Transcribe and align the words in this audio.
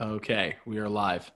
Okay, 0.00 0.54
we 0.64 0.78
are 0.78 0.88
live. 0.88 1.28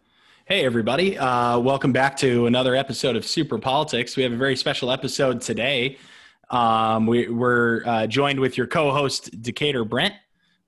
Hey, 0.44 0.64
everybody. 0.64 1.18
Uh, 1.18 1.58
welcome 1.58 1.90
back 1.90 2.16
to 2.18 2.46
another 2.46 2.76
episode 2.76 3.16
of 3.16 3.26
Super 3.26 3.58
Politics. 3.58 4.16
We 4.16 4.22
have 4.22 4.30
a 4.30 4.36
very 4.36 4.54
special 4.54 4.92
episode 4.92 5.40
today. 5.40 5.98
Um, 6.48 7.08
we, 7.08 7.26
are 7.26 7.82
uh, 7.84 8.06
joined 8.06 8.38
with 8.38 8.56
your 8.56 8.68
co 8.68 8.92
host, 8.92 9.42
Decatur 9.42 9.84
Brent. 9.84 10.14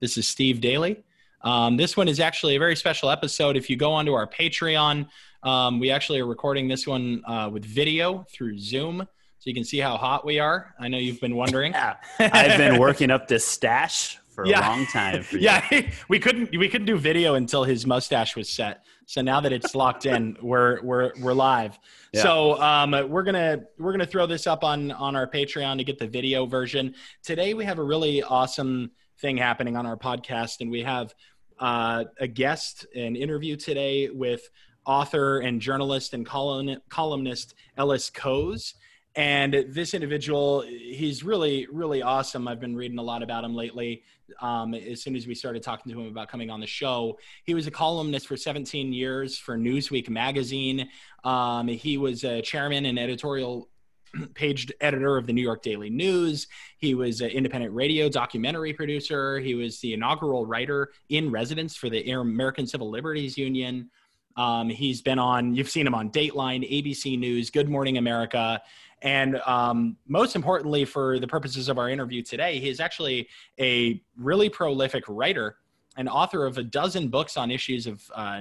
This 0.01 0.19
is 0.19 0.27
Steve 0.27 0.61
Daly. 0.61 1.05
Um, 1.43 1.77
this 1.77 1.97
one 1.97 2.09
is 2.09 2.19
actually 2.19 2.57
a 2.57 2.59
very 2.59 2.75
special 2.75 3.11
episode. 3.11 3.57
If 3.57 3.71
you 3.71 3.77
go 3.77 3.93
onto 3.93 4.13
our 4.13 4.27
Patreon, 4.27 5.07
um, 5.45 5.79
we 5.79 5.93
actually 5.93 6.19
are 6.19 6.27
recording 6.27 6.67
this 6.67 6.89
one 6.89 7.23
uh, 7.29 7.49
with 7.53 7.65
video 7.65 8.27
through 8.33 8.59
Zoom. 8.59 9.07
So 9.39 9.51
you 9.51 9.55
can 9.55 9.63
see 9.63 9.79
how 9.79 9.97
hot 9.97 10.27
we 10.27 10.41
are. 10.41 10.75
I 10.81 10.89
know 10.89 10.99
you've 10.99 11.21
been 11.21 11.37
wondering. 11.37 11.73
yeah. 11.75 11.95
I've 12.19 12.59
been 12.59 12.81
working 12.81 13.13
up 13.13 13.29
this 13.29 13.45
stash 13.45 14.19
for 14.35 14.47
yeah. 14.47 14.67
a 14.67 14.71
long 14.71 14.87
time. 14.87 15.25
yeah, 15.33 15.65
we 16.09 16.19
couldn't 16.19 16.57
we 16.57 16.69
couldn't 16.69 16.87
do 16.87 16.99
video 16.99 17.35
until 17.35 17.65
his 17.65 17.87
mustache 17.87 18.37
was 18.37 18.49
set. 18.49 18.85
So 19.07 19.23
now 19.23 19.41
that 19.41 19.53
it's 19.53 19.75
locked 19.75 20.07
in, 20.07 20.37
we're 20.43 20.83
we're 20.83 21.13
we're 21.21 21.35
live. 21.35 21.79
Yeah. 22.13 22.23
So 22.23 22.61
um, 22.61 22.91
we're 23.09 23.23
gonna 23.23 23.63
we're 23.79 23.93
gonna 23.93 24.07
throw 24.07 24.27
this 24.27 24.47
up 24.47 24.65
on 24.65 24.91
on 24.93 25.17
our 25.17 25.29
Patreon 25.29 25.79
to 25.79 25.85
get 25.85 25.99
the 25.99 26.09
video 26.09 26.47
version. 26.47 26.95
Today 27.23 27.55
we 27.55 27.65
have 27.65 27.79
a 27.79 27.85
really 27.85 28.23
awesome 28.23 28.91
thing 29.19 29.37
happening 29.37 29.77
on 29.77 29.87
our 29.87 29.97
podcast, 29.97 30.61
and 30.61 30.71
we 30.71 30.83
have 30.83 31.15
uh, 31.61 32.05
a 32.19 32.27
guest, 32.27 32.87
an 32.95 33.17
interview 33.17 33.57
today 33.57 34.11
with 34.11 34.49
author 34.87 35.39
and 35.39 35.61
journalist 35.61 36.15
and 36.15 36.27
column, 36.27 36.77
columnist 36.89 37.55
Ellis 37.77 38.11
Cose. 38.11 38.75
And 39.17 39.65
this 39.69 39.95
individual, 39.95 40.63
he's 40.63 41.23
really, 41.23 41.69
really 41.71 42.03
awesome. 42.03 42.49
I've 42.49 42.59
been 42.59 42.75
reading 42.75 42.99
a 42.99 43.03
lot 43.03 43.23
about 43.23 43.45
him 43.45 43.55
lately. 43.55 44.03
Um, 44.41 44.75
as 44.75 45.03
soon 45.03 45.17
as 45.17 45.27
we 45.27 45.35
started 45.35 45.63
talking 45.63 45.93
to 45.93 46.01
him 46.01 46.07
about 46.09 46.29
coming 46.29 46.51
on 46.51 46.61
the 46.61 46.67
show, 46.67 47.19
he 47.45 47.55
was 47.55 47.67
a 47.67 47.71
columnist 47.71 48.27
for 48.27 48.37
17 48.37 48.93
years 48.93 49.39
for 49.39 49.57
Newsweek 49.57 50.09
magazine. 50.09 50.89
Um, 51.25 51.69
he 51.69 51.99
was 51.99 52.25
a 52.25 52.41
chairman 52.43 52.87
and 52.87 52.99
editorial 52.99 53.69
page 54.35 54.71
editor 54.81 55.17
of 55.17 55.27
the 55.27 55.33
New 55.33 55.43
York 55.43 55.63
Daily 55.63 55.91
News. 55.91 56.47
He 56.79 56.95
was 56.95 57.21
an 57.21 57.31
independent 57.31 57.75
radio 57.75 58.09
documentary 58.09 58.73
producer. 58.73 59.39
He 59.39 59.55
was 59.55 59.81
the 59.81 59.95
inaugural 59.95 60.47
writer 60.47 60.91
in 61.09 61.31
residence 61.31 61.77
for 61.77 61.89
the 61.89 62.11
American 62.11 62.67
Civil 62.67 62.91
Liberties 62.91 63.37
Union. 63.37 63.91
Um, 64.37 64.69
he's 64.69 65.01
been 65.01 65.19
on, 65.19 65.55
you've 65.55 65.71
seen 65.71 65.87
him 65.87 65.95
on 65.95 66.11
Dateline, 66.11 66.69
ABC 66.69 67.19
News, 67.19 67.51
Good 67.51 67.69
Morning 67.69 67.99
America. 67.99 68.61
And 69.05 69.37
um, 69.45 69.99
most 70.09 70.35
importantly, 70.35 70.87
for 70.87 71.21
the 71.21 71.27
purposes 71.29 71.69
of 71.69 71.79
our 71.79 71.91
interview 71.91 72.23
today, 72.23 72.59
he 72.59 72.71
is 72.71 72.81
actually 72.81 73.29
a 73.61 74.03
really 74.17 74.49
prolific 74.49 75.05
writer 75.09 75.59
and 75.99 76.09
author 76.09 76.47
of 76.47 76.57
a 76.57 76.65
dozen 76.65 77.09
books 77.09 77.37
on 77.37 77.51
issues 77.51 77.87
of, 77.87 78.03
uh, 78.15 78.41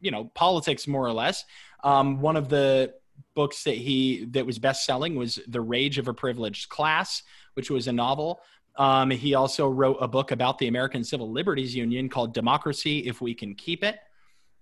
you 0.00 0.10
know, 0.10 0.24
politics 0.34 0.88
more 0.88 1.06
or 1.06 1.12
less. 1.12 1.44
Um, 1.84 2.22
one 2.22 2.36
of 2.36 2.48
the 2.48 2.94
books 3.34 3.62
that 3.64 3.74
he 3.74 4.24
that 4.30 4.46
was 4.46 4.58
best 4.58 4.86
selling 4.86 5.14
was 5.14 5.38
The 5.46 5.60
Rage 5.60 5.98
of 5.98 6.08
a 6.08 6.14
Privileged 6.14 6.70
Class, 6.70 7.22
which 7.52 7.70
was 7.70 7.86
a 7.86 7.92
novel. 7.92 8.40
Um, 8.76 9.10
he 9.10 9.34
also 9.34 9.68
wrote 9.68 9.98
a 10.00 10.08
book 10.08 10.30
about 10.30 10.56
the 10.56 10.68
American 10.68 11.04
Civil 11.04 11.30
Liberties 11.30 11.74
Union 11.74 12.08
called 12.08 12.32
Democracy 12.32 13.00
If 13.00 13.20
We 13.20 13.34
Can 13.34 13.54
Keep 13.54 13.84
It. 13.84 13.98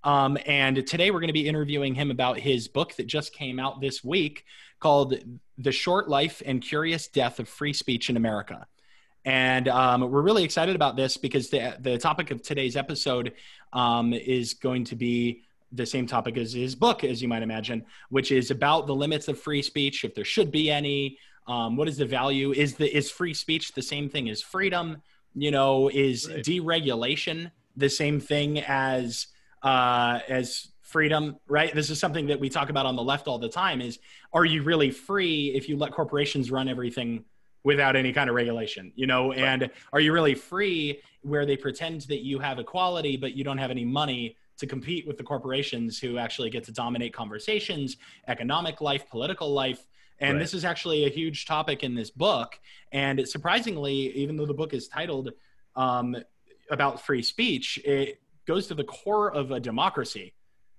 Um, 0.07 0.39
and 0.47 0.87
today 0.87 1.11
we're 1.11 1.19
going 1.19 1.29
to 1.29 1.35
be 1.35 1.49
interviewing 1.49 1.93
him 1.93 2.12
about 2.12 2.39
his 2.39 2.69
book 2.69 2.95
that 2.95 3.09
just 3.09 3.33
came 3.33 3.59
out 3.59 3.81
this 3.81 4.05
week 4.05 4.45
called 4.79 5.17
The 5.59 5.73
Short 5.73 6.09
Life 6.09 6.41
and 6.47 6.62
Curious 6.62 7.09
Death 7.09 7.41
of 7.41 7.49
Free 7.49 7.73
Speech 7.73 8.09
in 8.09 8.17
America. 8.17 8.69
And 9.25 9.67
um, 9.67 10.09
we're 10.09 10.23
really 10.23 10.45
excited 10.45 10.77
about 10.77 10.95
this 10.95 11.17
because 11.17 11.51
the, 11.51 11.77
the 11.81 11.99
topic 11.99 12.31
of 12.31 12.41
today's 12.41 12.77
episode 12.77 13.33
um, 13.73 14.12
is 14.12 14.55
going 14.55 14.84
to 14.84 14.95
be 14.95 15.43
the 15.73 15.84
same 15.84 16.07
topic 16.07 16.37
as 16.37 16.53
his 16.53 16.77
book, 16.77 17.03
as 17.03 17.21
you 17.21 17.27
might 17.27 17.43
imagine, 17.43 17.84
which 18.11 18.31
is 18.31 18.53
about 18.53 18.87
the 18.87 18.95
limits 18.95 19.27
of 19.27 19.41
free 19.41 19.61
speech, 19.61 20.05
if 20.05 20.15
there 20.15 20.25
should 20.25 20.53
be 20.53 20.71
any. 20.71 21.19
Um, 21.49 21.77
what 21.77 21.89
is 21.89 21.97
the 21.97 22.06
value? 22.06 22.53
Is 22.53 22.77
the 22.77 22.97
is 22.97 23.11
free 23.11 23.34
speech 23.34 23.72
the 23.72 23.83
same 23.83 24.09
thing 24.09 24.31
as 24.31 24.41
freedom? 24.41 25.03
You 25.34 25.50
know, 25.50 25.89
is 25.89 26.31
right. 26.31 26.45
deregulation 26.45 27.50
the 27.77 27.91
same 27.91 28.21
thing 28.21 28.61
as 28.61 29.27
uh, 29.66 30.21
as 30.28 30.69
freedom, 30.81 31.37
right? 31.49 31.75
This 31.75 31.91
is 31.91 31.99
something 31.99 32.28
that 32.28 32.38
we 32.38 32.49
talk 32.49 32.71
about 32.71 32.87
on 32.87 32.94
the 32.94 33.03
left 33.03 33.27
all 33.27 33.41
the 33.41 33.49
time 33.49 33.81
is 33.81 33.99
are 34.32 34.44
you 34.44 34.62
really 34.62 34.93
free 34.93 35.53
if 35.56 35.69
you 35.69 35.77
let 35.77 35.91
corporations 35.91 36.53
run 36.53 36.69
everything 36.69 37.25
without 37.65 37.97
any 37.97 38.12
kind 38.12 38.31
of 38.31 38.37
regulation, 38.37 38.93
you 38.94 39.09
know? 39.09 39.31
Right. 39.31 39.41
And 39.41 39.71
are 39.93 39.99
you 39.99 40.12
really 40.12 40.37
free 40.37 41.03
where 41.22 41.44
they 41.44 41.56
pretend 41.56 42.03
that 42.03 42.21
you 42.25 42.38
have 42.38 42.60
equality 42.60 43.16
but 43.16 43.34
you 43.34 43.43
don't 43.43 43.59
have 43.59 43.72
any 43.72 43.84
money 43.84 44.37
to 44.59 44.69
compete 44.69 45.04
with 45.04 45.19
the 45.19 45.25
corporations 45.25 45.98
who 45.98 46.16
actually 46.16 46.48
get 46.48 46.62
to 46.62 46.72
dominate 46.72 47.12
conversations, 47.12 47.97
economic 48.28 48.81
life, 48.81 49.10
political 49.10 49.53
life? 49.53 49.84
And 50.21 50.34
right. 50.34 50.38
this 50.38 50.54
is 50.54 50.65
actually 50.65 51.06
a 51.06 51.10
huge 51.10 51.44
topic 51.44 51.83
in 51.83 51.97
this 51.97 52.10
book. 52.10 52.56
And 52.93 53.28
surprisingly, 53.28 54.16
even 54.16 54.37
though 54.37 54.47
the 54.47 54.54
book 54.54 54.72
is 54.72 54.87
titled 54.87 55.33
um, 55.75 56.16
about 56.71 57.04
free 57.04 57.22
speech, 57.22 57.81
it 57.84 58.21
goes 58.47 58.67
to 58.69 58.75
the 58.75 58.84
core 58.84 59.33
of 59.33 59.51
a 59.51 59.61
democracy. 59.61 60.33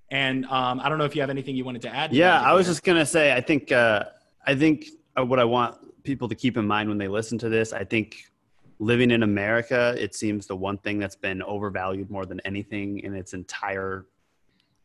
And 0.09 0.45
um, 0.45 0.79
I 0.79 0.89
don't 0.89 0.97
know 0.97 1.03
if 1.03 1.15
you 1.15 1.21
have 1.21 1.29
anything 1.29 1.55
you 1.55 1.65
wanted 1.65 1.81
to 1.83 1.93
add. 1.93 2.11
To 2.11 2.15
yeah, 2.15 2.41
I 2.41 2.53
was 2.53 2.65
just 2.65 2.83
gonna 2.83 3.05
say, 3.05 3.33
I 3.33 3.41
think, 3.41 3.71
uh, 3.71 4.05
I 4.45 4.55
think 4.55 4.85
uh, 5.19 5.25
what 5.25 5.39
I 5.39 5.43
want 5.43 6.03
people 6.03 6.29
to 6.29 6.35
keep 6.35 6.55
in 6.55 6.65
mind 6.65 6.87
when 6.87 6.97
they 6.97 7.09
listen 7.09 7.37
to 7.39 7.49
this, 7.49 7.73
I 7.73 7.83
think 7.83 8.23
living 8.79 9.11
in 9.11 9.23
America, 9.23 9.95
it 9.97 10.15
seems 10.15 10.47
the 10.47 10.55
one 10.55 10.77
thing 10.77 10.97
that's 10.99 11.15
been 11.15 11.41
overvalued 11.41 12.09
more 12.09 12.25
than 12.25 12.39
anything 12.41 12.99
in 12.99 13.13
its 13.15 13.33
entire 13.33 14.05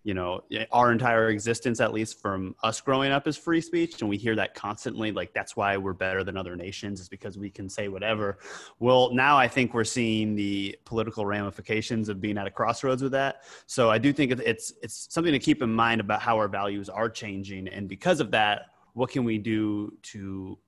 you 0.05 0.15
know 0.15 0.43
our 0.73 0.91
entire 0.91 1.29
existence 1.29 1.81
at 1.81 1.93
least 1.93 2.21
from 2.21 2.55
us 2.63 2.81
growing 2.81 3.13
up 3.13 3.29
is 3.29 3.37
free 3.37 3.61
speech 3.61 4.01
and 4.01 4.11
we 4.11 4.17
hear 4.17 4.35
that 4.35 4.55
constantly 4.55 5.13
like 5.13 5.33
that's 5.33 5.57
why 5.57 5.77
we're 5.77 5.93
better 5.93 6.25
than 6.25 6.37
other 6.37 6.57
nations 6.57 7.01
is 7.01 7.09
because 7.09 7.39
we 7.39 7.49
can 7.49 7.69
say 7.69 7.89
whatever. 7.89 8.39
Well 8.81 9.15
now 9.15 9.39
i 9.39 9.47
think 9.47 9.75
we're 9.75 9.85
seeing 9.85 10.35
the 10.35 10.77
political 10.85 11.25
ramifications 11.25 12.09
of 12.09 12.21
being 12.21 12.37
at 12.37 12.47
a 12.47 12.51
crossroads 12.51 13.03
with 13.03 13.13
that. 13.13 13.43
So 13.67 13.91
i 13.91 13.99
do 13.99 14.13
think 14.13 14.33
it's 14.33 14.73
it's 14.83 15.07
something 15.11 15.33
to 15.33 15.39
keep 15.39 15.63
in 15.63 15.73
mind 15.73 16.01
about 16.01 16.21
how 16.21 16.37
our 16.37 16.49
values 16.49 16.89
are 16.89 17.09
changing 17.09 17.69
and 17.69 17.89
because 17.89 18.21
of 18.21 18.31
that 18.33 18.67
what 18.95 19.11
can 19.11 19.25
we 19.25 19.39
do 19.39 19.97
to 20.03 20.59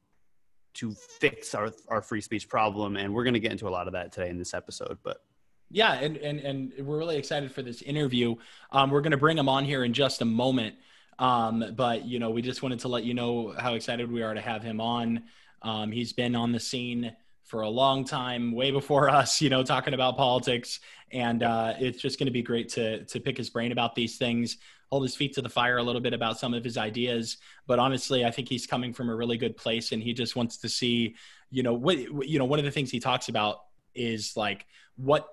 to 0.75 0.93
fix 0.93 1.55
our 1.55 1.73
our 1.89 2.03
free 2.03 2.21
speech 2.21 2.49
problem? 2.49 2.97
And 2.97 3.13
we're 3.13 3.25
going 3.25 3.35
to 3.35 3.41
get 3.41 3.53
into 3.53 3.69
a 3.69 3.71
lot 3.71 3.87
of 3.87 3.93
that 3.95 4.13
today 4.13 4.29
in 4.29 4.39
this 4.39 4.55
episode 4.55 4.99
but 5.03 5.19
yeah, 5.71 5.95
and, 5.95 6.17
and, 6.17 6.41
and 6.41 6.73
we're 6.87 6.99
really 6.99 7.17
excited 7.17 7.53
for 7.53 7.63
this 7.63 7.83
interview. 7.83 8.37
Um, 8.71 8.91
we're 8.91 9.01
going 9.01 9.13
to 9.13 9.17
bring 9.17 9.39
him 9.39 9.49
on 9.49 9.65
here 9.65 9.85
in 9.85 9.93
just 9.93 10.23
a 10.23 10.25
moment. 10.25 10.77
Um, 11.19 11.65
but, 11.77 12.05
you 12.05 12.19
know, 12.19 12.31
we 12.31 12.43
just 12.43 12.63
wanted 12.63 12.81
to 12.81 12.89
let 12.89 13.05
you 13.05 13.15
know 13.15 13.55
how 13.59 13.75
excited 13.75 14.11
we 14.11 14.23
are 14.23 14.35
to 14.35 14.41
have 14.41 14.63
him 14.63 14.81
on. 14.81 15.25
Um, 15.63 15.93
he's 15.93 16.13
been 16.13 16.35
on 16.35 16.53
the 16.53 16.61
scene 16.61 17.15
for 17.45 17.63
a 17.63 17.69
long 17.69 18.05
time, 18.05 18.53
way 18.53 18.71
before 18.71 19.09
us, 19.11 19.41
you 19.41 19.51
know, 19.51 19.63
talking 19.63 19.95
about 19.95 20.17
politics. 20.17 20.81
And 21.13 21.43
uh, 21.43 21.75
it's 21.79 22.01
just 22.01 22.19
going 22.19 22.27
to 22.27 22.33
be 22.33 22.43
great 22.43 22.69
to, 22.71 23.05
to 23.05 23.21
pick 23.21 23.37
his 23.37 23.51
brain 23.51 23.73
about 23.73 23.95
these 23.95 24.17
things, 24.17 24.59
hold 24.91 25.03
his 25.03 25.15
feet 25.15 25.35
to 25.35 25.43
the 25.43 25.49
fire 25.49 25.79
a 25.79 25.83
little 25.83 26.01
bit 26.01 26.15
about 26.15 26.39
some 26.39 26.55
of 26.55 26.65
his 26.65 26.77
ideas. 26.77 27.39
But 27.67 27.79
honestly, 27.79 28.25
I 28.25 28.31
think 28.31 28.49
he's 28.49 28.67
coming 28.67 28.93
from 28.93 29.09
a 29.09 29.15
really 29.15 29.37
good 29.37 29.57
place 29.57 29.93
and 29.93 30.03
he 30.03 30.13
just 30.13 30.37
wants 30.37 30.57
to 30.59 30.69
see, 30.69 31.15
you 31.51 31.63
know, 31.63 31.75
what, 31.75 31.99
you 32.29 32.39
know, 32.39 32.45
one 32.45 32.59
of 32.59 32.65
the 32.65 32.71
things 32.71 32.91
he 32.91 33.01
talks 33.01 33.29
about 33.29 33.59
is 33.95 34.37
like 34.37 34.67
what 34.97 35.29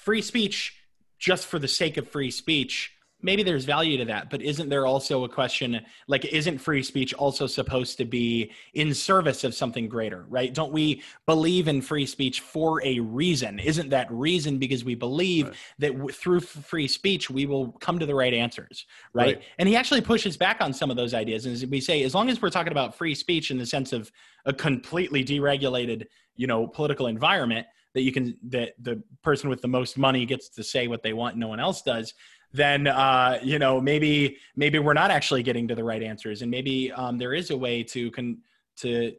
free 0.00 0.22
speech 0.22 0.76
just 1.18 1.46
for 1.46 1.58
the 1.58 1.68
sake 1.68 1.96
of 1.96 2.08
free 2.08 2.30
speech 2.30 2.92
maybe 3.22 3.42
there's 3.42 3.64
value 3.64 3.98
to 3.98 4.04
that 4.06 4.30
but 4.30 4.40
isn't 4.40 4.68
there 4.68 4.86
also 4.86 5.24
a 5.24 5.28
question 5.28 5.80
like 6.08 6.24
isn't 6.24 6.58
free 6.58 6.82
speech 6.82 7.12
also 7.14 7.46
supposed 7.46 7.98
to 7.98 8.04
be 8.04 8.50
in 8.74 8.94
service 8.94 9.44
of 9.44 9.54
something 9.54 9.88
greater 9.88 10.24
right 10.28 10.54
don't 10.54 10.72
we 10.72 11.02
believe 11.26 11.68
in 11.68 11.82
free 11.82 12.06
speech 12.06 12.40
for 12.40 12.82
a 12.84 12.98
reason 13.00 13.58
isn't 13.58 13.90
that 13.90 14.10
reason 14.10 14.58
because 14.58 14.84
we 14.84 14.94
believe 14.94 15.48
right. 15.48 15.56
that 15.78 15.92
w- 15.92 16.08
through 16.10 16.40
free 16.40 16.88
speech 16.88 17.28
we 17.28 17.46
will 17.46 17.72
come 17.72 17.98
to 17.98 18.06
the 18.06 18.14
right 18.14 18.34
answers 18.34 18.86
right? 19.12 19.36
right? 19.36 19.42
and 19.58 19.68
he 19.68 19.76
actually 19.76 20.00
pushes 20.00 20.36
back 20.36 20.58
on 20.60 20.72
some 20.72 20.90
of 20.90 20.96
those 20.96 21.14
ideas 21.14 21.44
and 21.44 21.70
we 21.70 21.80
say 21.80 22.02
as 22.02 22.14
long 22.14 22.30
as 22.30 22.40
we're 22.40 22.50
talking 22.50 22.72
about 22.72 22.96
free 22.96 23.14
speech 23.14 23.50
in 23.50 23.58
the 23.58 23.66
sense 23.66 23.92
of 23.92 24.10
a 24.46 24.52
completely 24.52 25.22
deregulated 25.22 26.06
you 26.36 26.46
know 26.46 26.66
political 26.66 27.06
environment 27.06 27.66
that 27.94 28.02
you 28.02 28.12
can 28.12 28.36
that 28.48 28.72
the 28.80 29.02
person 29.22 29.48
with 29.48 29.60
the 29.60 29.68
most 29.68 29.98
money 29.98 30.24
gets 30.24 30.48
to 30.48 30.62
say 30.62 30.86
what 30.86 31.02
they 31.02 31.12
want 31.12 31.36
no 31.36 31.48
one 31.48 31.60
else 31.60 31.82
does 31.82 32.14
then 32.52 32.86
uh, 32.86 33.38
you 33.42 33.58
know 33.58 33.80
maybe 33.80 34.36
maybe 34.56 34.78
we're 34.78 34.94
not 34.94 35.10
actually 35.10 35.42
getting 35.42 35.68
to 35.68 35.74
the 35.74 35.84
right 35.84 36.02
answers. 36.02 36.42
And 36.42 36.50
maybe 36.50 36.90
um, 36.92 37.18
there 37.18 37.34
is 37.34 37.50
a 37.50 37.56
way 37.56 37.82
to 37.84 38.10
con 38.10 38.38
to 38.78 39.12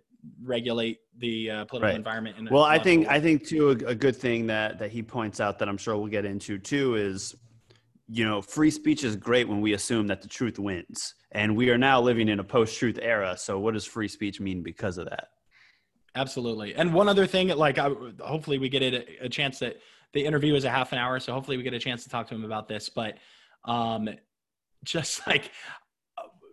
regulate 0.43 0.99
the 1.17 1.49
uh, 1.49 1.65
political 1.65 1.89
right. 1.89 1.95
environment 1.95 2.51
well 2.51 2.63
i 2.63 2.77
think 2.77 3.07
i 3.07 3.19
think 3.19 3.43
too 3.43 3.69
a, 3.69 3.89
a 3.89 3.95
good 3.95 4.15
thing 4.15 4.45
that 4.45 4.77
that 4.77 4.91
he 4.91 5.01
points 5.01 5.39
out 5.39 5.57
that 5.57 5.67
i'm 5.67 5.77
sure 5.77 5.97
we'll 5.97 6.05
get 6.05 6.25
into 6.25 6.59
too 6.59 6.93
is 6.93 7.35
you 8.07 8.23
know 8.23 8.39
free 8.39 8.69
speech 8.69 9.03
is 9.03 9.15
great 9.15 9.49
when 9.49 9.61
we 9.61 9.73
assume 9.73 10.05
that 10.07 10.21
the 10.21 10.27
truth 10.27 10.59
wins. 10.59 11.15
And 11.33 11.55
we 11.55 11.69
are 11.69 11.77
now 11.77 12.01
living 12.01 12.27
in 12.27 12.39
a 12.39 12.43
post-truth 12.43 12.99
era 13.01 13.35
so 13.37 13.57
what 13.57 13.73
does 13.73 13.85
free 13.85 14.07
speech 14.07 14.39
mean 14.39 14.61
because 14.61 14.97
of 14.99 15.09
that 15.09 15.29
Absolutely. 16.15 16.75
And 16.75 16.93
one 16.93 17.07
other 17.07 17.25
thing, 17.25 17.47
like 17.49 17.77
I, 17.77 17.89
hopefully 18.19 18.57
we 18.57 18.69
get 18.69 18.81
a, 18.81 19.25
a 19.25 19.29
chance 19.29 19.59
that 19.59 19.77
the 20.13 20.25
interview 20.25 20.55
is 20.55 20.65
a 20.65 20.69
half 20.69 20.91
an 20.91 20.97
hour, 20.97 21.19
so 21.19 21.33
hopefully 21.33 21.57
we 21.57 21.63
get 21.63 21.73
a 21.73 21.79
chance 21.79 22.03
to 22.03 22.09
talk 22.09 22.27
to 22.27 22.35
him 22.35 22.43
about 22.43 22.67
this. 22.67 22.89
But 22.89 23.17
um, 23.63 24.09
just 24.83 25.25
like 25.27 25.51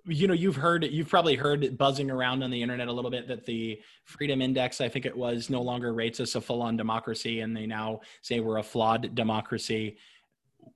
you 0.08 0.26
know 0.26 0.34
you've 0.34 0.56
heard 0.56 0.84
you've 0.84 1.08
probably 1.08 1.36
heard 1.36 1.76
buzzing 1.76 2.10
around 2.10 2.42
on 2.42 2.50
the 2.50 2.62
internet 2.62 2.88
a 2.88 2.92
little 2.92 3.10
bit 3.10 3.28
that 3.28 3.44
the 3.44 3.80
freedom 4.04 4.40
index 4.40 4.80
i 4.80 4.88
think 4.88 5.04
it 5.04 5.16
was 5.16 5.50
no 5.50 5.60
longer 5.60 5.92
rates 5.92 6.18
us 6.18 6.34
a 6.34 6.40
full-on 6.40 6.76
democracy 6.76 7.40
and 7.40 7.56
they 7.56 7.66
now 7.66 8.00
say 8.22 8.40
we're 8.40 8.58
a 8.58 8.62
flawed 8.62 9.14
democracy 9.14 9.98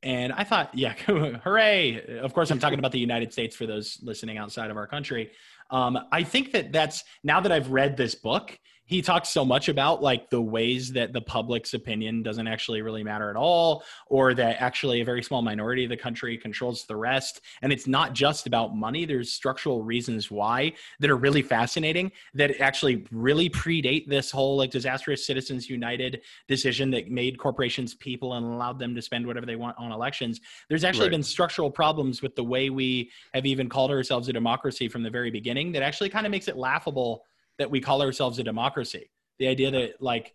and 0.02 0.32
i 0.34 0.44
thought 0.44 0.70
yeah 0.74 0.92
hooray 1.06 2.18
of 2.18 2.34
course 2.34 2.50
i'm 2.50 2.58
talking 2.58 2.78
about 2.78 2.92
the 2.92 2.98
united 2.98 3.32
states 3.32 3.56
for 3.56 3.66
those 3.66 3.98
listening 4.02 4.36
outside 4.36 4.70
of 4.70 4.76
our 4.76 4.86
country 4.86 5.30
um, 5.70 5.98
i 6.12 6.22
think 6.22 6.52
that 6.52 6.70
that's 6.70 7.02
now 7.24 7.40
that 7.40 7.52
i've 7.52 7.70
read 7.70 7.96
this 7.96 8.14
book 8.14 8.58
he 8.92 9.00
talks 9.00 9.30
so 9.30 9.42
much 9.42 9.70
about 9.70 10.02
like 10.02 10.28
the 10.28 10.40
ways 10.40 10.92
that 10.92 11.14
the 11.14 11.20
public's 11.22 11.72
opinion 11.72 12.22
doesn't 12.22 12.46
actually 12.46 12.82
really 12.82 13.02
matter 13.02 13.30
at 13.30 13.36
all 13.36 13.82
or 14.06 14.34
that 14.34 14.60
actually 14.60 15.00
a 15.00 15.04
very 15.04 15.22
small 15.22 15.40
minority 15.40 15.84
of 15.84 15.88
the 15.88 15.96
country 15.96 16.36
controls 16.36 16.84
the 16.84 16.94
rest. 16.94 17.40
And 17.62 17.72
it's 17.72 17.86
not 17.86 18.12
just 18.12 18.46
about 18.46 18.76
money. 18.76 19.06
There's 19.06 19.32
structural 19.32 19.82
reasons 19.82 20.30
why 20.30 20.74
that 21.00 21.08
are 21.08 21.16
really 21.16 21.40
fascinating 21.40 22.12
that 22.34 22.60
actually 22.60 23.06
really 23.10 23.48
predate 23.48 24.08
this 24.08 24.30
whole 24.30 24.58
like 24.58 24.70
disastrous 24.70 25.26
citizens 25.26 25.70
united 25.70 26.20
decision 26.46 26.90
that 26.90 27.10
made 27.10 27.38
corporations 27.38 27.94
people 27.94 28.34
and 28.34 28.44
allowed 28.44 28.78
them 28.78 28.94
to 28.94 29.00
spend 29.00 29.26
whatever 29.26 29.46
they 29.46 29.56
want 29.56 29.74
on 29.78 29.90
elections. 29.90 30.38
There's 30.68 30.84
actually 30.84 31.06
right. 31.06 31.12
been 31.12 31.22
structural 31.22 31.70
problems 31.70 32.20
with 32.20 32.36
the 32.36 32.44
way 32.44 32.68
we 32.68 33.10
have 33.32 33.46
even 33.46 33.70
called 33.70 33.90
ourselves 33.90 34.28
a 34.28 34.34
democracy 34.34 34.86
from 34.86 35.02
the 35.02 35.10
very 35.10 35.30
beginning 35.30 35.72
that 35.72 35.82
actually 35.82 36.10
kind 36.10 36.26
of 36.26 36.30
makes 36.30 36.46
it 36.46 36.58
laughable 36.58 37.24
that 37.62 37.70
we 37.70 37.80
call 37.80 38.02
ourselves 38.02 38.40
a 38.40 38.42
democracy. 38.42 39.08
The 39.38 39.46
idea 39.46 39.70
that 39.70 40.02
like 40.02 40.34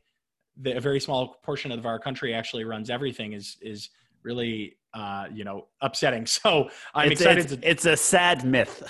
the, 0.56 0.77
a 0.77 0.79
very 0.79 1.01
small 1.01 1.35
portion 1.44 1.74
of 1.74 1.85
our 1.85 2.00
country 2.00 2.33
actually 2.33 2.63
runs 2.63 2.89
everything 2.89 3.33
is 3.33 3.57
is 3.62 3.89
really 4.27 4.77
uh, 4.94 5.25
you 5.31 5.44
know 5.44 5.68
upsetting. 5.81 6.25
So 6.38 6.69
I'm 6.94 7.12
it's, 7.12 7.21
excited. 7.21 7.45
It's, 7.45 7.62
to, 7.62 7.69
it's 7.69 7.85
a 7.85 7.97
sad 7.97 8.45
myth. 8.45 8.83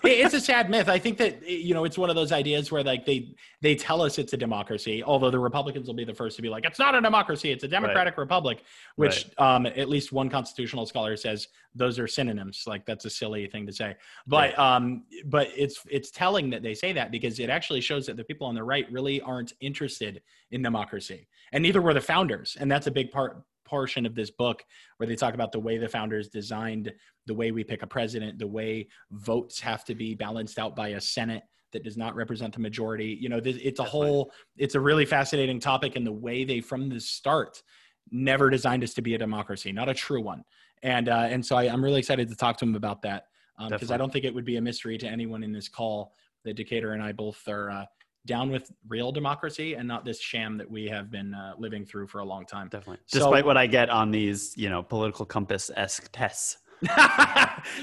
it's 0.04 0.34
a 0.34 0.40
sad 0.50 0.68
myth. 0.68 0.88
I 0.88 0.98
think 0.98 1.16
that 1.18 1.48
you 1.48 1.72
know 1.74 1.84
it's 1.84 1.96
one 1.96 2.10
of 2.10 2.16
those 2.16 2.32
ideas 2.32 2.70
where 2.70 2.82
like 2.82 3.06
they 3.06 3.34
they 3.62 3.74
tell 3.74 4.02
us 4.02 4.18
it's 4.18 4.32
a 4.32 4.36
democracy, 4.36 5.02
although 5.02 5.30
the 5.30 5.38
Republicans 5.38 5.86
will 5.86 5.94
be 5.94 6.04
the 6.04 6.14
first 6.14 6.36
to 6.36 6.42
be 6.42 6.48
like 6.48 6.64
it's 6.64 6.78
not 6.78 6.94
a 6.94 7.00
democracy, 7.00 7.50
it's 7.50 7.64
a 7.64 7.68
democratic 7.68 8.12
right. 8.16 8.22
republic. 8.22 8.64
Which 8.96 9.26
right. 9.38 9.56
um, 9.56 9.66
at 9.66 9.88
least 9.88 10.12
one 10.12 10.28
constitutional 10.28 10.84
scholar 10.86 11.16
says 11.16 11.48
those 11.74 11.98
are 11.98 12.08
synonyms. 12.08 12.64
Like 12.66 12.84
that's 12.84 13.04
a 13.04 13.10
silly 13.10 13.46
thing 13.46 13.66
to 13.66 13.72
say, 13.72 13.96
but 14.26 14.56
right. 14.56 14.58
um, 14.58 15.04
but 15.26 15.48
it's 15.56 15.80
it's 15.90 16.10
telling 16.10 16.50
that 16.50 16.62
they 16.62 16.74
say 16.74 16.92
that 16.92 17.10
because 17.10 17.38
it 17.38 17.50
actually 17.50 17.80
shows 17.80 18.06
that 18.06 18.16
the 18.16 18.24
people 18.24 18.46
on 18.46 18.54
the 18.54 18.64
right 18.64 18.90
really 18.92 19.20
aren't 19.22 19.52
interested 19.60 20.22
in 20.50 20.62
democracy, 20.62 21.28
and 21.52 21.62
neither 21.62 21.80
were 21.80 21.94
the 21.94 22.00
founders, 22.00 22.56
and 22.60 22.70
that's 22.70 22.86
a 22.86 22.90
big 22.90 23.10
part 23.10 23.42
portion 23.70 24.04
of 24.04 24.14
this 24.16 24.30
book 24.30 24.64
where 24.96 25.06
they 25.06 25.14
talk 25.14 25.34
about 25.34 25.52
the 25.52 25.60
way 25.60 25.78
the 25.78 25.88
founders 25.88 26.28
designed 26.28 26.92
the 27.26 27.34
way 27.34 27.52
we 27.52 27.62
pick 27.62 27.82
a 27.82 27.86
president, 27.86 28.38
the 28.38 28.46
way 28.46 28.88
votes 29.12 29.60
have 29.60 29.84
to 29.84 29.94
be 29.94 30.14
balanced 30.14 30.58
out 30.58 30.74
by 30.74 30.88
a 30.88 31.00
Senate 31.00 31.44
that 31.72 31.84
does 31.84 31.96
not 31.96 32.16
represent 32.16 32.52
the 32.52 32.60
majority. 32.60 33.16
You 33.20 33.28
know, 33.28 33.40
it's 33.44 33.78
a 33.78 33.84
whole, 33.84 34.32
it's 34.56 34.74
a 34.74 34.80
really 34.80 35.06
fascinating 35.06 35.60
topic, 35.60 35.94
and 35.94 36.04
the 36.04 36.12
way 36.12 36.44
they 36.44 36.60
from 36.60 36.88
the 36.88 37.00
start 37.00 37.62
never 38.10 38.50
designed 38.50 38.82
us 38.82 38.92
to 38.94 39.02
be 39.02 39.14
a 39.14 39.18
democracy, 39.18 39.70
not 39.70 39.88
a 39.88 39.94
true 39.94 40.20
one. 40.20 40.42
And 40.82 41.08
uh, 41.08 41.28
and 41.30 41.44
so 41.46 41.56
I, 41.56 41.64
am 41.64 41.84
really 41.84 42.00
excited 42.00 42.28
to 42.28 42.34
talk 42.34 42.56
to 42.58 42.64
him 42.64 42.74
about 42.74 43.02
that 43.02 43.26
because 43.68 43.90
um, 43.90 43.94
I 43.94 43.98
don't 43.98 44.12
think 44.12 44.24
it 44.24 44.34
would 44.34 44.46
be 44.46 44.56
a 44.56 44.60
mystery 44.60 44.98
to 44.98 45.06
anyone 45.06 45.44
in 45.44 45.52
this 45.52 45.68
call 45.68 46.14
that 46.44 46.54
Decatur 46.54 46.92
and 46.92 47.02
I 47.02 47.12
both 47.12 47.46
are 47.46 47.70
uh, 47.70 47.84
down 48.26 48.50
with 48.50 48.70
real 48.88 49.12
democracy 49.12 49.74
and 49.74 49.88
not 49.88 50.04
this 50.04 50.20
sham 50.20 50.58
that 50.58 50.70
we 50.70 50.86
have 50.86 51.10
been 51.10 51.34
uh, 51.34 51.54
living 51.58 51.84
through 51.84 52.06
for 52.06 52.20
a 52.20 52.24
long 52.24 52.44
time. 52.44 52.68
Definitely. 52.68 52.98
So, 53.06 53.20
Despite 53.20 53.44
what 53.44 53.56
I 53.56 53.66
get 53.66 53.90
on 53.90 54.10
these, 54.10 54.56
you 54.56 54.68
know, 54.68 54.82
political 54.82 55.24
compass 55.24 55.70
esque 55.76 56.10
tests. 56.12 56.58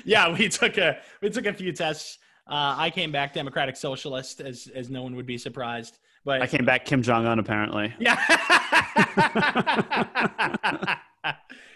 yeah, 0.06 0.36
we 0.36 0.50
took 0.50 0.78
a 0.78 0.98
we 1.22 1.30
took 1.30 1.46
a 1.46 1.54
few 1.54 1.72
tests. 1.72 2.18
Uh, 2.48 2.76
I 2.78 2.90
came 2.90 3.12
back 3.12 3.34
Democratic 3.34 3.76
Socialist, 3.76 4.42
as 4.42 4.68
as 4.74 4.90
no 4.90 5.04
one 5.04 5.16
would 5.16 5.28
be 5.28 5.38
surprised. 5.38 6.00
But 6.26 6.42
I 6.42 6.48
came 6.48 6.66
back 6.66 6.86
Kim 6.86 7.02
Jong 7.02 7.26
Un, 7.26 7.40
apparently. 7.40 7.94
Yeah. 8.00 8.18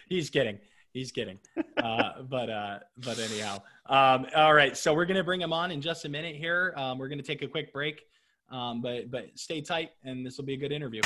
He's 0.10 0.30
kidding. 0.30 0.60
He's 0.94 1.12
kidding. 1.12 1.40
Uh, 1.78 2.24
but 2.24 2.50
uh, 2.50 2.80
but 2.98 3.18
anyhow, 3.20 3.58
um, 3.86 4.26
all 4.36 4.54
right. 4.54 4.76
So 4.76 4.94
we're 4.94 5.06
gonna 5.06 5.24
bring 5.24 5.40
him 5.40 5.54
on 5.54 5.72
in 5.72 5.82
just 5.82 6.06
a 6.06 6.10
minute 6.10 6.36
here. 6.36 6.74
Um, 6.76 6.98
we're 6.98 7.08
gonna 7.08 7.24
take 7.24 7.44
a 7.44 7.48
quick 7.48 7.72
break. 7.72 8.02
Um, 8.52 8.82
but 8.82 9.10
but 9.10 9.30
stay 9.36 9.62
tight, 9.62 9.92
and 10.04 10.26
this 10.26 10.38
will 10.38 10.44
be 10.44 10.54
a 10.54 10.58
good 10.58 10.74
interview. 10.74 11.02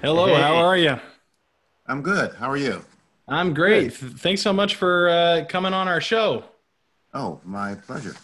Hello, 0.00 0.26
hey. 0.26 0.34
how 0.34 0.56
are 0.56 0.76
you? 0.76 0.98
I'm 1.86 2.02
good. 2.02 2.34
How 2.34 2.50
are 2.50 2.58
you? 2.58 2.84
I'm 3.26 3.54
great. 3.54 3.98
Good. 3.98 4.18
Thanks 4.18 4.42
so 4.42 4.52
much 4.52 4.74
for 4.76 5.08
uh, 5.08 5.44
coming 5.48 5.72
on 5.72 5.88
our 5.88 6.00
show. 6.00 6.44
Oh, 7.12 7.40
my 7.44 7.74
pleasure. 7.74 8.16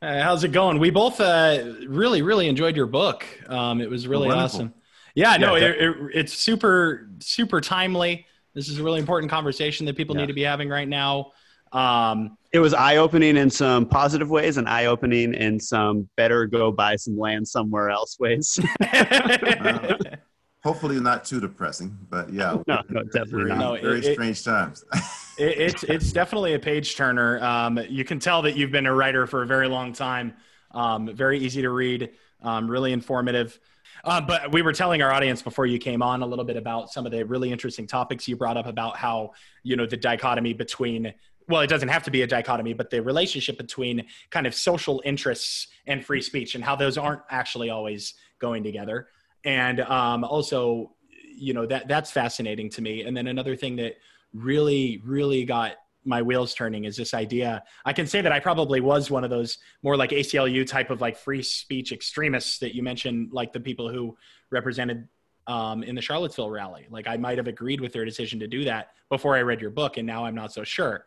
Uh, 0.00 0.22
how's 0.22 0.44
it 0.44 0.52
going? 0.52 0.78
We 0.78 0.90
both 0.90 1.20
uh, 1.20 1.74
really, 1.86 2.22
really 2.22 2.48
enjoyed 2.48 2.76
your 2.76 2.86
book. 2.86 3.26
Um, 3.48 3.80
it 3.80 3.88
was 3.88 4.06
really 4.06 4.28
Wonderful. 4.28 4.60
awesome. 4.60 4.74
Yeah, 5.14 5.36
no, 5.36 5.54
it, 5.54 5.62
it, 5.62 5.96
it's 6.12 6.34
super, 6.34 7.08
super 7.20 7.60
timely. 7.60 8.26
This 8.52 8.68
is 8.68 8.78
a 8.78 8.82
really 8.82 9.00
important 9.00 9.30
conversation 9.30 9.86
that 9.86 9.96
people 9.96 10.14
yeah. 10.14 10.22
need 10.22 10.26
to 10.26 10.34
be 10.34 10.42
having 10.42 10.68
right 10.68 10.88
now. 10.88 11.32
Um, 11.72 12.36
it 12.52 12.60
was 12.60 12.72
eye 12.74 12.98
opening 12.98 13.36
in 13.36 13.50
some 13.50 13.86
positive 13.86 14.30
ways 14.30 14.58
and 14.58 14.68
eye 14.68 14.86
opening 14.86 15.34
in 15.34 15.58
some 15.58 16.08
better 16.16 16.46
go 16.46 16.70
buy 16.70 16.96
some 16.96 17.18
land 17.18 17.48
somewhere 17.48 17.90
else 17.90 18.16
ways. 18.20 18.60
hopefully 20.64 20.98
not 20.98 21.24
too 21.24 21.40
depressing, 21.40 21.96
but 22.08 22.32
yeah, 22.32 22.56
no, 22.66 22.82
no, 22.88 23.02
definitely 23.04 23.44
very, 23.44 23.48
not. 23.50 23.58
No, 23.58 23.80
very 23.80 23.98
it, 24.00 24.14
strange 24.14 24.42
times. 24.42 24.84
it, 25.38 25.58
it's 25.58 25.82
it's 25.84 26.12
definitely 26.12 26.54
a 26.54 26.58
page 26.58 26.96
turner. 26.96 27.42
Um, 27.44 27.78
you 27.88 28.04
can 28.04 28.18
tell 28.18 28.42
that 28.42 28.56
you've 28.56 28.72
been 28.72 28.86
a 28.86 28.94
writer 28.94 29.26
for 29.26 29.42
a 29.42 29.46
very 29.46 29.68
long 29.68 29.92
time. 29.92 30.34
Um, 30.72 31.14
very 31.14 31.38
easy 31.38 31.62
to 31.62 31.70
read, 31.70 32.10
um, 32.42 32.68
really 32.68 32.92
informative. 32.92 33.60
Uh, 34.02 34.20
but 34.20 34.52
we 34.52 34.60
were 34.60 34.72
telling 34.72 35.00
our 35.02 35.12
audience 35.12 35.40
before 35.40 35.66
you 35.66 35.78
came 35.78 36.02
on 36.02 36.22
a 36.22 36.26
little 36.26 36.44
bit 36.44 36.56
about 36.56 36.90
some 36.90 37.06
of 37.06 37.12
the 37.12 37.24
really 37.24 37.50
interesting 37.52 37.86
topics 37.86 38.26
you 38.26 38.36
brought 38.36 38.56
up 38.56 38.66
about 38.66 38.96
how 38.96 39.32
you 39.62 39.76
know 39.76 39.86
the 39.86 39.96
dichotomy 39.96 40.52
between 40.52 41.12
well, 41.46 41.60
it 41.60 41.68
doesn't 41.68 41.88
have 41.88 42.02
to 42.04 42.10
be 42.10 42.22
a 42.22 42.26
dichotomy, 42.26 42.72
but 42.72 42.88
the 42.88 43.02
relationship 43.02 43.58
between 43.58 44.06
kind 44.30 44.46
of 44.46 44.54
social 44.54 45.02
interests 45.04 45.68
and 45.86 46.02
free 46.02 46.22
speech 46.22 46.54
and 46.54 46.64
how 46.64 46.74
those 46.74 46.96
aren't 46.96 47.20
actually 47.28 47.68
always 47.68 48.14
going 48.38 48.64
together 48.64 49.08
and 49.44 49.80
um, 49.80 50.24
also 50.24 50.92
you 51.36 51.52
know 51.52 51.66
that 51.66 51.88
that's 51.88 52.10
fascinating 52.10 52.70
to 52.70 52.82
me. 52.82 53.02
And 53.02 53.16
then 53.16 53.26
another 53.26 53.56
thing 53.56 53.76
that 53.76 53.94
really 54.32 55.00
really 55.04 55.44
got 55.44 55.76
my 56.04 56.20
wheels 56.20 56.54
turning 56.54 56.84
is 56.84 56.96
this 56.96 57.14
idea. 57.14 57.62
I 57.84 57.92
can 57.92 58.06
say 58.06 58.20
that 58.20 58.32
i 58.32 58.40
probably 58.40 58.80
was 58.80 59.10
one 59.10 59.24
of 59.24 59.30
those 59.30 59.58
more 59.82 59.96
like 59.96 60.10
aclu 60.10 60.66
type 60.66 60.90
of 60.90 61.00
like 61.00 61.16
free 61.16 61.42
speech 61.42 61.92
extremists 61.92 62.58
that 62.58 62.74
you 62.74 62.82
mentioned 62.82 63.32
like 63.32 63.52
the 63.52 63.60
people 63.60 63.88
who 63.88 64.16
represented 64.50 65.08
um, 65.46 65.82
in 65.82 65.94
the 65.94 66.02
charlottesville 66.02 66.50
rally. 66.50 66.86
Like 66.90 67.06
i 67.06 67.16
might 67.16 67.38
have 67.38 67.48
agreed 67.48 67.80
with 67.80 67.92
their 67.92 68.04
decision 68.04 68.38
to 68.40 68.46
do 68.46 68.64
that 68.64 68.90
before 69.08 69.36
i 69.36 69.42
read 69.42 69.60
your 69.60 69.70
book 69.70 69.96
and 69.96 70.06
now 70.06 70.24
i'm 70.24 70.34
not 70.34 70.52
so 70.52 70.64
sure 70.64 71.06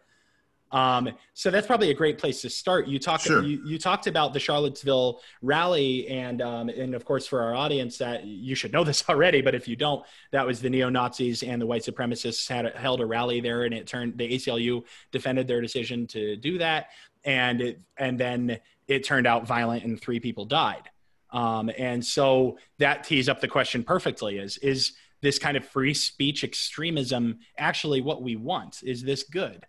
um, 0.72 1.10
so 1.34 1.50
that's 1.50 1.66
probably 1.66 1.92
a 1.92 1.94
great 1.94 2.18
place 2.18 2.42
to 2.42 2.50
start. 2.50 2.88
You 2.88 3.00
talked 3.00 3.24
sure. 3.24 3.42
you, 3.42 3.62
you, 3.66 3.80
talked 3.80 4.06
about 4.06 4.34
the 4.34 4.40
Charlottesville 4.40 5.22
rally, 5.42 6.08
and 6.10 6.42
um, 6.42 6.68
and 6.68 6.94
of 6.94 7.06
course 7.06 7.26
for 7.26 7.42
our 7.42 7.56
audience 7.56 7.98
that 8.00 8.26
you 8.26 8.54
should 8.54 8.74
know 8.74 8.84
this 8.84 9.04
already, 9.10 9.42
but 9.42 9.56
if 9.56 9.68
you 9.68 9.78
don't, 9.78 10.06
that 10.32 10.46
was 10.46 10.60
the 10.60 10.70
neo 10.70 10.90
Nazis 10.90 11.42
and 11.42 11.62
the 11.62 11.66
white 11.66 11.84
supremacists 11.84 12.48
had 12.50 12.76
held 12.76 13.00
a 13.00 13.06
rally 13.06 13.40
there, 13.40 13.64
and 13.64 13.74
it 13.74 13.88
turned 13.88 14.18
the 14.18 14.30
ACLU 14.30 14.84
defended 15.12 15.48
their 15.48 15.62
decision 15.62 16.06
to 16.08 16.36
do 16.36 16.58
that, 16.58 16.88
and 17.24 17.62
it 17.62 17.80
and 17.98 18.20
then 18.20 18.60
it 18.88 19.06
turned 19.06 19.26
out 19.28 19.48
violent 19.48 19.86
and 19.86 20.00
three 20.00 20.20
people 20.20 20.44
died. 20.44 20.90
Um, 21.32 21.70
and 21.78 22.06
so 22.06 22.58
that 22.80 23.06
tees 23.06 23.30
up 23.30 23.40
the 23.40 23.48
question 23.48 23.84
perfectly: 23.84 24.38
is 24.38 24.58
is 24.58 24.94
this 25.22 25.40
kind 25.40 25.56
of 25.56 25.66
free 25.66 25.94
speech 25.94 26.44
extremism 26.44 27.40
actually 27.58 28.02
what 28.02 28.22
we 28.22 28.36
want? 28.36 28.82
Is 28.84 29.02
this 29.02 29.24
good? 29.24 29.66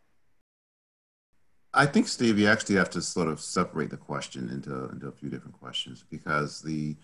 I 1.78 1.86
think, 1.86 2.08
Steve, 2.08 2.40
you 2.40 2.48
actually 2.48 2.74
have 2.74 2.90
to 2.90 3.00
sort 3.00 3.28
of 3.28 3.40
separate 3.40 3.90
the 3.90 3.96
question 3.96 4.50
into, 4.50 4.88
into 4.90 5.06
a 5.06 5.12
few 5.12 5.30
different 5.30 5.58
questions 5.58 6.04
because 6.10 6.60
the 6.60 6.96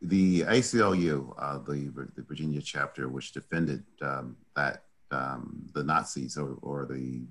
the 0.00 0.40
ACLU, 0.42 1.32
uh, 1.38 1.58
the, 1.58 1.92
the 2.16 2.22
Virginia 2.22 2.60
chapter, 2.60 3.08
which 3.08 3.32
defended 3.32 3.84
um, 4.00 4.36
that 4.56 4.82
um, 5.12 5.64
the 5.74 5.84
Nazis 5.84 6.36
or, 6.36 6.56
or 6.62 6.86
the, 6.86 7.22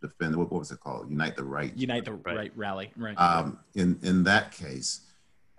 defend 0.00 0.36
what, 0.36 0.50
what 0.52 0.60
was 0.60 0.70
it 0.70 0.78
called? 0.80 1.10
Unite 1.10 1.34
the 1.36 1.42
Right. 1.44 1.76
Unite 1.76 2.04
the 2.04 2.12
Right, 2.12 2.36
right 2.36 2.52
rally. 2.56 2.90
Right. 2.96 3.16
Um, 3.16 3.58
in 3.74 3.98
in 4.02 4.24
that 4.24 4.52
case, 4.52 5.02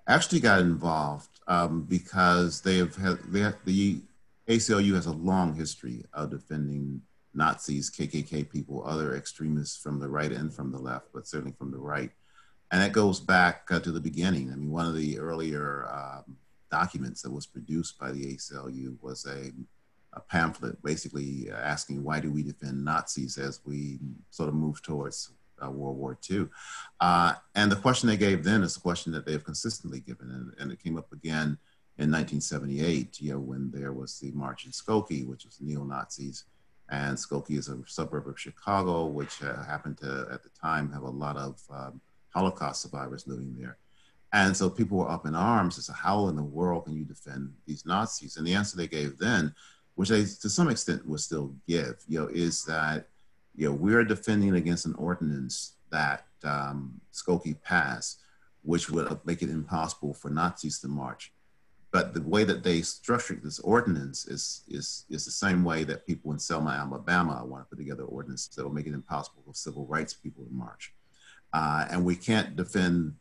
actually 0.07 0.41
got 0.41 0.59
involved 0.59 1.39
um, 1.47 1.83
because 1.83 2.61
they 2.61 2.77
have 2.77 2.95
had 2.95 3.19
they 3.29 3.41
have, 3.41 3.55
the 3.65 4.01
ACLU 4.49 4.93
has 4.93 5.05
a 5.05 5.11
long 5.11 5.55
history 5.55 6.05
of 6.13 6.31
defending 6.31 7.01
Nazis, 7.35 7.91
KKK 7.91 8.49
people, 8.49 8.83
other 8.85 9.15
extremists 9.15 9.77
from 9.77 9.99
the 9.99 10.09
right 10.09 10.31
and 10.31 10.53
from 10.53 10.71
the 10.71 10.79
left, 10.79 11.07
but 11.13 11.27
certainly 11.27 11.53
from 11.57 11.71
the 11.71 11.77
right. 11.77 12.11
And 12.71 12.81
that 12.81 12.93
goes 12.93 13.19
back 13.19 13.67
uh, 13.69 13.79
to 13.79 13.91
the 13.91 13.99
beginning. 13.99 14.51
I 14.51 14.55
mean, 14.55 14.71
one 14.71 14.85
of 14.85 14.95
the 14.95 15.19
earlier 15.19 15.87
um, 15.91 16.37
documents 16.71 17.21
that 17.21 17.31
was 17.31 17.45
produced 17.45 17.99
by 17.99 18.11
the 18.11 18.35
ACLU 18.35 18.95
was 19.01 19.25
a, 19.25 19.51
a, 20.13 20.19
pamphlet 20.21 20.81
basically 20.83 21.49
asking 21.51 22.03
why 22.03 22.19
do 22.19 22.31
we 22.31 22.41
defend 22.41 22.83
Nazis 22.83 23.37
as 23.37 23.61
we 23.65 23.99
sort 24.31 24.49
of 24.49 24.55
move 24.55 24.81
towards 24.81 25.31
uh, 25.63 25.69
World 25.69 25.97
War 25.97 26.17
II. 26.29 26.47
Uh, 26.99 27.33
and 27.53 27.71
the 27.71 27.77
question 27.77 28.09
they 28.09 28.17
gave 28.17 28.43
then 28.43 28.63
is 28.63 28.73
the 28.73 28.79
question 28.79 29.11
that 29.13 29.25
they've 29.25 29.43
consistently 29.43 29.99
given, 29.99 30.29
and, 30.31 30.53
and, 30.59 30.71
it 30.71 30.83
came 30.83 30.97
up 30.97 31.11
again 31.13 31.57
in 31.97 32.11
1978, 32.11 33.21
you 33.21 33.31
know, 33.31 33.39
when 33.39 33.71
there 33.71 33.93
was 33.93 34.19
the 34.19 34.31
March 34.31 34.65
in 34.65 34.71
Skokie, 34.71 35.25
which 35.25 35.45
was 35.45 35.61
neo-Nazis, 35.61 36.43
and 36.89 37.17
Skokie 37.17 37.57
is 37.57 37.67
a 37.67 37.79
suburb 37.87 38.27
of 38.27 38.39
Chicago, 38.39 39.05
which 39.05 39.41
uh, 39.41 39.63
happened 39.63 39.97
to, 39.99 40.27
at 40.31 40.43
the 40.43 40.49
time, 40.49 40.91
have 40.91 41.03
a 41.03 41.09
lot 41.09 41.35
of 41.35 41.61
um, 41.71 42.01
Holocaust 42.33 42.81
survivors 42.81 43.27
living 43.27 43.55
there. 43.57 43.77
And 44.33 44.55
so 44.55 44.69
people 44.69 44.97
were 44.97 45.09
up 45.09 45.25
in 45.25 45.33
arms 45.33 45.77
as 45.77 45.87
to 45.87 45.93
how 45.93 46.27
in 46.27 46.35
the 46.35 46.43
world 46.43 46.85
can 46.85 46.95
you 46.95 47.05
defend 47.05 47.53
these 47.65 47.85
Nazis? 47.85 48.37
And 48.37 48.45
the 48.45 48.53
answer 48.53 48.75
they 48.75 48.87
gave 48.87 49.17
then, 49.17 49.55
which 49.95 50.09
they 50.09 50.23
to 50.23 50.49
some 50.49 50.69
extent 50.69 51.07
will 51.07 51.17
still 51.17 51.55
give, 51.67 52.03
you 52.07 52.19
know, 52.19 52.27
is 52.27 52.65
that 52.65 53.07
you 53.55 53.69
know 53.69 53.73
we're 53.73 54.03
defending 54.03 54.55
against 54.55 54.85
an 54.85 54.95
ordinance 54.95 55.75
that 55.89 56.25
um, 56.43 56.99
Skokie 57.13 57.61
passed, 57.63 58.19
which 58.63 58.89
would 58.89 59.17
make 59.25 59.41
it 59.41 59.49
impossible 59.49 60.13
for 60.13 60.29
Nazis 60.29 60.79
to 60.79 60.89
march. 60.89 61.31
But 61.95 62.13
the 62.13 62.21
way 62.23 62.43
that 62.43 62.61
they 62.61 62.81
structured 62.81 63.41
this 63.41 63.59
ordinance 63.59 64.27
is 64.27 64.63
is 64.67 65.05
is 65.09 65.23
the 65.23 65.31
same 65.31 65.63
way 65.63 65.85
that 65.85 66.05
people 66.05 66.33
in 66.33 66.39
Selma, 66.39 66.71
Alabama, 66.71 67.45
want 67.45 67.63
to 67.63 67.69
put 67.69 67.77
together 67.77 68.03
ordinances 68.03 68.53
that 68.53 68.65
will 68.65 68.73
make 68.73 68.85
it 68.85 68.93
impossible 68.93 69.43
for 69.45 69.53
civil 69.53 69.85
rights 69.85 70.13
people 70.13 70.43
to 70.43 70.51
march. 70.51 70.93
Uh, 71.53 71.85
and 71.89 72.03
we 72.03 72.17
can't 72.17 72.57
defend 72.57 73.15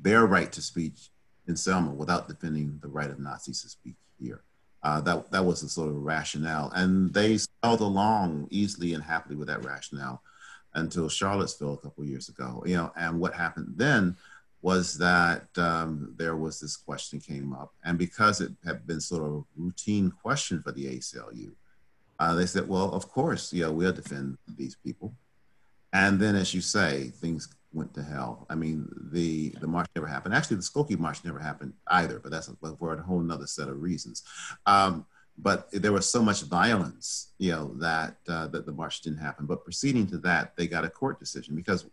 their 0.00 0.26
right 0.26 0.52
to 0.52 0.62
speech 0.62 1.10
in 1.48 1.56
Selma 1.56 1.90
without 1.90 2.28
defending 2.28 2.78
the 2.80 2.86
right 2.86 3.10
of 3.10 3.18
Nazis 3.18 3.62
to 3.62 3.68
speak 3.68 3.96
here. 4.20 4.44
Uh, 4.84 5.00
that, 5.00 5.28
that 5.32 5.44
was 5.44 5.60
the 5.60 5.68
sort 5.68 5.88
of 5.88 5.96
rationale. 5.96 6.70
And 6.76 7.12
they 7.12 7.36
sailed 7.36 7.80
along 7.80 8.46
easily 8.52 8.94
and 8.94 9.02
happily 9.02 9.34
with 9.34 9.48
that 9.48 9.64
rationale 9.64 10.22
until 10.74 11.08
Charlottesville 11.08 11.74
a 11.74 11.78
couple 11.78 12.04
years 12.04 12.28
ago. 12.28 12.62
You 12.64 12.76
know, 12.76 12.92
and 12.96 13.18
what 13.18 13.34
happened 13.34 13.72
then 13.74 14.16
was 14.62 14.98
that 14.98 15.46
um, 15.56 16.14
there 16.18 16.36
was 16.36 16.60
this 16.60 16.76
question 16.76 17.20
came 17.20 17.52
up, 17.52 17.72
and 17.84 17.98
because 17.98 18.40
it 18.40 18.52
had 18.64 18.86
been 18.86 19.00
sort 19.00 19.22
of 19.22 19.32
a 19.32 19.42
routine 19.56 20.10
question 20.10 20.62
for 20.62 20.72
the 20.72 20.86
ACLU, 20.86 21.52
uh, 22.18 22.34
they 22.34 22.46
said, 22.46 22.68
"Well, 22.68 22.92
of 22.92 23.08
course, 23.08 23.52
yeah, 23.52 23.68
we'll 23.68 23.92
defend 23.92 24.36
these 24.46 24.76
people." 24.76 25.14
And 25.92 26.20
then, 26.20 26.36
as 26.36 26.54
you 26.54 26.60
say, 26.60 27.08
things 27.08 27.48
went 27.72 27.94
to 27.94 28.02
hell. 28.02 28.46
I 28.50 28.54
mean, 28.54 28.88
the 29.12 29.50
the 29.60 29.66
march 29.66 29.88
never 29.96 30.06
happened. 30.06 30.34
Actually, 30.34 30.56
the 30.56 30.62
Skokie 30.62 30.98
march 30.98 31.24
never 31.24 31.38
happened 31.38 31.72
either, 31.88 32.18
but 32.18 32.30
that's 32.30 32.50
for 32.78 32.94
a 32.94 33.02
whole 33.02 33.20
nother 33.20 33.46
set 33.46 33.68
of 33.68 33.80
reasons. 33.80 34.22
Um, 34.66 35.06
but 35.38 35.70
there 35.72 35.92
was 35.92 36.06
so 36.06 36.22
much 36.22 36.42
violence, 36.42 37.32
you 37.38 37.52
know, 37.52 37.74
that 37.78 38.16
uh, 38.28 38.46
that 38.48 38.66
the 38.66 38.72
march 38.72 39.00
didn't 39.00 39.20
happen. 39.20 39.46
But 39.46 39.64
proceeding 39.64 40.06
to 40.08 40.18
that, 40.18 40.56
they 40.56 40.66
got 40.66 40.84
a 40.84 40.90
court 40.90 41.18
decision 41.18 41.54
because 41.54 41.86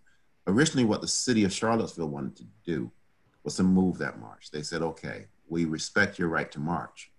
originally 0.47 0.85
what 0.85 1.01
the 1.01 1.07
city 1.07 1.43
of 1.43 1.53
Charlottesville 1.53 2.09
wanted 2.09 2.37
to 2.37 2.45
do 2.65 2.91
was 3.43 3.55
to 3.55 3.63
move 3.63 3.97
that 3.97 4.19
march. 4.19 4.49
They 4.51 4.63
said, 4.63 4.81
okay, 4.81 5.25
we 5.47 5.65
respect 5.65 6.17
your 6.17 6.29
right 6.29 6.51
to 6.51 6.59
march, 6.59 7.11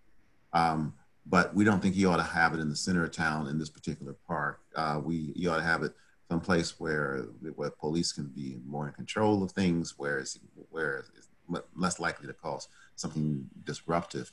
um, 0.52 0.94
but 1.26 1.54
we 1.54 1.64
don't 1.64 1.80
think 1.80 1.94
you 1.94 2.10
ought 2.10 2.16
to 2.16 2.22
have 2.22 2.54
it 2.54 2.60
in 2.60 2.68
the 2.68 2.76
center 2.76 3.04
of 3.04 3.12
town 3.12 3.48
in 3.48 3.58
this 3.58 3.70
particular 3.70 4.14
park. 4.26 4.60
Uh, 4.74 5.00
we 5.02 5.32
you 5.34 5.50
ought 5.50 5.58
to 5.58 5.62
have 5.62 5.82
it 5.82 5.92
someplace 6.30 6.78
where 6.78 7.26
where 7.54 7.70
police 7.70 8.12
can 8.12 8.26
be 8.26 8.60
more 8.66 8.86
in 8.86 8.92
control 8.92 9.42
of 9.42 9.52
things, 9.52 9.94
where 9.96 10.18
it's, 10.18 10.38
where 10.70 11.04
it's 11.16 11.28
less 11.74 11.98
likely 11.98 12.26
to 12.26 12.34
cause 12.34 12.68
something 12.96 13.48
disruptive. 13.64 14.32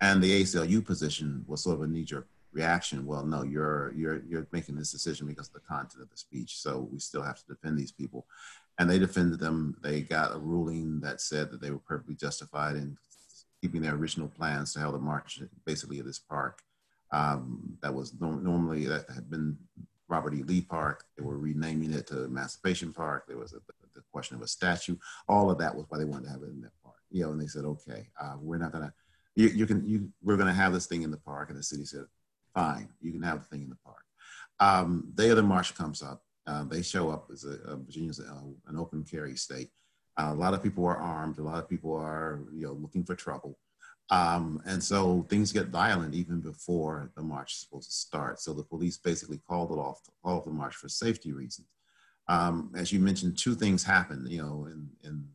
And 0.00 0.22
the 0.22 0.42
ACLU 0.42 0.84
position 0.84 1.44
was 1.46 1.62
sort 1.62 1.76
of 1.76 1.82
a 1.82 1.86
knee-jerk 1.86 2.26
reaction. 2.54 3.04
Well, 3.04 3.26
no, 3.26 3.42
you're 3.42 3.92
you're 3.94 4.22
you're 4.28 4.46
making 4.52 4.76
this 4.76 4.92
decision 4.92 5.26
because 5.26 5.48
of 5.48 5.54
the 5.54 5.60
content 5.60 6.02
of 6.02 6.10
the 6.10 6.16
speech, 6.16 6.58
so 6.58 6.88
we 6.90 6.98
still 6.98 7.22
have 7.22 7.38
to 7.40 7.46
defend 7.46 7.78
these 7.78 7.92
people. 7.92 8.26
And 8.78 8.88
they 8.88 8.98
defended 8.98 9.38
them. 9.38 9.76
They 9.82 10.00
got 10.00 10.34
a 10.34 10.38
ruling 10.38 11.00
that 11.00 11.20
said 11.20 11.50
that 11.50 11.60
they 11.60 11.70
were 11.70 11.78
perfectly 11.78 12.14
justified 12.14 12.76
in 12.76 12.96
keeping 13.60 13.82
their 13.82 13.94
original 13.94 14.28
plans 14.28 14.72
to 14.72 14.80
hold 14.80 14.94
a 14.94 14.98
march, 14.98 15.40
basically 15.64 15.98
at 15.98 16.06
this 16.06 16.18
park. 16.18 16.60
Um, 17.12 17.78
that 17.82 17.94
was 17.94 18.12
no, 18.20 18.32
normally 18.32 18.86
that 18.86 19.08
had 19.14 19.30
been 19.30 19.56
Robert 20.08 20.34
E. 20.34 20.42
Lee 20.42 20.60
Park. 20.60 21.04
They 21.16 21.24
were 21.24 21.38
renaming 21.38 21.92
it 21.92 22.06
to 22.08 22.24
Emancipation 22.24 22.92
Park. 22.92 23.26
There 23.28 23.38
was 23.38 23.52
a, 23.52 23.60
the 23.94 24.02
question 24.12 24.36
of 24.36 24.42
a 24.42 24.48
statue. 24.48 24.96
All 25.28 25.50
of 25.50 25.58
that 25.58 25.74
was 25.74 25.86
why 25.88 25.98
they 25.98 26.04
wanted 26.04 26.24
to 26.24 26.30
have 26.32 26.42
it 26.42 26.50
in 26.50 26.60
that 26.62 26.72
park. 26.82 26.96
You 27.10 27.24
know, 27.24 27.32
and 27.32 27.40
they 27.40 27.46
said, 27.46 27.64
okay, 27.64 28.08
uh, 28.20 28.34
we're 28.40 28.58
not 28.58 28.72
gonna, 28.72 28.92
you, 29.36 29.48
you 29.48 29.66
can, 29.66 29.86
you, 29.88 30.10
we're 30.22 30.36
gonna 30.36 30.52
have 30.52 30.72
this 30.72 30.86
thing 30.86 31.02
in 31.02 31.12
the 31.12 31.16
park. 31.16 31.50
And 31.50 31.58
the 31.58 31.62
city 31.62 31.84
said, 31.84 32.04
fine, 32.54 32.88
you 33.00 33.12
can 33.12 33.22
have 33.22 33.40
the 33.40 33.44
thing 33.46 33.62
in 33.62 33.68
the 33.68 33.76
park. 33.84 34.04
Um, 34.60 35.12
day 35.14 35.30
of 35.30 35.36
the 35.36 35.42
march 35.42 35.74
comes 35.74 36.02
up. 36.02 36.22
Uh, 36.46 36.64
they 36.64 36.82
show 36.82 37.10
up 37.10 37.28
as 37.32 37.44
a, 37.44 37.76
Virginia's 37.76 38.20
a, 38.20 38.42
an 38.68 38.78
open 38.78 39.02
carry 39.02 39.36
state. 39.36 39.70
Uh, 40.16 40.30
a 40.30 40.34
lot 40.34 40.54
of 40.54 40.62
people 40.62 40.84
are 40.86 40.96
armed. 40.96 41.38
A 41.38 41.42
lot 41.42 41.58
of 41.58 41.68
people 41.68 41.94
are, 41.94 42.40
you 42.52 42.66
know, 42.66 42.74
looking 42.74 43.04
for 43.04 43.14
trouble. 43.14 43.58
Um, 44.10 44.62
and 44.66 44.82
so 44.82 45.26
things 45.30 45.50
get 45.50 45.68
violent 45.68 46.14
even 46.14 46.40
before 46.40 47.10
the 47.16 47.22
march 47.22 47.54
is 47.54 47.60
supposed 47.60 47.90
to 47.90 47.96
start. 47.96 48.40
So 48.40 48.52
the 48.52 48.62
police 48.62 48.98
basically 48.98 49.38
called 49.48 49.72
it 49.72 49.78
off, 49.78 50.02
called 50.22 50.44
the 50.44 50.50
march 50.50 50.76
for 50.76 50.88
safety 50.88 51.32
reasons. 51.32 51.68
Um, 52.28 52.70
as 52.76 52.92
you 52.92 53.00
mentioned, 53.00 53.38
two 53.38 53.54
things 53.54 53.82
happen, 53.82 54.26
you 54.28 54.42
know, 54.42 54.68
in, 54.70 54.88
in, 55.02 55.26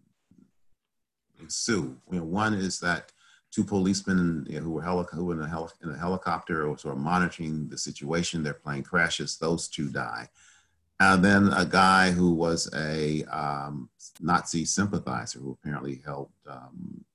in 1.40 1.50
Sioux. 1.50 1.98
You 2.12 2.20
know, 2.20 2.26
one 2.26 2.54
is 2.54 2.80
that 2.80 3.12
two 3.51 3.63
policemen 3.63 4.46
you 4.50 4.60
know, 4.60 4.65
who 4.65 4.72
were, 4.72 4.82
who 4.82 5.25
were 5.25 5.34
in, 5.34 5.41
a 5.41 5.48
heli- 5.48 5.72
in 5.84 5.89
a 5.89 5.98
helicopter 5.98 6.68
or 6.68 6.77
sort 6.77 6.96
of 6.96 7.01
monitoring 7.01 7.68
the 7.68 7.77
situation, 7.77 8.44
their 8.44 8.53
plane 8.53 8.84
crashes, 8.84 9.38
those 9.38 9.68
two 9.68 9.89
die. 9.89 10.29
And 11.00 11.24
then 11.24 11.48
a 11.53 11.65
guy 11.65 12.12
who 12.12 12.34
was 12.34 12.70
a 12.75 13.24
um, 13.25 13.89
Nazi 14.20 14.65
sympathizer 14.65 15.39
who 15.39 15.51
apparently 15.51 16.01
helped 16.06 16.34
um, 16.48 17.06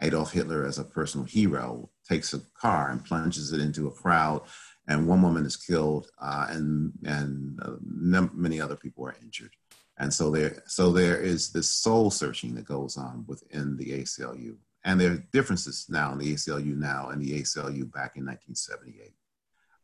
Adolf 0.00 0.32
Hitler 0.32 0.64
as 0.64 0.78
a 0.78 0.84
personal 0.84 1.26
hero 1.26 1.90
takes 2.08 2.32
a 2.32 2.40
car 2.58 2.90
and 2.90 3.04
plunges 3.04 3.52
it 3.52 3.60
into 3.60 3.86
a 3.88 3.92
crowd, 3.92 4.42
and 4.88 5.06
one 5.06 5.22
woman 5.22 5.44
is 5.44 5.56
killed, 5.56 6.10
uh, 6.20 6.46
and 6.48 6.92
and 7.04 7.60
uh, 7.62 7.76
many 7.82 8.60
other 8.60 8.76
people 8.76 9.06
are 9.06 9.16
injured. 9.22 9.54
And 9.98 10.12
so 10.12 10.30
there, 10.30 10.62
so 10.66 10.90
there 10.90 11.20
is 11.20 11.52
this 11.52 11.70
soul 11.70 12.10
searching 12.10 12.54
that 12.54 12.64
goes 12.64 12.96
on 12.96 13.24
within 13.28 13.76
the 13.76 14.00
ACLU, 14.00 14.56
and 14.84 15.00
there 15.00 15.12
are 15.12 15.24
differences 15.32 15.86
now 15.88 16.12
in 16.12 16.18
the 16.18 16.34
ACLU 16.34 16.76
now 16.76 17.08
and 17.10 17.20
the 17.20 17.40
ACLU 17.40 17.90
back 17.92 18.16
in 18.16 18.24
1978. 18.24 19.12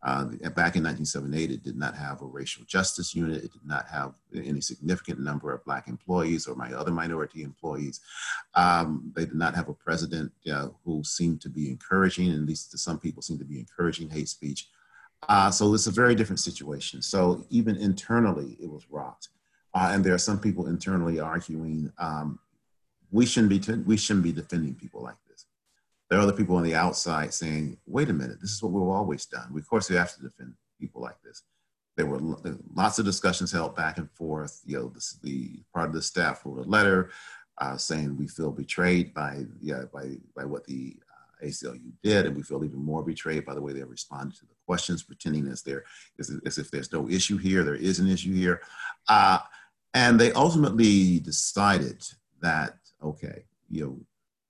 Uh, 0.03 0.25
back 0.51 0.77
in 0.77 0.85
1978, 0.85 1.51
it 1.51 1.65
did 1.65 1.77
not 1.77 1.95
have 1.97 2.23
a 2.23 2.27
racial 2.27 2.65
justice 2.65 3.15
unit. 3.15 3.43
It 3.43 3.53
did 3.53 3.67
not 3.67 3.89
have 3.89 4.15
any 4.35 4.61
significant 4.61 5.19
number 5.19 5.53
of 5.53 5.65
black 5.65 5.89
employees 5.89 6.47
or 6.47 6.55
my 6.55 6.73
other 6.73 6.93
minority 6.93 7.43
employees. 7.43 8.01
Um, 8.55 9.13
they 9.17 9.25
did 9.25 9.35
not 9.35 9.55
have 9.55 9.69
a 9.69 9.75
president 9.75 10.31
uh, 10.53 10.69
who 10.85 11.03
seemed 11.03 11.41
to 11.41 11.49
be 11.49 11.71
encouraging, 11.71 12.31
at 12.31 12.41
least 12.41 12.71
to 12.71 12.79
some 12.79 13.01
people, 13.01 13.21
seemed 13.21 13.41
to 13.41 13.45
be 13.45 13.59
encouraging 13.59 14.09
hate 14.09 14.29
speech. 14.29 14.69
Uh, 15.29 15.51
so 15.51 15.75
it's 15.75 15.89
a 15.89 15.91
very 15.91 16.15
different 16.15 16.41
situation. 16.41 17.03
So 17.03 17.45
even 17.51 17.77
internally, 17.77 18.57
it 18.61 18.71
was 18.71 18.87
rocked. 18.91 19.31
Uh, 19.75 19.91
and 19.93 20.05
there 20.05 20.15
are 20.15 20.19
some 20.19 20.39
people 20.39 20.69
internally 20.69 21.19
arguing 21.19 21.93
um, 21.99 22.39
we 23.17 23.25
shouldn't 23.25 23.51
be 23.51 23.75
we 23.85 23.97
shouldn't 23.97 24.25
be 24.25 24.33
defending 24.33 24.75
people 24.75 25.03
like 25.03 25.17
this. 25.29 25.47
there 26.09 26.19
are 26.19 26.23
other 26.23 26.35
people 26.35 26.57
on 26.57 26.63
the 26.63 26.75
outside 26.75 27.33
saying, 27.33 27.79
wait 27.87 28.11
a 28.11 28.13
minute, 28.13 28.41
this 28.41 28.51
is 28.51 28.63
what 28.63 28.73
we've 28.73 28.83
always 28.83 29.25
done. 29.25 29.49
We, 29.51 29.61
of 29.61 29.69
course, 29.69 29.89
we 29.89 29.97
have 29.97 30.15
to 30.15 30.23
defend 30.23 30.53
people 30.79 31.01
like 31.01 31.21
this. 31.23 31.43
There 31.97 32.05
were 32.05 32.21
lots 32.75 32.99
of 32.99 33.07
discussions 33.07 33.51
held 33.51 33.75
back 33.75 33.97
and 33.97 34.11
forth. 34.11 34.61
You 34.67 34.77
know, 34.77 34.89
this, 34.89 35.19
the 35.23 35.63
part 35.73 35.89
of 35.89 35.95
the 35.95 36.03
staff 36.03 36.43
wrote 36.45 36.67
a 36.67 36.69
letter 36.69 37.11
uh, 37.57 37.79
saying 37.79 38.19
we 38.19 38.29
feel 38.29 38.53
betrayed 38.53 39.15
by, 39.15 39.47
yeah, 39.63 39.85
by, 39.91 40.17
by 40.37 40.45
what 40.45 40.67
the 40.67 40.95
uh, 41.11 41.47
ACLU 41.47 41.91
did, 42.03 42.27
and 42.27 42.37
we 42.37 42.43
feel 42.43 42.63
even 42.65 42.85
more 42.85 43.03
betrayed 43.03 43.47
by 43.47 43.55
the 43.55 43.63
way 43.63 43.73
they 43.73 43.83
responded 43.83 44.37
to 44.37 44.45
the 44.45 44.55
questions, 44.67 45.03
pretending 45.03 45.49
as, 45.49 45.63
there, 45.63 45.85
as, 46.19 46.31
as 46.45 46.59
if 46.59 46.71
there's 46.71 46.93
no 46.93 47.09
issue 47.09 47.39
here, 47.39 47.65
there 47.65 47.75
is 47.75 47.99
an 47.99 48.09
issue 48.09 48.35
here. 48.35 48.61
Uh, 49.09 49.39
and 49.95 50.21
they 50.21 50.33
ultimately 50.33 51.19
decided 51.21 52.05
that, 52.43 52.77
okay, 53.03 53.45
you 53.71 53.85
know, 53.85 54.01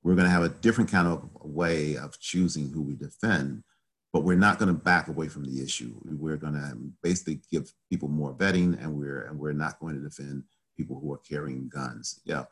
we're 0.03 0.15
going 0.15 0.27
to 0.27 0.33
have 0.33 0.45
a 0.45 0.49
different 0.49 0.91
kind 0.91 1.09
of 1.09 1.29
way 1.43 1.97
of 1.97 2.19
choosing 2.21 2.71
who 2.71 2.83
we 2.83 2.95
defend, 2.95 3.65
but 4.13 4.23
we're 4.23 4.37
not 4.37 4.59
going 4.59 4.69
to 4.69 4.81
back 4.81 5.09
away 5.09 5.29
from 5.29 5.45
the 5.45 5.63
issue. 5.63 5.95
We're 6.05 6.37
going 6.37 6.55
to 6.55 6.77
basically 7.03 7.41
give 7.51 7.73
people 7.91 8.09
more 8.09 8.33
vetting, 8.33 8.81
and 8.81 8.95
we're 8.97 9.23
and 9.23 9.39
we're 9.39 9.53
not 9.53 9.81
going 9.81 9.97
to 9.97 10.01
defend 10.01 10.45
people 10.77 11.01
who 11.01 11.13
are 11.13 11.19
carrying 11.19 11.69
guns. 11.69 12.21
Yeah. 12.25 12.45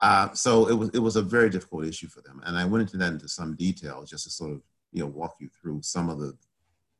Uh, 0.00 0.32
so 0.32 0.68
it 0.68 0.74
was 0.74 0.90
it 0.90 1.00
was 1.00 1.16
a 1.16 1.22
very 1.22 1.50
difficult 1.50 1.84
issue 1.84 2.08
for 2.08 2.20
them, 2.20 2.40
and 2.44 2.56
I 2.56 2.64
went 2.64 2.82
into 2.82 2.96
that 2.98 3.12
into 3.12 3.28
some 3.28 3.56
detail 3.56 4.04
just 4.04 4.24
to 4.24 4.30
sort 4.30 4.52
of 4.52 4.62
you 4.92 5.00
know 5.00 5.08
walk 5.08 5.36
you 5.40 5.48
through 5.60 5.82
some 5.82 6.08
of 6.08 6.20
the 6.20 6.36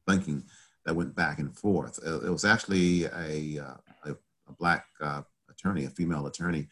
thinking 0.08 0.42
that 0.84 0.96
went 0.96 1.14
back 1.14 1.38
and 1.38 1.56
forth. 1.56 1.98
It, 2.04 2.24
it 2.24 2.30
was 2.30 2.44
actually 2.44 3.04
a 3.04 3.60
uh, 3.62 3.76
a, 4.04 4.10
a, 4.48 4.52
black 4.58 4.86
uh, 5.00 5.22
attorney, 5.50 5.84
a 5.84 5.90
female 5.90 6.26
attorney, 6.26 6.66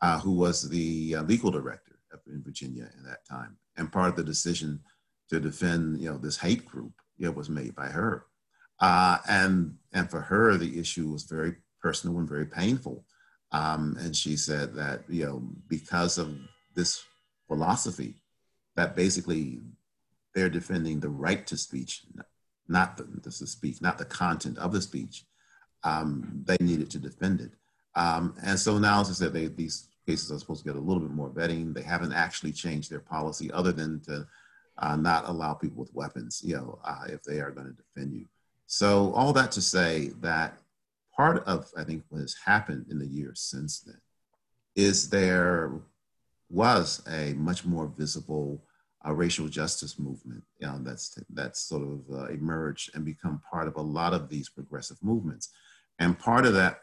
uh, 0.00 0.18
who 0.20 0.32
was 0.32 0.68
the 0.68 1.16
uh, 1.16 1.22
legal 1.22 1.50
director 1.50 1.98
up 2.12 2.20
in 2.26 2.42
Virginia 2.42 2.84
at 2.84 3.04
that 3.04 3.26
time, 3.28 3.56
and 3.76 3.92
part 3.92 4.10
of 4.10 4.16
the 4.16 4.24
decision 4.24 4.80
to 5.30 5.40
defend 5.40 6.00
you 6.00 6.10
know 6.10 6.18
this 6.18 6.38
hate 6.38 6.64
group 6.66 6.92
you 7.16 7.26
know, 7.26 7.32
was 7.32 7.50
made 7.50 7.74
by 7.74 7.86
her, 7.86 8.26
uh, 8.80 9.18
and 9.28 9.74
and 9.92 10.10
for 10.10 10.20
her 10.20 10.56
the 10.56 10.78
issue 10.78 11.10
was 11.10 11.24
very 11.24 11.56
personal 11.80 12.18
and 12.18 12.28
very 12.28 12.46
painful. 12.46 13.04
Um, 13.52 13.96
and 14.00 14.14
she 14.14 14.36
said 14.36 14.74
that, 14.74 15.04
you 15.08 15.24
know, 15.24 15.42
because 15.68 16.18
of 16.18 16.36
this 16.74 17.02
philosophy, 17.46 18.16
that 18.76 18.94
basically 18.94 19.60
they're 20.34 20.50
defending 20.50 21.00
the 21.00 21.08
right 21.08 21.46
to 21.46 21.56
speech, 21.56 22.04
not 22.68 22.96
the, 22.96 23.04
the 23.22 23.30
speech, 23.32 23.80
not 23.80 23.98
the 23.98 24.04
content 24.04 24.58
of 24.58 24.72
the 24.72 24.82
speech. 24.82 25.24
Um, 25.82 26.44
they 26.44 26.56
needed 26.60 26.90
to 26.90 26.98
defend 26.98 27.40
it. 27.40 27.52
Um, 27.94 28.34
and 28.42 28.58
so 28.58 28.78
now, 28.78 29.00
as 29.00 29.10
I 29.10 29.12
said, 29.14 29.32
they, 29.32 29.46
these 29.46 29.88
cases 30.06 30.30
are 30.30 30.38
supposed 30.38 30.64
to 30.64 30.68
get 30.68 30.76
a 30.76 30.80
little 30.80 31.02
bit 31.02 31.10
more 31.10 31.30
vetting. 31.30 31.74
They 31.74 31.82
haven't 31.82 32.12
actually 32.12 32.52
changed 32.52 32.90
their 32.90 33.00
policy 33.00 33.50
other 33.52 33.72
than 33.72 34.00
to 34.02 34.26
uh, 34.78 34.96
not 34.96 35.28
allow 35.28 35.54
people 35.54 35.82
with 35.82 35.94
weapons, 35.94 36.40
you 36.44 36.54
know, 36.54 36.78
uh, 36.84 37.04
if 37.08 37.22
they 37.22 37.40
are 37.40 37.50
going 37.50 37.66
to 37.66 37.72
defend 37.72 38.14
you. 38.14 38.26
So 38.66 39.12
all 39.14 39.32
that 39.32 39.50
to 39.52 39.62
say 39.62 40.12
that 40.20 40.58
part 41.14 41.44
of, 41.46 41.66
I 41.76 41.84
think, 41.84 42.04
what 42.08 42.20
has 42.20 42.36
happened 42.44 42.86
in 42.90 42.98
the 42.98 43.06
years 43.06 43.40
since 43.40 43.80
then 43.80 44.00
is 44.76 45.10
there 45.10 45.72
was 46.50 47.02
a 47.10 47.32
much 47.34 47.64
more 47.64 47.92
visible 47.96 48.62
uh, 49.06 49.12
racial 49.12 49.48
justice 49.48 49.98
movement 49.98 50.42
you 50.60 50.66
know, 50.66 50.78
that's, 50.82 51.18
that's 51.30 51.60
sort 51.60 51.82
of 51.82 52.00
uh, 52.12 52.26
emerged 52.26 52.90
and 52.94 53.04
become 53.04 53.40
part 53.50 53.68
of 53.68 53.76
a 53.76 53.80
lot 53.80 54.12
of 54.12 54.28
these 54.28 54.48
progressive 54.48 54.96
movements. 55.02 55.50
And 55.98 56.18
part 56.18 56.46
of 56.46 56.54
that 56.54 56.80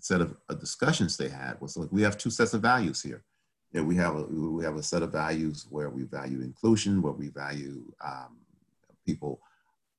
set 0.00 0.20
of 0.20 0.36
discussions 0.58 1.16
they 1.16 1.28
had 1.28 1.60
was 1.60 1.76
like, 1.76 1.90
we 1.92 2.02
have 2.02 2.18
two 2.18 2.30
sets 2.30 2.54
of 2.54 2.62
values 2.62 3.02
here. 3.02 3.22
You 3.72 3.80
know, 3.80 3.86
we, 3.86 3.96
have 3.96 4.16
a, 4.16 4.22
we 4.24 4.64
have 4.64 4.76
a 4.76 4.82
set 4.82 5.02
of 5.02 5.12
values 5.12 5.66
where 5.70 5.90
we 5.90 6.04
value 6.04 6.40
inclusion, 6.40 7.02
where 7.02 7.12
we 7.12 7.28
value 7.28 7.84
um, 8.04 8.38
people 9.06 9.40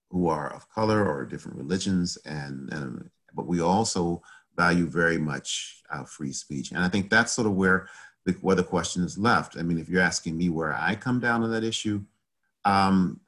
who 0.10 0.27
are 0.27 0.53
of 0.53 0.70
color 0.70 1.08
or 1.08 1.25
different 1.25 1.58
religions 1.58 2.17
and, 2.25 2.72
and 2.74 3.10
but 3.34 3.48
we 3.48 3.62
also 3.62 4.22
value 4.58 4.86
very 4.86 5.17
much 5.17 5.81
uh, 5.89 6.03
free 6.03 6.34
speech. 6.34 6.72
And 6.72 6.79
I 6.79 6.89
think 6.89 7.10
that's 7.10 7.31
sort 7.31 7.48
of 7.48 7.53
where 7.53 7.88
the, 8.25 8.34
where 8.41 8.55
the 8.55 8.63
question 8.63 9.03
is 9.03 9.17
left. 9.17 9.58
I 9.58 9.62
mean, 9.62 9.79
if 9.79 9.89
you're 9.89 10.01
asking 10.01 10.38
me 10.38 10.50
where 10.50 10.74
I 10.74 10.96
come 10.96 11.20
down 11.20 11.43
on 11.43 11.51
that 11.51 11.63
issue, 11.63 12.03
um, 12.65 13.22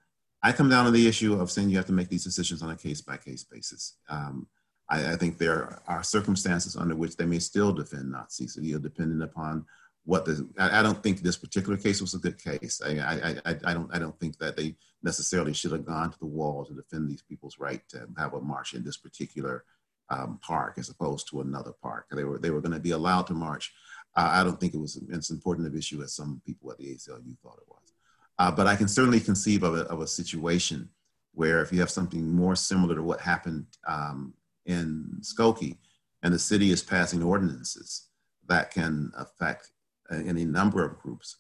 I 0.44 0.52
come 0.52 0.70
down 0.70 0.86
on 0.86 0.94
the 0.94 1.08
issue 1.08 1.40
of 1.40 1.50
saying 1.50 1.70
you 1.70 1.78
have 1.78 1.86
to 1.86 1.94
make 1.94 2.10
these 2.10 2.26
decisions 2.26 2.62
on 2.62 2.70
a 2.70 2.76
case 2.76 3.02
by 3.02 3.18
case 3.18 3.46
basis. 3.46 3.96
Um, 4.10 4.48
I, 4.90 5.14
I, 5.14 5.16
think 5.16 5.38
there 5.38 5.82
are 5.88 6.04
circumstances 6.04 6.76
under 6.76 6.96
which 6.96 7.16
they 7.16 7.26
may 7.26 7.40
still 7.40 7.74
defend 7.74 8.12
Nazis, 8.12 8.58
you 8.62 8.74
know, 8.74 8.80
depending 8.80 9.22
upon 9.22 9.66
what 10.06 10.26
the. 10.26 10.48
I, 10.58 10.80
I, 10.80 10.84
don't 10.84 11.02
think 11.02 11.22
this 11.22 11.38
particular 11.38 11.78
case 11.78 12.02
was 12.02 12.14
a 12.14 12.20
good 12.20 12.42
case. 12.42 12.82
I, 12.86 13.40
I, 13.46 13.56
I, 13.66 13.74
don't. 13.74 13.94
I 13.96 14.00
don't 14.00 14.20
think 14.20 14.38
that 14.40 14.58
they 14.58 14.76
necessarily 15.02 15.54
should 15.54 15.72
have 15.72 15.86
gone 15.86 16.12
to 16.12 16.20
the 16.20 16.26
wall 16.26 16.66
to 16.66 16.74
defend 16.74 17.10
these 17.10 17.22
people's 17.22 17.60
right 17.60 17.82
to 17.90 18.08
have 18.18 18.34
a 18.34 18.42
march 18.42 18.74
in 18.74 18.84
this 18.84 18.98
particular 18.98 19.64
um, 20.10 20.40
park 20.42 20.76
as 20.78 20.90
opposed 20.90 21.30
to 21.30 21.42
another 21.42 21.72
park. 21.82 22.08
They 22.12 22.24
were 22.24 22.38
they 22.38 22.50
were 22.50 22.62
going 22.62 22.74
to 22.74 22.80
be 22.80 22.92
allowed 22.92 23.28
to 23.28 23.34
march. 23.34 23.74
Uh, 24.16 24.30
I 24.32 24.44
don't 24.44 24.60
think 24.60 24.74
it 24.74 24.80
was 24.80 25.02
as 25.12 25.32
important 25.32 25.68
of 25.68 25.76
issue 25.76 26.02
as 26.04 26.14
some 26.14 26.42
people 26.46 26.72
at 26.72 26.78
the 26.78 26.86
ACLU 26.86 27.38
thought 27.42 27.58
it 27.58 27.68
was. 27.68 27.94
Uh, 28.38 28.52
but 28.52 28.68
I 28.68 28.76
can 28.76 28.88
certainly 28.88 29.20
conceive 29.20 29.64
of 29.64 29.76
a, 29.76 29.82
of 29.84 30.02
a 30.02 30.08
situation 30.08 30.90
where 31.34 31.62
if 31.62 31.72
you 31.72 31.80
have 31.80 31.90
something 31.90 32.32
more 32.32 32.56
similar 32.56 32.96
to 32.96 33.04
what 33.04 33.22
happened 33.22 33.66
um, 33.88 34.34
in 34.66 35.20
Skokie, 35.22 35.78
and 36.22 36.34
the 36.34 36.40
city 36.40 36.72
is 36.72 36.82
passing 36.82 37.22
ordinances 37.22 38.08
that 38.48 38.72
can 38.72 39.12
affect 39.18 39.72
any 40.12 40.46
number 40.46 40.86
of 40.86 41.00
groups, 41.00 41.38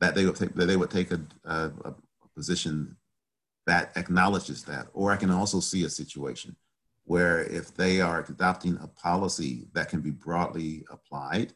that 0.00 0.14
they 0.14 0.26
would 0.26 0.36
take, 0.36 0.54
that 0.54 0.66
they 0.66 0.76
would 0.76 0.90
take 0.90 1.10
a, 1.10 1.20
a, 1.44 1.70
a 1.84 1.94
position 2.34 2.96
that 3.66 3.92
acknowledges 3.96 4.64
that. 4.64 4.88
Or 4.92 5.12
I 5.12 5.16
can 5.16 5.30
also 5.30 5.60
see 5.60 5.84
a 5.84 5.90
situation 5.90 6.56
where 7.04 7.42
if 7.44 7.74
they 7.74 8.00
are 8.00 8.24
adopting 8.28 8.78
a 8.82 8.86
policy 8.86 9.66
that 9.72 9.88
can 9.88 10.00
be 10.00 10.10
broadly 10.10 10.84
applied 10.90 11.52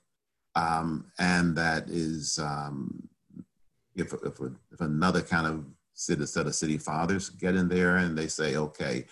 um, 0.56 1.06
and 1.18 1.56
that 1.56 1.88
is 1.88 2.38
um, 2.38 3.08
if, 3.94 4.12
if, 4.12 4.40
if, 4.72 4.80
another 4.80 5.20
kind 5.20 5.46
of 5.46 5.64
city, 5.94 6.26
set 6.26 6.46
of 6.46 6.54
city 6.54 6.78
fathers 6.78 7.30
get 7.30 7.54
in 7.54 7.68
there 7.68 7.96
and 7.96 8.16
they 8.16 8.26
say 8.28 8.56
okay 8.56 9.04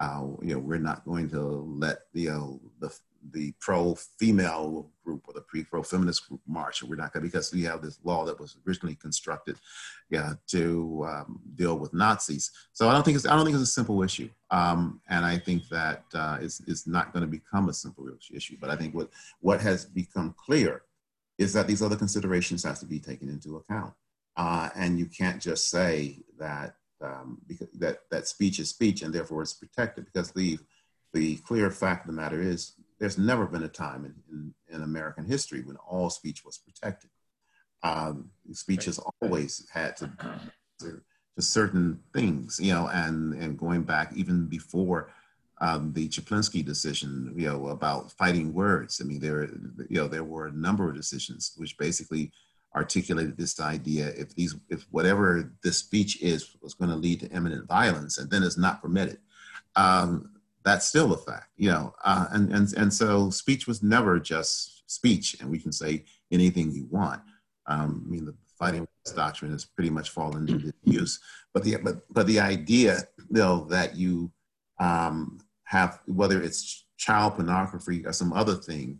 uh, 0.00 0.26
you 0.42 0.54
know 0.54 0.58
we're 0.58 0.78
not 0.78 1.04
going 1.04 1.28
to 1.30 1.40
let 1.78 1.98
you 2.12 2.30
know 2.30 2.60
the 2.80 2.90
the 3.32 3.52
pro-female 3.60 4.88
group 5.04 5.22
or 5.26 5.34
the 5.34 5.40
pre 5.40 5.64
pro-feminist 5.64 6.28
group 6.28 6.40
march. 6.46 6.82
We're 6.82 6.96
not 6.96 7.12
going 7.12 7.22
to 7.22 7.28
because 7.28 7.52
we 7.52 7.62
have 7.62 7.82
this 7.82 7.98
law 8.04 8.24
that 8.24 8.38
was 8.38 8.56
originally 8.66 8.94
constructed, 8.94 9.56
yeah, 10.10 10.34
to 10.48 11.06
um, 11.08 11.40
deal 11.54 11.78
with 11.78 11.94
Nazis. 11.94 12.50
So 12.72 12.88
I 12.88 12.92
don't 12.92 13.04
think 13.04 13.16
it's 13.16 13.26
I 13.26 13.34
don't 13.34 13.44
think 13.44 13.54
it's 13.54 13.62
a 13.62 13.72
simple 13.72 14.02
issue, 14.02 14.28
um, 14.50 15.00
and 15.08 15.24
I 15.24 15.38
think 15.38 15.68
that 15.68 16.04
uh, 16.14 16.38
it's, 16.40 16.60
it's 16.66 16.86
not 16.86 17.12
going 17.12 17.22
to 17.22 17.30
become 17.30 17.68
a 17.68 17.74
simple 17.74 18.08
issue. 18.32 18.56
But 18.60 18.70
I 18.70 18.76
think 18.76 18.94
what 18.94 19.10
what 19.40 19.60
has 19.60 19.84
become 19.84 20.34
clear 20.36 20.82
is 21.38 21.52
that 21.52 21.66
these 21.66 21.82
other 21.82 21.96
considerations 21.96 22.64
have 22.64 22.78
to 22.80 22.86
be 22.86 22.98
taken 22.98 23.28
into 23.28 23.56
account, 23.56 23.94
uh, 24.36 24.70
and 24.74 24.98
you 24.98 25.06
can't 25.06 25.40
just 25.40 25.70
say 25.70 26.22
that 26.38 26.76
um, 27.02 27.38
because 27.46 27.68
that 27.78 27.98
that 28.10 28.26
speech 28.26 28.58
is 28.58 28.70
speech 28.70 29.02
and 29.02 29.14
therefore 29.14 29.42
it's 29.42 29.54
protected 29.54 30.04
because 30.06 30.32
the 30.32 30.58
the 31.12 31.36
clear 31.38 31.70
fact 31.70 32.04
of 32.04 32.14
the 32.14 32.20
matter 32.20 32.40
is 32.40 32.74
there's 32.98 33.18
never 33.18 33.46
been 33.46 33.62
a 33.62 33.68
time 33.68 34.04
in, 34.04 34.14
in, 34.30 34.76
in 34.76 34.82
American 34.82 35.24
history 35.24 35.62
when 35.62 35.76
all 35.76 36.10
speech 36.10 36.44
was 36.44 36.58
protected. 36.58 37.10
Um, 37.82 38.30
speech 38.52 38.86
has 38.86 38.98
always 39.20 39.68
had 39.72 39.96
to, 39.98 40.10
to, 40.80 41.00
to, 41.36 41.42
certain 41.42 42.00
things, 42.14 42.58
you 42.60 42.72
know, 42.72 42.88
and, 42.88 43.34
and 43.34 43.58
going 43.58 43.82
back 43.82 44.12
even 44.14 44.46
before 44.46 45.12
um, 45.60 45.92
the 45.92 46.08
Chaplinsky 46.08 46.64
decision, 46.64 47.32
you 47.36 47.46
know, 47.48 47.68
about 47.68 48.12
fighting 48.12 48.52
words. 48.52 49.00
I 49.00 49.04
mean, 49.04 49.20
there, 49.20 49.44
you 49.44 49.98
know, 49.98 50.08
there 50.08 50.24
were 50.24 50.46
a 50.46 50.52
number 50.52 50.88
of 50.88 50.96
decisions 50.96 51.52
which 51.56 51.76
basically 51.78 52.32
articulated 52.76 53.36
this 53.36 53.58
idea: 53.60 54.08
if 54.08 54.34
these, 54.34 54.54
if 54.68 54.86
whatever 54.90 55.52
this 55.62 55.78
speech 55.78 56.20
is 56.22 56.56
was 56.62 56.74
going 56.74 56.90
to 56.90 56.96
lead 56.96 57.20
to 57.20 57.30
imminent 57.30 57.66
violence, 57.66 58.18
and 58.18 58.30
then 58.30 58.42
it's 58.42 58.58
not 58.58 58.82
permitted, 58.82 59.18
um, 59.74 60.30
that's 60.64 60.86
still 60.86 61.12
a 61.12 61.16
fact, 61.16 61.48
you 61.56 61.70
know. 61.70 61.94
Uh, 62.04 62.26
and, 62.32 62.52
and, 62.52 62.72
and 62.74 62.92
so 62.92 63.30
speech 63.30 63.66
was 63.66 63.82
never 63.82 64.20
just 64.20 64.88
speech, 64.90 65.36
and 65.40 65.50
we 65.50 65.58
can 65.58 65.72
say 65.72 66.04
anything 66.30 66.72
you 66.72 66.86
want. 66.90 67.22
Um, 67.66 68.04
I 68.06 68.10
mean, 68.10 68.24
the 68.24 68.34
fighting 68.58 68.86
doctrine 69.14 69.52
has 69.52 69.64
pretty 69.64 69.90
much 69.90 70.10
fallen 70.10 70.48
into 70.48 70.72
use, 70.84 71.20
but 71.54 71.64
the 71.64 71.76
but 71.76 72.02
but 72.10 72.26
the 72.26 72.40
idea, 72.40 72.98
though 73.30 73.58
know, 73.58 73.64
that 73.66 73.96
you 73.96 74.30
um, 74.78 75.38
have 75.64 76.00
whether 76.06 76.42
it's 76.42 76.84
child 76.96 77.34
pornography 77.34 78.04
or 78.06 78.12
some 78.12 78.32
other 78.32 78.54
thing 78.54 78.98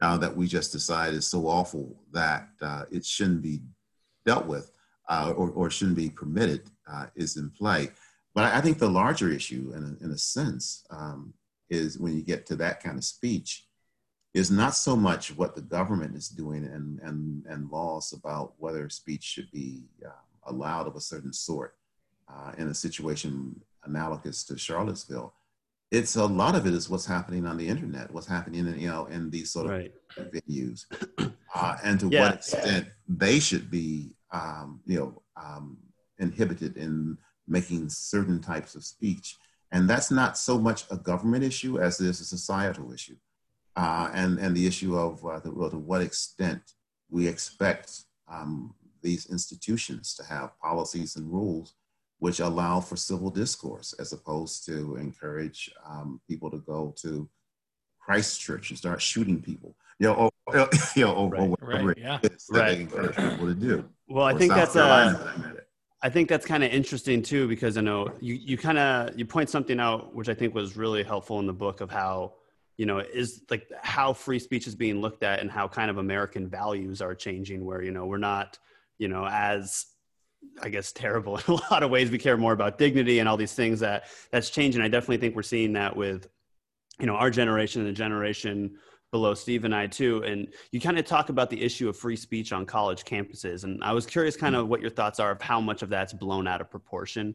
uh, 0.00 0.16
that 0.18 0.36
we 0.36 0.46
just 0.46 0.72
decide 0.72 1.14
is 1.14 1.26
so 1.26 1.46
awful 1.46 1.96
that 2.12 2.48
uh, 2.62 2.84
it 2.90 3.04
shouldn't 3.04 3.42
be 3.42 3.60
dealt 4.24 4.46
with 4.46 4.70
uh, 5.08 5.32
or, 5.36 5.50
or 5.50 5.70
shouldn't 5.70 5.96
be 5.96 6.10
permitted 6.10 6.62
uh, 6.90 7.06
is 7.16 7.36
in 7.36 7.50
play. 7.50 7.90
But 8.34 8.52
I 8.52 8.60
think 8.60 8.78
the 8.78 8.88
larger 8.88 9.30
issue, 9.30 9.72
in 9.74 9.82
a, 9.82 10.04
in 10.04 10.10
a 10.12 10.18
sense, 10.18 10.86
um, 10.90 11.34
is 11.70 11.98
when 11.98 12.14
you 12.14 12.22
get 12.22 12.46
to 12.46 12.56
that 12.56 12.82
kind 12.82 12.96
of 12.96 13.04
speech, 13.04 13.66
is 14.34 14.50
not 14.50 14.74
so 14.74 14.94
much 14.94 15.36
what 15.36 15.54
the 15.54 15.62
government 15.62 16.14
is 16.14 16.28
doing 16.28 16.64
and, 16.64 17.00
and, 17.00 17.44
and 17.46 17.70
laws 17.70 18.12
about 18.12 18.52
whether 18.58 18.88
speech 18.88 19.24
should 19.24 19.50
be 19.50 19.82
uh, 20.06 20.10
allowed 20.46 20.86
of 20.86 20.94
a 20.96 21.00
certain 21.00 21.32
sort 21.32 21.74
in 22.58 22.68
a 22.68 22.74
situation 22.74 23.58
analogous 23.84 24.44
to 24.44 24.58
Charlottesville. 24.58 25.32
It's 25.90 26.16
a 26.16 26.26
lot 26.26 26.54
of 26.54 26.66
it 26.66 26.74
is 26.74 26.90
what's 26.90 27.06
happening 27.06 27.46
on 27.46 27.56
the 27.56 27.66
internet, 27.66 28.12
what's 28.12 28.26
happening 28.26 28.66
in, 28.66 28.78
you 28.78 28.88
know, 28.88 29.06
in 29.06 29.30
these 29.30 29.50
sort 29.50 29.66
of 29.66 29.72
right. 29.72 29.92
venues, 30.18 30.84
uh, 31.54 31.76
and 31.82 31.98
to 32.00 32.08
yeah. 32.08 32.20
what 32.20 32.34
extent 32.34 32.88
they 33.08 33.40
should 33.40 33.70
be, 33.70 34.14
um, 34.30 34.80
you 34.84 34.98
know, 34.98 35.22
um, 35.36 35.78
inhibited 36.18 36.76
in 36.76 37.16
making 37.46 37.88
certain 37.88 38.40
types 38.40 38.74
of 38.74 38.84
speech. 38.84 39.36
And 39.72 39.88
that's 39.88 40.10
not 40.10 40.36
so 40.36 40.58
much 40.58 40.84
a 40.90 40.96
government 40.96 41.44
issue 41.44 41.80
as 41.80 42.00
it 42.00 42.06
is 42.06 42.20
a 42.20 42.24
societal 42.24 42.92
issue. 42.92 43.16
Uh, 43.76 44.10
and, 44.12 44.38
and 44.38 44.56
the 44.56 44.66
issue 44.66 44.98
of 44.98 45.24
uh, 45.24 45.38
the, 45.40 45.52
well, 45.52 45.70
to 45.70 45.78
what 45.78 46.02
extent 46.02 46.60
we 47.10 47.26
expect 47.26 48.04
um, 48.30 48.74
these 49.02 49.26
institutions 49.26 50.14
to 50.14 50.24
have 50.24 50.58
policies 50.60 51.16
and 51.16 51.30
rules 51.30 51.74
which 52.18 52.40
allow 52.40 52.80
for 52.80 52.96
civil 52.96 53.30
discourse 53.30 53.94
as 53.98 54.12
opposed 54.12 54.64
to 54.66 54.96
encourage 54.96 55.70
um, 55.86 56.20
people 56.28 56.50
to 56.50 56.58
go 56.58 56.94
to 56.98 57.28
Christchurch 58.00 58.70
and 58.70 58.78
start 58.78 59.00
shooting 59.00 59.40
people. 59.40 59.76
You 59.98 60.08
know, 60.08 60.30
or, 60.46 60.68
you 60.96 61.04
know, 61.04 61.14
or, 61.14 61.30
right, 61.30 61.48
whatever 61.48 61.88
right, 61.88 61.98
yeah. 61.98 62.18
that 62.22 62.32
right. 62.50 62.76
they 62.76 62.80
encourage 62.82 63.16
people 63.16 63.46
to 63.46 63.54
do. 63.54 63.88
Well, 64.08 64.24
I 64.24 64.34
think 64.34 64.52
South 64.52 64.72
that's 64.72 64.76
uh, 64.76 65.42
a. 65.56 65.62
I 66.00 66.08
think 66.08 66.28
that's 66.28 66.46
kind 66.46 66.62
of 66.62 66.70
interesting 66.70 67.22
too 67.22 67.48
because 67.48 67.76
I 67.76 67.80
know 67.80 68.12
you 68.20 68.34
you 68.34 68.56
kind 68.56 68.78
of 68.78 69.18
you 69.18 69.26
point 69.26 69.50
something 69.50 69.80
out 69.80 70.14
which 70.14 70.28
I 70.28 70.34
think 70.34 70.54
was 70.54 70.76
really 70.76 71.02
helpful 71.02 71.40
in 71.40 71.46
the 71.46 71.52
book 71.52 71.80
of 71.80 71.90
how 71.90 72.34
you 72.76 72.86
know 72.86 73.00
is 73.00 73.42
like 73.50 73.68
how 73.82 74.12
free 74.12 74.38
speech 74.38 74.68
is 74.68 74.76
being 74.76 75.00
looked 75.00 75.24
at 75.24 75.40
and 75.40 75.50
how 75.50 75.66
kind 75.66 75.90
of 75.90 75.98
American 75.98 76.48
values 76.48 77.02
are 77.02 77.16
changing 77.16 77.64
where 77.64 77.82
you 77.82 77.90
know 77.90 78.06
we're 78.06 78.16
not 78.16 78.58
you 78.98 79.08
know 79.08 79.26
as 79.26 79.86
I 80.60 80.68
guess 80.68 80.92
terrible 80.92 81.36
in 81.48 81.54
a 81.54 81.60
lot 81.70 81.82
of 81.82 81.90
ways. 81.90 82.10
We 82.10 82.18
care 82.18 82.36
more 82.36 82.52
about 82.52 82.78
dignity 82.78 83.18
and 83.18 83.28
all 83.28 83.36
these 83.36 83.54
things 83.54 83.80
that 83.80 84.04
that's 84.30 84.50
changing. 84.50 84.82
I 84.82 84.88
definitely 84.88 85.18
think 85.18 85.36
we're 85.36 85.42
seeing 85.42 85.72
that 85.74 85.96
with, 85.96 86.28
you 86.98 87.06
know, 87.06 87.14
our 87.14 87.30
generation 87.30 87.82
and 87.82 87.88
the 87.88 87.94
generation 87.94 88.76
below 89.10 89.34
Steve 89.34 89.64
and 89.64 89.74
I 89.74 89.86
too. 89.86 90.22
And 90.24 90.48
you 90.70 90.80
kind 90.80 90.98
of 90.98 91.06
talk 91.06 91.28
about 91.28 91.50
the 91.50 91.62
issue 91.62 91.88
of 91.88 91.96
free 91.96 92.16
speech 92.16 92.52
on 92.52 92.66
college 92.66 93.04
campuses. 93.04 93.64
And 93.64 93.82
I 93.82 93.92
was 93.92 94.04
curious 94.04 94.36
kind 94.36 94.54
of 94.54 94.68
what 94.68 94.80
your 94.80 94.90
thoughts 94.90 95.20
are 95.20 95.30
of 95.30 95.40
how 95.40 95.60
much 95.60 95.82
of 95.82 95.88
that's 95.88 96.12
blown 96.12 96.46
out 96.46 96.60
of 96.60 96.70
proportion. 96.70 97.34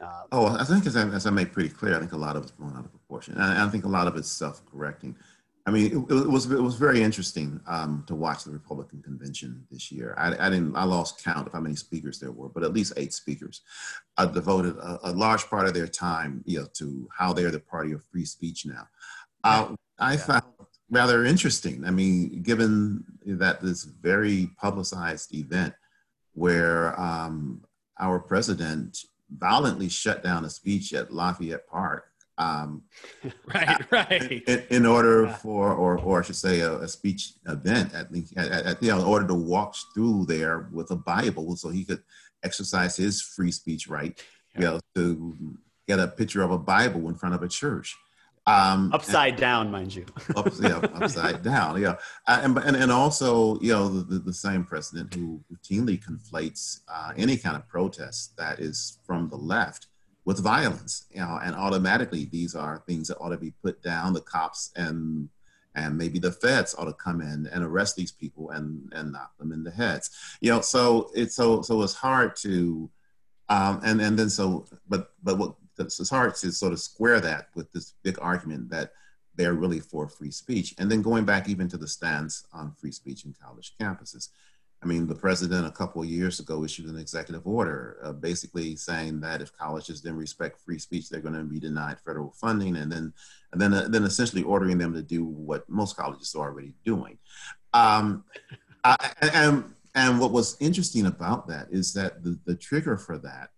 Uh, 0.00 0.22
oh, 0.32 0.46
I 0.58 0.64
think 0.64 0.86
as 0.86 0.96
I, 0.96 1.06
as 1.10 1.26
I 1.26 1.30
made 1.30 1.52
pretty 1.52 1.68
clear, 1.68 1.94
I 1.94 2.00
think 2.00 2.12
a 2.12 2.16
lot 2.16 2.34
of 2.34 2.42
it's 2.42 2.52
blown 2.52 2.76
out 2.76 2.84
of 2.84 2.90
proportion. 2.90 3.34
And 3.34 3.42
I 3.42 3.68
think 3.68 3.84
a 3.84 3.88
lot 3.88 4.06
of 4.06 4.16
it's 4.16 4.30
self-correcting. 4.30 5.16
I 5.64 5.70
mean, 5.70 5.86
it, 5.86 6.12
it, 6.12 6.28
was 6.28 6.50
it 6.50 6.60
was 6.60 6.74
very 6.74 7.02
interesting 7.02 7.60
um, 7.68 8.02
to 8.08 8.16
watch 8.16 8.42
the 8.42 8.50
Republican 8.50 9.00
convention 9.00 9.64
this 9.70 9.92
year. 9.92 10.14
I, 10.18 10.46
I, 10.46 10.50
didn't 10.50 10.74
I 10.74 10.82
lost 10.82 11.22
count 11.22 11.46
of 11.46 11.52
how 11.52 11.60
many 11.60 11.76
speakers 11.76 12.18
there 12.18 12.32
were, 12.32 12.48
but 12.48 12.64
at 12.64 12.72
least 12.72 12.94
eight 12.96 13.12
speakers 13.12 13.60
uh, 14.18 14.26
devoted 14.26 14.76
a, 14.78 14.98
a, 15.04 15.12
large 15.12 15.46
part 15.46 15.68
of 15.68 15.74
their 15.74 15.86
time, 15.86 16.42
you 16.46 16.60
know, 16.60 16.66
to 16.74 17.08
how 17.16 17.32
they're 17.32 17.52
the 17.52 17.60
party 17.60 17.92
of 17.92 18.04
free 18.04 18.24
speech 18.24 18.66
now. 18.66 18.88
Uh, 19.44 19.74
I 20.00 20.14
yeah. 20.14 20.18
found 20.18 20.44
rather 20.90 21.24
interesting. 21.24 21.84
I 21.84 21.90
mean, 21.90 22.42
given 22.42 23.04
that 23.24 23.62
this 23.62 23.84
very 23.84 24.50
publicized 24.60 25.32
event 25.32 25.74
where 26.34 26.98
um, 27.00 27.62
our 28.00 28.18
president 28.18 28.98
violently 29.30 29.88
shut 29.88 30.22
down 30.22 30.44
a 30.44 30.50
speech 30.50 30.92
at 30.92 31.12
Lafayette 31.12 31.66
Park 31.68 32.11
um, 32.38 32.82
right, 33.54 33.82
right. 33.92 34.42
In, 34.46 34.62
in 34.70 34.86
order 34.86 35.24
yeah. 35.24 35.34
for, 35.36 35.72
or, 35.72 35.98
or 35.98 36.20
I 36.20 36.22
should 36.22 36.36
say, 36.36 36.60
a, 36.60 36.78
a 36.78 36.88
speech 36.88 37.34
event 37.46 37.94
at, 37.94 38.08
at, 38.36 38.66
at, 38.66 38.82
you 38.82 38.90
know, 38.90 38.98
in 38.98 39.04
order 39.04 39.26
to 39.28 39.34
walk 39.34 39.76
through 39.94 40.26
there 40.26 40.68
with 40.72 40.90
a 40.90 40.96
Bible, 40.96 41.56
so 41.56 41.68
he 41.68 41.84
could 41.84 42.02
exercise 42.42 42.96
his 42.96 43.22
free 43.22 43.52
speech 43.52 43.88
right, 43.88 44.20
yeah. 44.54 44.60
you 44.60 44.66
know, 44.66 44.80
to 44.94 45.56
get 45.86 45.98
a 45.98 46.08
picture 46.08 46.42
of 46.42 46.50
a 46.50 46.58
Bible 46.58 47.08
in 47.08 47.14
front 47.14 47.34
of 47.34 47.42
a 47.42 47.48
church. 47.48 47.96
Um, 48.44 48.92
upside 48.92 49.34
and, 49.34 49.40
down, 49.40 49.70
mind 49.70 49.94
you. 49.94 50.04
up, 50.36 50.48
yeah, 50.60 50.78
upside 50.94 51.42
down. 51.44 51.80
Yeah, 51.80 51.94
uh, 52.26 52.40
and, 52.42 52.58
and 52.58 52.74
and 52.74 52.90
also, 52.90 53.60
you 53.60 53.72
know, 53.72 53.88
the, 53.88 54.18
the 54.18 54.32
same 54.32 54.64
president 54.64 55.14
who 55.14 55.40
routinely 55.52 56.02
conflates 56.02 56.80
uh, 56.92 57.12
any 57.16 57.36
kind 57.36 57.54
of 57.54 57.68
protest 57.68 58.36
that 58.38 58.58
is 58.58 58.98
from 59.06 59.28
the 59.28 59.36
left 59.36 59.86
with 60.24 60.42
violence, 60.42 61.06
you 61.10 61.20
know, 61.20 61.38
and 61.42 61.54
automatically 61.54 62.26
these 62.26 62.54
are 62.54 62.82
things 62.86 63.08
that 63.08 63.18
ought 63.18 63.30
to 63.30 63.38
be 63.38 63.52
put 63.62 63.82
down. 63.82 64.12
The 64.12 64.20
cops 64.20 64.70
and 64.76 65.28
and 65.74 65.96
maybe 65.96 66.18
the 66.18 66.32
feds 66.32 66.74
ought 66.76 66.84
to 66.84 66.92
come 66.92 67.20
in 67.20 67.46
and 67.46 67.64
arrest 67.64 67.96
these 67.96 68.12
people 68.12 68.50
and 68.50 68.92
and 68.94 69.12
knock 69.12 69.36
them 69.38 69.52
in 69.52 69.64
the 69.64 69.70
heads. 69.70 70.10
You 70.40 70.52
know, 70.52 70.60
so 70.60 71.10
it's 71.14 71.34
so 71.34 71.62
so 71.62 71.82
it's 71.82 71.94
hard 71.94 72.36
to, 72.36 72.90
um, 73.48 73.80
and 73.84 74.00
and 74.00 74.18
then 74.18 74.30
so 74.30 74.66
but 74.88 75.12
but 75.22 75.38
what 75.38 75.54
it's 75.78 76.10
hard 76.10 76.34
to 76.36 76.52
sort 76.52 76.72
of 76.72 76.80
square 76.80 77.20
that 77.20 77.48
with 77.54 77.72
this 77.72 77.94
big 78.02 78.18
argument 78.20 78.70
that 78.70 78.92
they're 79.34 79.54
really 79.54 79.80
for 79.80 80.08
free 80.08 80.30
speech, 80.30 80.74
and 80.78 80.90
then 80.90 81.02
going 81.02 81.24
back 81.24 81.48
even 81.48 81.66
to 81.68 81.78
the 81.78 81.88
stance 81.88 82.46
on 82.52 82.74
free 82.78 82.92
speech 82.92 83.24
in 83.24 83.34
college 83.42 83.74
campuses. 83.80 84.28
I 84.82 84.86
mean, 84.86 85.06
the 85.06 85.14
president 85.14 85.66
a 85.66 85.70
couple 85.70 86.02
of 86.02 86.08
years 86.08 86.40
ago 86.40 86.64
issued 86.64 86.86
an 86.86 86.98
executive 86.98 87.46
order 87.46 87.98
uh, 88.02 88.12
basically 88.12 88.74
saying 88.74 89.20
that 89.20 89.40
if 89.40 89.56
colleges 89.56 90.00
didn't 90.00 90.18
respect 90.18 90.60
free 90.60 90.78
speech, 90.78 91.08
they're 91.08 91.20
going 91.20 91.36
to 91.36 91.44
be 91.44 91.60
denied 91.60 92.00
federal 92.04 92.32
funding, 92.32 92.76
and 92.76 92.90
then 92.90 93.12
and 93.52 93.60
then 93.60 93.72
uh, 93.72 93.86
then 93.88 94.02
essentially 94.02 94.42
ordering 94.42 94.78
them 94.78 94.92
to 94.92 95.02
do 95.02 95.24
what 95.24 95.68
most 95.68 95.96
colleges 95.96 96.34
are 96.34 96.50
already 96.50 96.74
doing. 96.84 97.16
Um, 97.72 98.24
I, 98.82 98.96
and 99.32 99.72
and 99.94 100.18
what 100.18 100.32
was 100.32 100.56
interesting 100.58 101.06
about 101.06 101.46
that 101.46 101.68
is 101.70 101.92
that 101.94 102.24
the, 102.24 102.38
the 102.44 102.56
trigger 102.56 102.96
for 102.96 103.18
that 103.18 103.50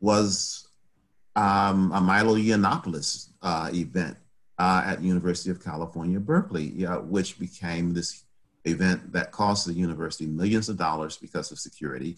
was 0.00 0.66
um, 1.36 1.92
a 1.92 2.00
Milo 2.00 2.34
Yiannopoulos 2.34 3.28
uh, 3.42 3.70
event 3.72 4.16
uh, 4.58 4.82
at 4.84 5.00
University 5.00 5.50
of 5.50 5.62
California, 5.62 6.18
Berkeley, 6.18 6.70
which 7.04 7.38
became 7.38 7.94
this 7.94 8.24
event 8.64 9.12
that 9.12 9.32
cost 9.32 9.66
the 9.66 9.72
university 9.72 10.26
millions 10.26 10.68
of 10.68 10.76
dollars 10.76 11.16
because 11.16 11.50
of 11.50 11.58
security. 11.58 12.16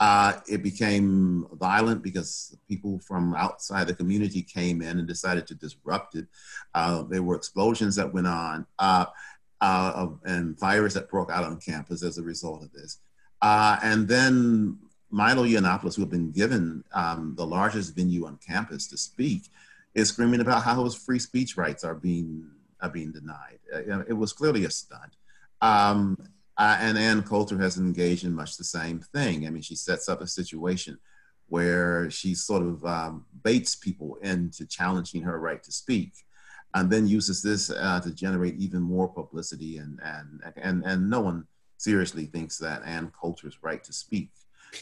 Uh, 0.00 0.34
it 0.46 0.62
became 0.62 1.46
violent 1.54 2.02
because 2.02 2.56
people 2.68 2.98
from 3.00 3.34
outside 3.34 3.86
the 3.86 3.94
community 3.94 4.42
came 4.42 4.82
in 4.82 4.98
and 4.98 5.08
decided 5.08 5.46
to 5.46 5.54
disrupt 5.54 6.14
it. 6.14 6.26
Uh, 6.74 7.02
there 7.02 7.22
were 7.22 7.36
explosions 7.36 7.96
that 7.96 8.12
went 8.12 8.26
on 8.26 8.66
uh, 8.78 9.06
uh 9.60 10.06
and 10.24 10.56
fires 10.56 10.94
that 10.94 11.10
broke 11.10 11.32
out 11.32 11.42
on 11.42 11.58
campus 11.58 12.04
as 12.04 12.18
a 12.18 12.22
result 12.22 12.62
of 12.62 12.72
this. 12.72 12.98
Uh, 13.42 13.78
and 13.82 14.06
then 14.06 14.78
Milo 15.10 15.44
Yiannopoulos, 15.44 15.96
who 15.96 16.02
had 16.02 16.10
been 16.10 16.30
given 16.30 16.84
um, 16.92 17.34
the 17.36 17.46
largest 17.46 17.96
venue 17.96 18.26
on 18.26 18.38
campus 18.46 18.86
to 18.88 18.96
speak, 18.96 19.44
is 19.94 20.08
screaming 20.08 20.40
about 20.40 20.62
how 20.62 20.84
his 20.84 20.94
free 20.94 21.18
speech 21.18 21.56
rights 21.56 21.82
are 21.82 21.94
being 21.94 22.48
are 22.80 22.88
being 22.88 23.10
denied. 23.10 23.58
Uh, 23.74 24.00
it 24.06 24.12
was 24.12 24.32
clearly 24.32 24.64
a 24.64 24.70
stunt. 24.70 25.16
Um, 25.60 26.16
uh, 26.56 26.76
and 26.80 26.98
Ann 26.98 27.22
Coulter 27.22 27.58
has 27.58 27.78
engaged 27.78 28.24
in 28.24 28.34
much 28.34 28.56
the 28.56 28.64
same 28.64 29.00
thing. 29.14 29.46
I 29.46 29.50
mean, 29.50 29.62
she 29.62 29.76
sets 29.76 30.08
up 30.08 30.20
a 30.20 30.26
situation 30.26 30.98
where 31.48 32.10
she 32.10 32.34
sort 32.34 32.62
of 32.62 32.84
um, 32.84 33.24
baits 33.42 33.76
people 33.76 34.16
into 34.22 34.66
challenging 34.66 35.22
her 35.22 35.38
right 35.38 35.62
to 35.62 35.72
speak, 35.72 36.12
and 36.74 36.90
then 36.90 37.06
uses 37.06 37.42
this 37.42 37.70
uh, 37.70 38.00
to 38.00 38.10
generate 38.10 38.56
even 38.56 38.82
more 38.82 39.08
publicity. 39.08 39.78
And 39.78 40.00
and 40.02 40.42
and 40.56 40.84
and 40.84 41.08
no 41.08 41.20
one 41.20 41.46
seriously 41.76 42.26
thinks 42.26 42.58
that 42.58 42.82
Ann 42.84 43.12
Coulter's 43.18 43.62
right 43.62 43.82
to 43.84 43.92
speak 43.92 44.30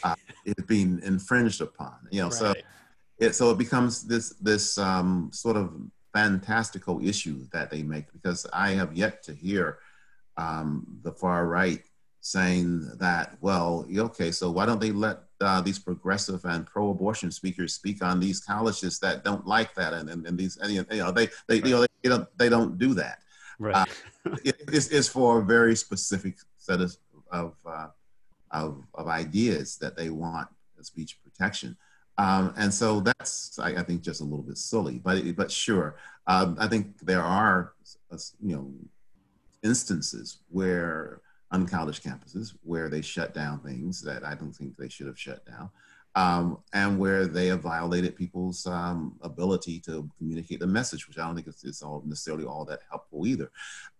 uh, 0.02 0.16
is 0.44 0.54
being 0.66 1.00
infringed 1.04 1.60
upon. 1.60 1.94
You 2.10 2.22
know, 2.22 2.28
right. 2.28 2.32
so 2.32 2.54
it 3.18 3.34
so 3.34 3.50
it 3.50 3.58
becomes 3.58 4.02
this 4.02 4.30
this 4.40 4.78
um, 4.78 5.30
sort 5.32 5.56
of 5.56 5.74
fantastical 6.12 7.06
issue 7.06 7.46
that 7.52 7.70
they 7.70 7.82
make 7.82 8.10
because 8.12 8.46
I 8.52 8.70
have 8.70 8.96
yet 8.96 9.22
to 9.24 9.34
hear 9.34 9.78
um, 10.36 10.86
the 11.02 11.12
far 11.12 11.46
right 11.46 11.82
saying 12.20 12.90
that, 12.98 13.36
well, 13.40 13.86
okay, 13.96 14.32
so 14.32 14.50
why 14.50 14.66
don't 14.66 14.80
they 14.80 14.90
let 14.90 15.20
uh, 15.40 15.60
these 15.60 15.78
progressive 15.78 16.44
and 16.44 16.66
pro-abortion 16.66 17.30
speakers 17.30 17.74
speak 17.74 18.02
on 18.02 18.18
these 18.18 18.40
colleges 18.40 18.98
that 18.98 19.22
don't 19.22 19.46
like 19.46 19.74
that, 19.74 19.92
and, 19.92 20.10
and, 20.10 20.26
and 20.26 20.36
these, 20.38 20.56
and, 20.56 20.72
you 20.72 20.84
know, 20.90 21.12
they 21.12 21.28
they, 21.46 21.60
right. 21.60 21.66
you 21.66 21.70
know, 21.70 21.86
they, 22.02 22.08
don't 22.08 22.38
they 22.38 22.48
don't 22.48 22.78
do 22.78 22.94
that. 22.94 23.20
Right. 23.58 23.76
Uh, 23.76 24.36
it, 24.44 24.56
it's, 24.68 24.88
it's, 24.88 25.08
for 25.08 25.38
a 25.38 25.44
very 25.44 25.76
specific 25.76 26.36
set 26.56 26.80
of 26.80 26.96
of, 27.30 27.54
uh, 27.64 27.88
of, 28.50 28.84
of 28.94 29.08
ideas 29.08 29.76
that 29.78 29.96
they 29.96 30.10
want 30.10 30.48
speech 30.82 31.18
protection. 31.22 31.76
Um, 32.18 32.54
and 32.56 32.72
so 32.72 33.00
that's, 33.00 33.58
I, 33.58 33.70
I, 33.70 33.82
think, 33.82 34.00
just 34.02 34.20
a 34.20 34.24
little 34.24 34.42
bit 34.42 34.56
silly, 34.56 34.98
but 34.98 35.36
but 35.36 35.50
sure, 35.50 35.96
um, 36.26 36.56
I 36.58 36.66
think 36.66 36.98
there 37.00 37.22
are, 37.22 37.74
you 38.42 38.56
know, 38.56 38.72
instances 39.66 40.38
where 40.48 41.20
on 41.52 41.66
college 41.66 42.02
campuses 42.02 42.54
where 42.62 42.88
they 42.88 43.02
shut 43.02 43.34
down 43.34 43.60
things 43.60 44.00
that 44.02 44.24
I 44.24 44.34
don't 44.34 44.52
think 44.52 44.76
they 44.76 44.88
should 44.88 45.06
have 45.06 45.18
shut 45.18 45.44
down, 45.46 45.70
um, 46.16 46.58
and 46.72 46.98
where 46.98 47.26
they 47.26 47.48
have 47.48 47.60
violated 47.60 48.16
people's 48.16 48.66
um, 48.66 49.14
ability 49.20 49.78
to 49.80 50.08
communicate 50.16 50.60
the 50.60 50.66
message, 50.66 51.06
which 51.06 51.18
I 51.18 51.26
don't 51.26 51.34
think 51.34 51.46
is, 51.46 51.62
it's 51.62 51.82
all 51.82 52.02
necessarily 52.06 52.46
all 52.46 52.64
that 52.64 52.80
helpful 52.88 53.26
either. 53.26 53.50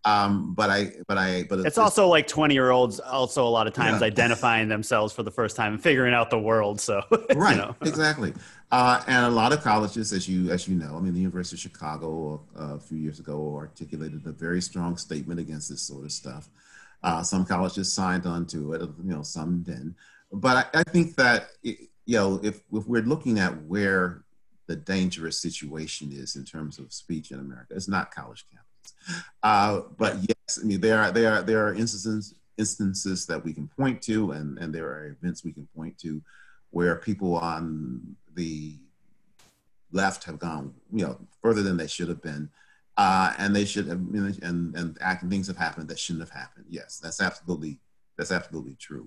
Um, 0.06 0.54
but 0.54 0.70
I, 0.70 0.92
but 1.06 1.18
I, 1.18 1.42
but 1.42 1.58
it's, 1.58 1.66
it's 1.66 1.78
also 1.78 2.08
like 2.08 2.26
twenty 2.26 2.54
year 2.54 2.70
olds 2.70 3.00
also 3.00 3.46
a 3.46 3.50
lot 3.50 3.66
of 3.66 3.74
times 3.74 4.00
yeah. 4.00 4.06
identifying 4.06 4.66
themselves 4.66 5.12
for 5.12 5.24
the 5.24 5.30
first 5.30 5.56
time 5.56 5.74
and 5.74 5.82
figuring 5.82 6.14
out 6.14 6.30
the 6.30 6.38
world. 6.38 6.80
So 6.80 7.02
right, 7.34 7.54
you 7.54 7.62
know. 7.62 7.76
exactly. 7.82 8.32
Uh, 8.72 9.02
and 9.06 9.26
a 9.26 9.30
lot 9.30 9.52
of 9.52 9.62
colleges, 9.62 10.14
as 10.14 10.26
you 10.26 10.50
as 10.50 10.66
you 10.66 10.74
know, 10.74 10.96
I 10.96 11.00
mean, 11.00 11.12
the 11.12 11.20
University 11.20 11.56
of 11.56 11.60
Chicago 11.60 12.40
uh, 12.58 12.76
a 12.76 12.80
few 12.80 12.96
years 12.96 13.20
ago 13.20 13.56
articulated 13.56 14.24
a 14.24 14.32
very 14.32 14.62
strong 14.62 14.96
statement 14.96 15.38
against 15.38 15.68
this 15.68 15.82
sort 15.82 16.06
of 16.06 16.12
stuff. 16.12 16.48
Uh, 17.02 17.22
some 17.22 17.44
colleges 17.44 17.92
signed 17.92 18.24
on 18.24 18.46
to 18.46 18.72
it, 18.72 18.80
you 18.80 19.12
know, 19.12 19.22
some 19.22 19.62
didn't. 19.62 19.94
But 20.32 20.68
I, 20.74 20.80
I 20.80 20.82
think 20.82 21.14
that 21.16 21.48
it, 21.62 21.90
you 22.06 22.16
know, 22.16 22.40
if 22.42 22.62
if 22.72 22.86
we're 22.86 23.02
looking 23.02 23.38
at 23.38 23.62
where 23.64 24.22
the 24.68 24.76
dangerous 24.76 25.40
situation 25.40 26.10
is 26.12 26.36
in 26.36 26.44
terms 26.44 26.78
of 26.78 26.92
speech 26.92 27.30
in 27.30 27.40
America, 27.40 27.74
it's 27.74 27.88
not 27.88 28.14
college 28.14 28.44
campuses. 28.46 29.14
Uh, 29.42 29.82
but 29.98 30.16
yes, 30.20 30.58
I 30.62 30.64
mean, 30.66 30.80
there 30.80 30.98
are 30.98 31.10
there 31.10 31.34
are 31.34 31.42
there 31.42 31.66
are 31.66 31.74
instances 31.74 32.34
instances 32.56 33.26
that 33.26 33.44
we 33.44 33.52
can 33.52 33.68
point 33.68 34.00
to, 34.02 34.30
and 34.30 34.56
and 34.58 34.74
there 34.74 34.86
are 34.86 35.08
events 35.08 35.44
we 35.44 35.52
can 35.52 35.68
point 35.76 35.98
to 35.98 36.22
where 36.70 36.96
people 36.96 37.36
on 37.36 38.16
the 38.34 38.76
left 39.92 40.24
have 40.24 40.38
gone, 40.38 40.74
you 40.92 41.04
know, 41.04 41.18
further 41.42 41.62
than 41.62 41.76
they 41.76 41.86
should 41.86 42.08
have 42.08 42.22
been. 42.22 42.48
Uh, 42.98 43.34
and 43.36 43.54
they 43.54 43.66
should 43.66 43.86
have, 43.86 43.98
and, 43.98 44.74
and 44.74 44.96
acting 45.02 45.28
things 45.28 45.46
have 45.46 45.56
happened 45.56 45.86
that 45.86 45.98
shouldn't 45.98 46.22
have 46.22 46.30
happened. 46.30 46.64
Yes, 46.68 46.98
that's 46.98 47.20
absolutely, 47.20 47.78
that's 48.16 48.32
absolutely 48.32 48.74
true. 48.74 49.06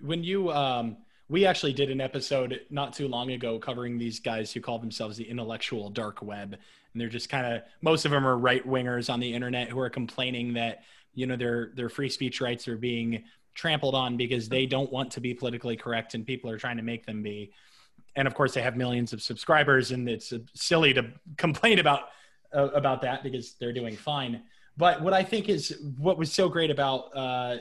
When 0.00 0.24
you, 0.24 0.50
um, 0.50 0.96
we 1.32 1.46
actually 1.46 1.72
did 1.72 1.90
an 1.90 1.98
episode 1.98 2.60
not 2.68 2.92
too 2.92 3.08
long 3.08 3.30
ago 3.30 3.58
covering 3.58 3.96
these 3.96 4.20
guys 4.20 4.52
who 4.52 4.60
call 4.60 4.78
themselves 4.78 5.16
the 5.16 5.24
intellectual 5.24 5.88
dark 5.88 6.20
web. 6.20 6.52
And 6.92 7.00
they're 7.00 7.08
just 7.08 7.30
kind 7.30 7.46
of 7.46 7.62
most 7.80 8.04
of 8.04 8.10
them 8.10 8.26
are 8.26 8.36
right 8.36 8.64
wingers 8.68 9.10
on 9.10 9.18
the 9.18 9.32
internet 9.32 9.70
who 9.70 9.80
are 9.80 9.88
complaining 9.88 10.52
that 10.52 10.82
you 11.14 11.26
know 11.26 11.36
their 11.36 11.72
their 11.74 11.88
free 11.88 12.10
speech 12.10 12.42
rights 12.42 12.68
are 12.68 12.76
being 12.76 13.24
trampled 13.54 13.94
on 13.94 14.18
because 14.18 14.50
they 14.50 14.66
don't 14.66 14.92
want 14.92 15.10
to 15.12 15.20
be 15.20 15.32
politically 15.32 15.74
correct 15.74 16.12
and 16.12 16.26
people 16.26 16.50
are 16.50 16.58
trying 16.58 16.76
to 16.76 16.82
make 16.82 17.06
them 17.06 17.22
be. 17.22 17.50
And 18.14 18.28
of 18.28 18.34
course 18.34 18.52
they 18.52 18.60
have 18.60 18.76
millions 18.76 19.14
of 19.14 19.22
subscribers 19.22 19.90
and 19.90 20.06
it's 20.10 20.34
silly 20.52 20.92
to 20.92 21.12
complain 21.38 21.78
about 21.78 22.10
uh, 22.54 22.68
about 22.74 23.00
that 23.00 23.22
because 23.22 23.54
they're 23.54 23.72
doing 23.72 23.96
fine. 23.96 24.42
But 24.76 25.00
what 25.00 25.14
i 25.14 25.22
think 25.22 25.48
is 25.48 25.78
what 25.96 26.18
was 26.18 26.30
so 26.30 26.50
great 26.50 26.70
about 26.70 27.16
uh, 27.16 27.56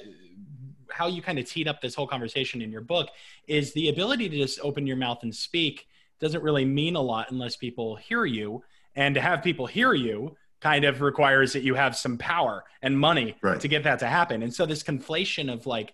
how 0.93 1.08
you 1.08 1.21
kind 1.21 1.39
of 1.39 1.45
teed 1.45 1.67
up 1.67 1.82
this 1.82 1.95
whole 1.95 2.08
conversation 2.08 2.62
in 2.62 2.71
your 2.71 2.82
book 2.82 3.10
is 3.47 3.73
the 3.73 3.89
ability 3.89 4.30
to 4.30 4.38
just 4.38 4.60
open 4.62 4.86
your 4.88 4.97
mouth 4.97 5.19
and 5.23 5.36
speak 5.36 5.88
doesn't 6.19 6.43
really 6.43 6.65
mean 6.65 6.95
a 6.95 7.01
lot 7.01 7.32
unless 7.32 7.56
people 7.56 7.95
hear 7.95 8.25
you 8.25 8.63
and 8.95 9.15
to 9.15 9.21
have 9.21 9.43
people 9.43 9.65
hear 9.65 9.93
you 9.93 10.36
kind 10.60 10.86
of 10.86 11.01
requires 11.01 11.54
that 11.54 11.63
you 11.63 11.73
have 11.73 11.95
some 11.95 12.17
power 12.17 12.63
and 12.82 12.97
money 12.97 13.36
right. 13.41 13.60
to 13.60 13.67
get 13.67 13.84
that 13.84 13.99
to 13.99 14.08
happen 14.08 14.43
and 14.43 14.54
so 14.54 14.65
this 14.65 14.84
conflation 14.84 15.51
of 15.51 15.65
like 15.65 15.93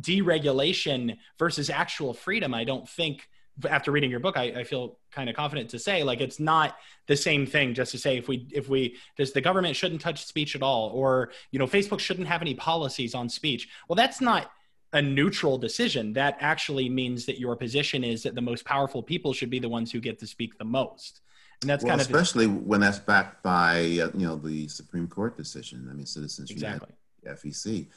deregulation 0.00 1.16
versus 1.38 1.70
actual 1.70 2.12
freedom 2.12 2.52
i 2.54 2.64
don't 2.64 2.88
think 2.88 3.28
after 3.68 3.92
reading 3.92 4.10
your 4.10 4.20
book, 4.20 4.36
I, 4.36 4.44
I 4.44 4.64
feel 4.64 4.98
kind 5.10 5.28
of 5.28 5.36
confident 5.36 5.70
to 5.70 5.78
say 5.78 6.02
like 6.02 6.20
it's 6.20 6.40
not 6.40 6.76
the 7.06 7.16
same 7.16 7.46
thing 7.46 7.74
just 7.74 7.92
to 7.92 7.98
say 7.98 8.16
if 8.16 8.28
we 8.28 8.46
if 8.50 8.68
we 8.68 8.96
does 9.16 9.32
the 9.32 9.40
government 9.40 9.76
shouldn't 9.76 10.00
touch 10.00 10.24
speech 10.24 10.56
at 10.56 10.62
all 10.62 10.90
or 10.90 11.32
you 11.50 11.58
know 11.58 11.66
Facebook 11.66 12.00
shouldn't 12.00 12.26
have 12.26 12.42
any 12.42 12.54
policies 12.54 13.14
on 13.14 13.28
speech. 13.28 13.68
Well, 13.88 13.96
that's 13.96 14.20
not 14.20 14.50
a 14.92 15.02
neutral 15.02 15.58
decision. 15.58 16.12
That 16.12 16.36
actually 16.40 16.88
means 16.88 17.26
that 17.26 17.38
your 17.38 17.56
position 17.56 18.04
is 18.04 18.22
that 18.24 18.34
the 18.34 18.42
most 18.42 18.64
powerful 18.64 19.02
people 19.02 19.32
should 19.32 19.50
be 19.50 19.58
the 19.58 19.68
ones 19.68 19.90
who 19.90 20.00
get 20.00 20.18
to 20.20 20.26
speak 20.26 20.58
the 20.58 20.64
most. 20.64 21.20
And 21.62 21.70
that's 21.70 21.84
well, 21.84 21.92
kind 21.92 22.00
of 22.00 22.06
especially 22.06 22.46
when 22.46 22.80
that's 22.80 22.98
backed 22.98 23.42
by 23.42 23.78
uh, 23.78 24.10
you 24.14 24.26
know 24.26 24.36
the 24.36 24.68
Supreme 24.68 25.06
Court 25.06 25.36
decision. 25.36 25.88
I 25.90 25.94
mean, 25.94 26.06
Citizens 26.06 26.50
exactly. 26.50 26.92
United, 27.22 27.42
FEC, 27.42 27.88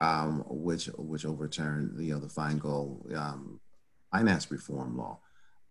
um, 0.00 0.42
which 0.48 0.86
which 0.96 1.26
overturned 1.26 2.00
you 2.00 2.14
know 2.14 2.20
the 2.20 2.28
Feingold 2.28 3.14
um, 3.14 3.60
finance 4.10 4.50
reform 4.50 4.96
law, 4.96 5.18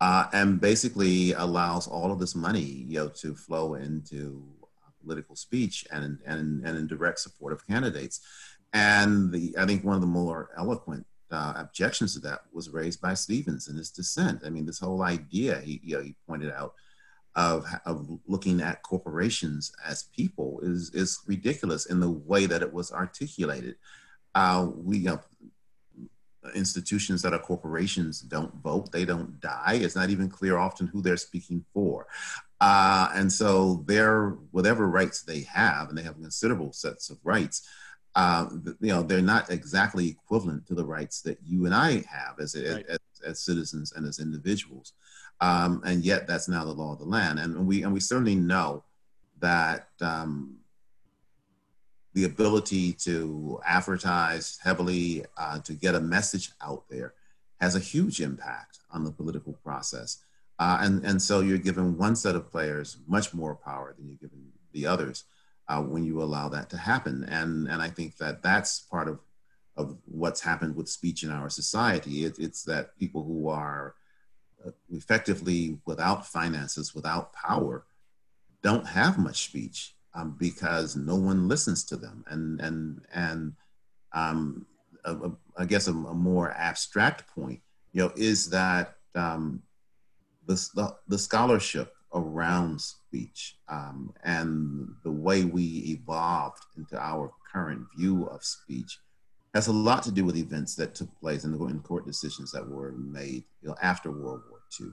uh, 0.02 0.26
and 0.34 0.62
basically 0.62 1.34
allows 1.34 1.88
all 1.88 2.12
of 2.12 2.20
this 2.20 2.36
money, 2.36 2.86
you 2.88 3.00
know, 3.00 3.10
to 3.10 3.36
flow 3.36 3.76
into 3.76 4.44
political 5.02 5.36
speech 5.36 5.86
and 5.92 6.20
and 6.26 6.66
and 6.66 6.78
in 6.78 6.88
direct 6.88 7.20
support 7.20 7.54
of 7.54 7.66
candidates. 7.66 8.22
And 8.74 9.32
the 9.32 9.56
I 9.58 9.66
think 9.66 9.84
one 9.84 9.96
of 9.96 10.02
the 10.02 10.08
more 10.08 10.50
eloquent 10.58 11.06
uh, 11.32 11.54
objections 11.58 12.14
to 12.14 12.20
that 12.20 12.42
was 12.52 12.70
raised 12.70 13.02
by 13.02 13.14
Stevens 13.14 13.68
in 13.68 13.78
his 13.78 13.92
dissent. 13.92 14.42
I 14.46 14.50
mean, 14.50 14.66
this 14.66 14.80
whole 14.80 15.04
idea 15.04 15.60
he 15.60 15.80
you 15.84 15.98
know, 15.98 16.04
he 16.04 16.16
pointed 16.28 16.52
out 16.52 16.74
of, 17.36 17.66
of 17.86 18.20
looking 18.28 18.60
at 18.62 18.84
corporations 18.84 19.72
as 19.86 20.10
people 20.16 20.60
is 20.64 20.92
is 20.94 21.20
ridiculous 21.28 21.86
in 21.86 22.00
the 22.00 22.10
way 22.10 22.46
that 22.46 22.62
it 22.62 22.74
was 22.74 22.92
articulated. 22.92 23.76
Uh, 24.36 24.70
we 24.76 24.98
you 25.00 25.10
know, 25.10 25.20
institutions 26.56 27.22
that 27.22 27.34
are 27.34 27.40
corporations 27.40 28.22
don't 28.22 28.54
vote, 28.56 28.92
they 28.92 29.06
don't 29.06 29.40
die. 29.40 29.80
It's 29.82 29.96
not 29.96 30.10
even 30.10 30.30
clear 30.30 30.58
often 30.58 30.88
who 30.88 31.02
they're 31.02 31.18
speaking 31.18 31.66
for. 31.74 32.08
Uh, 32.62 33.10
and 33.14 33.32
so 33.32 33.84
their 33.88 34.32
whatever 34.52 34.88
rights 34.88 35.22
they 35.22 35.42
have, 35.42 35.90
and 35.90 35.98
they 35.98 36.04
have 36.04 36.16
considerable 36.16 36.74
sets 36.74 37.10
of 37.10 37.18
rights, 37.24 37.68
uh, 38.16 38.48
you 38.82 38.90
know, 38.90 39.02
they're 39.02 39.22
not 39.22 39.50
exactly 39.50 40.10
equivalent 40.10 40.66
to 40.68 40.76
the 40.76 40.86
rights 40.86 41.22
that 41.22 41.38
you 41.46 41.66
and 41.66 41.76
I 41.76 42.04
have 42.10 42.40
as, 42.40 42.56
right. 42.56 42.86
as, 42.88 43.00
as, 43.26 43.40
citizens 43.40 43.94
and 43.94 44.06
as 44.06 44.20
individuals. 44.20 44.94
Um, 45.42 45.82
and 45.86 46.04
yet 46.04 46.28
that's 46.28 46.50
now 46.50 46.66
the 46.66 46.74
law 46.74 46.94
of 46.94 47.00
the 47.00 47.06
land. 47.06 47.40
And 47.40 47.66
we, 47.66 47.84
and 47.84 47.94
we 47.94 48.00
certainly 48.00 48.36
know 48.36 48.84
that 49.40 49.90
um, 50.02 50.59
the 52.14 52.26
ability 52.26 52.94
to 52.94 53.60
advertise 53.66 54.60
heavily, 54.64 55.26
uh, 55.38 55.60
to 55.60 55.74
get 55.74 55.96
a 55.96 56.00
message 56.00 56.52
out 56.62 56.84
there, 56.90 57.14
has 57.60 57.76
a 57.76 57.80
huge 57.80 58.20
impact 58.20 58.80
on 58.92 59.04
the 59.04 59.12
political 59.12 59.54
process. 59.54 60.18
Uh, 60.58 60.80
and, 60.82 61.06
and 61.06 61.22
so 61.22 61.42
you're 61.42 61.58
giving 61.58 61.98
one 61.98 62.16
set 62.16 62.36
of 62.36 62.52
players 62.52 62.98
much 63.08 63.34
more 63.34 63.56
power 63.56 63.94
than 63.98 64.08
you're 64.08 64.18
giving 64.18 64.48
the 64.74 64.86
others 64.86 65.26
uh, 65.68 65.82
when 65.82 66.04
you 66.04 66.22
allow 66.22 66.50
that 66.50 66.70
to 66.70 66.78
happen. 66.78 67.24
And, 67.26 67.68
and 67.68 67.82
I 67.82 67.90
think 67.90 68.18
that 68.18 68.42
that's 68.42 68.80
part 68.80 69.08
of, 69.08 69.20
of 69.78 69.98
what's 70.06 70.42
happened 70.42 70.76
with 70.76 70.90
speech 70.90 71.24
in 71.24 71.32
our 71.32 71.50
society. 71.50 72.26
It, 72.26 72.40
it's 72.40 72.64
that 72.64 72.98
people 72.98 73.24
who 73.24 73.50
are 73.50 73.96
uh, 74.66 74.72
effectively 74.90 75.78
without 75.86 76.26
finances, 76.26 76.96
without 76.96 77.34
power, 77.34 77.86
don't 78.62 78.88
have 78.88 79.18
much 79.18 79.46
speech 79.46 79.96
um, 80.14 80.36
because 80.40 80.96
no 80.96 81.16
one 81.16 81.48
listens 81.48 81.84
to 81.86 81.98
them. 81.98 82.24
And 82.28 82.60
and 82.62 83.02
and 83.14 83.54
um, 84.14 84.66
a, 85.06 85.14
a, 85.16 85.32
I 85.58 85.66
guess 85.66 85.88
a, 85.88 85.92
a, 85.92 86.14
more 86.14 86.52
abstract 86.52 87.28
point, 87.34 87.60
you 87.94 88.04
know, 88.04 88.12
is 88.16 88.50
that 88.50 88.96
um, 89.16 89.62
the, 90.46 90.96
the, 91.08 91.18
scholarship 91.18 91.94
around 92.14 92.82
speech 92.82 93.58
um, 93.68 94.14
and 94.24 94.90
the 95.04 95.12
way 95.12 95.46
we 95.46 95.64
evolved 95.88 96.64
into 96.76 97.00
our 97.00 97.32
current 97.52 97.86
view 97.96 98.26
of 98.26 98.44
speech 98.44 98.98
has 99.54 99.68
a 99.68 99.72
lot 99.72 100.04
to 100.04 100.12
do 100.12 100.26
with 100.26 100.36
events 100.36 100.76
that 100.76 100.96
took 100.96 101.10
place 101.20 101.44
and 101.44 101.84
court 101.84 102.06
decisions 102.06 102.52
that 102.52 102.68
were 102.68 102.92
made 102.94 103.44
you 103.62 103.70
know, 103.70 103.76
after 103.82 104.12
World 104.12 104.42
War 104.50 104.60
II. 104.80 104.88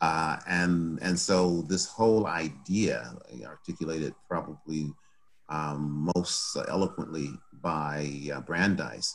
Uh, 0.00 0.38
and 0.46 0.98
and 1.02 1.18
so 1.18 1.62
this 1.62 1.86
whole 1.86 2.26
idea, 2.26 3.14
articulated 3.44 4.14
probably 4.28 4.92
um, 5.50 6.10
most 6.14 6.56
eloquently 6.68 7.30
by 7.62 8.10
uh, 8.34 8.40
Brandeis, 8.40 9.14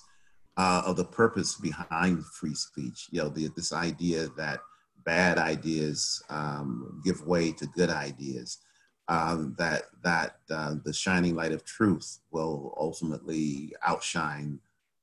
uh, 0.57 0.83
of 0.85 0.95
the 0.95 1.05
purpose 1.05 1.55
behind 1.55 2.25
free 2.25 2.53
speech. 2.53 3.07
You 3.11 3.23
know, 3.23 3.29
the, 3.29 3.49
this 3.55 3.73
idea 3.73 4.27
that 4.37 4.59
bad 5.05 5.37
ideas 5.37 6.23
um, 6.29 7.01
give 7.03 7.25
way 7.25 7.51
to 7.53 7.65
good 7.67 7.89
ideas. 7.89 8.59
Um, 9.07 9.55
that 9.59 9.83
that 10.03 10.37
uh, 10.49 10.75
the 10.83 10.93
shining 10.93 11.35
light 11.35 11.51
of 11.51 11.63
truth 11.63 12.19
will 12.31 12.75
ultimately 12.79 13.71
outshine, 13.85 14.59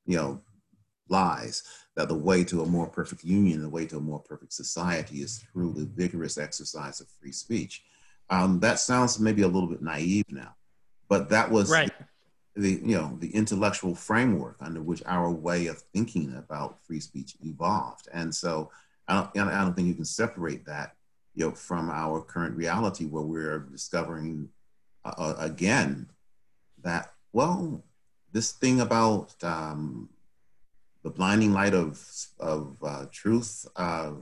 you 0.07 0.17
know, 0.17 0.41
lies 1.13 1.63
that 1.95 2.09
the 2.09 2.15
way 2.15 2.43
to 2.43 2.63
a 2.63 2.67
more 2.67 2.89
perfect 2.89 3.23
union, 3.23 3.63
the 3.63 3.69
way 3.69 3.87
to 3.87 3.99
a 3.99 4.01
more 4.01 4.19
perfect 4.19 4.53
society 4.53 5.19
is 5.19 5.45
through 5.53 5.73
the 5.75 5.85
vigorous 5.85 6.39
exercise 6.39 7.01
of 7.01 7.07
free 7.21 7.33
speech. 7.33 7.85
Um, 8.31 8.59
that 8.61 8.81
sounds 8.81 9.21
maybe 9.21 9.43
a 9.43 9.49
little 9.49 9.69
bit 9.69 9.83
naive 9.83 10.25
now, 10.31 10.57
but 11.09 11.29
that 11.29 11.51
was 11.51 11.71
right. 11.71 11.93
the 12.57 12.81
you 12.83 12.97
know 12.97 13.17
the 13.21 13.31
intellectual 13.35 13.95
framework 13.95 14.57
under 14.61 14.81
which 14.81 15.03
our 15.07 15.31
way 15.31 15.67
of 15.67 15.79
thinking 15.95 16.35
about 16.37 16.83
free 16.85 17.01
speech 17.01 17.37
evolved. 17.45 18.09
And 18.13 18.35
so 18.35 18.71
I 19.07 19.29
don't, 19.35 19.49
I 19.49 19.63
don't 19.63 19.75
think 19.75 19.89
you 19.89 19.95
can 19.95 20.07
separate 20.07 20.65
that 20.67 20.97
you 21.35 21.45
know 21.45 21.53
from 21.53 21.91
our 21.91 22.23
current 22.23 22.57
reality 22.57 23.05
where 23.05 23.23
we're 23.23 23.61
discovering 23.71 24.49
uh, 25.05 25.15
uh 25.19 25.35
again 25.39 26.09
that 26.83 27.13
well 27.33 27.83
this 28.33 28.53
thing 28.53 28.81
about 28.81 29.35
um, 29.43 30.09
the 31.03 31.11
blinding 31.11 31.53
light 31.53 31.75
of 31.75 32.01
of 32.39 32.77
uh, 32.83 33.07
truth 33.13 33.67
uh, 33.77 34.13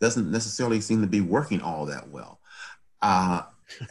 doesn't 0.00 0.30
necessarily 0.30 0.80
seem 0.80 1.00
to 1.00 1.06
be 1.06 1.20
working 1.20 1.60
all 1.60 1.86
that 1.86 2.08
well. 2.10 2.40
Uh, 3.02 3.42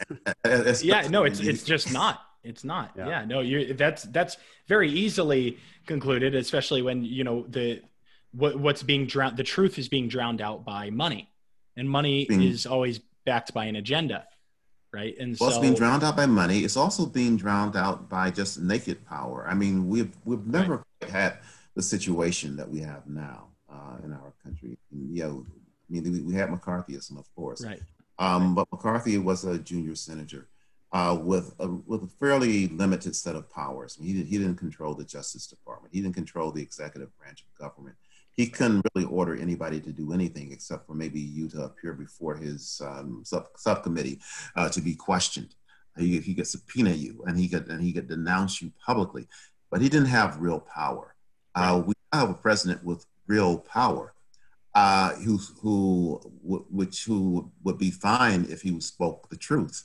yeah, 0.82 1.06
no, 1.08 1.24
it's 1.24 1.40
it's 1.40 1.64
just 1.64 1.92
not. 1.92 2.22
It's 2.42 2.64
not. 2.64 2.92
Yeah, 2.96 3.08
yeah 3.08 3.24
no, 3.24 3.40
you 3.40 3.74
that's 3.74 4.04
that's 4.04 4.36
very 4.68 4.90
easily 4.90 5.58
concluded, 5.86 6.34
especially 6.34 6.82
when 6.82 7.04
you 7.04 7.24
know 7.24 7.44
the 7.48 7.82
what 8.32 8.58
what's 8.58 8.82
being 8.82 9.06
drowned. 9.06 9.36
The 9.36 9.44
truth 9.44 9.78
is 9.78 9.88
being 9.88 10.08
drowned 10.08 10.40
out 10.40 10.64
by 10.64 10.90
money, 10.90 11.30
and 11.76 11.88
money 11.88 12.26
being, 12.26 12.42
is 12.42 12.66
always 12.66 13.00
backed 13.24 13.52
by 13.52 13.66
an 13.66 13.76
agenda, 13.76 14.26
right? 14.92 15.14
And 15.18 15.36
well, 15.40 15.50
so 15.50 15.56
it's 15.56 15.62
being 15.62 15.74
drowned 15.74 16.04
out 16.04 16.16
by 16.16 16.26
money. 16.26 16.60
It's 16.60 16.76
also 16.76 17.06
being 17.06 17.36
drowned 17.36 17.76
out 17.76 18.08
by 18.08 18.30
just 18.30 18.60
naked 18.60 19.04
power. 19.06 19.46
I 19.48 19.54
mean, 19.54 19.88
we've 19.88 20.14
we've 20.24 20.46
never 20.46 20.84
right. 21.02 21.10
had 21.10 21.38
the 21.76 21.82
situation 21.82 22.56
that 22.56 22.68
we 22.68 22.80
have 22.80 23.06
now 23.06 23.48
uh, 23.70 23.96
in 24.04 24.12
our 24.12 24.32
country. 24.42 24.76
And, 24.90 25.16
you 25.16 25.22
know, 25.22 25.46
I 25.46 25.92
mean, 25.92 26.26
we 26.26 26.34
had 26.34 26.48
McCarthyism, 26.48 27.16
of 27.18 27.32
course, 27.36 27.64
right. 27.64 27.82
Um, 28.18 28.54
but 28.54 28.66
McCarthy 28.72 29.18
was 29.18 29.44
a 29.44 29.58
junior 29.58 29.94
senator 29.94 30.48
uh, 30.92 31.16
with 31.20 31.54
a 31.60 31.68
with 31.68 32.02
a 32.02 32.06
fairly 32.18 32.68
limited 32.68 33.14
set 33.14 33.36
of 33.36 33.50
powers. 33.50 33.98
I 33.98 34.02
mean, 34.02 34.14
he, 34.14 34.22
did, 34.22 34.26
he 34.26 34.38
didn't 34.38 34.56
control 34.56 34.94
the 34.94 35.04
Justice 35.04 35.46
Department. 35.46 35.94
He 35.94 36.00
didn't 36.00 36.14
control 36.14 36.50
the 36.50 36.62
executive 36.62 37.10
branch 37.18 37.44
of 37.44 37.58
government. 37.62 37.96
he 38.36 38.46
couldn't 38.46 38.84
really 38.94 39.06
order 39.08 39.34
anybody 39.36 39.80
to 39.80 39.90
do 39.90 40.12
anything 40.12 40.52
except 40.52 40.86
for 40.86 40.94
maybe 40.94 41.20
you 41.20 41.48
to 41.48 41.62
appear 41.62 41.94
before 41.94 42.36
his 42.36 42.80
um, 42.84 43.22
sub- 43.24 43.48
subcommittee 43.56 44.20
uh, 44.56 44.68
to 44.68 44.80
be 44.80 44.94
questioned. 44.94 45.54
He, 45.98 46.20
he 46.20 46.34
could 46.34 46.46
subpoena 46.46 46.90
you 46.90 47.24
and 47.26 47.38
he 47.38 47.48
could 47.48 47.68
and 47.68 47.82
he 47.82 47.92
could 47.92 48.08
denounce 48.08 48.60
you 48.60 48.70
publicly, 48.84 49.26
but 49.70 49.80
he 49.80 49.88
didn't 49.88 50.08
have 50.08 50.40
real 50.40 50.60
power. 50.60 51.14
Uh, 51.56 51.82
we 51.84 51.94
have 52.12 52.30
a 52.30 52.34
president 52.34 52.84
with 52.84 53.06
real 53.26 53.58
power, 53.58 54.12
uh, 54.74 55.14
who 55.14 55.38
who 55.60 56.20
which 56.42 57.04
who 57.04 57.50
would 57.64 57.78
be 57.78 57.90
fine 57.90 58.46
if 58.48 58.62
he 58.62 58.78
spoke 58.80 59.28
the 59.30 59.36
truth, 59.36 59.82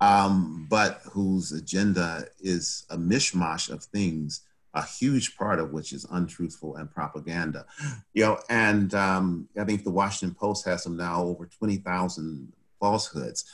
um, 0.00 0.66
but 0.70 1.02
whose 1.12 1.52
agenda 1.52 2.26
is 2.40 2.86
a 2.90 2.96
mishmash 2.96 3.68
of 3.68 3.84
things 3.84 4.42
a 4.74 4.82
huge 4.82 5.36
part 5.36 5.58
of 5.58 5.72
which 5.72 5.92
is 5.92 6.06
untruthful 6.10 6.76
and 6.76 6.90
propaganda. 6.90 7.66
You 8.12 8.24
know, 8.24 8.38
and 8.48 8.94
um, 8.94 9.48
I 9.58 9.64
think 9.64 9.84
the 9.84 9.90
Washington 9.90 10.36
Post 10.38 10.64
has 10.66 10.82
some 10.84 10.96
now 10.96 11.22
over 11.22 11.46
twenty 11.46 11.76
thousand 11.76 12.52
falsehoods. 12.78 13.44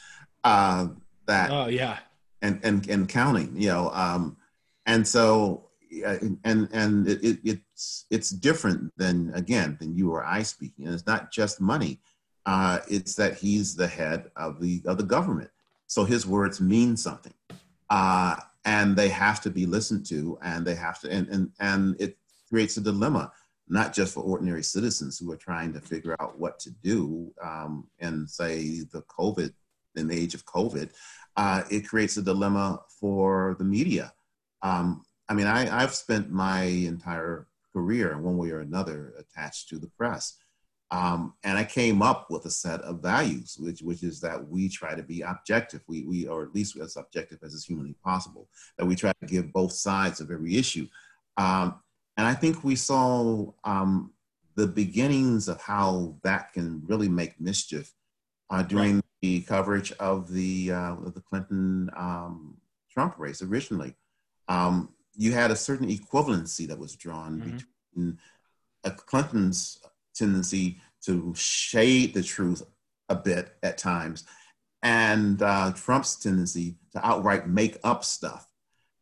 Uh, 0.45 0.89
that 1.27 1.51
oh 1.51 1.67
yeah, 1.67 1.99
and 2.43 2.61
and 2.63 2.89
and 2.89 3.09
counting. 3.09 3.53
You 3.57 3.69
know, 3.69 3.91
um, 3.93 4.37
and 4.85 5.07
so 5.07 5.66
and 6.05 6.69
and 6.73 7.09
it, 7.09 7.39
it's 7.45 8.07
it's 8.11 8.31
different 8.31 8.93
than 8.97 9.33
again 9.35 9.77
than 9.81 9.97
you 9.97 10.13
or 10.13 10.25
I 10.25 10.43
speaking. 10.43 10.87
And 10.87 10.95
it's 10.95 11.07
not 11.07 11.33
just 11.33 11.61
money. 11.61 12.01
Uh, 12.45 12.79
it's 12.89 13.15
that 13.17 13.37
he's 13.37 13.75
the 13.75 13.89
head 13.89 14.31
of 14.37 14.61
the 14.61 14.83
of 14.87 14.99
the 14.99 15.05
government, 15.05 15.51
so 15.87 16.05
his 16.05 16.27
words 16.27 16.61
mean 16.61 16.97
something. 16.97 17.35
Uh, 17.91 18.37
and 18.67 18.97
they 18.97 19.09
have 19.09 19.41
to 19.41 19.49
be 19.49 19.65
listened 19.65 20.05
to 20.05 20.39
and 20.43 20.67
they 20.67 20.75
have 20.75 21.01
to 21.01 21.11
and 21.11 21.27
and, 21.29 21.51
and 21.61 21.97
it 21.99 22.19
creates 22.49 22.77
a 22.77 22.81
dilemma 22.81 23.33
not 23.69 23.93
just 23.93 24.15
for 24.15 24.21
ordinary 24.21 24.63
citizens 24.63 25.19
who 25.19 25.31
are 25.33 25.37
trying 25.37 25.73
to 25.73 25.81
figure 25.81 26.15
out 26.21 26.39
what 26.39 26.59
to 26.61 26.71
do 26.83 27.33
um, 27.43 27.89
and 28.01 28.29
say 28.29 28.81
the 28.93 29.03
covid 29.03 29.53
in 29.95 30.09
the 30.09 30.19
age 30.19 30.35
of 30.35 30.45
covid 30.45 30.91
uh, 31.37 31.63
it 31.71 31.89
creates 31.89 32.17
a 32.17 32.23
dilemma 32.23 32.81
for 33.01 33.57
the 33.59 33.65
media 33.65 34.13
um, 34.63 35.03
i 35.29 35.35
mean 35.35 35.47
I, 35.47 35.83
i've 35.83 35.95
spent 35.95 36.31
my 36.31 36.63
entire 36.63 37.47
career 37.73 38.13
in 38.13 38.23
one 38.23 38.37
way 38.37 38.51
or 38.51 38.61
another 38.61 39.15
attached 39.19 39.69
to 39.71 39.79
the 39.79 39.91
press 39.99 40.39
um, 40.91 41.35
and 41.43 41.59
I 41.59 41.65
came 41.65 42.01
up 42.01 42.31
with 42.31 42.45
a 42.45 42.51
set 42.51 42.81
of 42.83 43.03
values, 43.03 43.57
which 43.59 43.81
which 43.83 44.05
is 44.05 44.21
that 44.21 44.49
we 44.49 44.69
try 44.69 44.95
to 44.95 45.03
be 45.03 45.21
objective, 45.23 45.83
we 45.89 46.03
we 46.03 46.29
or 46.29 46.45
at 46.45 46.55
least 46.55 46.77
as 46.77 46.97
objective 46.97 47.39
as 47.43 47.55
is 47.55 47.65
humanly 47.65 47.97
possible. 48.05 48.49
That 48.79 48.87
we 48.87 48.95
try 48.95 49.13
to 49.21 49.27
give 49.27 49.53
both 49.53 49.73
sides 49.73 50.21
of 50.21 50.31
every 50.31 50.57
issue, 50.57 50.87
um, 51.37 51.81
and 52.17 52.27
I 52.27 52.35
think 52.35 52.63
we 52.63 52.77
saw 52.77 53.51
um, 53.65 54.13
the 54.55 54.69
beginnings 54.69 55.49
of 55.49 55.61
how 55.61 56.15
that 56.23 56.53
can 56.53 56.83
really 56.87 57.09
make 57.09 57.41
mischief 57.41 57.93
uh, 58.51 58.63
during 58.63 58.97
right. 58.97 59.05
the 59.23 59.41
coverage 59.41 59.91
of 59.93 60.33
the 60.33 60.71
uh, 60.71 60.95
of 60.95 61.15
the 61.15 61.21
Clinton 61.21 61.91
um, 61.97 62.59
Trump 62.93 63.19
race. 63.19 63.43
Originally, 63.43 63.97
um, 64.47 64.91
you 65.17 65.33
had 65.33 65.51
a 65.51 65.57
certain 65.57 65.89
equivalency 65.89 66.67
that 66.69 66.79
was 66.79 66.95
drawn 66.95 67.41
mm-hmm. 67.41 67.57
between 67.57 68.19
Clinton's 69.07 69.79
tendency 70.15 70.81
to 71.05 71.33
shade 71.37 72.15
the 72.15 72.23
truth 72.23 72.63
a 73.09 73.15
bit 73.15 73.57
at 73.63 73.79
times, 73.79 74.25
and 74.83 75.41
uh, 75.43 75.73
Trump's 75.75 76.17
tendency 76.17 76.77
to 76.93 77.07
outright 77.07 77.49
make 77.49 77.79
up 77.85 78.05
stuff. 78.05 78.47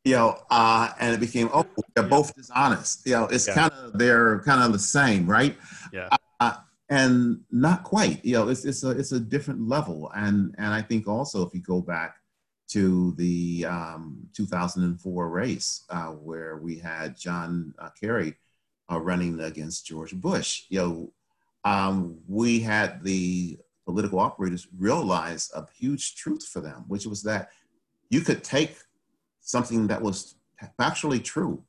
You 0.04 0.16
know, 0.16 0.38
uh, 0.50 0.90
and 1.00 1.14
it 1.14 1.20
became 1.20 1.48
oh 1.52 1.66
they're 1.94 2.04
both 2.04 2.34
dishonest. 2.34 3.06
You 3.06 3.12
know, 3.12 3.24
it's 3.24 3.48
yeah. 3.48 3.54
kind 3.54 3.72
of 3.72 3.98
they're 3.98 4.40
kind 4.40 4.62
of 4.62 4.72
the 4.72 4.78
same, 4.78 5.26
right? 5.26 5.56
Yeah. 5.92 6.10
Uh, 6.40 6.56
and 6.90 7.40
not 7.50 7.84
quite. 7.84 8.22
You 8.24 8.34
know, 8.34 8.48
it's 8.48 8.64
it's 8.64 8.84
a 8.84 8.90
it's 8.90 9.12
a 9.12 9.20
different 9.20 9.66
level, 9.66 10.10
and 10.14 10.54
and 10.58 10.74
I 10.74 10.82
think 10.82 11.08
also 11.08 11.46
if 11.46 11.54
you 11.54 11.60
go 11.60 11.80
back 11.80 12.16
to 12.68 13.12
the 13.12 13.66
um, 13.66 14.28
2004 14.34 15.28
race 15.28 15.84
uh, 15.90 16.06
where 16.06 16.56
we 16.56 16.78
had 16.78 17.18
John 17.18 17.74
uh, 17.78 17.90
Kerry 18.00 18.34
uh, 18.90 19.00
running 19.00 19.40
against 19.40 19.86
George 19.86 20.14
Bush. 20.14 20.64
You 20.68 20.78
know, 20.78 21.12
um, 21.64 22.18
we 22.28 22.60
had 22.60 23.02
the 23.02 23.58
political 23.84 24.18
operators 24.18 24.66
realize 24.78 25.50
a 25.54 25.66
huge 25.78 26.16
truth 26.16 26.46
for 26.46 26.60
them, 26.60 26.84
which 26.88 27.06
was 27.06 27.22
that 27.22 27.50
you 28.10 28.20
could 28.20 28.42
take 28.42 28.76
something 29.40 29.86
that 29.88 30.00
was 30.00 30.36
factually 30.78 31.22
true 31.22 31.62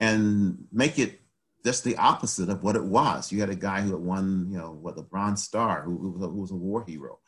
and 0.00 0.66
make 0.72 0.98
it 0.98 1.20
just 1.64 1.84
the 1.84 1.96
opposite 1.96 2.48
of 2.48 2.62
what 2.62 2.76
it 2.76 2.84
was. 2.84 3.30
You 3.30 3.40
had 3.40 3.50
a 3.50 3.54
guy 3.54 3.82
who 3.82 3.90
had 3.90 4.00
won, 4.00 4.48
you 4.50 4.56
know, 4.56 4.72
what 4.72 4.96
the 4.96 5.02
Bronze 5.02 5.44
Star, 5.44 5.82
who, 5.82 5.98
who, 5.98 6.10
was, 6.12 6.22
a, 6.22 6.28
who 6.28 6.40
was 6.40 6.50
a 6.52 6.56
war 6.56 6.84
hero 6.86 7.18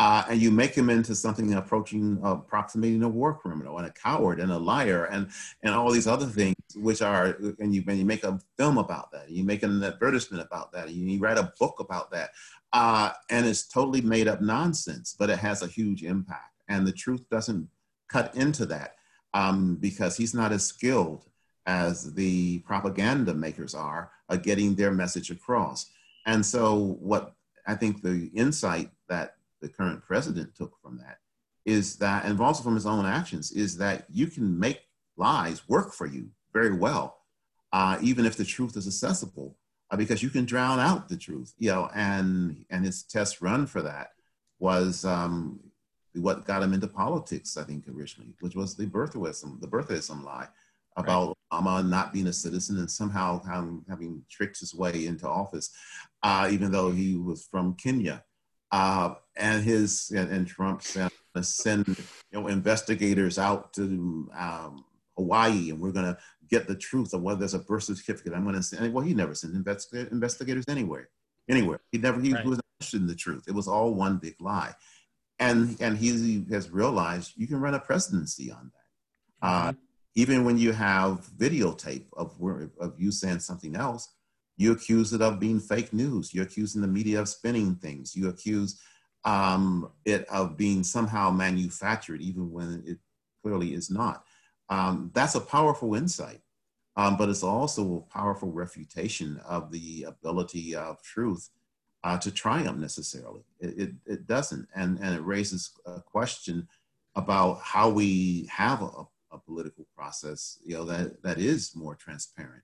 uh, 0.00 0.24
and 0.30 0.40
you 0.40 0.50
make 0.50 0.74
him 0.74 0.88
into 0.88 1.14
something 1.14 1.52
approaching 1.52 2.18
uh, 2.24 2.30
approximating 2.30 3.02
a 3.02 3.08
war 3.08 3.34
criminal 3.34 3.76
and 3.76 3.86
a 3.86 3.92
coward 3.92 4.40
and 4.40 4.50
a 4.50 4.58
liar 4.58 5.04
and 5.04 5.28
and 5.62 5.74
all 5.74 5.92
these 5.92 6.06
other 6.06 6.24
things 6.24 6.56
which 6.74 7.02
are 7.02 7.36
and 7.58 7.74
you 7.74 7.84
and 7.86 7.98
you 7.98 8.06
make 8.06 8.24
a 8.24 8.40
film 8.56 8.78
about 8.78 9.12
that. 9.12 9.28
You 9.28 9.44
make 9.44 9.62
an 9.62 9.84
advertisement 9.84 10.42
about 10.42 10.72
that. 10.72 10.88
You, 10.88 11.18
write 11.18 11.36
a 11.36 11.52
book 11.60 11.80
about 11.80 12.10
that. 12.12 12.30
Uh, 12.72 13.10
and 13.28 13.44
it's 13.44 13.68
totally 13.68 14.00
made 14.00 14.26
up 14.26 14.40
nonsense 14.40 15.14
but 15.18 15.28
it 15.28 15.38
has 15.38 15.60
a 15.60 15.66
huge 15.66 16.02
impact. 16.02 16.62
And 16.70 16.86
the 16.86 16.92
truth 16.92 17.28
doesn't 17.30 17.68
cut 18.08 18.34
into 18.34 18.64
that 18.66 18.94
um, 19.34 19.76
because 19.76 20.16
he's 20.16 20.32
not 20.32 20.50
as 20.50 20.64
skilled 20.64 21.26
as 21.66 22.14
the 22.14 22.60
propaganda 22.60 23.34
makers 23.34 23.74
are 23.74 24.12
at 24.30 24.42
getting 24.44 24.74
their 24.74 24.92
message 24.92 25.30
across. 25.30 25.90
And 26.24 26.44
so 26.44 26.96
what 27.00 27.34
i 27.66 27.74
think 27.74 28.00
the 28.00 28.30
insight 28.34 28.90
that 29.10 29.34
the 29.60 29.68
current 29.68 30.02
president 30.02 30.54
took 30.54 30.72
from 30.82 30.98
that 30.98 31.18
is 31.64 31.96
that, 31.96 32.24
and 32.24 32.40
also 32.40 32.62
from 32.62 32.74
his 32.74 32.86
own 32.86 33.06
actions, 33.06 33.52
is 33.52 33.76
that 33.76 34.06
you 34.10 34.26
can 34.26 34.58
make 34.58 34.80
lies 35.16 35.68
work 35.68 35.92
for 35.92 36.06
you 36.06 36.30
very 36.52 36.72
well, 36.72 37.18
uh, 37.72 37.98
even 38.02 38.26
if 38.26 38.36
the 38.36 38.44
truth 38.44 38.76
is 38.76 38.86
accessible, 38.86 39.56
uh, 39.90 39.96
because 39.96 40.22
you 40.22 40.30
can 40.30 40.44
drown 40.44 40.80
out 40.80 41.08
the 41.08 41.16
truth. 41.16 41.52
You 41.58 41.70
know, 41.70 41.90
and 41.94 42.64
and 42.70 42.84
his 42.84 43.02
test 43.02 43.42
run 43.42 43.66
for 43.66 43.82
that 43.82 44.08
was 44.58 45.04
um, 45.04 45.60
what 46.14 46.46
got 46.46 46.62
him 46.62 46.72
into 46.72 46.88
politics, 46.88 47.56
I 47.56 47.64
think, 47.64 47.84
originally, 47.88 48.34
which 48.40 48.54
was 48.54 48.74
the 48.74 48.86
birtherism, 48.86 49.60
the 49.60 49.68
birtherism 49.68 50.24
lie 50.24 50.48
about 50.96 51.36
right. 51.52 51.62
Obama 51.62 51.88
not 51.88 52.12
being 52.12 52.26
a 52.26 52.32
citizen 52.32 52.78
and 52.78 52.90
somehow 52.90 53.42
having, 53.44 53.84
having 53.88 54.22
tricked 54.28 54.58
his 54.58 54.74
way 54.74 55.06
into 55.06 55.26
office, 55.28 55.70
uh, 56.22 56.48
even 56.50 56.72
though 56.72 56.90
he 56.90 57.14
was 57.16 57.46
from 57.50 57.74
Kenya 57.74 58.24
uh, 58.72 59.14
and 59.36 59.64
his 59.64 60.10
and, 60.14 60.30
and 60.30 60.46
Trump 60.46 60.82
sent 60.82 61.12
send 61.42 61.86
you 61.88 61.96
know 62.32 62.48
investigators 62.48 63.38
out 63.38 63.72
to 63.74 64.28
um, 64.36 64.84
Hawaii, 65.16 65.70
and 65.70 65.80
we're 65.80 65.92
going 65.92 66.06
to 66.06 66.18
get 66.48 66.66
the 66.66 66.74
truth 66.74 67.14
of 67.14 67.22
whether 67.22 67.38
there's 67.38 67.54
a 67.54 67.60
birth 67.60 67.84
certificate. 67.84 68.32
I'm 68.34 68.44
going 68.44 68.56
to 68.56 68.62
send. 68.62 68.92
Well, 68.92 69.04
he 69.04 69.14
never 69.14 69.34
sent 69.34 69.54
investigators, 69.54 70.12
investigators 70.12 70.64
anywhere, 70.68 71.08
anywhere. 71.48 71.80
He 71.92 71.98
never 71.98 72.20
he 72.20 72.32
right. 72.32 72.44
was 72.44 72.60
interested 72.78 73.00
in 73.00 73.06
the 73.06 73.14
truth. 73.14 73.44
It 73.48 73.54
was 73.54 73.68
all 73.68 73.94
one 73.94 74.18
big 74.18 74.36
lie, 74.40 74.74
and 75.38 75.76
and 75.80 75.96
he 75.96 76.44
has 76.50 76.70
realized 76.70 77.32
you 77.36 77.46
can 77.46 77.60
run 77.60 77.74
a 77.74 77.80
presidency 77.80 78.50
on 78.50 78.70
that. 78.72 79.46
Uh, 79.46 79.68
mm-hmm. 79.68 79.78
Even 80.16 80.44
when 80.44 80.58
you 80.58 80.72
have 80.72 81.28
videotape 81.38 82.06
of 82.14 82.34
of 82.80 82.94
you 82.98 83.10
saying 83.10 83.40
something 83.40 83.76
else, 83.76 84.08
you 84.60 84.72
accuse 84.72 85.14
it 85.14 85.22
of 85.22 85.40
being 85.40 85.58
fake 85.58 85.90
news. 85.94 86.34
You're 86.34 86.44
accusing 86.44 86.82
the 86.82 86.86
media 86.86 87.18
of 87.18 87.30
spinning 87.30 87.76
things. 87.76 88.14
You 88.14 88.28
accuse 88.28 88.78
um, 89.24 89.90
it 90.04 90.28
of 90.28 90.58
being 90.58 90.84
somehow 90.84 91.30
manufactured, 91.30 92.20
even 92.20 92.52
when 92.52 92.82
it 92.86 92.98
clearly 93.42 93.72
is 93.72 93.90
not. 93.90 94.24
Um, 94.68 95.12
that's 95.14 95.34
a 95.34 95.40
powerful 95.40 95.94
insight, 95.94 96.42
um, 96.96 97.16
but 97.16 97.30
it's 97.30 97.42
also 97.42 97.96
a 97.96 98.12
powerful 98.12 98.52
refutation 98.52 99.40
of 99.48 99.72
the 99.72 100.04
ability 100.06 100.76
of 100.76 101.02
truth 101.02 101.48
uh, 102.04 102.18
to 102.18 102.30
triumph 102.30 102.76
necessarily. 102.76 103.40
It, 103.60 103.78
it, 103.78 103.90
it, 104.04 104.26
doesn't, 104.26 104.68
and, 104.76 104.98
and 104.98 105.14
it 105.14 105.24
raises 105.24 105.70
a 105.86 106.02
question 106.02 106.68
about 107.14 107.62
how 107.62 107.88
we 107.88 108.46
have 108.52 108.82
a, 108.82 109.04
a 109.32 109.38
political 109.38 109.86
process, 109.96 110.58
you 110.62 110.74
know, 110.74 110.84
that, 110.84 111.22
that 111.22 111.38
is 111.38 111.74
more 111.74 111.94
transparent 111.94 112.62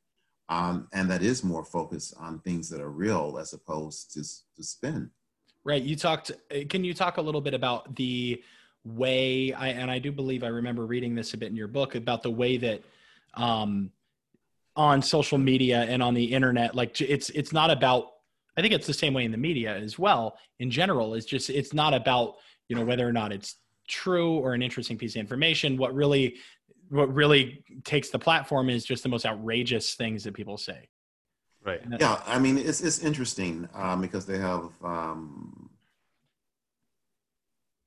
um, 0.49 0.89
and 0.93 1.11
that 1.11 1.23
is 1.23 1.43
more 1.43 1.65
focused 1.65 2.15
on 2.19 2.39
things 2.41 2.69
that 2.71 2.81
are 2.81 2.91
real 2.91 3.39
as 3.41 3.53
opposed 3.53 4.13
to, 4.13 4.23
to 4.57 4.63
spin. 4.63 5.11
Right. 5.65 5.83
You 5.83 5.97
talked. 5.97 6.31
Uh, 6.31 6.61
can 6.69 6.85
you 6.85 6.95
talk 6.95 7.17
a 7.17 7.21
little 7.21 7.41
bit 7.41 7.55
about 7.55 7.97
the 7.97 8.43
way? 8.85 9.53
I 9.53 9.69
and 9.69 9.91
I 9.91 9.99
do 9.99 10.13
believe 10.13 10.45
I 10.45 10.49
remember 10.49 10.87
reading 10.87 11.17
this 11.17 11.35
a 11.35 11.37
bit 11.37 11.51
in 11.51 11.57
your 11.57 11.67
book 11.67 11.97
about 11.97 12.23
the 12.23 12.31
way 12.31 12.57
that 12.59 12.83
um, 13.35 13.91
on 14.77 15.03
social 15.03 15.39
media 15.39 15.83
and 15.83 16.03
on 16.03 16.15
the 16.15 16.25
internet, 16.25 16.77
like 16.77 17.01
it's 17.01 17.31
it's 17.31 17.53
not 17.53 17.71
about. 17.71 18.13
I 18.59 18.63
think 18.63 18.73
it's 18.73 18.87
the 18.87 18.95
same 18.95 19.13
way 19.13 19.25
in 19.25 19.33
the 19.33 19.39
media 19.39 19.77
as 19.77 19.99
well. 19.99 20.39
In 20.61 20.71
general, 20.71 21.15
it's 21.15 21.27
just 21.27 21.51
it's 21.51 21.75
not 21.75 21.93
about 21.93 22.37
you 22.69 22.77
know 22.77 22.85
whether 22.85 23.07
or 23.07 23.13
not 23.13 23.33
it's 23.33 23.57
true 23.89 24.35
or 24.35 24.55
an 24.55 24.63
interesting 24.63 24.97
piece 24.97 25.17
of 25.17 25.21
information. 25.21 25.77
What 25.77 25.95
really 25.95 26.37
what 26.89 27.13
really 27.15 27.65
takes 27.85 28.11
the 28.11 28.19
platform 28.19 28.71
is 28.71 28.85
just 28.85 29.03
the 29.03 29.09
most 29.09 29.27
outrageous 29.27 29.95
things 29.95 30.25
that 30.25 30.35
people 30.35 30.57
say. 30.57 30.89
Right. 31.65 31.81
Yeah, 31.99 32.21
I 32.27 32.39
mean 32.39 32.59
it's 32.59 32.81
it's 32.81 33.01
interesting 33.01 33.69
um, 33.75 34.01
because 34.01 34.25
they 34.25 34.39
have 34.39 34.71
um, 34.85 35.69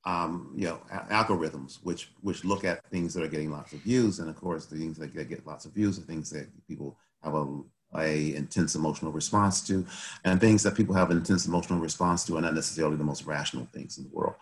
um, 0.04 0.52
you 0.54 0.66
know 0.66 0.80
a- 0.92 1.12
algorithms 1.12 1.78
which 1.82 2.10
which 2.20 2.44
look 2.44 2.64
at 2.64 2.84
things 2.90 3.14
that 3.14 3.22
are 3.22 3.28
getting 3.28 3.50
lots 3.50 3.72
of 3.72 3.80
views, 3.80 4.18
and 4.18 4.28
of 4.28 4.36
course 4.36 4.66
the 4.66 4.76
things 4.76 4.98
that 4.98 5.14
get 5.14 5.46
lots 5.46 5.64
of 5.64 5.72
views 5.72 5.98
are 5.98 6.02
things 6.02 6.28
that 6.30 6.46
people 6.68 6.98
have 7.24 7.34
a 7.34 7.60
a 7.96 8.34
intense 8.34 8.74
emotional 8.74 9.12
response 9.12 9.66
to, 9.66 9.84
and 10.24 10.40
things 10.40 10.62
that 10.62 10.76
people 10.76 10.94
have 10.94 11.10
intense 11.10 11.46
emotional 11.46 11.80
response 11.80 12.24
to 12.24 12.36
are 12.36 12.40
not 12.40 12.54
necessarily 12.54 12.96
the 12.96 13.04
most 13.04 13.24
rational 13.24 13.66
things 13.72 13.98
in 13.98 14.04
the 14.04 14.10
world. 14.10 14.34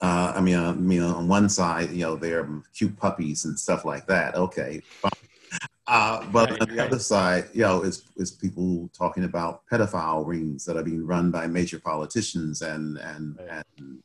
Uh, 0.00 0.34
I 0.36 0.40
mean, 0.40 0.56
uh, 0.56 0.70
I 0.70 0.74
mean, 0.74 1.02
on 1.02 1.28
one 1.28 1.48
side, 1.48 1.90
you 1.90 2.02
know, 2.02 2.16
they're 2.16 2.48
cute 2.76 2.96
puppies 2.96 3.44
and 3.44 3.58
stuff 3.58 3.84
like 3.84 4.06
that. 4.06 4.34
Okay. 4.34 4.82
Uh, 5.86 6.26
but 6.32 6.50
right, 6.50 6.60
on 6.60 6.68
the 6.68 6.76
right. 6.76 6.86
other 6.86 6.98
side, 6.98 7.44
you 7.54 7.62
know, 7.62 7.82
is 7.82 8.02
is 8.16 8.32
people 8.32 8.90
talking 8.92 9.24
about 9.24 9.62
pedophile 9.70 10.26
rings 10.26 10.64
that 10.64 10.76
are 10.76 10.82
being 10.82 11.06
run 11.06 11.30
by 11.30 11.46
major 11.46 11.78
politicians 11.78 12.62
and 12.62 12.98
and 12.98 13.38
right. 13.38 13.64
and 13.78 14.02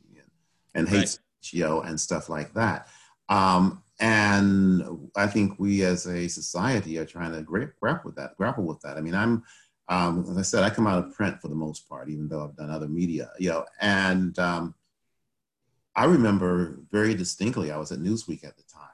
and 0.74 0.88
hate 0.88 1.08
speech, 1.08 1.52
you 1.52 1.64
know, 1.64 1.80
and 1.80 2.00
stuff 2.00 2.28
like 2.28 2.54
that. 2.54 2.88
Um, 3.28 3.82
and 4.00 5.08
I 5.16 5.26
think 5.26 5.58
we 5.58 5.84
as 5.84 6.06
a 6.06 6.28
society 6.28 6.98
are 6.98 7.04
trying 7.04 7.32
to 7.32 7.42
gra- 7.42 7.72
grapple 7.80 8.08
with 8.08 8.16
that. 8.16 8.36
Grapple 8.36 8.64
with 8.64 8.80
that. 8.80 8.96
I 8.96 9.00
mean, 9.00 9.14
I'm, 9.14 9.42
um, 9.88 10.26
as 10.28 10.38
I 10.38 10.42
said, 10.42 10.64
I 10.64 10.70
come 10.70 10.86
out 10.86 11.04
of 11.04 11.14
print 11.14 11.40
for 11.40 11.48
the 11.48 11.54
most 11.54 11.88
part, 11.88 12.08
even 12.08 12.28
though 12.28 12.44
I've 12.44 12.56
done 12.56 12.70
other 12.70 12.88
media, 12.88 13.30
you 13.38 13.50
know, 13.50 13.64
and 13.80 14.36
um, 14.38 14.74
I 15.94 16.04
remember 16.04 16.78
very 16.90 17.14
distinctly. 17.14 17.70
I 17.70 17.76
was 17.76 17.92
at 17.92 17.98
Newsweek 17.98 18.44
at 18.44 18.56
the 18.56 18.62
time 18.72 18.88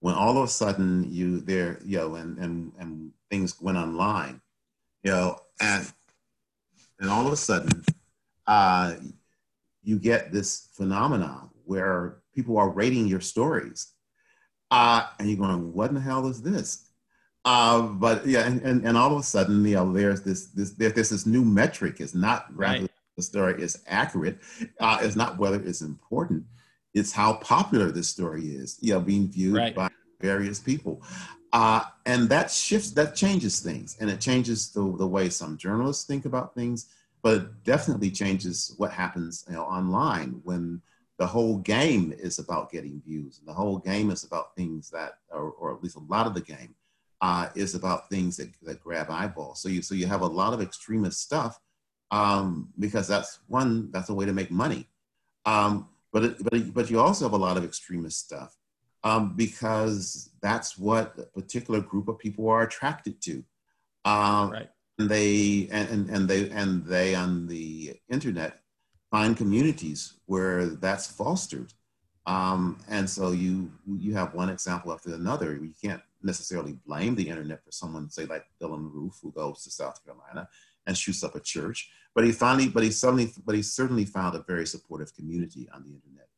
when 0.00 0.14
all 0.14 0.36
of 0.36 0.44
a 0.44 0.48
sudden 0.48 1.06
you 1.10 1.40
there, 1.40 1.78
you 1.84 1.98
know, 1.98 2.14
and 2.16 2.38
and 2.38 2.72
and 2.78 3.12
things 3.30 3.60
went 3.60 3.78
online, 3.78 4.40
you 5.02 5.10
know, 5.10 5.38
and 5.60 5.92
and 7.00 7.10
all 7.10 7.26
of 7.26 7.32
a 7.32 7.36
sudden, 7.36 7.84
uh, 8.46 8.94
you 9.82 9.98
get 9.98 10.32
this 10.32 10.68
phenomenon 10.74 11.50
where 11.64 12.18
people 12.34 12.58
are 12.58 12.70
rating 12.70 13.06
your 13.06 13.20
stories, 13.20 13.92
uh, 14.70 15.06
and 15.18 15.28
you're 15.28 15.38
going, 15.38 15.72
"What 15.72 15.88
in 15.90 15.94
the 15.94 16.00
hell 16.00 16.26
is 16.26 16.42
this?" 16.42 16.90
Uh, 17.44 17.82
but 17.82 18.26
yeah, 18.26 18.40
and, 18.40 18.60
and, 18.62 18.84
and 18.84 18.98
all 18.98 19.12
of 19.12 19.20
a 19.20 19.22
sudden, 19.22 19.64
you 19.64 19.76
know, 19.76 19.92
there's 19.92 20.22
this 20.22 20.48
this 20.48 20.72
there's 20.72 21.10
this 21.10 21.26
new 21.26 21.44
metric. 21.44 22.00
It's 22.00 22.14
not 22.14 22.46
right. 22.54 22.90
The 23.16 23.22
story 23.22 23.62
is 23.62 23.82
accurate. 23.86 24.38
Uh, 24.78 24.98
it's 25.00 25.16
not 25.16 25.38
whether 25.38 25.60
it's 25.60 25.80
important. 25.80 26.44
It's 26.94 27.12
how 27.12 27.34
popular 27.34 27.90
this 27.90 28.08
story 28.08 28.46
is. 28.46 28.78
You 28.80 28.94
know, 28.94 29.00
being 29.00 29.28
viewed 29.28 29.56
right. 29.56 29.74
by 29.74 29.88
various 30.20 30.58
people. 30.58 31.02
Uh, 31.52 31.82
and 32.04 32.28
that 32.28 32.50
shifts, 32.50 32.90
that 32.92 33.14
changes 33.14 33.60
things, 33.60 33.96
and 34.00 34.10
it 34.10 34.20
changes 34.20 34.70
the, 34.70 34.80
the 34.98 35.06
way 35.06 35.30
some 35.30 35.56
journalists 35.56 36.04
think 36.04 36.24
about 36.24 36.54
things 36.54 36.86
but 37.26 37.34
it 37.34 37.64
definitely 37.64 38.08
changes 38.08 38.72
what 38.76 38.92
happens 38.92 39.44
you 39.48 39.54
know, 39.56 39.64
online 39.64 40.40
when 40.44 40.80
the 41.18 41.26
whole 41.26 41.56
game 41.58 42.14
is 42.16 42.38
about 42.38 42.70
getting 42.70 43.02
views. 43.04 43.40
And 43.40 43.48
the 43.48 43.52
whole 43.52 43.78
game 43.78 44.12
is 44.12 44.22
about 44.22 44.54
things 44.54 44.90
that, 44.90 45.14
or, 45.32 45.50
or 45.50 45.74
at 45.74 45.82
least 45.82 45.96
a 45.96 46.06
lot 46.08 46.28
of 46.28 46.34
the 46.34 46.40
game, 46.40 46.76
uh, 47.20 47.48
is 47.56 47.74
about 47.74 48.08
things 48.10 48.36
that, 48.36 48.50
that 48.62 48.80
grab 48.80 49.10
eyeballs. 49.10 49.60
So 49.60 49.68
you, 49.68 49.82
so 49.82 49.96
you 49.96 50.06
have 50.06 50.20
a 50.20 50.26
lot 50.26 50.52
of 50.52 50.60
extremist 50.60 51.20
stuff 51.20 51.58
um, 52.10 52.68
because 52.78 53.08
that's 53.08 53.40
one, 53.48 53.90
that's 53.90 54.08
a 54.08 54.14
way 54.14 54.26
to 54.26 54.32
make 54.32 54.50
money. 54.50 54.88
Um, 55.44 55.88
but, 56.12 56.24
it, 56.24 56.36
but, 56.42 56.52
it, 56.54 56.74
but 56.74 56.90
you 56.90 57.00
also 57.00 57.24
have 57.24 57.32
a 57.32 57.36
lot 57.36 57.56
of 57.56 57.64
extremist 57.64 58.24
stuff 58.24 58.56
um, 59.04 59.34
because 59.36 60.30
that's 60.40 60.78
what 60.78 61.14
a 61.18 61.40
particular 61.40 61.80
group 61.80 62.08
of 62.08 62.18
people 62.18 62.48
are 62.48 62.62
attracted 62.62 63.20
to. 63.22 63.44
Um, 64.04 64.50
right 64.50 64.68
and 64.98 65.08
they 65.08 65.68
and, 65.70 66.08
and 66.08 66.28
they 66.28 66.48
and 66.50 66.84
they 66.84 67.14
on 67.14 67.46
the 67.46 67.94
internet 68.08 68.60
find 69.10 69.36
communities 69.36 70.14
where 70.26 70.66
that's 70.66 71.06
fostered 71.06 71.72
um, 72.26 72.78
and 72.88 73.08
so 73.08 73.32
you 73.32 73.70
you 73.98 74.14
have 74.14 74.34
one 74.34 74.50
example 74.50 74.92
after 74.92 75.14
another 75.14 75.54
you 75.54 75.72
can't 75.82 76.02
necessarily 76.22 76.78
blame 76.86 77.14
the 77.14 77.28
internet 77.28 77.62
for 77.64 77.70
someone 77.70 78.10
say 78.10 78.24
like 78.24 78.44
Dylann 78.60 78.92
Roof 78.92 79.18
who 79.22 79.30
goes 79.32 79.62
to 79.64 79.70
south 79.70 80.04
carolina 80.04 80.48
and 80.86 80.96
shoots 80.96 81.22
up 81.22 81.34
a 81.34 81.40
church 81.40 81.90
but 82.14 82.24
he 82.24 82.32
finally 82.32 82.68
but 82.68 82.82
he 82.82 82.90
suddenly 82.90 83.32
but 83.44 83.54
he 83.54 83.62
certainly 83.62 84.04
found 84.04 84.34
a 84.34 84.44
very 84.46 84.66
supportive 84.66 85.14
community 85.14 85.68
on 85.72 85.82
the 85.82 85.94
internet 85.94 86.28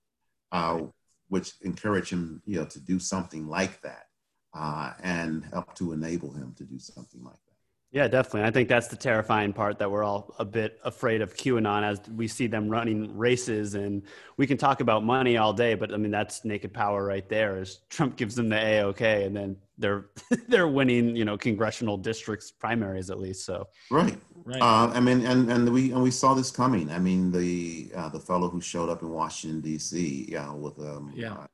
uh, 0.53 0.81
which 1.29 1.53
encouraged 1.63 2.11
him 2.11 2.43
you 2.45 2.59
know 2.59 2.67
to 2.67 2.81
do 2.81 2.99
something 2.99 3.47
like 3.49 3.81
that 3.83 4.07
uh, 4.55 4.93
and 5.03 5.45
help 5.53 5.75
to 5.75 5.93
enable 5.93 6.33
him 6.33 6.55
to 6.57 6.65
do 6.65 6.79
something 6.79 7.23
like 7.23 7.35
that 7.47 7.48
yeah, 7.91 8.07
definitely. 8.07 8.43
I 8.43 8.51
think 8.51 8.69
that's 8.69 8.89
the 8.89 8.97
terrifying 8.97 9.55
part 9.55 9.79
that 9.79 9.91
we're 9.91 10.05
all 10.05 10.35
a 10.39 10.45
bit 10.45 10.79
afraid 10.85 11.23
of 11.23 11.35
QAnon 11.35 11.83
as 11.83 12.01
we 12.11 12.29
see 12.29 12.47
them 12.47 12.69
running 12.69 13.17
races 13.17 13.75
and 13.75 14.03
we 14.37 14.47
can 14.47 14.59
talk 14.59 14.81
about 14.81 15.05
money 15.05 15.39
all 15.39 15.55
day, 15.55 15.75
but 15.75 15.95
I 15.95 15.97
mean 15.97 16.11
that's 16.11 16.45
naked 16.45 16.75
power 16.75 17.03
right 17.03 17.27
there 17.31 17.57
as 17.57 17.79
Trump 17.89 18.17
gives 18.17 18.35
them 18.35 18.51
the 18.51 18.57
AOK 18.57 19.27
and 19.27 19.35
then 19.35 19.57
they're 19.79 20.11
they're 20.49 20.69
winning, 20.69 21.17
you 21.17 21.25
know, 21.25 21.39
congressional 21.39 21.97
districts 21.97 22.51
primaries 22.51 23.09
at 23.09 23.19
least. 23.19 23.47
So 23.47 23.69
Right. 23.91 24.19
Right. 24.45 24.61
Uh, 24.61 24.91
I 24.93 25.01
mean 25.01 25.25
and 25.25 25.51
and 25.51 25.73
we 25.73 25.93
and 25.93 26.03
we 26.03 26.11
saw 26.11 26.35
this 26.35 26.51
coming. 26.51 26.91
I 26.91 26.99
mean 26.99 27.33
the 27.33 27.91
uh, 27.97 28.11
the 28.11 28.21
fellow 28.21 28.51
who 28.51 28.61
showed 28.61 28.91
up 28.91 29.01
in 29.01 29.09
Washington 29.09 29.63
DC, 29.63 30.29
you 30.29 30.35
know, 30.35 30.57
with 30.57 30.79
um, 30.79 31.13
yeah. 31.17 31.33
Uh, 31.33 31.47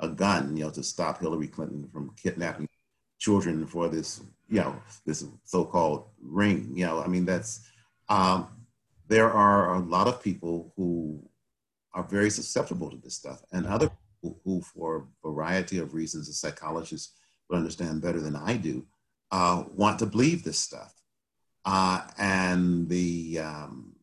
a 0.00 0.08
gun, 0.08 0.56
you 0.56 0.62
know, 0.62 0.70
to 0.70 0.80
stop 0.80 1.20
Hillary 1.20 1.48
Clinton 1.48 1.88
from 1.92 2.14
kidnapping 2.14 2.67
children 3.18 3.66
for 3.66 3.88
this, 3.88 4.20
you 4.48 4.60
know, 4.60 4.76
this 5.04 5.24
so-called 5.44 6.04
ring. 6.22 6.70
You 6.74 6.86
know, 6.86 7.02
I 7.02 7.06
mean, 7.06 7.24
that's 7.24 7.66
um, 8.08 8.48
there 9.08 9.30
are 9.30 9.74
a 9.74 9.78
lot 9.78 10.06
of 10.06 10.22
people 10.22 10.72
who 10.76 11.22
are 11.94 12.02
very 12.04 12.30
susceptible 12.30 12.90
to 12.90 12.96
this 12.96 13.14
stuff, 13.14 13.42
and 13.52 13.66
other 13.66 13.90
people 14.22 14.40
who, 14.44 14.60
for 14.62 14.96
a 15.24 15.28
variety 15.28 15.78
of 15.78 15.94
reasons, 15.94 16.28
a 16.28 16.32
psychologist 16.32 17.14
would 17.48 17.56
understand 17.56 18.02
better 18.02 18.20
than 18.20 18.36
I 18.36 18.56
do, 18.56 18.86
uh, 19.30 19.64
want 19.74 19.98
to 20.00 20.06
believe 20.06 20.44
this 20.44 20.58
stuff. 20.58 20.94
Uh, 21.64 22.02
and 22.18 22.88
the 22.88 23.40
um, 23.40 23.94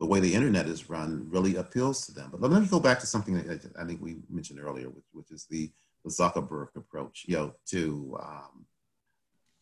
the 0.00 0.06
way 0.06 0.20
the 0.20 0.34
internet 0.34 0.66
is 0.66 0.90
run 0.90 1.26
really 1.30 1.56
appeals 1.56 2.06
to 2.06 2.12
them. 2.12 2.30
But 2.30 2.50
let 2.50 2.60
me 2.60 2.68
go 2.68 2.80
back 2.80 3.00
to 3.00 3.06
something 3.06 3.34
that 3.34 3.72
I 3.78 3.84
think 3.84 4.02
we 4.02 4.16
mentioned 4.28 4.60
earlier, 4.60 4.90
which, 4.90 5.04
which 5.12 5.30
is 5.30 5.46
the 5.48 5.70
the 5.70 5.70
Zuckerberg 6.08 6.68
approach, 6.76 7.24
you 7.26 7.36
know, 7.36 7.54
to 7.66 8.18
um, 8.22 8.66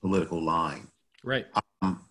political 0.00 0.42
lying. 0.42 0.88
Right. 1.22 1.46
Um, 1.82 2.04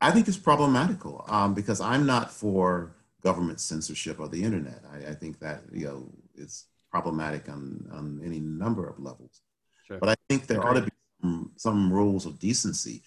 I 0.00 0.10
think 0.10 0.28
it's 0.28 0.36
problematical 0.36 1.24
um, 1.28 1.54
because 1.54 1.80
I'm 1.80 2.06
not 2.06 2.30
for 2.30 2.94
government 3.22 3.60
censorship 3.60 4.20
of 4.20 4.30
the 4.30 4.42
internet. 4.42 4.82
I, 4.92 5.10
I, 5.10 5.14
think 5.14 5.40
that 5.40 5.62
you 5.72 5.86
know 5.86 6.12
it's 6.36 6.66
problematic 6.90 7.48
on 7.48 7.88
on 7.92 8.20
any 8.24 8.38
number 8.40 8.88
of 8.88 8.98
levels. 9.00 9.40
Sure. 9.86 9.98
But 9.98 10.10
I 10.10 10.14
think 10.28 10.46
there 10.46 10.64
ought 10.64 10.74
to 10.74 10.82
be 10.82 10.92
some, 11.20 11.52
some 11.56 11.92
rules 11.92 12.26
of 12.26 12.38
decency 12.38 13.02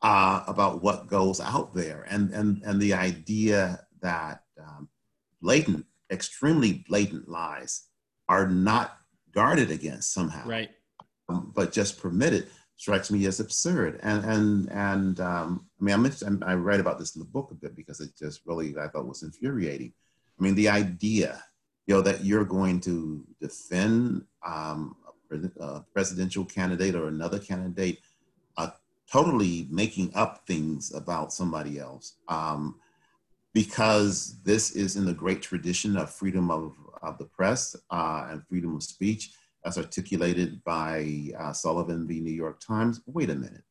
uh, 0.00 0.42
about 0.48 0.82
what 0.82 1.06
goes 1.06 1.40
out 1.40 1.74
there, 1.74 2.06
and 2.10 2.32
and 2.32 2.62
and 2.64 2.80
the 2.80 2.94
idea 2.94 3.86
that 4.00 4.42
um, 4.58 4.88
blatant, 5.40 5.86
extremely 6.10 6.84
blatant 6.88 7.28
lies 7.28 7.84
are 8.28 8.48
not 8.48 8.98
guarded 9.32 9.70
against 9.70 10.12
somehow, 10.12 10.46
right? 10.46 10.70
Um, 11.28 11.52
but 11.54 11.72
just 11.72 12.00
permitted 12.00 12.48
strikes 12.76 13.10
me 13.10 13.26
as 13.26 13.40
absurd. 13.40 14.00
And 14.02 14.24
and 14.24 14.72
and 14.72 15.20
um, 15.20 15.66
I 15.80 15.84
mean, 15.84 15.94
I 15.94 15.98
mentioned 15.98 16.42
I 16.44 16.54
write 16.54 16.80
about 16.80 16.98
this 16.98 17.14
in 17.14 17.20
the 17.20 17.26
book 17.26 17.50
a 17.50 17.54
bit 17.54 17.76
because 17.76 18.00
it 18.00 18.10
just 18.18 18.40
really 18.44 18.74
I 18.76 18.88
thought 18.88 19.06
was 19.06 19.22
infuriating. 19.22 19.92
I 20.38 20.42
mean, 20.42 20.54
the 20.54 20.68
idea, 20.68 21.42
you 21.86 21.94
know, 21.94 22.00
that 22.02 22.24
you're 22.24 22.44
going 22.44 22.80
to 22.80 23.24
defend 23.40 24.24
um, 24.44 24.96
a, 25.30 25.62
a 25.62 25.84
presidential 25.92 26.44
candidate 26.44 26.94
or 26.94 27.06
another 27.08 27.38
candidate, 27.38 28.00
uh, 28.56 28.70
totally 29.10 29.68
making 29.70 30.10
up 30.14 30.46
things 30.46 30.92
about 30.92 31.32
somebody 31.32 31.78
else. 31.78 32.16
Um, 32.28 32.80
because 33.54 34.40
this 34.42 34.70
is 34.72 34.96
in 34.96 35.04
the 35.04 35.12
great 35.12 35.42
tradition 35.42 35.96
of 35.96 36.10
freedom 36.10 36.50
of 36.50 36.74
of 37.02 37.18
the 37.18 37.24
press 37.26 37.76
uh, 37.90 38.28
and 38.30 38.46
freedom 38.46 38.76
of 38.76 38.82
speech 38.82 39.32
as 39.64 39.78
articulated 39.78 40.62
by 40.64 41.28
uh, 41.38 41.52
Sullivan 41.52 42.06
v. 42.06 42.20
New 42.20 42.32
York 42.32 42.60
Times. 42.60 43.00
Wait 43.06 43.30
a 43.30 43.34
minute. 43.34 43.62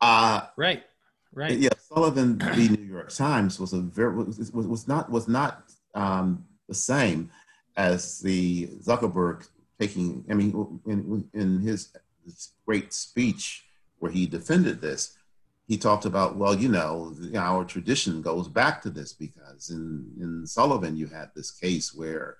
Uh, 0.00 0.42
right, 0.56 0.84
right. 1.32 1.58
Yeah, 1.58 1.70
Sullivan 1.78 2.38
v. 2.38 2.68
New 2.68 2.84
York 2.84 3.10
Times 3.10 3.58
was 3.58 3.72
a 3.72 3.80
very 3.80 4.14
was, 4.14 4.52
was 4.52 4.86
not 4.86 5.10
was 5.10 5.26
not 5.26 5.64
um, 5.94 6.44
the 6.68 6.74
same 6.74 7.30
as 7.76 8.20
the 8.20 8.66
Zuckerberg 8.82 9.48
taking. 9.80 10.24
I 10.30 10.34
mean, 10.34 10.80
in, 10.86 11.28
in 11.34 11.60
his, 11.60 11.92
his 12.24 12.50
great 12.64 12.92
speech 12.92 13.64
where 13.98 14.12
he 14.12 14.26
defended 14.26 14.80
this, 14.80 15.16
he 15.66 15.76
talked 15.76 16.04
about, 16.04 16.36
well, 16.36 16.54
you 16.54 16.68
know, 16.68 17.14
our 17.36 17.64
tradition 17.64 18.22
goes 18.22 18.48
back 18.48 18.80
to 18.82 18.90
this 18.90 19.12
because 19.12 19.70
in, 19.70 20.12
in 20.20 20.46
Sullivan, 20.46 20.96
you 20.96 21.08
had 21.08 21.30
this 21.34 21.50
case 21.50 21.92
where 21.92 22.36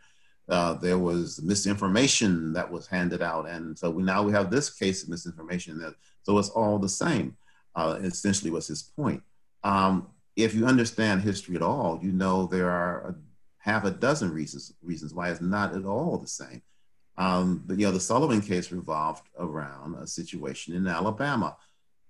uh, 0.49 0.75
there 0.75 0.99
was 0.99 1.43
misinformation 1.43 2.53
that 2.53 2.71
was 2.71 2.87
handed 2.87 3.23
out, 3.23 3.49
and 3.49 3.77
so 3.79 3.91
we 3.91 4.03
now 4.03 4.23
we 4.23 4.33
have 4.33 4.51
this 4.51 4.71
case 4.71 5.03
of 5.03 5.09
misinformation. 5.09 5.79
That 5.79 5.95
so 6.23 6.39
it's 6.39 6.51
all 6.51 6.79
the 6.79 6.89
same. 6.89 7.37
uh, 7.75 7.99
essentially 8.03 8.51
was 8.51 8.67
his 8.67 8.83
point. 8.83 9.23
Um, 9.63 10.09
if 10.35 10.55
you 10.55 10.67
understand 10.67 11.23
history 11.23 11.57
at 11.57 11.63
all, 11.63 11.99
you 12.03 12.13
know 12.13 12.47
there 12.47 12.71
are 12.71 13.11
a, 13.11 13.15
half 13.59 13.85
a 13.85 13.91
dozen 13.91 14.33
reasons 14.33 14.73
reasons 14.83 15.13
why 15.15 15.31
it's 15.31 15.41
not 15.41 15.75
at 15.75 15.85
all 15.85 16.19
the 16.19 16.27
same. 16.29 16.63
Um, 17.19 17.63
but 17.67 17.79
you 17.79 17.87
know, 17.87 17.93
the 17.93 18.01
Sullivan 18.01 18.41
case 18.41 18.71
revolved 18.71 19.27
around 19.39 19.97
a 19.97 20.07
situation 20.07 20.75
in 20.75 20.87
Alabama 20.87 21.57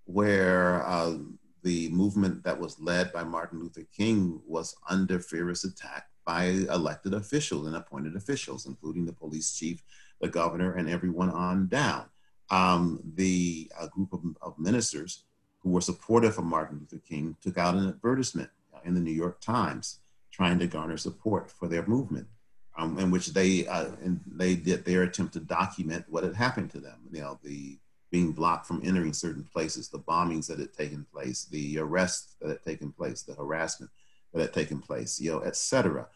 where 0.04 0.84
uh, 0.86 1.16
the 1.62 1.88
movement 1.90 2.44
that 2.44 2.58
was 2.58 2.78
led 2.80 3.12
by 3.12 3.24
Martin 3.24 3.60
Luther 3.60 3.86
King 3.96 4.40
was 4.46 4.74
under 4.88 5.18
furious 5.18 5.64
attack 5.64 6.06
by 6.26 6.44
elected 6.78 7.14
officials 7.14 7.66
and 7.66 7.76
appointed 7.76 8.16
officials, 8.16 8.66
including 8.66 9.06
the 9.06 9.12
police 9.12 9.56
chief, 9.56 9.82
the 10.20 10.28
governor, 10.28 10.74
and 10.74 10.90
everyone 10.90 11.30
on 11.30 11.68
down. 11.68 12.04
Um, 12.50 13.00
the 13.14 13.70
uh, 13.78 13.86
group 13.88 14.12
of, 14.12 14.20
of 14.42 14.58
ministers 14.58 15.24
who 15.60 15.70
were 15.70 15.80
supportive 15.80 16.36
of 16.38 16.44
Martin 16.44 16.78
Luther 16.80 17.02
King 17.08 17.36
took 17.40 17.56
out 17.56 17.74
an 17.74 17.88
advertisement 17.88 18.50
in 18.84 18.94
the 18.94 19.00
New 19.00 19.12
York 19.12 19.40
Times 19.40 19.98
trying 20.30 20.58
to 20.58 20.66
garner 20.66 20.96
support 20.96 21.50
for 21.50 21.66
their 21.66 21.86
movement, 21.86 22.28
um, 22.76 22.98
in 22.98 23.10
which 23.10 23.28
they 23.28 23.66
uh, 23.66 23.90
they 24.26 24.54
did 24.54 24.84
their 24.84 25.02
attempt 25.02 25.32
to 25.32 25.40
document 25.40 26.04
what 26.08 26.24
had 26.24 26.36
happened 26.36 26.70
to 26.70 26.80
them. 26.80 26.98
You 27.10 27.20
know, 27.22 27.38
the 27.42 27.78
being 28.10 28.32
blocked 28.32 28.66
from 28.66 28.82
entering 28.84 29.12
certain 29.12 29.44
places, 29.52 29.88
the 29.88 29.98
bombings 29.98 30.46
that 30.46 30.60
had 30.60 30.72
taken 30.72 31.04
place, 31.12 31.46
the 31.46 31.78
arrests 31.78 32.36
that 32.40 32.50
had 32.50 32.62
taken 32.62 32.92
place, 32.92 33.22
the 33.22 33.34
harassment 33.34 33.90
that 34.32 34.42
had 34.42 34.52
taken 34.52 34.80
place, 34.80 35.20
you 35.20 35.32
know, 35.32 35.40
et 35.40 35.56
cetera. 35.56 36.06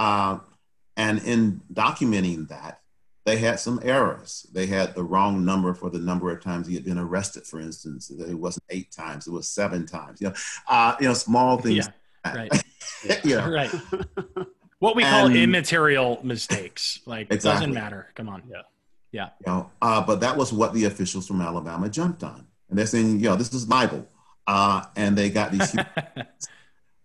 Uh, 0.00 0.38
and 0.96 1.22
in 1.24 1.60
documenting 1.72 2.48
that, 2.48 2.80
they 3.26 3.36
had 3.36 3.60
some 3.60 3.80
errors. 3.82 4.46
They 4.50 4.64
had 4.64 4.94
the 4.94 5.04
wrong 5.04 5.44
number 5.44 5.74
for 5.74 5.90
the 5.90 5.98
number 5.98 6.30
of 6.30 6.42
times 6.42 6.66
he 6.66 6.74
had 6.74 6.86
been 6.86 6.96
arrested, 6.96 7.44
for 7.44 7.60
instance. 7.60 8.10
It 8.10 8.34
wasn't 8.34 8.64
eight 8.70 8.90
times, 8.92 9.26
it 9.26 9.32
was 9.32 9.46
seven 9.46 9.84
times. 9.84 10.22
You 10.22 10.28
know, 10.28 10.34
uh, 10.68 10.96
you 10.98 11.06
know, 11.06 11.12
small 11.12 11.58
things. 11.58 11.88
Yeah, 12.24 12.34
right. 12.34 12.64
you 13.24 13.36
know. 13.36 13.50
Right. 13.50 13.70
What 14.78 14.96
we 14.96 15.02
call 15.02 15.26
and, 15.26 15.36
immaterial 15.36 16.20
mistakes. 16.24 17.00
Like 17.04 17.30
exactly. 17.30 17.50
it 17.50 17.52
doesn't 17.52 17.74
matter. 17.74 18.08
Come 18.14 18.30
on. 18.30 18.42
Yeah. 18.50 18.62
Yeah. 19.12 19.28
You 19.46 19.52
know, 19.52 19.70
uh, 19.82 20.00
but 20.00 20.20
that 20.20 20.34
was 20.38 20.50
what 20.50 20.72
the 20.72 20.86
officials 20.86 21.26
from 21.26 21.42
Alabama 21.42 21.90
jumped 21.90 22.24
on. 22.24 22.46
And 22.70 22.78
they're 22.78 22.86
saying, 22.86 23.20
you 23.20 23.28
know, 23.28 23.36
this 23.36 23.52
is 23.52 23.66
Bible. 23.66 24.08
Uh, 24.46 24.84
and 24.96 25.18
they 25.18 25.28
got 25.28 25.52
these 25.52 25.76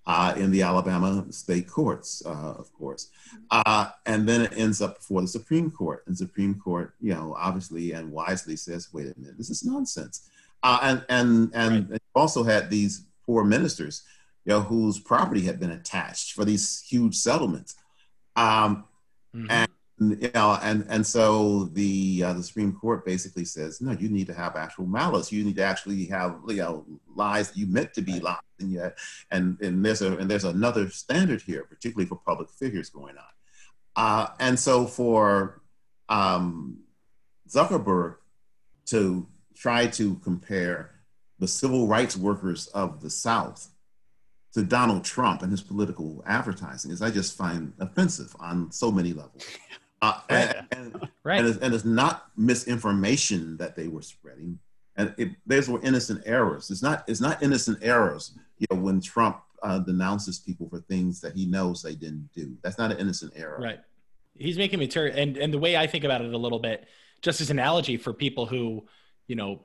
uh, 0.08 0.34
in 0.38 0.52
the 0.52 0.62
Alabama 0.62 1.26
state 1.32 1.68
courts, 1.68 2.22
uh, 2.26 2.54
of 2.58 2.72
course. 2.74 3.10
Uh, 3.50 3.90
and 4.06 4.28
then 4.28 4.42
it 4.42 4.54
ends 4.56 4.82
up 4.82 5.00
before 5.00 5.22
the 5.22 5.28
Supreme 5.28 5.72
Court. 5.72 6.04
And 6.06 6.18
Supreme 6.18 6.56
Court, 6.56 6.94
you 7.02 7.14
know, 7.14 7.36
obviously 7.38 7.94
and 7.94 8.12
wisely 8.12 8.56
says, 8.56 8.90
wait 8.94 9.08
a 9.08 9.20
minute, 9.20 9.38
this 9.38 9.50
is 9.50 9.66
nonsense. 9.66 10.30
Uh, 10.64 10.80
and 10.82 11.06
and, 11.10 11.52
and 11.54 11.90
right. 11.90 12.02
also 12.16 12.44
had 12.44 12.70
these 12.70 13.06
poor 13.26 13.44
ministers, 13.44 14.04
you 14.46 14.52
know, 14.52 14.62
whose 14.62 15.00
property 15.00 15.42
had 15.42 15.60
been 15.60 15.72
attached 15.72 16.34
for 16.34 16.46
these 16.46 16.82
huge 16.88 17.16
settlements. 17.16 17.76
Um, 18.36 18.86
mm-hmm. 19.36 19.48
And 19.50 19.70
you 20.00 20.30
know, 20.34 20.58
and 20.62 20.86
and 20.90 21.06
so 21.06 21.66
the 21.74 22.24
uh, 22.26 22.34
the 22.34 22.44
Supreme 22.44 22.74
Court 22.74 23.06
basically 23.06 23.46
says, 23.46 23.80
no, 23.80 23.92
you 23.92 24.10
need 24.10 24.28
to 24.28 24.34
have 24.34 24.56
actual 24.56 24.86
malice. 24.86 25.32
You 25.32 25.44
need 25.44 25.56
to 25.56 25.64
actually 25.64 26.06
have 26.06 26.38
you 26.48 26.58
know 26.58 26.86
lies 27.16 27.50
that 27.50 27.58
you 27.58 27.66
meant 27.68 27.94
to 27.94 28.02
be 28.02 28.20
lies, 28.20 28.38
and 28.60 28.72
yet, 28.72 28.98
and 29.32 29.60
and 29.62 29.86
there's 29.86 30.02
a 30.02 30.18
and 30.18 30.30
there's 30.30 30.44
another 30.44 30.90
standard 30.90 31.42
here, 31.42 31.64
particularly 31.64 32.08
for 32.08 32.18
public 32.26 32.50
figures 32.50 32.90
going 32.90 33.16
on. 33.18 33.24
Uh, 33.96 34.28
and 34.42 34.60
so 34.60 34.86
for 34.86 35.62
um, 36.10 36.80
Zuckerberg 37.50 38.18
to 38.88 39.28
try 39.56 39.88
to 39.88 40.16
compare 40.16 40.92
the 41.40 41.48
civil 41.48 41.88
rights 41.88 42.18
workers 42.18 42.68
of 42.68 43.02
the 43.02 43.10
South 43.10 43.70
to 44.54 44.64
Donald 44.64 45.04
Trump 45.04 45.42
and 45.42 45.52
his 45.52 45.62
political 45.62 46.24
advertising 46.26 46.92
is 46.92 47.02
I 47.02 47.12
just 47.12 47.38
find 47.38 47.74
offensive 47.80 48.36
on 48.40 48.72
so 48.72 48.92
many 48.92 49.14
levels. 49.14 49.46
Uh, 50.02 50.20
and, 50.30 50.68
and, 50.72 51.10
right. 51.24 51.40
and, 51.40 51.48
it's, 51.48 51.58
and, 51.60 51.74
it's, 51.74 51.86
not 51.86 52.28
misinformation 52.38 53.58
that 53.58 53.76
they 53.76 53.88
were 53.88 54.02
spreading. 54.02 54.60
And 54.98 55.14
it, 55.18 55.32
those 55.46 55.70
were 55.70 55.82
innocent 55.82 56.24
errors. 56.26 56.70
It's 56.70 56.84
not, 56.84 57.04
it's 57.08 57.22
not 57.22 57.42
innocent 57.42 57.80
errors 57.82 58.38
you 58.60 58.68
know, 58.72 58.82
when 58.82 59.02
Trump 59.02 59.42
uh, 59.64 59.80
denounces 59.80 60.40
people 60.40 60.70
for 60.70 60.80
things 60.80 61.20
that 61.22 61.34
he 61.34 61.46
knows 61.46 61.82
they 61.82 61.96
didn't 61.96 62.30
do. 62.34 62.56
That's 62.62 62.78
not 62.78 62.92
an 62.92 62.98
innocent 62.98 63.34
error. 63.36 63.60
Right. 63.60 63.80
He's 64.38 64.58
making 64.58 64.80
material. 64.80 65.18
And, 65.18 65.38
and 65.38 65.54
the 65.54 65.60
way 65.60 65.76
I 65.76 65.88
think 65.88 66.04
about 66.04 66.22
it 66.22 66.34
a 66.34 66.38
little 66.38 66.60
bit, 66.60 66.88
just 67.22 67.42
as 67.42 67.50
an 67.50 67.60
analogy 67.60 67.98
for 67.98 68.14
people 68.14 68.46
who, 68.46 68.86
you 69.28 69.36
know, 69.36 69.62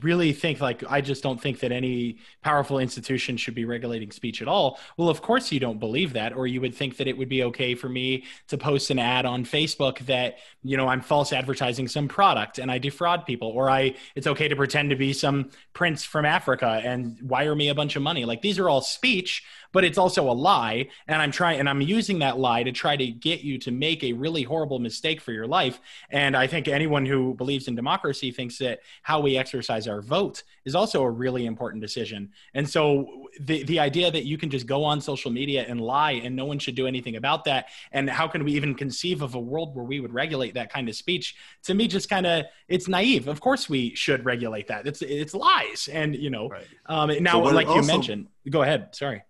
really 0.00 0.32
think 0.32 0.60
like 0.60 0.82
I 0.90 1.00
just 1.00 1.22
don't 1.22 1.40
think 1.40 1.60
that 1.60 1.72
any 1.72 2.18
powerful 2.42 2.78
institution 2.78 3.36
should 3.36 3.54
be 3.54 3.64
regulating 3.64 4.10
speech 4.10 4.40
at 4.40 4.48
all. 4.48 4.78
Well, 4.96 5.08
of 5.08 5.22
course 5.22 5.52
you 5.52 5.60
don't 5.60 5.78
believe 5.78 6.14
that, 6.14 6.34
or 6.34 6.46
you 6.46 6.60
would 6.60 6.74
think 6.74 6.96
that 6.96 7.06
it 7.06 7.16
would 7.18 7.28
be 7.28 7.42
okay 7.44 7.74
for 7.74 7.88
me 7.88 8.24
to 8.48 8.56
post 8.56 8.90
an 8.90 8.98
ad 8.98 9.26
on 9.26 9.44
Facebook 9.44 9.98
that 10.06 10.38
you 10.62 10.76
know 10.76 10.88
I'm 10.88 11.00
false 11.00 11.32
advertising 11.32 11.88
some 11.88 12.08
product 12.08 12.58
and 12.58 12.70
I 12.70 12.78
defraud 12.78 13.26
people, 13.26 13.48
or 13.48 13.68
I 13.68 13.94
it's 14.14 14.26
okay 14.26 14.48
to 14.48 14.56
pretend 14.56 14.90
to 14.90 14.96
be 14.96 15.12
some 15.12 15.50
prince 15.74 16.04
from 16.04 16.24
Africa 16.24 16.80
and 16.82 17.18
wire 17.22 17.54
me 17.54 17.68
a 17.68 17.74
bunch 17.74 17.96
of 17.96 18.02
money. 18.02 18.24
Like 18.24 18.42
these 18.42 18.58
are 18.58 18.68
all 18.68 18.80
speech 18.80 19.44
but 19.72 19.84
it's 19.84 19.98
also 19.98 20.30
a 20.30 20.32
lie 20.32 20.86
and 21.08 21.20
i'm 21.20 21.30
trying 21.30 21.58
and 21.58 21.68
i'm 21.68 21.80
using 21.80 22.18
that 22.18 22.38
lie 22.38 22.62
to 22.62 22.72
try 22.72 22.96
to 22.96 23.06
get 23.06 23.40
you 23.40 23.58
to 23.58 23.70
make 23.70 24.02
a 24.04 24.12
really 24.12 24.42
horrible 24.42 24.78
mistake 24.78 25.20
for 25.20 25.32
your 25.32 25.46
life 25.46 25.80
and 26.10 26.36
i 26.36 26.46
think 26.46 26.68
anyone 26.68 27.04
who 27.04 27.34
believes 27.34 27.68
in 27.68 27.74
democracy 27.74 28.30
thinks 28.30 28.58
that 28.58 28.80
how 29.02 29.20
we 29.20 29.36
exercise 29.36 29.88
our 29.88 30.02
vote 30.02 30.42
is 30.64 30.74
also 30.74 31.02
a 31.02 31.10
really 31.10 31.46
important 31.46 31.82
decision 31.82 32.30
and 32.54 32.68
so 32.68 33.28
the 33.40 33.62
the 33.64 33.80
idea 33.80 34.10
that 34.10 34.24
you 34.24 34.36
can 34.36 34.50
just 34.50 34.66
go 34.66 34.84
on 34.84 35.00
social 35.00 35.30
media 35.30 35.64
and 35.66 35.80
lie 35.80 36.12
and 36.12 36.36
no 36.36 36.44
one 36.44 36.58
should 36.58 36.74
do 36.74 36.86
anything 36.86 37.16
about 37.16 37.44
that 37.44 37.68
and 37.92 38.08
how 38.08 38.28
can 38.28 38.44
we 38.44 38.52
even 38.52 38.74
conceive 38.74 39.22
of 39.22 39.34
a 39.34 39.40
world 39.40 39.74
where 39.74 39.84
we 39.84 40.00
would 40.00 40.12
regulate 40.12 40.54
that 40.54 40.72
kind 40.72 40.88
of 40.88 40.94
speech 40.94 41.34
to 41.62 41.74
me 41.74 41.88
just 41.88 42.08
kind 42.08 42.26
of 42.26 42.44
it's 42.68 42.88
naive. 42.88 43.28
Of 43.28 43.40
course 43.40 43.68
we 43.68 43.94
should 43.94 44.24
regulate 44.24 44.68
that. 44.68 44.86
It's 44.86 45.02
it's 45.02 45.34
lies 45.34 45.88
and 45.92 46.14
you 46.14 46.30
know 46.30 46.48
right. 46.48 46.66
um, 46.86 47.22
now 47.22 47.42
like 47.42 47.68
also, 47.68 47.80
you 47.80 47.86
mentioned 47.86 48.28
go 48.50 48.62
ahead 48.62 48.94
sorry 48.94 49.22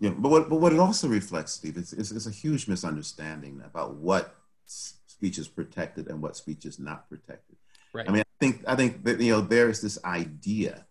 yeah, 0.00 0.10
but 0.10 0.28
what, 0.28 0.48
but 0.48 0.60
what 0.60 0.72
it 0.72 0.78
also 0.78 1.08
reflects, 1.08 1.52
Steve, 1.52 1.76
is, 1.76 1.92
is, 1.92 2.12
is 2.12 2.26
a 2.26 2.30
huge 2.30 2.68
misunderstanding 2.68 3.62
about 3.64 3.94
what 3.94 4.36
speech 4.66 5.38
is 5.38 5.48
protected 5.48 6.08
and 6.08 6.22
what 6.22 6.36
speech 6.36 6.64
is 6.64 6.78
not 6.78 7.08
protected. 7.08 7.56
Right. 7.92 8.08
I 8.08 8.12
mean, 8.12 8.22
I 8.22 8.38
think 8.38 8.62
I 8.66 8.76
think 8.76 9.04
that 9.04 9.20
you 9.20 9.32
know 9.32 9.40
there 9.40 9.68
is 9.68 9.80
this 9.80 9.98
idea 10.04 10.86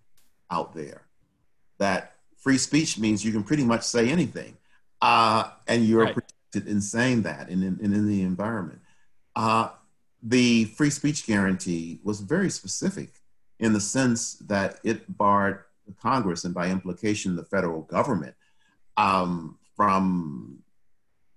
out 0.51 0.73
there 0.73 1.03
that 1.77 2.15
free 2.37 2.57
speech 2.57 2.97
means 2.97 3.23
you 3.23 3.31
can 3.31 3.43
pretty 3.43 3.63
much 3.63 3.83
say 3.83 4.09
anything, 4.09 4.57
uh, 5.01 5.51
and 5.67 5.85
you're 5.85 6.03
right. 6.03 6.13
protected 6.13 6.67
in 6.67 6.81
saying 6.81 7.21
that 7.21 7.49
and 7.49 7.63
in, 7.63 7.79
in, 7.79 7.93
in 7.93 8.07
the 8.07 8.23
environment. 8.23 8.81
Uh, 9.35 9.69
the 10.23 10.65
free 10.65 10.89
speech 10.89 11.25
guarantee 11.25 11.99
was 12.03 12.19
very 12.19 12.49
specific 12.49 13.13
in 13.59 13.71
the 13.71 13.79
sense 13.79 14.33
that 14.47 14.79
it 14.83 15.17
barred 15.17 15.63
Congress 16.01 16.43
and 16.43 16.53
by 16.53 16.69
implication 16.69 17.35
the 17.35 17.45
federal 17.45 17.83
government 17.83 18.35
um, 18.97 19.57
from 19.75 20.63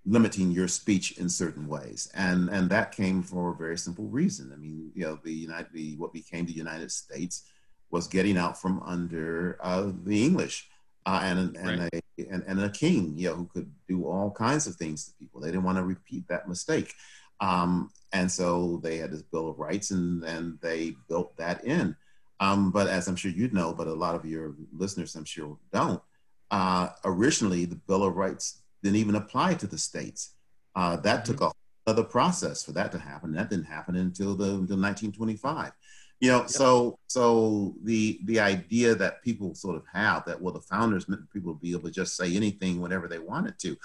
limiting 0.06 0.50
your 0.50 0.66
speech 0.66 1.18
in 1.18 1.28
certain 1.28 1.68
ways, 1.68 2.10
and 2.14 2.48
and 2.48 2.70
that 2.70 2.92
came 2.92 3.22
for 3.22 3.50
a 3.50 3.54
very 3.54 3.78
simple 3.78 4.06
reason. 4.06 4.50
I 4.52 4.56
mean, 4.56 4.90
you 4.94 5.04
know, 5.04 5.18
the 5.22 5.32
United, 5.32 5.72
the 5.72 5.96
what 5.96 6.12
became 6.12 6.46
the 6.46 6.52
United 6.52 6.90
States 6.90 7.44
was 7.90 8.06
getting 8.06 8.36
out 8.36 8.60
from 8.60 8.82
under 8.84 9.58
uh, 9.60 9.90
the 10.04 10.24
English, 10.24 10.68
uh, 11.06 11.20
and 11.22 11.56
and, 11.56 11.80
right. 11.80 12.02
a, 12.18 12.28
and 12.30 12.42
and 12.46 12.60
a 12.62 12.70
king, 12.70 13.14
you 13.16 13.28
know, 13.28 13.36
who 13.36 13.50
could 13.52 13.70
do 13.88 14.06
all 14.06 14.30
kinds 14.30 14.66
of 14.66 14.76
things 14.76 15.04
to 15.04 15.12
people. 15.18 15.40
They 15.40 15.48
didn't 15.48 15.64
want 15.64 15.78
to 15.78 15.84
repeat 15.84 16.26
that 16.28 16.48
mistake, 16.48 16.94
um, 17.40 17.90
and 18.12 18.30
so 18.30 18.80
they 18.82 18.96
had 18.96 19.12
this 19.12 19.22
Bill 19.22 19.48
of 19.48 19.58
Rights, 19.58 19.90
and 19.90 20.24
and 20.24 20.58
they 20.62 20.96
built 21.08 21.36
that 21.36 21.64
in. 21.64 21.94
Um, 22.40 22.70
but 22.70 22.88
as 22.88 23.06
I'm 23.06 23.16
sure 23.16 23.30
you 23.30 23.50
know, 23.50 23.74
but 23.74 23.86
a 23.86 23.92
lot 23.92 24.14
of 24.14 24.24
your 24.24 24.54
listeners, 24.72 25.14
I'm 25.14 25.26
sure, 25.26 25.58
don't 25.74 26.02
uh, 26.50 26.88
originally 27.04 27.64
the 27.64 27.76
Bill 27.76 28.02
of 28.02 28.16
Rights 28.16 28.62
didn't 28.82 28.96
even 28.96 29.14
apply 29.14 29.54
to 29.54 29.66
the 29.66 29.78
states. 29.78 30.34
Uh, 30.74 30.96
that 30.96 31.24
mm-hmm. 31.24 31.36
took 31.36 31.56
another 31.86 32.04
process 32.04 32.62
for 32.64 32.72
that 32.72 32.92
to 32.92 32.98
happen. 32.98 33.32
That 33.32 33.50
didn't 33.50 33.66
happen 33.66 33.96
until 33.96 34.34
the 34.34 34.44
until 34.44 34.76
1925. 34.76 35.72
You 36.20 36.30
know, 36.30 36.40
yep. 36.40 36.50
so 36.50 36.98
so 37.08 37.74
the 37.82 38.20
the 38.24 38.40
idea 38.40 38.94
that 38.94 39.22
people 39.22 39.54
sort 39.54 39.76
of 39.76 39.84
have 39.92 40.24
that 40.26 40.40
well, 40.40 40.52
the 40.52 40.60
founders 40.60 41.08
meant 41.08 41.30
people 41.32 41.54
to 41.54 41.60
be 41.60 41.72
able 41.72 41.88
to 41.88 41.90
just 41.90 42.16
say 42.16 42.36
anything 42.36 42.80
whenever 42.80 43.08
they 43.08 43.18
wanted 43.18 43.58
to, 43.60 43.76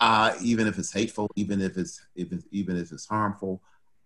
uh, 0.00 0.34
even 0.40 0.66
if 0.66 0.78
it's 0.78 0.92
hateful, 0.92 1.28
even 1.34 1.60
if 1.60 1.76
it's, 1.76 2.00
if 2.14 2.32
it's 2.32 2.44
even 2.52 2.76
if 2.76 2.92
it's 2.92 3.06
harmful. 3.06 3.62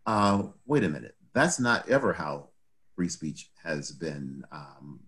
Uh, 0.07 0.45
wait 0.67 0.85
a 0.85 0.89
minute, 0.89 1.17
that's 1.35 1.61
not 1.61 1.89
ever 1.89 2.13
how 2.13 2.49
free 2.95 3.09
speech 3.09 3.51
has 3.63 3.93
been 3.93 4.43
um, 4.53 5.01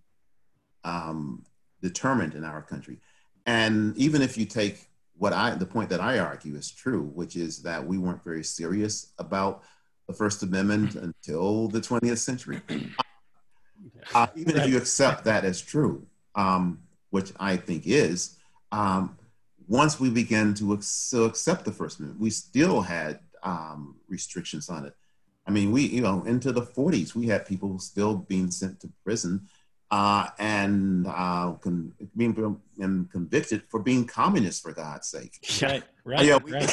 um, 0.85 1.45
determined 1.83 2.35
in 2.35 2.45
our 2.45 2.63
country. 2.63 2.99
And 3.47 3.97
even 3.97 4.23
if 4.23 4.37
you 4.37 4.45
take 4.45 4.89
what 5.17 5.33
I, 5.33 5.55
the 5.55 5.67
point 5.67 5.91
that 5.91 6.01
I 6.01 6.19
argue 6.19 6.55
is 6.55 6.71
true, 6.71 7.11
which 7.15 7.37
is 7.37 7.63
that 7.63 7.85
we 7.85 7.99
weren't 7.99 8.23
very 8.23 8.45
serious 8.45 9.13
about 9.19 9.63
the 10.07 10.15
First 10.15 10.43
Amendment 10.43 10.95
until 10.95 11.69
the 11.69 11.81
20th 11.81 12.19
century. 12.19 12.61
uh, 14.15 14.27
even 14.37 14.57
if 14.57 14.69
you 14.69 14.77
accept 14.77 15.25
that 15.25 15.45
as 15.45 15.61
true, 15.61 16.07
um, 16.35 16.81
which 17.11 17.33
I 17.39 17.57
think 17.57 17.83
is, 17.87 18.37
um, 18.71 19.19
once 19.67 20.01
we 20.01 20.09
began 20.09 20.55
to, 20.55 20.73
accept 20.73 21.65
the 21.65 21.73
First 21.73 21.99
Amendment, 21.99 22.21
we 22.21 22.31
still 22.31 22.81
had 22.81 23.21
um, 23.43 23.97
restrictions 24.09 24.69
on 24.69 24.87
it. 24.87 24.95
I 25.47 25.51
mean, 25.51 25.73
we, 25.73 25.83
you 25.83 26.01
know, 26.01 26.23
into 26.25 26.53
the 26.53 26.63
40s, 26.63 27.15
we 27.15 27.27
had 27.27 27.47
people 27.47 27.79
still 27.79 28.15
being 28.17 28.51
sent 28.51 28.81
to 28.81 28.93
prison 29.05 29.47
uh, 29.91 30.27
and 30.39 31.07
uh, 31.07 31.53
con- 31.55 31.93
being 32.17 32.61
and 32.79 33.11
convicted 33.11 33.63
for 33.69 33.81
being 33.81 34.07
communist 34.07 34.63
for 34.63 34.73
God's 34.73 35.09
sake. 35.09 35.39
Right, 35.63 35.83
right, 36.05 36.25
yeah, 36.25 36.37
we- 36.37 36.53
right. 36.53 36.71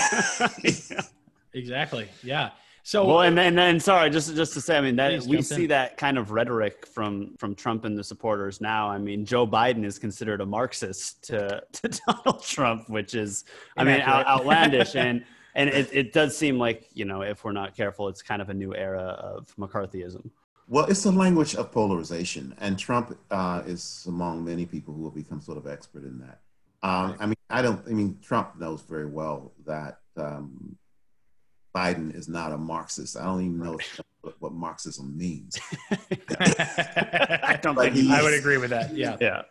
exactly. 1.53 2.07
Yeah. 2.23 2.51
So 2.87 3.03
well, 3.07 3.21
and 3.21 3.39
and, 3.39 3.59
and 3.59 3.81
sorry, 3.81 4.11
just 4.11 4.35
just 4.35 4.53
to 4.53 4.61
say, 4.61 4.77
I 4.77 4.81
mean 4.81 4.95
that 4.97 5.23
we 5.23 5.41
see 5.41 5.63
in. 5.63 5.69
that 5.69 5.97
kind 5.97 6.19
of 6.19 6.29
rhetoric 6.29 6.85
from 6.85 7.35
from 7.37 7.55
Trump 7.55 7.83
and 7.83 7.97
the 7.97 8.03
supporters 8.03 8.61
now. 8.61 8.87
I 8.87 8.99
mean, 8.99 9.25
Joe 9.25 9.47
Biden 9.47 9.83
is 9.83 9.97
considered 9.97 10.39
a 10.39 10.45
Marxist 10.45 11.23
to 11.29 11.63
to 11.71 11.99
Donald 12.07 12.43
Trump, 12.43 12.87
which 12.87 13.15
is, 13.15 13.45
I 13.75 13.83
mean, 13.83 14.01
out, 14.01 14.27
outlandish, 14.27 14.95
and 14.95 15.25
and 15.55 15.67
it, 15.71 15.89
it 15.91 16.13
does 16.13 16.37
seem 16.37 16.59
like 16.59 16.87
you 16.93 17.05
know, 17.05 17.23
if 17.23 17.43
we're 17.43 17.53
not 17.53 17.75
careful, 17.75 18.07
it's 18.07 18.21
kind 18.21 18.39
of 18.39 18.49
a 18.49 18.53
new 18.53 18.75
era 18.75 19.01
of 19.01 19.51
McCarthyism. 19.57 20.29
Well, 20.67 20.85
it's 20.85 21.05
a 21.05 21.11
language 21.11 21.55
of 21.55 21.71
polarization, 21.71 22.55
and 22.59 22.77
Trump 22.77 23.17
uh, 23.29 23.61
is 23.65 24.03
among 24.07 24.43
many 24.43 24.65
people 24.65 24.93
who 24.93 25.05
have 25.05 25.13
become 25.13 25.39
sort 25.39 25.57
of 25.57 25.67
expert 25.67 26.03
in 26.03 26.19
that. 26.19 26.39
Um, 26.81 27.15
I 27.19 27.25
mean, 27.27 27.35
I 27.49 27.61
don't. 27.61 27.85
I 27.87 27.91
mean, 27.91 28.17
Trump 28.21 28.59
knows 28.59 28.81
very 28.81 29.05
well 29.05 29.51
that 29.65 29.99
um, 30.17 30.75
Biden 31.75 32.15
is 32.15 32.27
not 32.27 32.51
a 32.51 32.57
Marxist. 32.57 33.17
I 33.17 33.25
don't 33.25 33.41
even 33.41 33.59
know 33.59 33.77
what, 34.21 34.35
what 34.39 34.53
Marxism 34.53 35.15
means. 35.17 35.59
I 35.91 37.59
don't 37.61 37.75
think 37.75 38.09
I 38.09 38.23
would 38.23 38.33
agree 38.33 38.57
with 38.57 38.71
that. 38.71 38.95
Yeah. 38.95 39.17
Yeah. 39.19 39.43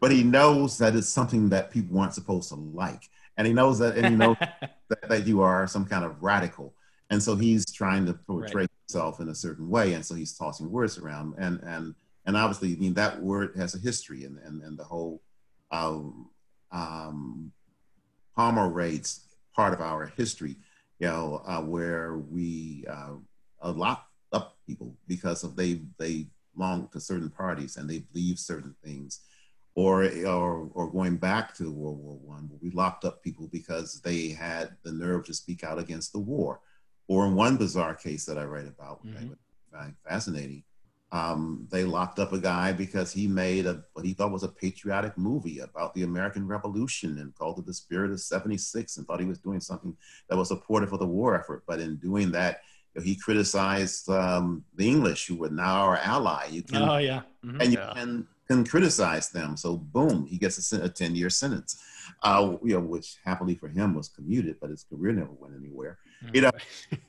But 0.00 0.12
he 0.12 0.22
knows 0.22 0.78
that 0.78 0.94
it's 0.94 1.08
something 1.08 1.48
that 1.50 1.70
people 1.70 1.98
aren't 1.98 2.14
supposed 2.14 2.50
to 2.50 2.54
like. 2.54 3.08
And 3.36 3.46
he 3.46 3.52
knows 3.52 3.78
that, 3.80 3.96
and 3.96 4.06
he 4.06 4.14
knows 4.14 4.36
that, 4.88 5.08
that, 5.08 5.26
you 5.26 5.42
are 5.42 5.66
some 5.66 5.84
kind 5.86 6.04
of 6.04 6.22
radical. 6.22 6.74
And 7.10 7.22
so 7.22 7.36
he's 7.36 7.64
trying 7.70 8.06
to 8.06 8.14
portray 8.14 8.62
right. 8.62 8.70
himself 8.88 9.20
in 9.20 9.28
a 9.28 9.34
certain 9.34 9.68
way. 9.68 9.92
And 9.94 10.04
so 10.04 10.14
he's 10.14 10.36
tossing 10.36 10.70
words 10.70 10.98
around. 10.98 11.34
And, 11.38 11.60
and, 11.62 11.94
and 12.26 12.36
obviously, 12.36 12.72
I 12.72 12.76
mean, 12.76 12.94
that 12.94 13.22
word 13.22 13.52
has 13.56 13.74
a 13.74 13.78
history 13.78 14.24
and, 14.24 14.38
and, 14.38 14.62
and 14.62 14.76
the 14.76 14.84
whole 14.84 15.22
um, 15.70 16.30
um, 16.72 17.52
Palmer 18.34 18.68
raids 18.68 19.20
part 19.54 19.72
of 19.72 19.80
our 19.80 20.06
history 20.16 20.56
you 20.98 21.08
know, 21.08 21.42
uh, 21.46 21.60
where 21.60 22.16
we 22.16 22.84
uh, 22.88 23.16
lock 23.72 24.08
up 24.32 24.56
people 24.66 24.96
because 25.06 25.44
of 25.44 25.56
they 25.56 25.82
they 25.98 26.26
belong 26.54 26.88
to 26.92 27.00
certain 27.00 27.30
parties 27.30 27.76
and 27.76 27.88
they 27.88 27.98
believe 27.98 28.38
certain 28.38 28.74
things, 28.82 29.20
or 29.74 30.04
or 30.26 30.70
or 30.72 30.90
going 30.90 31.16
back 31.16 31.54
to 31.56 31.70
World 31.70 31.98
War 31.98 32.18
One, 32.18 32.48
where 32.48 32.58
we 32.62 32.70
locked 32.70 33.04
up 33.04 33.22
people 33.22 33.48
because 33.48 34.00
they 34.00 34.28
had 34.28 34.70
the 34.84 34.92
nerve 34.92 35.26
to 35.26 35.34
speak 35.34 35.64
out 35.64 35.78
against 35.78 36.12
the 36.12 36.18
war, 36.18 36.60
or 37.08 37.26
in 37.26 37.34
one 37.34 37.56
bizarre 37.56 37.94
case 37.94 38.24
that 38.26 38.38
I 38.38 38.44
write 38.44 38.66
about, 38.66 39.06
mm-hmm. 39.06 39.30
which 39.30 39.38
I 39.72 39.78
find 39.78 39.94
fascinating, 40.08 40.64
um, 41.12 41.68
they 41.70 41.84
locked 41.84 42.18
up 42.18 42.32
a 42.32 42.38
guy 42.38 42.72
because 42.72 43.12
he 43.12 43.28
made 43.28 43.66
a 43.66 43.84
what 43.92 44.04
he 44.04 44.12
thought 44.12 44.32
was 44.32 44.42
a 44.42 44.48
patriotic 44.48 45.16
movie 45.16 45.60
about 45.60 45.94
the 45.94 46.02
American 46.02 46.46
Revolution 46.46 47.18
and 47.18 47.34
called 47.34 47.58
it 47.58 47.66
The 47.66 47.74
Spirit 47.74 48.10
of 48.10 48.20
76 48.20 48.96
and 48.96 49.06
thought 49.06 49.20
he 49.20 49.26
was 49.26 49.38
doing 49.38 49.60
something 49.60 49.96
that 50.28 50.36
was 50.36 50.48
supportive 50.48 50.92
of 50.92 50.98
the 50.98 51.06
war 51.06 51.38
effort. 51.38 51.62
But 51.66 51.80
in 51.80 51.96
doing 51.96 52.32
that, 52.32 52.62
you 52.94 53.00
know, 53.00 53.04
he 53.04 53.14
criticized 53.14 54.10
um, 54.10 54.64
the 54.74 54.88
English, 54.88 55.26
who 55.26 55.36
were 55.36 55.48
now 55.48 55.82
our 55.82 55.96
ally. 55.98 56.48
You 56.50 56.62
can, 56.62 56.82
oh, 56.82 56.98
yeah. 56.98 57.22
Mm-hmm. 57.44 57.60
And 57.60 57.72
you 57.72 57.78
yeah. 57.78 57.92
can, 57.94 58.26
can 58.48 58.64
criticize 58.64 59.30
them. 59.30 59.56
So, 59.56 59.76
boom, 59.76 60.26
he 60.26 60.38
gets 60.38 60.72
a, 60.72 60.84
a 60.84 60.88
10 60.88 61.14
year 61.14 61.30
sentence, 61.30 61.80
uh, 62.24 62.56
you 62.64 62.74
know, 62.74 62.80
which 62.80 63.16
happily 63.24 63.54
for 63.54 63.68
him 63.68 63.94
was 63.94 64.08
commuted, 64.08 64.56
but 64.60 64.70
his 64.70 64.84
career 64.84 65.12
never 65.12 65.32
went 65.32 65.54
anywhere. 65.56 65.98
You 66.32 66.40
know, 66.42 66.50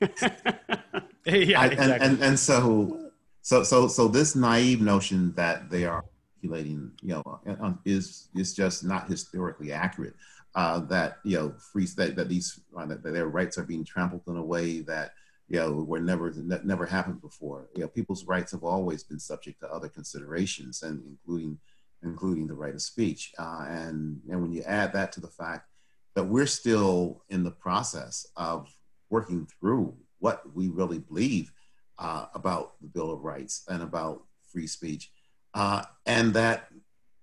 yeah, 1.24 1.64
exactly. 1.64 1.78
and, 1.78 2.02
and, 2.02 2.22
and 2.22 2.38
so 2.38 3.10
so 3.42 3.62
so 3.62 3.88
so 3.88 4.08
this 4.08 4.36
naive 4.36 4.80
notion 4.80 5.32
that 5.34 5.70
they 5.70 5.84
are 5.84 6.04
articulating, 6.36 6.92
you 7.02 7.14
know, 7.14 7.40
uh, 7.46 7.72
is 7.84 8.28
is 8.34 8.54
just 8.54 8.84
not 8.84 9.08
historically 9.08 9.72
accurate. 9.72 10.14
Uh, 10.54 10.80
that 10.80 11.18
you 11.24 11.36
know, 11.38 11.54
free 11.72 11.86
that, 11.96 12.16
that 12.16 12.28
these 12.28 12.60
uh, 12.76 12.86
that 12.86 13.02
their 13.02 13.28
rights 13.28 13.58
are 13.58 13.64
being 13.64 13.84
trampled 13.84 14.22
in 14.26 14.36
a 14.36 14.42
way 14.42 14.80
that 14.80 15.12
you 15.48 15.58
know 15.58 15.72
were 15.72 16.00
never 16.00 16.32
ne- 16.36 16.60
never 16.64 16.86
happened 16.86 17.20
before. 17.20 17.68
You 17.74 17.82
know, 17.82 17.88
people's 17.88 18.24
rights 18.24 18.52
have 18.52 18.64
always 18.64 19.02
been 19.02 19.20
subject 19.20 19.60
to 19.60 19.72
other 19.72 19.88
considerations, 19.88 20.82
and 20.82 21.02
including 21.06 21.58
including 22.02 22.46
the 22.46 22.54
right 22.54 22.74
of 22.74 22.82
speech. 22.82 23.32
Uh, 23.38 23.66
and 23.68 24.20
and 24.30 24.42
when 24.42 24.52
you 24.52 24.62
add 24.62 24.92
that 24.94 25.12
to 25.12 25.20
the 25.20 25.28
fact 25.28 25.68
that 26.14 26.24
we're 26.24 26.46
still 26.46 27.22
in 27.28 27.44
the 27.44 27.50
process 27.50 28.26
of 28.36 28.68
working 29.10 29.46
through 29.46 29.94
what 30.18 30.42
we 30.54 30.68
really 30.68 30.98
believe 30.98 31.52
uh, 31.98 32.26
about 32.34 32.80
the 32.80 32.88
Bill 32.88 33.10
of 33.10 33.22
Rights 33.22 33.64
and 33.68 33.82
about 33.82 34.22
free 34.52 34.66
speech, 34.66 35.10
uh, 35.54 35.82
and 36.06 36.34
that 36.34 36.68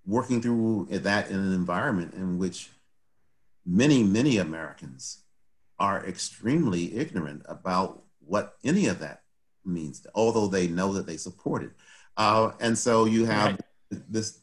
working 0.06 0.42
through 0.42 0.88
that 0.92 1.30
in 1.30 1.38
an 1.38 1.54
environment 1.54 2.14
in 2.14 2.38
which 2.38 2.70
many, 3.66 4.04
many 4.04 4.38
Americans 4.38 5.24
are 5.80 6.06
extremely 6.06 6.96
ignorant 6.96 7.42
about 7.48 8.04
what 8.20 8.56
any 8.64 8.88
of 8.88 9.00
that 9.00 9.24
means, 9.66 10.06
although 10.14 10.48
they 10.48 10.68
know 10.68 10.94
that 10.94 11.06
they 11.06 11.18
support 11.18 11.64
it. 11.64 11.72
Uh, 12.18 12.52
and 12.60 12.78
so 12.78 13.06
you 13.06 13.26
have 13.26 13.52
right. 13.92 14.02
this 14.10 14.40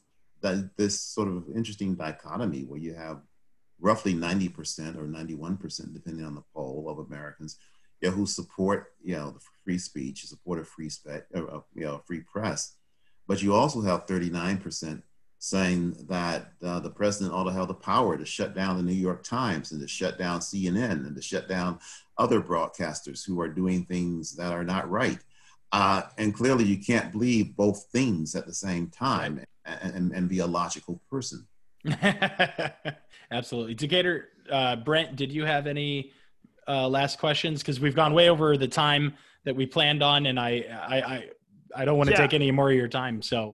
this 0.76 1.01
sort 1.01 1.28
of 1.28 1.45
interesting 1.55 1.95
dichotomy 1.95 2.64
where 2.64 2.80
you 2.80 2.95
have 2.95 3.20
roughly 3.83 4.14
90% 4.14 4.97
or 4.97 5.07
91%, 5.07 5.93
depending 5.93 6.24
on 6.24 6.37
the 6.37 6.45
poll, 6.55 6.89
of 6.89 6.99
Americans 6.99 7.59
you 8.01 8.09
know, 8.09 8.14
who 8.14 8.26
support 8.26 8.93
you 9.03 9.14
know 9.14 9.37
free 9.64 9.78
speech, 9.78 10.24
support 10.24 10.61
a 10.61 10.64
free 10.64 10.89
spe- 10.89 11.26
uh, 11.35 11.61
you 11.74 11.85
know 11.85 12.03
free 12.07 12.20
press, 12.20 12.76
but 13.26 13.43
you 13.43 13.55
also 13.55 13.80
have 13.83 14.07
39 14.07 14.59
percent 14.59 15.03
saying 15.39 15.97
that 16.09 16.53
uh, 16.62 16.78
the 16.78 16.91
president 16.91 17.35
ought 17.35 17.45
to 17.45 17.53
have 17.53 17.66
the 17.66 17.74
power 17.74 18.16
to 18.16 18.24
shut 18.24 18.55
down 18.55 18.76
the 18.76 18.83
New 18.83 18.93
York 18.93 19.24
Times 19.24 19.72
and 19.72 19.80
to 19.80 19.89
shut 19.89 20.16
down 20.16 20.39
CNN 20.39 21.05
and 21.05 21.16
to 21.16 21.22
shut 21.22 21.49
down 21.49 21.80
other 22.16 22.41
broadcasters 22.41 23.26
who 23.26 23.41
are 23.41 23.49
doing 23.49 23.85
things 23.85 24.37
that 24.37 24.53
are 24.53 24.62
not 24.62 24.89
right. 24.89 25.18
Uh, 25.72 26.03
and 26.16 26.33
clearly, 26.33 26.64
you 26.64 26.78
can't 26.78 27.11
believe 27.11 27.57
both 27.57 27.87
things 27.91 28.37
at 28.37 28.47
the 28.47 28.55
same 28.55 28.87
time 28.89 29.45
and, 29.64 29.95
and, 29.95 30.12
and 30.12 30.28
be 30.28 30.39
a 30.39 30.47
logical 30.47 31.01
person. 31.11 31.45
Absolutely. 33.30 33.74
Decatur, 33.74 34.28
uh, 34.51 34.76
Brent, 34.76 35.16
did 35.16 35.33
you 35.33 35.45
have 35.45 35.66
any 35.66 36.12
uh, 36.68 36.89
last 36.89 37.18
questions 37.18 37.61
because 37.61 37.80
we've 37.80 37.95
gone 37.95 38.14
way 38.14 38.28
over 38.28 38.57
the 38.57 38.68
time 38.68 39.14
that 39.45 39.57
we 39.57 39.66
planned 39.66 40.03
on, 40.03 40.26
and 40.26 40.39
I 40.39 40.64
I 40.70 40.97
I, 41.01 41.28
I 41.76 41.85
don't 41.85 41.99
want 41.99 42.09
to 42.09 42.14
yeah. 42.14 42.20
take 42.20 42.35
any 42.35 42.51
more 42.51 42.70
of 42.70 42.76
your 42.76 42.89
time. 42.89 43.22
So. 43.22 43.55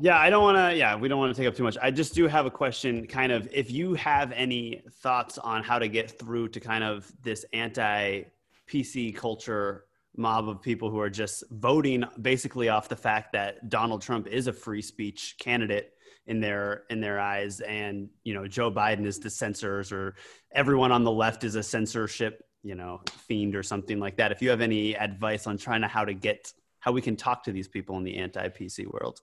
Yeah, 0.00 0.16
I 0.16 0.30
don't 0.30 0.44
want 0.44 0.56
to. 0.56 0.76
Yeah, 0.76 0.94
we 0.94 1.08
don't 1.08 1.18
want 1.18 1.34
to 1.34 1.40
take 1.40 1.48
up 1.48 1.56
too 1.56 1.64
much. 1.64 1.76
I 1.82 1.90
just 1.90 2.14
do 2.14 2.28
have 2.28 2.46
a 2.46 2.50
question. 2.52 3.04
Kind 3.08 3.32
of, 3.32 3.48
if 3.52 3.68
you 3.72 3.94
have 3.94 4.30
any 4.30 4.80
thoughts 5.02 5.38
on 5.38 5.64
how 5.64 5.80
to 5.80 5.88
get 5.88 6.16
through 6.16 6.50
to 6.50 6.60
kind 6.60 6.84
of 6.84 7.10
this 7.24 7.44
anti 7.52 8.22
PC 8.70 9.16
culture 9.16 9.86
mob 10.16 10.48
of 10.48 10.62
people 10.62 10.88
who 10.88 11.00
are 11.00 11.10
just 11.10 11.42
voting 11.50 12.04
basically 12.22 12.68
off 12.68 12.88
the 12.88 12.96
fact 12.96 13.32
that 13.32 13.68
Donald 13.68 14.00
Trump 14.02 14.28
is 14.28 14.46
a 14.46 14.52
free 14.52 14.82
speech 14.82 15.34
candidate 15.40 15.94
in 16.28 16.40
their 16.40 16.84
in 16.90 17.00
their 17.00 17.18
eyes. 17.18 17.60
And 17.60 18.08
you 18.22 18.34
know 18.34 18.46
Joe 18.46 18.70
Biden 18.70 19.04
is 19.04 19.18
the 19.18 19.30
censors 19.30 19.90
or 19.90 20.14
everyone 20.52 20.92
on 20.92 21.02
the 21.02 21.10
left 21.10 21.42
is 21.42 21.56
a 21.56 21.62
censorship 21.62 22.44
you 22.62 22.74
know 22.74 23.00
fiend 23.26 23.56
or 23.56 23.62
something 23.62 23.98
like 23.98 24.16
that. 24.18 24.30
If 24.30 24.40
you 24.42 24.50
have 24.50 24.60
any 24.60 24.96
advice 24.96 25.46
on 25.46 25.56
trying 25.58 25.80
to 25.80 25.88
how 25.88 26.04
to 26.04 26.14
get 26.14 26.52
how 26.80 26.92
we 26.92 27.02
can 27.02 27.16
talk 27.16 27.42
to 27.44 27.52
these 27.52 27.66
people 27.66 27.96
in 27.96 28.04
the 28.04 28.16
anti-pc 28.16 28.86
world. 28.86 29.20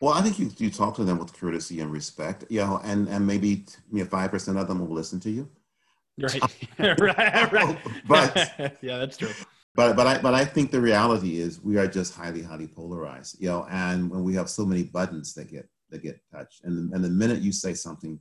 Well 0.00 0.14
i 0.14 0.22
think 0.22 0.38
you, 0.38 0.50
you 0.58 0.70
talk 0.70 0.94
to 0.96 1.04
them 1.04 1.18
with 1.18 1.32
courtesy 1.32 1.80
and 1.80 1.90
respect 1.90 2.44
you 2.48 2.60
know 2.60 2.80
and 2.82 3.08
and 3.08 3.26
maybe 3.26 3.64
you 3.92 4.04
know, 4.04 4.04
5% 4.04 4.60
of 4.60 4.68
them 4.68 4.80
will 4.80 4.94
listen 4.94 5.20
to 5.20 5.30
you. 5.30 5.48
Right. 6.18 6.42
Right, 7.00 7.52
right. 7.52 7.78
but 8.08 8.76
yeah 8.80 8.98
that's 8.98 9.16
true. 9.16 9.34
But 9.74 9.94
but 9.94 10.06
I 10.06 10.18
but 10.18 10.34
I 10.34 10.44
think 10.44 10.70
the 10.70 10.80
reality 10.80 11.38
is 11.38 11.62
we 11.62 11.78
are 11.78 11.86
just 11.86 12.14
highly 12.14 12.42
highly 12.42 12.66
polarized, 12.66 13.36
you 13.40 13.48
know, 13.48 13.66
and 13.70 14.10
when 14.10 14.24
we 14.24 14.34
have 14.34 14.48
so 14.50 14.64
many 14.64 14.82
buttons 14.82 15.34
that 15.34 15.50
get 15.50 15.68
that 15.90 16.02
get 16.02 16.20
touched. 16.32 16.64
And, 16.64 16.92
and 16.92 17.04
the 17.04 17.08
minute 17.08 17.40
you 17.40 17.52
say 17.52 17.74
something 17.74 18.18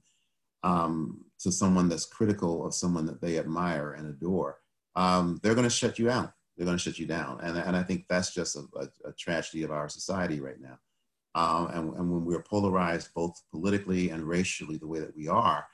um, 0.64 1.24
to 1.40 1.52
someone 1.52 1.90
that's 1.90 2.06
critical 2.06 2.66
of 2.66 2.74
someone 2.74 3.06
that 3.06 3.22
they 3.22 3.38
admire 3.38 3.94
and 3.94 4.08
adore, 4.08 4.60
um, 4.96 5.40
they're 5.44 5.56
going 5.56 5.64
to 5.64 5.70
shut 5.70 6.00
you 6.00 6.10
out. 6.10 6.34
They're 6.56 6.66
going 6.66 6.78
to 6.78 6.84
shut 6.84 7.00
you 7.00 7.06
down. 7.06 7.40
And, 7.42 7.58
and 7.58 7.76
I 7.76 7.84
think 7.84 8.06
that's 8.10 8.34
just 8.34 8.56
a, 8.56 8.64
a, 8.80 9.10
a 9.10 9.14
tragedy 9.14 9.64
of 9.64 9.72
our 9.72 9.90
society 9.90 10.40
right 10.40 10.60
now. 10.60 10.80
Um, 11.36 11.68
and, 11.68 11.94
and, 11.98 12.12
when 12.12 12.26
we're 12.26 12.42
polarized 12.42 13.10
both 13.14 13.40
politically 13.52 14.10
and 14.10 14.24
racially 14.24 14.78
the 14.78 14.88
way 14.88 15.00
that 15.00 15.16
we 15.16 15.28
are, 15.28 15.68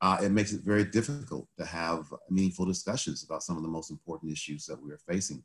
uh, 0.00 0.18
it 0.22 0.30
makes 0.30 0.52
it 0.54 0.62
very 0.64 0.84
difficult 0.84 1.46
to 1.58 1.66
have 1.66 2.06
meaningful 2.30 2.64
discussions 2.64 3.22
about 3.22 3.42
some 3.42 3.58
of 3.58 3.62
the 3.62 3.68
most 3.68 3.90
important 3.90 4.32
issues 4.32 4.64
that 4.64 4.82
we 4.82 4.90
are 4.90 5.00
facing. 5.06 5.42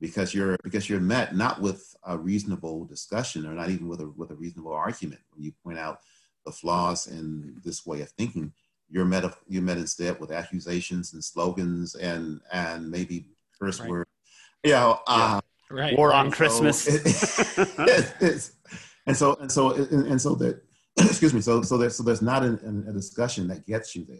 Because 0.00 0.34
you're 0.34 0.56
because 0.62 0.88
you're 0.88 1.00
met 1.00 1.34
not 1.34 1.60
with 1.60 1.96
a 2.06 2.16
reasonable 2.16 2.84
discussion 2.84 3.46
or 3.46 3.52
not 3.52 3.70
even 3.70 3.88
with 3.88 4.00
a 4.00 4.08
with 4.16 4.30
a 4.30 4.34
reasonable 4.34 4.72
argument. 4.72 5.20
When 5.32 5.44
you 5.44 5.52
point 5.64 5.78
out 5.78 6.00
the 6.46 6.52
flaws 6.52 7.06
in 7.06 7.60
this 7.64 7.84
way 7.84 8.00
of 8.00 8.10
thinking 8.10 8.52
you're 8.88 9.04
met 9.04 9.24
you're 9.48 9.62
met 9.62 9.76
instead 9.76 10.18
with 10.20 10.30
accusations 10.30 11.12
and 11.12 11.22
slogans 11.22 11.94
and 11.94 12.40
and 12.52 12.90
maybe 12.90 13.26
curse 13.58 13.80
right. 13.80 13.90
words. 13.90 14.10
You 14.64 14.72
know 14.72 15.00
uh, 15.06 15.40
right. 15.70 15.96
War 15.96 16.12
on 16.12 16.30
so 16.30 16.36
christmas. 16.36 16.86
it, 16.86 17.02
it, 18.20 18.50
and 19.06 19.16
so 19.16 19.34
and 19.36 19.50
so 19.50 19.72
and, 19.72 20.06
and 20.06 20.20
so 20.20 20.34
that 20.36 20.62
excuse 20.98 21.34
me 21.34 21.40
so 21.40 21.62
so 21.62 21.76
there's 21.76 21.96
so 21.96 22.02
there's 22.02 22.22
not 22.22 22.44
an, 22.44 22.84
a 22.88 22.92
discussion 22.92 23.48
that 23.48 23.66
gets 23.66 23.96
you 23.96 24.04
there. 24.04 24.18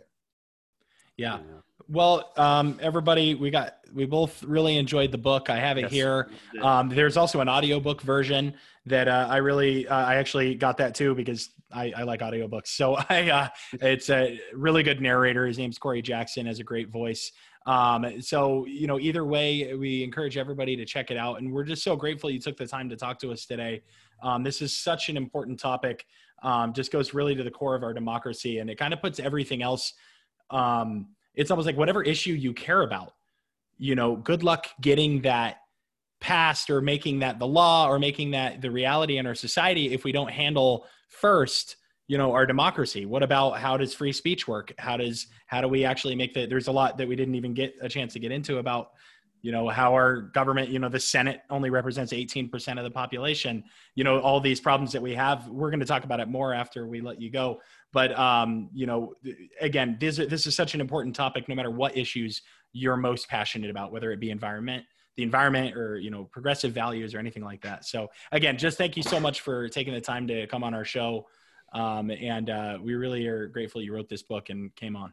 Yeah 1.17 1.39
well, 1.87 2.33
um, 2.37 2.79
everybody, 2.83 3.35
we 3.35 3.51
got 3.51 3.77
we 3.95 4.05
both 4.05 4.43
really 4.43 4.77
enjoyed 4.77 5.13
the 5.13 5.19
book. 5.19 5.49
I 5.49 5.59
have 5.59 5.79
it 5.79 5.83
yes, 5.83 5.93
here. 5.93 6.29
Um, 6.61 6.89
there's 6.89 7.17
also 7.17 7.41
an 7.41 7.49
audiobook 7.49 8.03
version 8.03 8.55
that 8.87 9.09
uh, 9.09 9.27
I 9.31 9.39
really 9.39 9.87
uh, 9.87 9.97
I 9.97 10.17
actually 10.17 10.55
got 10.55 10.77
that 10.79 10.95
too 10.95 11.15
because 11.15 11.51
I, 11.73 11.93
I 11.97 12.03
like 12.03 12.21
audiobooks. 12.21 12.69
So 12.69 12.97
I 13.09 13.31
uh, 13.31 13.49
it's 13.81 14.11
a 14.11 14.41
really 14.53 14.83
good 14.83 15.01
narrator. 15.01 15.47
His 15.47 15.59
name's 15.59 15.79
Corey 15.79 16.03
Jackson, 16.03 16.47
has 16.47 16.61
a 16.61 16.65
great 16.65 16.89
voice. 16.91 17.33
Um, 17.67 18.21
so 18.23 18.67
you 18.67 18.87
know, 18.87 18.99
either 18.99 19.25
way, 19.25 19.75
we 19.75 20.03
encourage 20.03 20.37
everybody 20.37 20.77
to 20.77 20.85
check 20.85 21.11
it 21.11 21.17
out, 21.17 21.39
and 21.39 21.53
we're 21.53 21.65
just 21.65 21.83
so 21.83 21.97
grateful 21.97 22.31
you 22.31 22.41
took 22.41 22.57
the 22.57 22.67
time 22.67 22.89
to 22.89 22.97
talk 22.97 23.19
to 23.21 23.33
us 23.33 23.47
today. 23.47 23.83
Um, 24.23 24.43
this 24.43 24.63
is 24.63 24.75
such 24.75 25.09
an 25.09 25.17
important 25.17 25.61
topic. 25.61 26.07
Um, 26.43 26.73
just 26.73 26.93
goes 26.93 27.15
really 27.15 27.35
to 27.35 27.43
the 27.43 27.51
core 27.51 27.75
of 27.75 27.83
our 27.83 27.93
democracy, 27.93 28.59
and 28.59 28.71
it 28.71 28.79
kind 28.79 28.93
of 28.93 29.03
puts 29.03 29.21
everything 29.21 29.63
else. 29.63 29.95
Um, 30.51 31.09
it's 31.39 31.51
almost 31.51 31.67
like 31.67 31.77
whatever 31.77 32.03
issue 32.03 32.33
you 32.33 32.53
care 32.53 32.83
about, 32.83 33.15
you 33.79 33.95
know, 33.95 34.17
good 34.17 34.43
luck 34.43 34.67
getting 34.81 35.23
that 35.23 35.59
passed 36.21 36.69
or 36.69 36.81
making 36.81 37.21
that 37.21 37.39
the 37.39 37.47
law 37.47 37.89
or 37.89 37.99
making 37.99 38.33
that 38.33 38.61
the 38.61 38.71
reality 38.71 39.19
in 39.19 39.27
our 39.27 39.37
society 39.37 39.95
if 39.95 40.03
we 40.03 40.11
don't 40.11 40.33
handle 40.33 40.85
first 41.09 41.77
you 42.09 42.17
know 42.17 42.33
our 42.33 42.47
democracy. 42.47 43.07
What 43.07 43.23
about 43.23 43.59
how 43.59 43.77
does 43.77 43.95
free 43.95 44.13
speech 44.13 44.49
work? 44.49 44.73
How 44.79 44.97
does 44.97 45.29
how 45.47 45.61
do 45.61 45.69
we 45.69 45.85
actually 45.85 46.17
make 46.17 46.35
the 46.35 46.47
there's 46.47 46.67
a 46.67 46.73
lot 46.73 46.99
that 46.99 47.07
we 47.07 47.15
didn't 47.15 47.35
even 47.35 47.55
get 47.55 47.75
a 47.81 47.89
chance 47.89 48.15
to 48.15 48.19
get 48.19 48.33
into 48.33 48.59
about 48.59 48.93
you 49.43 49.53
know 49.53 49.69
how 49.69 49.93
our 49.93 50.23
government 50.23 50.71
you 50.71 50.79
know 50.79 50.89
the 50.89 50.99
senate 50.99 51.43
only 51.51 51.71
represents 51.71 52.13
18% 52.13 52.79
of 52.79 52.85
the 52.85 52.91
population. 52.91 53.63
You 53.95 54.05
know 54.05 54.21
all 54.21 54.41
these 54.41 54.59
problems 54.59 54.91
that 54.93 55.03
we 55.03 55.15
have 55.15 55.49
we're 55.49 55.71
going 55.71 55.81
to 55.81 55.87
talk 55.87 56.05
about 56.05 56.19
it 56.19 56.29
more 56.29 56.53
after 56.55 56.87
we 56.87 57.03
let 57.03 57.21
you 57.21 57.31
go 57.31 57.61
but 57.93 58.17
um, 58.19 58.69
you 58.73 58.87
know, 58.87 59.15
again, 59.61 59.97
this 60.01 60.17
this 60.17 60.47
is 60.47 60.55
such 60.55 60.75
an 60.75 60.81
important 60.81 61.15
topic. 61.17 61.49
No 61.49 61.55
matter 61.55 61.71
what 61.71 61.97
issues 61.97 62.43
you're 62.73 62.97
most 62.97 63.29
passionate 63.29 63.71
about, 63.71 63.93
whether 63.93 64.13
it 64.13 64.21
be 64.21 64.31
environment, 64.31 64.85
the 65.17 65.23
environment, 65.23 65.77
or 65.77 65.99
you 65.99 66.11
know, 66.11 66.25
progressive 66.25 66.73
values, 66.73 67.15
or 67.15 67.19
anything 67.19 67.45
like 67.45 67.63
that. 67.63 67.85
So 67.85 68.09
again, 68.33 68.59
just 68.59 68.79
thank 68.79 68.97
you 68.97 69.03
so 69.03 69.19
much 69.19 69.41
for 69.41 69.69
taking 69.69 69.95
the 69.95 70.01
time 70.01 70.27
to 70.29 70.47
come 70.47 70.63
on 70.63 70.75
our 70.75 70.85
show. 70.85 71.27
Um, 71.73 72.11
and 72.11 72.49
uh, 72.51 72.79
we 72.81 72.95
really 72.95 73.27
are 73.27 73.47
grateful 73.47 73.83
you 73.83 73.95
wrote 73.95 74.09
this 74.09 74.23
book 74.23 74.49
and 74.51 74.75
came 74.75 74.97
on. 74.97 75.13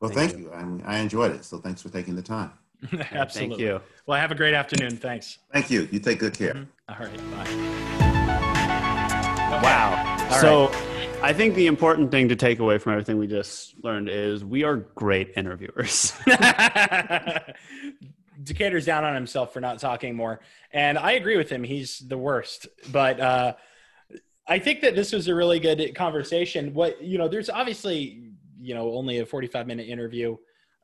Well, 0.00 0.10
thank, 0.10 0.32
thank 0.32 0.42
you. 0.44 0.50
you. 0.50 0.82
I, 0.84 0.96
I 0.96 0.98
enjoyed 0.98 1.32
it. 1.32 1.44
So 1.44 1.58
thanks 1.58 1.82
for 1.82 1.88
taking 1.88 2.16
the 2.16 2.22
time. 2.22 2.52
Absolutely. 3.12 3.56
Thank 3.56 3.60
you. 3.60 3.80
Well, 4.06 4.18
have 4.18 4.30
a 4.30 4.34
great 4.34 4.54
afternoon. 4.54 4.96
Thanks. 4.96 5.38
Thank 5.52 5.70
you. 5.70 5.88
You 5.90 6.00
take 6.00 6.18
good 6.18 6.34
care. 6.34 6.54
Mm-hmm. 6.54 6.92
All 6.92 7.06
right. 7.06 7.30
Bye. 7.30 7.48
Okay. 9.56 9.62
Wow. 9.62 10.28
All 10.30 10.40
so. 10.40 10.68
Right. 10.68 10.83
I 11.24 11.32
think 11.32 11.54
the 11.54 11.68
important 11.68 12.10
thing 12.10 12.28
to 12.28 12.36
take 12.36 12.58
away 12.58 12.76
from 12.76 12.92
everything 12.92 13.16
we 13.16 13.26
just 13.26 13.82
learned 13.82 14.10
is 14.10 14.44
we 14.44 14.62
are 14.62 14.76
great 14.76 15.32
interviewers. 15.38 16.12
Decatur's 18.42 18.84
down 18.84 19.04
on 19.04 19.14
himself 19.14 19.50
for 19.50 19.58
not 19.58 19.78
talking 19.78 20.14
more, 20.14 20.42
and 20.70 20.98
I 20.98 21.12
agree 21.12 21.38
with 21.38 21.48
him. 21.48 21.64
He's 21.64 22.00
the 22.00 22.18
worst, 22.18 22.68
but 22.92 23.18
uh, 23.20 23.54
I 24.46 24.58
think 24.58 24.82
that 24.82 24.94
this 24.94 25.14
was 25.14 25.26
a 25.28 25.34
really 25.34 25.58
good 25.58 25.94
conversation. 25.94 26.74
What 26.74 27.02
you 27.02 27.16
know, 27.16 27.26
there's 27.26 27.48
obviously 27.48 28.34
you 28.60 28.74
know 28.74 28.92
only 28.92 29.20
a 29.20 29.24
45 29.24 29.66
minute 29.66 29.88
interview. 29.88 30.36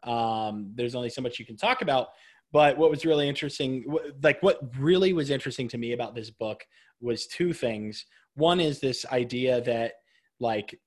Um, 0.05 0.73
there's 0.75 0.95
only 0.95 1.11
so 1.11 1.21
much 1.21 1.39
you 1.39 1.45
can 1.45 1.59
talk 1.59 1.83
about. 1.83 2.09
But 2.51 2.79
what 2.79 2.89
was 2.89 3.05
really 3.05 3.29
interesting, 3.29 3.85
like 4.23 4.43
what 4.43 4.59
really 4.79 5.13
was 5.13 5.29
interesting 5.29 5.69
to 5.69 5.77
me 5.77 5.93
about 5.93 6.15
this 6.15 6.31
book 6.31 6.65
was 6.99 7.27
two 7.27 7.53
things. 7.53 8.07
One 8.37 8.59
is 8.59 8.81
this 8.81 9.05
idea 9.13 9.61
that 9.61 10.00
like 10.41 10.79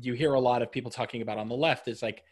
you 0.00 0.14
hear 0.14 0.34
a 0.34 0.40
lot 0.40 0.62
of 0.62 0.70
people 0.70 0.90
talking 0.90 1.22
about 1.22 1.38
on 1.38 1.48
the 1.48 1.54
left 1.54 1.88
is 1.88 2.02
like 2.02 2.22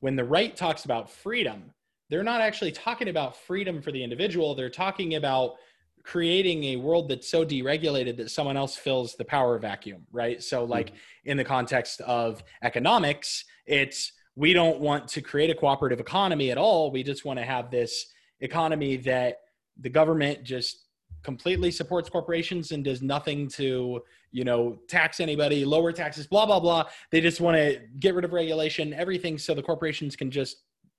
when 0.00 0.16
the 0.16 0.24
right 0.24 0.56
talks 0.56 0.84
about 0.84 1.10
freedom 1.10 1.72
they're 2.10 2.24
not 2.24 2.40
actually 2.40 2.72
talking 2.72 3.08
about 3.08 3.36
freedom 3.36 3.80
for 3.80 3.92
the 3.92 4.02
individual. 4.02 4.54
They're 4.54 4.68
talking 4.68 5.14
about 5.14 5.54
creating 6.02 6.64
a 6.64 6.76
world 6.76 7.08
that's 7.08 7.28
so 7.28 7.44
deregulated 7.44 8.16
that 8.16 8.30
someone 8.30 8.56
else 8.56 8.74
fills 8.74 9.14
the 9.16 9.24
power 9.24 9.58
vacuum 9.58 10.06
right? 10.12 10.42
So 10.42 10.64
like 10.64 10.86
mm-hmm. 10.86 11.30
in 11.30 11.36
the 11.36 11.44
context 11.44 12.00
of 12.02 12.42
economics 12.62 13.44
it's 13.66 14.12
we 14.34 14.54
don't 14.54 14.80
want 14.80 15.06
to 15.08 15.20
create 15.20 15.50
a 15.50 15.54
cooperative 15.54 16.00
economy 16.00 16.50
at 16.50 16.56
all. 16.56 16.90
We 16.90 17.02
just 17.02 17.24
want 17.24 17.38
to 17.38 17.44
have 17.44 17.70
this 17.70 18.06
economy 18.40 18.96
that 18.96 19.36
the 19.78 19.90
government 19.90 20.42
just 20.42 20.86
completely 21.22 21.70
supports 21.70 22.08
corporations 22.08 22.72
and 22.72 22.84
does 22.84 23.02
nothing 23.02 23.48
to 23.48 24.00
you 24.32 24.44
know 24.44 24.78
tax 24.88 25.20
anybody 25.20 25.64
lower 25.64 25.92
taxes 25.92 26.26
blah 26.26 26.46
blah 26.46 26.60
blah. 26.60 26.84
They 27.10 27.20
just 27.20 27.40
want 27.40 27.56
to 27.56 27.80
get 27.98 28.14
rid 28.14 28.24
of 28.24 28.32
regulation 28.32 28.92
everything 28.94 29.38
so 29.38 29.54
the 29.54 29.62
corporations 29.62 30.16
can 30.16 30.30
just 30.30 30.58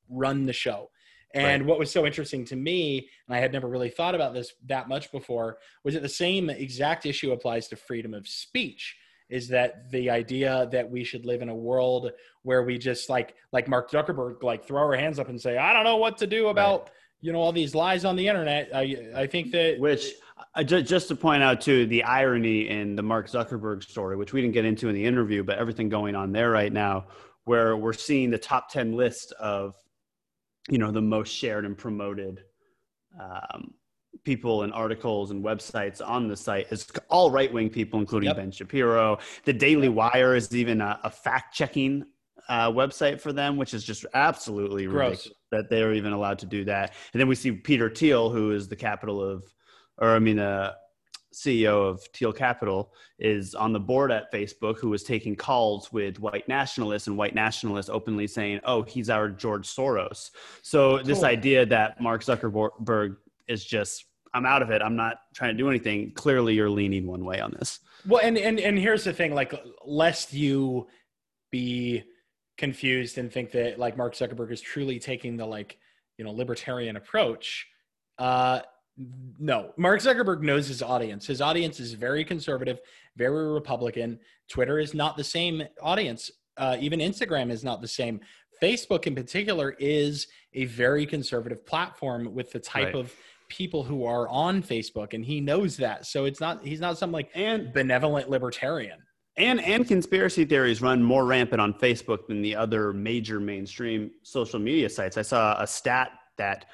run 0.09 0.45
the 0.45 0.53
show. 0.53 0.89
And 1.33 1.61
right. 1.61 1.69
what 1.69 1.79
was 1.79 1.89
so 1.89 2.05
interesting 2.05 2.43
to 2.45 2.57
me 2.57 3.07
and 3.27 3.35
i 3.35 3.39
had 3.39 3.53
never 3.53 3.69
really 3.69 3.89
thought 3.89 4.15
about 4.15 4.33
this 4.33 4.53
that 4.65 4.89
much 4.89 5.11
before 5.11 5.59
was 5.83 5.93
that 5.93 6.03
the 6.03 6.09
same 6.09 6.49
exact 6.49 7.05
issue 7.05 7.31
applies 7.31 7.69
to 7.69 7.77
freedom 7.77 8.13
of 8.13 8.27
speech 8.27 8.97
is 9.29 9.47
that 9.47 9.89
the 9.91 10.09
idea 10.09 10.67
that 10.73 10.91
we 10.91 11.05
should 11.05 11.25
live 11.25 11.41
in 11.41 11.47
a 11.47 11.55
world 11.55 12.11
where 12.43 12.63
we 12.63 12.77
just 12.77 13.09
like 13.09 13.35
like 13.53 13.69
mark 13.69 13.89
zuckerberg 13.89 14.43
like 14.43 14.65
throw 14.65 14.81
our 14.81 14.93
hands 14.93 15.19
up 15.19 15.29
and 15.29 15.39
say 15.39 15.57
i 15.57 15.71
don't 15.71 15.85
know 15.85 15.95
what 15.95 16.17
to 16.17 16.27
do 16.27 16.49
about 16.49 16.81
right 16.81 16.91
you 17.21 17.31
know 17.31 17.39
all 17.39 17.51
these 17.51 17.73
lies 17.75 18.03
on 18.03 18.15
the 18.15 18.27
internet. 18.27 18.69
I 18.75 18.97
I 19.15 19.27
think 19.27 19.51
that 19.51 19.79
which 19.79 20.13
uh, 20.55 20.63
just 20.63 20.87
just 20.87 21.07
to 21.09 21.15
point 21.15 21.43
out 21.43 21.61
too 21.61 21.85
the 21.85 22.03
irony 22.03 22.67
in 22.69 22.95
the 22.95 23.03
Mark 23.03 23.29
Zuckerberg 23.29 23.83
story, 23.83 24.15
which 24.15 24.33
we 24.33 24.41
didn't 24.41 24.53
get 24.53 24.65
into 24.65 24.89
in 24.89 24.95
the 24.95 25.05
interview, 25.05 25.43
but 25.43 25.57
everything 25.57 25.87
going 25.87 26.15
on 26.15 26.31
there 26.31 26.49
right 26.49 26.73
now, 26.73 27.05
where 27.45 27.77
we're 27.77 27.93
seeing 27.93 28.31
the 28.31 28.37
top 28.37 28.69
ten 28.69 28.93
list 28.93 29.31
of 29.33 29.75
you 30.69 30.77
know 30.77 30.91
the 30.91 31.01
most 31.01 31.29
shared 31.29 31.65
and 31.65 31.77
promoted 31.77 32.43
um, 33.19 33.73
people 34.23 34.63
and 34.63 34.73
articles 34.73 35.31
and 35.31 35.43
websites 35.43 36.01
on 36.05 36.27
the 36.27 36.35
site 36.35 36.67
is 36.71 36.87
all 37.09 37.31
right 37.31 37.51
wing 37.53 37.69
people, 37.69 37.99
including 37.99 38.27
yep. 38.27 38.37
Ben 38.37 38.51
Shapiro. 38.51 39.19
The 39.45 39.53
Daily 39.53 39.89
Wire 39.89 40.35
is 40.35 40.53
even 40.55 40.81
a, 40.81 40.99
a 41.03 41.09
fact 41.09 41.53
checking 41.53 42.05
uh, 42.49 42.71
website 42.71 43.21
for 43.21 43.31
them, 43.33 43.57
which 43.57 43.73
is 43.73 43.83
just 43.83 44.05
absolutely 44.13 44.85
Gross. 44.85 45.11
ridiculous 45.11 45.37
that 45.51 45.69
they're 45.69 45.93
even 45.93 46.13
allowed 46.13 46.39
to 46.39 46.45
do 46.45 46.65
that. 46.65 46.93
And 47.13 47.19
then 47.19 47.27
we 47.27 47.35
see 47.35 47.51
Peter 47.51 47.89
Thiel, 47.89 48.29
who 48.29 48.51
is 48.51 48.67
the 48.67 48.75
capital 48.75 49.21
of, 49.21 49.43
or 49.97 50.15
I 50.15 50.19
mean, 50.19 50.39
uh, 50.39 50.73
CEO 51.33 51.87
of 51.87 52.03
Thiel 52.13 52.33
Capital, 52.33 52.93
is 53.19 53.55
on 53.55 53.71
the 53.71 53.79
board 53.79 54.11
at 54.11 54.31
Facebook, 54.31 54.79
who 54.79 54.89
was 54.89 55.03
taking 55.03 55.35
calls 55.35 55.91
with 55.91 56.19
white 56.19 56.47
nationalists 56.47 57.07
and 57.07 57.17
white 57.17 57.35
nationalists 57.35 57.89
openly 57.89 58.27
saying, 58.27 58.59
"Oh, 58.65 58.81
he's 58.81 59.09
our 59.09 59.29
George 59.29 59.67
Soros." 59.67 60.31
So 60.61 60.97
cool. 60.97 61.05
this 61.05 61.23
idea 61.23 61.65
that 61.67 62.01
Mark 62.01 62.23
Zuckerberg 62.23 63.15
is 63.47 63.63
just 63.63 64.05
I'm 64.33 64.45
out 64.45 64.61
of 64.61 64.71
it. 64.71 64.81
I'm 64.81 64.95
not 64.95 65.17
trying 65.33 65.55
to 65.55 65.57
do 65.57 65.69
anything. 65.69 66.11
Clearly, 66.13 66.53
you're 66.53 66.69
leaning 66.69 67.05
one 67.05 67.25
way 67.25 67.39
on 67.39 67.51
this. 67.51 67.79
Well, 68.07 68.21
and 68.23 68.37
and 68.37 68.59
and 68.59 68.77
here's 68.77 69.03
the 69.03 69.13
thing: 69.13 69.33
like, 69.33 69.53
lest 69.85 70.33
you 70.33 70.87
be 71.49 72.03
confused 72.61 73.17
and 73.17 73.33
think 73.33 73.51
that 73.51 73.79
like 73.79 73.97
Mark 73.97 74.13
Zuckerberg 74.13 74.51
is 74.51 74.61
truly 74.61 74.99
taking 74.99 75.35
the 75.35 75.45
like 75.45 75.79
you 76.17 76.23
know 76.23 76.31
libertarian 76.31 76.95
approach. 76.95 77.67
Uh, 78.19 78.59
no, 79.39 79.73
Mark 79.77 79.99
Zuckerberg 79.99 80.41
knows 80.43 80.67
his 80.67 80.83
audience. 80.83 81.25
His 81.25 81.41
audience 81.41 81.79
is 81.79 81.93
very 81.93 82.23
conservative, 82.23 82.79
very 83.17 83.51
Republican. 83.51 84.19
Twitter 84.47 84.77
is 84.77 84.93
not 84.93 85.17
the 85.17 85.23
same 85.23 85.63
audience. 85.81 86.29
Uh, 86.55 86.77
even 86.79 86.99
Instagram 86.99 87.49
is 87.49 87.63
not 87.63 87.81
the 87.81 87.87
same. 87.87 88.21
Facebook, 88.61 89.07
in 89.07 89.15
particular, 89.15 89.71
is 89.79 90.27
a 90.53 90.65
very 90.65 91.07
conservative 91.07 91.65
platform 91.65 92.31
with 92.35 92.51
the 92.51 92.59
type 92.59 92.93
right. 92.93 92.95
of 92.95 93.11
people 93.49 93.83
who 93.83 94.05
are 94.05 94.29
on 94.29 94.61
Facebook, 94.61 95.15
and 95.15 95.25
he 95.25 95.41
knows 95.41 95.77
that. 95.77 96.05
So 96.05 96.25
it's 96.25 96.39
not 96.39 96.63
he's 96.63 96.79
not 96.79 96.99
some 96.99 97.11
like 97.11 97.31
and 97.33 97.73
benevolent 97.73 98.29
libertarian 98.29 98.99
and 99.37 99.61
and 99.61 99.87
conspiracy 99.87 100.45
theories 100.45 100.81
run 100.81 101.01
more 101.01 101.25
rampant 101.25 101.61
on 101.61 101.73
Facebook 101.73 102.27
than 102.27 102.41
the 102.41 102.55
other 102.55 102.93
major 102.93 103.39
mainstream 103.39 104.11
social 104.23 104.59
media 104.59 104.89
sites. 104.89 105.17
I 105.17 105.21
saw 105.21 105.61
a 105.61 105.67
stat 105.67 106.11
that 106.37 106.65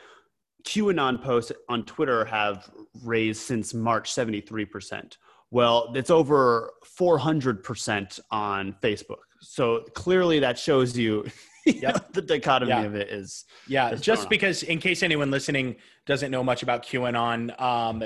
QAnon 0.66 1.22
posts 1.22 1.52
on 1.70 1.86
Twitter 1.86 2.26
have 2.26 2.70
raised 3.04 3.42
since 3.42 3.74
March 3.74 4.12
73%. 4.12 5.18
Well, 5.50 5.94
it's 5.96 6.10
over 6.10 6.72
400% 7.00 8.20
on 8.32 8.76
Facebook. 8.84 9.18
So 9.40 9.86
clearly 9.94 10.40
that 10.40 10.60
shows 10.60 10.98
you 10.98 11.26
Yep. 11.66 12.14
the 12.14 12.22
dichotomy 12.22 12.72
yeah. 12.72 12.82
of 12.84 12.96
it 12.96 13.10
is. 13.10 13.46
Yeah, 13.68 13.94
just 13.96 14.30
because, 14.30 14.64
in 14.64 14.80
case 14.80 15.04
anyone 15.04 15.32
listening 15.32 15.76
doesn't 16.06 16.32
know 16.32 16.44
much 16.44 16.64
about 16.64 16.84
QAnon, 16.84 17.60
um, 17.62 18.04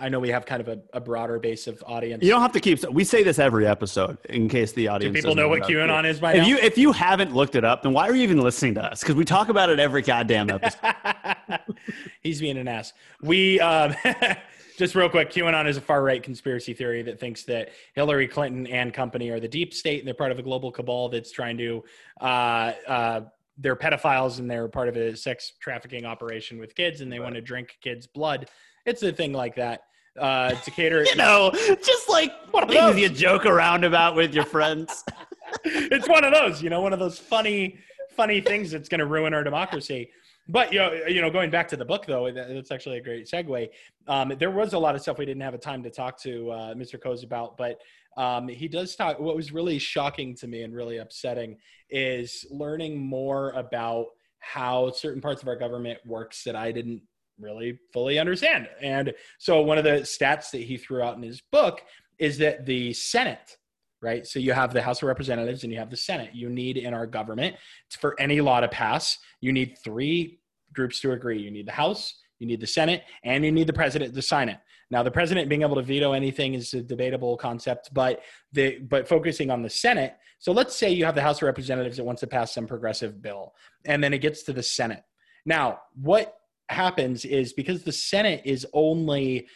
I 0.00 0.08
know 0.08 0.18
we 0.18 0.30
have 0.30 0.46
kind 0.46 0.60
of 0.60 0.68
a, 0.68 0.80
a, 0.94 1.00
broader 1.00 1.38
base 1.38 1.66
of 1.66 1.84
audience. 1.86 2.24
You 2.24 2.30
don't 2.30 2.40
have 2.40 2.52
to 2.52 2.60
keep. 2.60 2.82
We 2.88 3.04
say 3.04 3.22
this 3.22 3.38
every 3.38 3.66
episode 3.66 4.16
in 4.28 4.48
case 4.48 4.72
the 4.72 4.88
audience. 4.88 5.14
Do 5.14 5.20
people 5.20 5.34
know 5.34 5.48
what 5.48 5.62
QAnon 5.62 6.06
is 6.06 6.18
by 6.18 6.32
if 6.32 6.38
now? 6.38 6.46
you 6.46 6.56
if 6.56 6.78
you 6.78 6.92
haven't 6.92 7.34
looked 7.34 7.54
it 7.54 7.64
up, 7.64 7.82
then 7.82 7.92
why 7.92 8.08
are 8.08 8.14
you 8.14 8.22
even 8.22 8.40
listening 8.40 8.74
to 8.74 8.84
us? 8.84 9.00
Because 9.00 9.14
we 9.14 9.26
talk 9.26 9.50
about 9.50 9.68
it 9.68 9.78
every 9.78 10.00
goddamn 10.00 10.48
episode. 10.48 11.60
He's 12.22 12.40
being 12.40 12.56
an 12.56 12.66
ass. 12.66 12.94
We 13.20 13.60
um, 13.60 13.94
just 14.78 14.94
real 14.94 15.10
quick. 15.10 15.30
QAnon 15.30 15.68
is 15.68 15.76
a 15.76 15.82
far 15.82 16.02
right 16.02 16.22
conspiracy 16.22 16.72
theory 16.72 17.02
that 17.02 17.20
thinks 17.20 17.44
that 17.44 17.70
Hillary 17.94 18.26
Clinton 18.26 18.66
and 18.66 18.94
company 18.94 19.28
are 19.28 19.38
the 19.38 19.48
deep 19.48 19.74
state 19.74 19.98
and 19.98 20.06
they're 20.06 20.14
part 20.14 20.32
of 20.32 20.38
a 20.38 20.42
global 20.42 20.72
cabal 20.72 21.10
that's 21.10 21.30
trying 21.30 21.58
to. 21.58 21.84
Uh, 22.20 22.72
uh, 22.88 23.20
they're 23.58 23.76
pedophiles 23.76 24.38
and 24.38 24.50
they're 24.50 24.68
part 24.68 24.88
of 24.88 24.96
a 24.96 25.14
sex 25.14 25.52
trafficking 25.60 26.06
operation 26.06 26.58
with 26.58 26.74
kids 26.74 27.02
and 27.02 27.12
they 27.12 27.18
right. 27.18 27.24
want 27.24 27.34
to 27.34 27.42
drink 27.42 27.76
kids' 27.82 28.06
blood. 28.06 28.48
It's 28.86 29.02
a 29.02 29.12
thing 29.12 29.34
like 29.34 29.56
that 29.56 29.82
uh, 30.18 30.54
Decatur. 30.64 31.04
you 31.06 31.16
know, 31.16 31.50
just 31.82 32.08
like 32.08 32.32
one 32.50 32.64
of 32.64 32.70
things 32.70 32.98
you 32.98 33.08
joke 33.08 33.46
around 33.46 33.84
about 33.84 34.14
with 34.14 34.34
your 34.34 34.44
friends. 34.44 35.04
it's 35.64 36.08
one 36.08 36.24
of 36.24 36.32
those, 36.32 36.62
you 36.62 36.70
know, 36.70 36.80
one 36.80 36.92
of 36.92 36.98
those 36.98 37.18
funny, 37.18 37.78
funny 38.10 38.40
things 38.40 38.70
that's 38.70 38.88
going 38.88 39.00
to 39.00 39.06
ruin 39.06 39.34
our 39.34 39.44
democracy. 39.44 40.10
But 40.48 40.72
you 40.72 40.80
know, 40.80 40.92
you 41.06 41.20
know, 41.20 41.30
going 41.30 41.50
back 41.50 41.68
to 41.68 41.76
the 41.76 41.84
book 41.84 42.06
though, 42.06 42.30
that's 42.32 42.72
actually 42.72 42.98
a 42.98 43.02
great 43.02 43.28
segue. 43.28 43.68
Um, 44.08 44.32
there 44.38 44.50
was 44.50 44.72
a 44.72 44.78
lot 44.78 44.94
of 44.94 45.02
stuff 45.02 45.18
we 45.18 45.26
didn't 45.26 45.42
have 45.42 45.54
a 45.54 45.58
time 45.58 45.82
to 45.84 45.90
talk 45.90 46.20
to 46.22 46.50
uh, 46.50 46.74
Mr. 46.74 47.00
Cose 47.00 47.22
about, 47.22 47.56
but 47.56 47.80
um, 48.16 48.48
he 48.48 48.66
does 48.66 48.96
talk. 48.96 49.20
What 49.20 49.36
was 49.36 49.52
really 49.52 49.78
shocking 49.78 50.34
to 50.36 50.48
me 50.48 50.62
and 50.62 50.74
really 50.74 50.96
upsetting 50.96 51.58
is 51.88 52.46
learning 52.50 52.98
more 52.98 53.50
about 53.50 54.06
how 54.40 54.90
certain 54.90 55.20
parts 55.20 55.42
of 55.42 55.48
our 55.48 55.56
government 55.56 56.00
works 56.04 56.42
that 56.44 56.56
I 56.56 56.72
didn't 56.72 57.02
really 57.40 57.78
fully 57.92 58.18
understand. 58.18 58.68
And 58.80 59.12
so 59.38 59.60
one 59.62 59.78
of 59.78 59.84
the 59.84 60.00
stats 60.02 60.50
that 60.50 60.62
he 60.62 60.76
threw 60.76 61.02
out 61.02 61.16
in 61.16 61.22
his 61.22 61.40
book 61.52 61.82
is 62.18 62.38
that 62.38 62.66
the 62.66 62.92
Senate, 62.92 63.56
right? 64.02 64.26
So 64.26 64.38
you 64.38 64.52
have 64.52 64.72
the 64.72 64.82
House 64.82 65.02
of 65.02 65.08
Representatives 65.08 65.64
and 65.64 65.72
you 65.72 65.78
have 65.78 65.90
the 65.90 65.96
Senate. 65.96 66.30
You 66.34 66.50
need 66.50 66.76
in 66.76 66.94
our 66.94 67.06
government 67.06 67.56
for 67.98 68.18
any 68.20 68.40
law 68.40 68.60
to 68.60 68.68
pass, 68.68 69.18
you 69.40 69.52
need 69.52 69.76
three 69.82 70.40
groups 70.72 71.00
to 71.00 71.12
agree. 71.12 71.40
You 71.40 71.50
need 71.50 71.66
the 71.66 71.72
House, 71.72 72.14
you 72.38 72.46
need 72.46 72.60
the 72.60 72.66
Senate, 72.66 73.04
and 73.24 73.44
you 73.44 73.52
need 73.52 73.66
the 73.66 73.72
president 73.72 74.14
to 74.14 74.22
sign 74.22 74.48
it. 74.48 74.58
Now, 74.90 75.04
the 75.04 75.10
president 75.10 75.48
being 75.48 75.62
able 75.62 75.76
to 75.76 75.82
veto 75.82 76.12
anything 76.12 76.54
is 76.54 76.74
a 76.74 76.82
debatable 76.82 77.36
concept, 77.36 77.90
but 77.92 78.22
the 78.52 78.78
but 78.80 79.06
focusing 79.06 79.50
on 79.50 79.62
the 79.62 79.70
Senate. 79.70 80.14
So 80.40 80.52
let's 80.52 80.74
say 80.74 80.90
you 80.90 81.04
have 81.04 81.14
the 81.14 81.22
House 81.22 81.38
of 81.38 81.42
Representatives 81.42 81.96
that 81.98 82.04
wants 82.04 82.20
to 82.20 82.26
pass 82.26 82.52
some 82.52 82.66
progressive 82.66 83.22
bill, 83.22 83.54
and 83.84 84.02
then 84.02 84.12
it 84.12 84.18
gets 84.18 84.42
to 84.44 84.52
the 84.52 84.62
Senate. 84.62 85.02
Now, 85.46 85.80
what 85.94 86.39
happens 86.70 87.24
is 87.24 87.52
because 87.52 87.82
the 87.82 87.92
Senate 87.92 88.42
is 88.44 88.66
only 88.72 89.46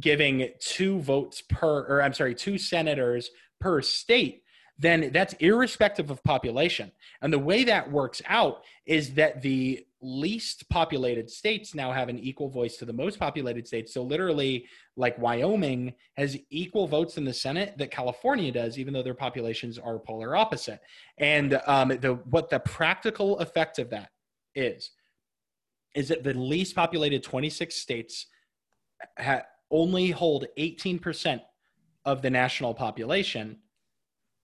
giving 0.00 0.48
two 0.60 1.00
votes 1.00 1.42
per, 1.48 1.86
or 1.86 2.02
I'm 2.02 2.12
sorry, 2.12 2.34
two 2.34 2.58
senators 2.58 3.30
per 3.60 3.80
state, 3.80 4.42
then 4.78 5.10
that's 5.12 5.34
irrespective 5.34 6.10
of 6.10 6.22
population. 6.24 6.90
And 7.20 7.32
the 7.32 7.38
way 7.38 7.64
that 7.64 7.90
works 7.90 8.20
out 8.26 8.64
is 8.86 9.14
that 9.14 9.42
the 9.42 9.86
least 10.00 10.68
populated 10.68 11.30
states 11.30 11.74
now 11.74 11.92
have 11.92 12.08
an 12.08 12.18
equal 12.18 12.48
voice 12.48 12.76
to 12.78 12.84
the 12.84 12.92
most 12.92 13.20
populated 13.20 13.66
states. 13.68 13.94
So 13.94 14.02
literally, 14.02 14.66
like 14.96 15.16
Wyoming 15.18 15.94
has 16.16 16.36
equal 16.50 16.88
votes 16.88 17.16
in 17.16 17.24
the 17.24 17.32
Senate 17.32 17.78
that 17.78 17.92
California 17.92 18.50
does, 18.50 18.78
even 18.78 18.92
though 18.92 19.02
their 19.04 19.14
populations 19.14 19.78
are 19.78 20.00
polar 20.00 20.34
opposite. 20.34 20.80
And 21.18 21.60
um, 21.66 21.88
the 21.88 22.14
what 22.30 22.50
the 22.50 22.58
practical 22.58 23.38
effect 23.38 23.78
of 23.78 23.90
that 23.90 24.10
is 24.56 24.90
is 25.94 26.08
that 26.08 26.24
the 26.24 26.34
least 26.34 26.74
populated 26.74 27.22
26 27.22 27.74
states 27.74 28.26
ha- 29.18 29.42
only 29.70 30.10
hold 30.10 30.46
18% 30.58 31.40
of 32.04 32.22
the 32.22 32.30
national 32.30 32.74
population, 32.74 33.58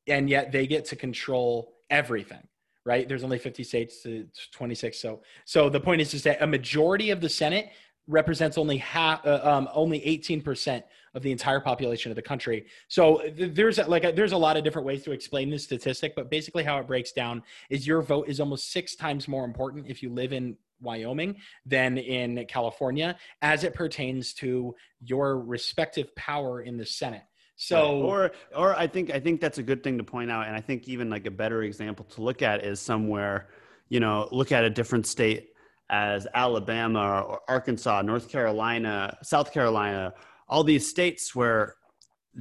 and 0.06 0.28
yet 0.28 0.52
they 0.52 0.66
get 0.66 0.84
to 0.86 0.96
control 0.96 1.74
everything. 1.90 2.46
Right? 2.84 3.06
There's 3.06 3.24
only 3.24 3.38
50 3.38 3.64
states 3.64 4.02
to 4.04 4.26
26. 4.52 4.98
So, 4.98 5.20
so 5.44 5.68
the 5.68 5.80
point 5.80 6.00
is, 6.00 6.14
is 6.14 6.22
that 6.22 6.40
a 6.40 6.46
majority 6.46 7.10
of 7.10 7.20
the 7.20 7.28
Senate 7.28 7.70
represents 8.06 8.56
only 8.56 8.78
half, 8.78 9.24
uh, 9.26 9.40
um, 9.42 9.68
only 9.74 10.00
18% 10.00 10.82
of 11.14 11.22
the 11.22 11.30
entire 11.30 11.60
population 11.60 12.10
of 12.10 12.16
the 12.16 12.22
country. 12.22 12.66
So 12.88 13.18
th- 13.36 13.54
there's 13.54 13.78
a, 13.78 13.84
like 13.84 14.04
a, 14.04 14.12
there's 14.12 14.32
a 14.32 14.36
lot 14.36 14.56
of 14.56 14.64
different 14.64 14.86
ways 14.86 15.02
to 15.04 15.12
explain 15.12 15.50
this 15.50 15.64
statistic, 15.64 16.14
but 16.16 16.30
basically 16.30 16.64
how 16.64 16.78
it 16.78 16.86
breaks 16.86 17.12
down 17.12 17.42
is 17.68 17.86
your 17.86 18.00
vote 18.00 18.28
is 18.28 18.40
almost 18.40 18.72
six 18.72 18.96
times 18.96 19.28
more 19.28 19.44
important 19.44 19.86
if 19.86 20.02
you 20.02 20.08
live 20.08 20.32
in 20.32 20.56
Wyoming 20.80 21.36
than 21.66 21.98
in 21.98 22.44
California 22.46 23.16
as 23.42 23.64
it 23.64 23.74
pertains 23.74 24.34
to 24.34 24.74
your 25.00 25.38
respective 25.38 26.14
power 26.14 26.60
in 26.60 26.76
the 26.76 26.86
Senate. 26.86 27.22
So 27.56 28.02
or 28.02 28.30
or 28.54 28.76
I 28.76 28.86
think 28.86 29.10
I 29.10 29.18
think 29.18 29.40
that's 29.40 29.58
a 29.58 29.64
good 29.64 29.82
thing 29.82 29.98
to 29.98 30.04
point 30.04 30.30
out 30.30 30.46
and 30.46 30.54
I 30.54 30.60
think 30.60 30.86
even 30.86 31.10
like 31.10 31.26
a 31.26 31.30
better 31.30 31.62
example 31.64 32.04
to 32.14 32.22
look 32.22 32.40
at 32.40 32.64
is 32.64 32.80
somewhere, 32.80 33.48
you 33.88 33.98
know, 33.98 34.28
look 34.30 34.52
at 34.52 34.62
a 34.64 34.70
different 34.70 35.06
state 35.06 35.50
as 35.90 36.26
Alabama 36.34 37.22
or 37.22 37.40
Arkansas, 37.48 38.02
North 38.02 38.28
Carolina, 38.28 39.16
South 39.22 39.52
Carolina, 39.52 40.14
all 40.48 40.62
these 40.62 40.88
states 40.88 41.34
where 41.34 41.74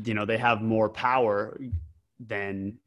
you 0.06 0.14
know 0.14 0.26
they 0.26 0.38
have 0.38 0.62
more 0.62 0.90
power 0.90 1.60
than 2.20 2.78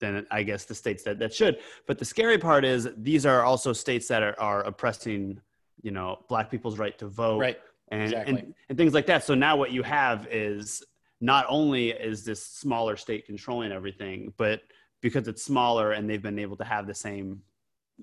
than 0.00 0.26
I 0.30 0.42
guess 0.42 0.64
the 0.64 0.74
states 0.74 1.02
that, 1.04 1.18
that 1.18 1.32
should. 1.32 1.58
But 1.86 1.98
the 1.98 2.04
scary 2.04 2.38
part 2.38 2.64
is 2.64 2.88
these 2.96 3.26
are 3.26 3.42
also 3.44 3.72
states 3.72 4.08
that 4.08 4.22
are, 4.22 4.34
are 4.38 4.62
oppressing, 4.62 5.40
you 5.82 5.90
know, 5.90 6.18
black 6.28 6.50
people's 6.50 6.78
right 6.78 6.98
to 6.98 7.06
vote. 7.06 7.38
Right. 7.38 7.58
And, 7.92 8.02
exactly. 8.02 8.34
and, 8.34 8.54
and 8.68 8.78
things 8.78 8.94
like 8.94 9.06
that. 9.06 9.24
So 9.24 9.34
now 9.34 9.56
what 9.56 9.72
you 9.72 9.82
have 9.82 10.26
is 10.30 10.82
not 11.20 11.44
only 11.48 11.90
is 11.90 12.24
this 12.24 12.44
smaller 12.44 12.96
state 12.96 13.26
controlling 13.26 13.72
everything, 13.72 14.32
but 14.36 14.62
because 15.00 15.28
it's 15.28 15.42
smaller 15.42 15.92
and 15.92 16.08
they've 16.08 16.22
been 16.22 16.38
able 16.38 16.56
to 16.56 16.64
have 16.64 16.86
the 16.86 16.94
same 16.94 17.42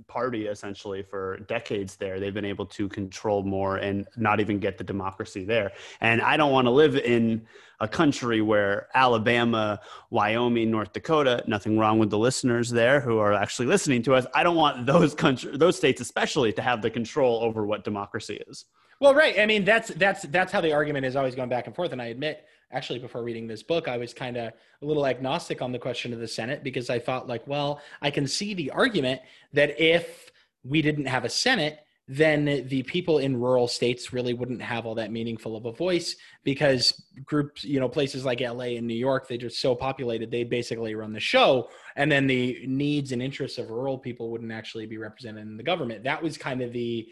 party 0.07 0.47
essentially 0.47 1.03
for 1.03 1.37
decades 1.47 1.95
there. 1.95 2.19
They've 2.19 2.33
been 2.33 2.45
able 2.45 2.65
to 2.67 2.87
control 2.87 3.43
more 3.43 3.77
and 3.77 4.07
not 4.15 4.39
even 4.39 4.59
get 4.59 4.77
the 4.77 4.83
democracy 4.83 5.43
there. 5.43 5.71
And 6.01 6.21
I 6.21 6.37
don't 6.37 6.51
want 6.51 6.65
to 6.65 6.71
live 6.71 6.95
in 6.95 7.47
a 7.79 7.87
country 7.87 8.41
where 8.41 8.87
Alabama, 8.93 9.79
Wyoming, 10.09 10.71
North 10.71 10.93
Dakota, 10.93 11.43
nothing 11.47 11.77
wrong 11.77 11.99
with 11.99 12.09
the 12.09 12.17
listeners 12.17 12.69
there 12.69 12.99
who 12.99 13.19
are 13.19 13.33
actually 13.33 13.67
listening 13.67 14.01
to 14.03 14.15
us. 14.15 14.25
I 14.33 14.43
don't 14.43 14.55
want 14.55 14.85
those 14.85 15.13
country 15.13 15.55
those 15.57 15.77
states 15.77 16.01
especially 16.01 16.53
to 16.53 16.61
have 16.61 16.81
the 16.81 16.89
control 16.89 17.43
over 17.43 17.65
what 17.65 17.83
democracy 17.83 18.41
is. 18.47 18.65
Well, 18.99 19.13
right. 19.13 19.39
I 19.39 19.45
mean, 19.45 19.63
that's 19.63 19.89
that's 19.89 20.23
that's 20.23 20.51
how 20.51 20.61
the 20.61 20.73
argument 20.73 21.05
is 21.05 21.15
always 21.15 21.35
going 21.35 21.49
back 21.49 21.67
and 21.67 21.75
forth 21.75 21.91
and 21.91 22.01
I 22.01 22.07
admit 22.07 22.45
actually 22.71 22.99
before 22.99 23.23
reading 23.23 23.47
this 23.47 23.63
book 23.63 23.87
i 23.87 23.97
was 23.97 24.13
kind 24.13 24.37
of 24.37 24.53
a 24.81 24.85
little 24.85 25.05
agnostic 25.05 25.61
on 25.61 25.71
the 25.71 25.79
question 25.79 26.13
of 26.13 26.19
the 26.19 26.27
senate 26.27 26.63
because 26.63 26.89
i 26.89 26.99
thought 26.99 27.27
like 27.27 27.45
well 27.47 27.81
i 28.01 28.09
can 28.09 28.27
see 28.27 28.53
the 28.53 28.71
argument 28.71 29.21
that 29.53 29.79
if 29.79 30.31
we 30.63 30.81
didn't 30.81 31.05
have 31.05 31.25
a 31.25 31.29
senate 31.29 31.79
then 32.09 32.45
the 32.69 32.83
people 32.83 33.17
in 33.17 33.37
rural 33.37 33.67
states 33.67 34.13
really 34.13 34.33
wouldn't 34.33 34.61
have 34.61 34.85
all 34.85 34.95
that 34.95 35.11
meaningful 35.11 35.57
of 35.57 35.65
a 35.65 35.73
voice 35.73 36.15
because 36.43 37.03
groups 37.25 37.65
you 37.65 37.79
know 37.79 37.89
places 37.89 38.23
like 38.23 38.39
la 38.39 38.61
and 38.61 38.87
new 38.87 38.93
york 38.93 39.27
they're 39.27 39.37
just 39.37 39.59
so 39.59 39.75
populated 39.75 40.31
they 40.31 40.43
basically 40.43 40.95
run 40.95 41.11
the 41.11 41.19
show 41.19 41.69
and 41.97 42.11
then 42.11 42.27
the 42.27 42.63
needs 42.65 43.11
and 43.11 43.21
interests 43.23 43.57
of 43.57 43.71
rural 43.71 43.97
people 43.97 44.29
wouldn't 44.29 44.51
actually 44.51 44.85
be 44.85 44.99
represented 44.99 45.41
in 45.41 45.57
the 45.57 45.63
government. 45.63 46.03
That 46.03 46.21
was 46.21 46.37
kind 46.37 46.61
of 46.61 46.71
the 46.71 47.07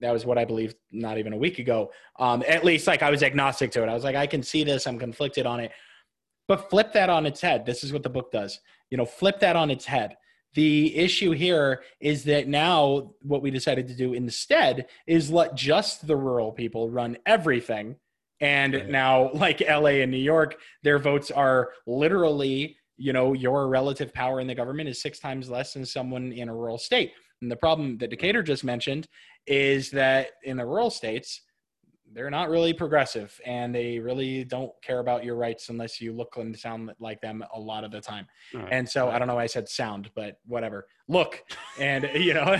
that 0.00 0.12
was 0.12 0.24
what 0.24 0.38
I 0.38 0.44
believed 0.44 0.76
not 0.92 1.18
even 1.18 1.32
a 1.32 1.36
week 1.36 1.58
ago. 1.58 1.90
Um, 2.18 2.44
at 2.46 2.64
least 2.64 2.86
like 2.86 3.02
I 3.02 3.10
was 3.10 3.22
agnostic 3.22 3.70
to 3.72 3.82
it. 3.82 3.88
I 3.88 3.94
was 3.94 4.04
like, 4.04 4.16
I 4.16 4.26
can 4.26 4.42
see 4.42 4.64
this. 4.64 4.86
I'm 4.86 4.98
conflicted 4.98 5.46
on 5.46 5.60
it. 5.60 5.72
But 6.46 6.70
flip 6.70 6.92
that 6.94 7.10
on 7.10 7.26
its 7.26 7.40
head. 7.40 7.66
This 7.66 7.84
is 7.84 7.92
what 7.92 8.02
the 8.02 8.08
book 8.08 8.32
does. 8.32 8.60
You 8.90 8.96
know, 8.96 9.04
flip 9.04 9.40
that 9.40 9.56
on 9.56 9.70
its 9.70 9.84
head. 9.84 10.16
The 10.54 10.96
issue 10.96 11.32
here 11.32 11.82
is 12.00 12.24
that 12.24 12.48
now 12.48 13.12
what 13.22 13.42
we 13.42 13.50
decided 13.50 13.86
to 13.88 13.94
do 13.94 14.14
instead 14.14 14.86
is 15.06 15.30
let 15.30 15.54
just 15.54 16.06
the 16.06 16.16
rural 16.16 16.52
people 16.52 16.88
run 16.88 17.18
everything. 17.26 17.96
And 18.40 18.74
right. 18.74 18.88
now, 18.88 19.30
like 19.34 19.60
LA 19.60 20.00
and 20.00 20.10
New 20.10 20.16
York, 20.16 20.56
their 20.82 20.98
votes 20.98 21.30
are 21.30 21.70
literally, 21.86 22.76
you 22.96 23.12
know, 23.12 23.34
your 23.34 23.68
relative 23.68 24.14
power 24.14 24.40
in 24.40 24.46
the 24.46 24.54
government 24.54 24.88
is 24.88 25.02
six 25.02 25.18
times 25.18 25.50
less 25.50 25.74
than 25.74 25.84
someone 25.84 26.32
in 26.32 26.48
a 26.48 26.54
rural 26.54 26.78
state. 26.78 27.12
And 27.40 27.50
the 27.50 27.56
problem 27.56 27.98
that 27.98 28.10
Decatur 28.10 28.42
just 28.42 28.64
mentioned 28.64 29.06
is 29.46 29.90
that 29.90 30.30
in 30.42 30.56
the 30.56 30.66
rural 30.66 30.90
states, 30.90 31.42
they're 32.12 32.30
not 32.30 32.48
really 32.48 32.72
progressive 32.72 33.38
and 33.44 33.74
they 33.74 33.98
really 33.98 34.44
don't 34.44 34.72
care 34.82 35.00
about 35.00 35.24
your 35.24 35.36
rights 35.36 35.68
unless 35.68 36.00
you 36.00 36.12
look 36.12 36.36
and 36.36 36.58
sound 36.58 36.90
like 36.98 37.20
them 37.20 37.44
a 37.54 37.60
lot 37.60 37.84
of 37.84 37.90
the 37.90 38.00
time. 38.00 38.26
Right. 38.54 38.68
And 38.70 38.88
so 38.88 39.08
I 39.10 39.18
don't 39.18 39.28
know 39.28 39.34
why 39.34 39.44
I 39.44 39.46
said 39.46 39.68
sound, 39.68 40.10
but 40.14 40.38
whatever. 40.46 40.86
Look 41.10 41.42
and 41.78 42.08
you 42.14 42.34
know, 42.34 42.52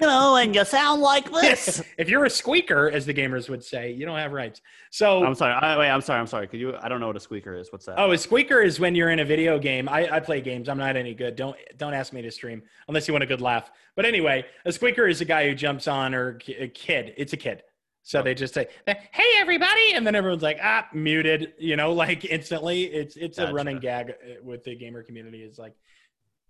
you 0.00 0.06
know, 0.06 0.36
and 0.36 0.54
you 0.54 0.64
sound 0.64 1.02
like 1.02 1.30
this. 1.40 1.82
if 1.96 2.08
you're 2.08 2.24
a 2.24 2.30
squeaker, 2.30 2.90
as 2.90 3.06
the 3.06 3.14
gamers 3.14 3.48
would 3.48 3.64
say, 3.64 3.92
you 3.92 4.06
don't 4.06 4.18
have 4.18 4.32
rights. 4.32 4.60
So 4.90 5.24
I'm 5.24 5.34
sorry. 5.34 5.52
I, 5.54 5.76
wait, 5.76 5.90
I'm 5.90 6.00
sorry. 6.00 6.20
I'm 6.20 6.26
sorry. 6.26 6.46
Could 6.46 6.60
you? 6.60 6.76
I 6.80 6.88
don't 6.88 7.00
know 7.00 7.08
what 7.08 7.16
a 7.16 7.20
squeaker 7.20 7.54
is. 7.56 7.72
What's 7.72 7.86
that? 7.86 7.98
Oh, 7.98 8.12
a 8.12 8.18
squeaker 8.18 8.60
is 8.60 8.78
when 8.78 8.94
you're 8.94 9.10
in 9.10 9.18
a 9.18 9.24
video 9.24 9.58
game. 9.58 9.88
I, 9.88 10.16
I 10.16 10.20
play 10.20 10.40
games. 10.40 10.68
I'm 10.68 10.78
not 10.78 10.96
any 10.96 11.14
good. 11.14 11.34
Don't 11.34 11.56
don't 11.76 11.94
ask 11.94 12.12
me 12.12 12.22
to 12.22 12.30
stream 12.30 12.62
unless 12.86 13.08
you 13.08 13.14
want 13.14 13.24
a 13.24 13.26
good 13.26 13.40
laugh. 13.40 13.70
But 13.96 14.04
anyway, 14.04 14.44
a 14.64 14.70
squeaker 14.70 15.08
is 15.08 15.20
a 15.20 15.24
guy 15.24 15.48
who 15.48 15.54
jumps 15.56 15.88
on 15.88 16.14
or 16.14 16.38
a 16.56 16.68
kid. 16.68 17.14
It's 17.16 17.32
a 17.32 17.36
kid 17.36 17.62
so 18.08 18.22
they 18.22 18.32
just 18.32 18.54
say, 18.54 18.68
"Hey, 18.86 19.30
everybody," 19.38 19.92
and 19.92 20.06
then 20.06 20.14
everyone's 20.14 20.42
like, 20.42 20.58
"Ah, 20.62 20.88
muted," 20.94 21.52
you 21.58 21.76
know, 21.76 21.92
like 22.04 22.24
instantly. 22.24 22.84
It's 22.84 23.16
it's 23.16 23.36
gotcha. 23.36 23.50
a 23.50 23.54
running 23.54 23.80
gag 23.80 24.12
uh, 24.12 24.42
with 24.42 24.64
the 24.64 24.74
gamer 24.74 25.02
community. 25.02 25.42
Is 25.42 25.58
like, 25.58 25.74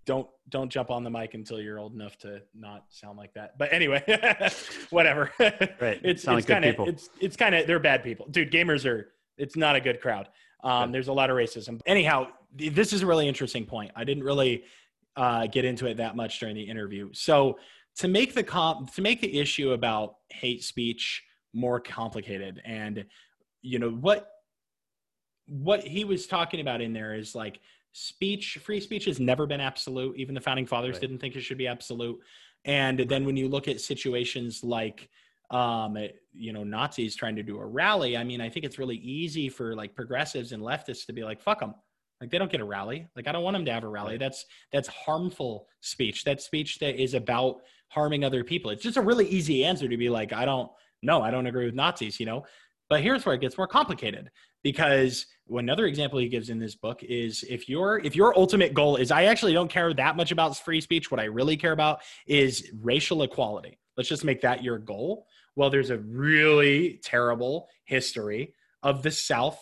don't 0.07 0.29
don't 0.51 0.71
jump 0.71 0.93
on 0.93 1.03
the 1.03 1.11
mic 1.11 1.35
until 1.35 1.61
you're 1.61 1.81
old 1.81 1.95
enough 1.95 2.17
to 2.19 2.43
not 2.55 2.85
sound 2.91 3.19
like 3.19 3.35
that. 3.35 3.59
But 3.59 3.73
anyway, 3.73 4.05
whatever. 4.91 5.33
Right. 5.41 6.01
it's 6.05 6.23
sound 6.23 6.39
it's 6.39 6.49
like 6.49 6.63
kind 6.63 6.65
of 6.65 6.87
it's 6.87 7.11
it's 7.21 7.37
kind 7.37 7.57
of 7.57 7.67
they're 7.67 7.81
bad 7.81 8.05
people, 8.05 8.29
dude. 8.31 8.53
Gamers 8.53 8.89
are. 8.89 9.13
It's 9.37 9.57
not 9.57 9.75
a 9.75 9.81
good 9.81 10.01
crowd. 10.01 10.29
Um, 10.63 10.93
there's 10.93 11.09
a 11.09 11.13
lot 11.13 11.29
of 11.29 11.37
racism. 11.37 11.81
Anyhow, 11.87 12.29
this 12.55 12.93
is 12.93 13.03
a 13.03 13.07
really 13.07 13.27
interesting 13.27 13.67
point. 13.67 13.91
I 13.97 14.05
didn't 14.05 14.23
really 14.23 14.63
uh, 15.17 15.49
get 15.49 15.65
into 15.65 15.87
it 15.87 15.97
that 15.97 16.15
much 16.15 16.39
during 16.39 16.55
the 16.55 16.63
interview. 16.63 17.11
So 17.15 17.59
to 17.97 18.07
make 18.07 18.35
the 18.35 18.45
comp 18.45 18.95
to 18.95 19.03
make 19.03 19.21
the 19.21 19.41
issue 19.41 19.73
about 19.73 20.19
hate 20.31 20.63
speech 20.63 21.25
more 21.59 21.81
complicated. 21.81 22.61
And 22.65 23.05
you 23.63 23.79
know 23.79 23.91
what 23.91 24.31
what 25.47 25.81
he 25.81 26.05
was 26.05 26.27
talking 26.27 26.61
about 26.61 26.81
in 26.81 26.93
there 26.93 27.15
is 27.15 27.35
like 27.35 27.61
speech 27.93 28.59
free 28.63 28.81
speech 28.81 29.07
has 29.07 29.19
never 29.19 29.47
been 29.47 29.61
absolute. 29.61 30.17
Even 30.17 30.35
the 30.35 30.41
founding 30.41 30.67
fathers 30.67 30.95
right. 30.95 31.01
didn't 31.01 31.19
think 31.19 31.37
it 31.37 31.41
should 31.41 31.59
be 31.59 31.67
absolute. 31.67 32.19
And 32.65 33.01
then 33.01 33.25
when 33.25 33.37
you 33.37 33.49
look 33.49 33.69
at 33.69 33.81
situations 33.81 34.63
like 34.63 35.09
um 35.51 35.97
you 36.35 36.53
know 36.53 36.63
nazis 36.63 37.17
trying 37.17 37.35
to 37.35 37.43
do 37.43 37.59
a 37.59 37.65
rally 37.65 38.19
i 38.19 38.23
mean 38.23 38.39
i 38.39 38.51
think 38.51 38.67
it's 38.67 38.79
really 38.79 38.97
easy 38.97 39.49
for 39.49 39.75
like 39.75 39.95
progressives 39.95 40.53
and 40.53 40.63
leftists 40.63 41.07
to 41.07 41.13
be 41.15 41.25
like 41.25 41.41
fuck 41.41 41.61
them 41.61 41.73
like 42.21 42.31
they 42.31 42.39
don't 42.39 42.51
get 42.51 42.61
a 42.61 42.65
rally. 42.65 43.07
Like 43.17 43.29
i 43.29 43.33
don't 43.33 43.43
want 43.43 43.55
them 43.55 43.65
to 43.65 43.73
have 43.73 43.85
a 43.85 43.89
rally. 43.89 44.13
Right. 44.13 44.21
that's 44.21 44.47
that's 44.73 44.89
harmful 44.89 45.69
speech. 45.81 46.25
That 46.25 46.41
speech 46.41 46.79
that 46.81 47.01
is 47.01 47.15
about 47.15 47.61
harming 47.89 48.25
other 48.25 48.45
people. 48.45 48.71
It's 48.71 48.83
just 48.83 48.97
a 48.97 49.03
really 49.03 49.27
easy 49.29 49.65
answer 49.65 49.89
to 49.89 49.97
be 49.97 50.09
like 50.09 50.33
i 50.33 50.45
don't 50.45 50.71
no, 51.03 51.22
I 51.22 51.30
don't 51.30 51.46
agree 51.46 51.66
with 51.66 51.74
Nazis, 51.74 52.18
you 52.18 52.26
know. 52.26 52.44
But 52.88 53.03
here's 53.03 53.26
where 53.26 53.34
it 53.34 53.40
gets 53.40 53.59
more 53.59 53.66
complicated 53.66 54.30
because 54.62 55.26
another 55.51 55.86
example 55.86 56.18
he 56.18 56.28
gives 56.28 56.49
in 56.51 56.59
this 56.59 56.74
book 56.74 57.03
is 57.03 57.44
if 57.49 57.68
your 57.68 57.99
if 57.99 58.16
your 58.16 58.36
ultimate 58.36 58.74
goal 58.74 58.96
is 58.96 59.11
I 59.11 59.24
actually 59.24 59.53
don't 59.53 59.70
care 59.70 59.92
that 59.94 60.16
much 60.16 60.32
about 60.32 60.57
free 60.57 60.80
speech, 60.80 61.11
what 61.11 61.20
I 61.20 61.24
really 61.24 61.57
care 61.57 61.72
about 61.72 62.01
is 62.26 62.70
racial 62.80 63.22
equality. 63.22 63.78
Let's 63.96 64.09
just 64.09 64.24
make 64.24 64.40
that 64.42 64.62
your 64.62 64.78
goal. 64.78 65.26
Well, 65.57 65.70
there's 65.70 65.90
a 65.90 65.99
really 65.99 67.01
terrible 67.03 67.68
history 67.84 68.55
of 68.82 69.03
the 69.03 69.11
South, 69.11 69.59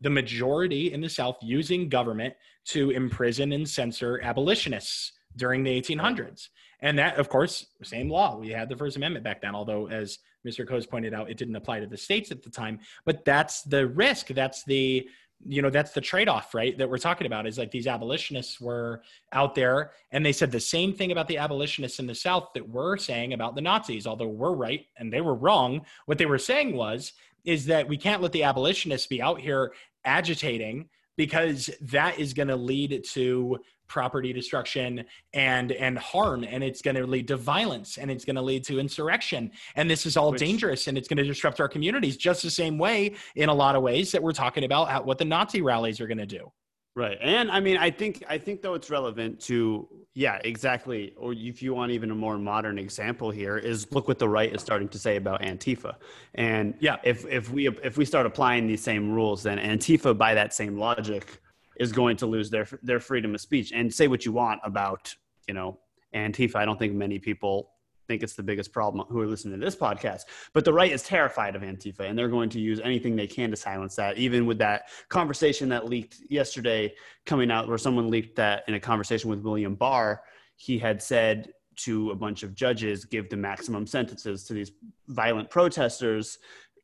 the 0.00 0.10
majority 0.10 0.92
in 0.92 1.00
the 1.00 1.08
South 1.08 1.36
using 1.42 1.88
government 1.88 2.34
to 2.66 2.90
imprison 2.90 3.52
and 3.52 3.68
censor 3.68 4.20
abolitionists 4.22 5.12
during 5.36 5.62
the 5.62 5.80
1800s. 5.80 6.48
And 6.80 6.98
that, 6.98 7.18
of 7.18 7.28
course, 7.28 7.66
same 7.82 8.08
law. 8.08 8.38
We 8.38 8.50
had 8.50 8.68
the 8.68 8.76
First 8.76 8.96
Amendment 8.96 9.24
back 9.24 9.42
then, 9.42 9.54
although, 9.54 9.88
as 9.88 10.18
Mr. 10.46 10.66
Cose 10.66 10.86
pointed 10.86 11.14
out, 11.14 11.30
it 11.30 11.36
didn't 11.36 11.56
apply 11.56 11.80
to 11.80 11.86
the 11.86 11.96
states 11.96 12.30
at 12.30 12.42
the 12.42 12.50
time. 12.50 12.78
But 13.04 13.24
that's 13.24 13.62
the 13.62 13.86
risk. 13.86 14.28
That's 14.28 14.64
the 14.64 15.08
you 15.46 15.60
know 15.60 15.68
that's 15.68 15.90
the 15.90 16.00
trade-off 16.00 16.54
right 16.54 16.78
that 16.78 16.88
we're 16.88 16.96
talking 16.96 17.26
about 17.26 17.46
is 17.46 17.58
like 17.58 17.70
these 17.70 17.86
abolitionists 17.86 18.60
were 18.60 19.02
out 19.32 19.54
there 19.54 19.90
and 20.12 20.24
they 20.24 20.32
said 20.32 20.50
the 20.50 20.60
same 20.60 20.92
thing 20.94 21.12
about 21.12 21.28
the 21.28 21.36
abolitionists 21.36 21.98
in 21.98 22.06
the 22.06 22.14
south 22.14 22.48
that 22.54 22.66
we're 22.66 22.96
saying 22.96 23.34
about 23.34 23.54
the 23.54 23.60
nazis 23.60 24.06
although 24.06 24.28
we're 24.28 24.54
right 24.54 24.86
and 24.96 25.12
they 25.12 25.20
were 25.20 25.34
wrong 25.34 25.84
what 26.06 26.16
they 26.16 26.24
were 26.24 26.38
saying 26.38 26.74
was 26.74 27.12
is 27.44 27.66
that 27.66 27.86
we 27.86 27.96
can't 27.96 28.22
let 28.22 28.32
the 28.32 28.42
abolitionists 28.42 29.06
be 29.06 29.20
out 29.20 29.38
here 29.38 29.72
agitating 30.04 30.88
because 31.16 31.70
that 31.80 32.18
is 32.18 32.32
going 32.32 32.48
to 32.48 32.56
lead 32.56 33.04
to 33.04 33.58
property 33.86 34.32
destruction 34.32 35.04
and 35.32 35.72
and 35.72 35.98
harm 35.98 36.44
and 36.44 36.64
it's 36.64 36.82
going 36.82 36.96
to 36.96 37.06
lead 37.06 37.28
to 37.28 37.36
violence 37.36 37.98
and 37.98 38.10
it's 38.10 38.24
going 38.24 38.36
to 38.36 38.42
lead 38.42 38.64
to 38.64 38.78
insurrection. 38.78 39.50
And 39.76 39.90
this 39.90 40.06
is 40.06 40.16
all 40.16 40.32
Which, 40.32 40.40
dangerous 40.40 40.86
and 40.86 40.96
it's 40.96 41.08
going 41.08 41.18
to 41.18 41.24
disrupt 41.24 41.60
our 41.60 41.68
communities 41.68 42.16
just 42.16 42.42
the 42.42 42.50
same 42.50 42.78
way 42.78 43.14
in 43.36 43.48
a 43.48 43.54
lot 43.54 43.76
of 43.76 43.82
ways 43.82 44.12
that 44.12 44.22
we're 44.22 44.32
talking 44.32 44.64
about 44.64 44.88
how, 44.88 45.02
what 45.02 45.18
the 45.18 45.24
nazi 45.24 45.62
rallies 45.62 46.00
are 46.00 46.06
going 46.06 46.18
to 46.18 46.26
do. 46.26 46.50
Right 46.96 47.18
and 47.20 47.50
i 47.50 47.58
mean 47.58 47.76
i 47.76 47.90
think 47.90 48.22
i 48.28 48.38
think 48.38 48.62
though 48.62 48.74
it's 48.74 48.88
relevant 48.88 49.40
to 49.40 49.88
yeah 50.14 50.38
exactly 50.44 51.12
or 51.16 51.32
if 51.32 51.60
you 51.60 51.74
want 51.74 51.90
even 51.90 52.12
a 52.12 52.14
more 52.14 52.38
modern 52.38 52.78
example 52.78 53.32
here 53.32 53.58
is 53.58 53.90
look 53.90 54.06
what 54.06 54.20
the 54.20 54.28
right 54.28 54.54
is 54.54 54.62
starting 54.62 54.88
to 54.90 54.98
say 54.98 55.16
about 55.16 55.42
antifa. 55.42 55.96
And 56.36 56.74
yeah. 56.78 56.98
if 57.02 57.26
if 57.26 57.50
we 57.50 57.66
if 57.66 57.96
we 57.96 58.04
start 58.04 58.26
applying 58.26 58.68
these 58.68 58.80
same 58.80 59.10
rules 59.10 59.42
then 59.42 59.58
antifa 59.58 60.16
by 60.16 60.34
that 60.34 60.54
same 60.54 60.78
logic 60.78 61.40
is 61.78 61.92
going 61.92 62.16
to 62.18 62.26
lose 62.26 62.50
their 62.50 62.66
their 62.82 63.00
freedom 63.00 63.34
of 63.34 63.40
speech. 63.40 63.72
And 63.72 63.92
say 63.92 64.08
what 64.08 64.24
you 64.24 64.32
want 64.32 64.60
about 64.64 65.14
you 65.48 65.54
know 65.54 65.78
Antifa. 66.14 66.56
I 66.56 66.64
don't 66.64 66.78
think 66.78 66.94
many 66.94 67.18
people 67.18 67.70
think 68.06 68.22
it's 68.22 68.34
the 68.34 68.42
biggest 68.42 68.72
problem 68.72 69.06
who 69.08 69.20
are 69.20 69.26
listening 69.26 69.58
to 69.58 69.64
this 69.64 69.76
podcast. 69.76 70.22
But 70.52 70.64
the 70.64 70.72
right 70.72 70.92
is 70.92 71.02
terrified 71.02 71.56
of 71.56 71.62
Antifa, 71.62 72.00
and 72.00 72.18
they're 72.18 72.28
going 72.28 72.50
to 72.50 72.60
use 72.60 72.80
anything 72.80 73.16
they 73.16 73.26
can 73.26 73.50
to 73.50 73.56
silence 73.56 73.96
that. 73.96 74.18
Even 74.18 74.46
with 74.46 74.58
that 74.58 74.88
conversation 75.08 75.68
that 75.70 75.88
leaked 75.88 76.18
yesterday 76.28 76.94
coming 77.24 77.50
out, 77.50 77.68
where 77.68 77.78
someone 77.78 78.10
leaked 78.10 78.36
that 78.36 78.64
in 78.68 78.74
a 78.74 78.80
conversation 78.80 79.30
with 79.30 79.40
William 79.40 79.74
Barr, 79.74 80.22
he 80.56 80.78
had 80.78 81.02
said 81.02 81.52
to 81.76 82.10
a 82.10 82.14
bunch 82.14 82.42
of 82.42 82.54
judges, 82.54 83.04
give 83.04 83.28
the 83.28 83.36
maximum 83.36 83.86
sentences 83.86 84.44
to 84.44 84.54
these 84.54 84.72
violent 85.08 85.50
protesters 85.50 86.38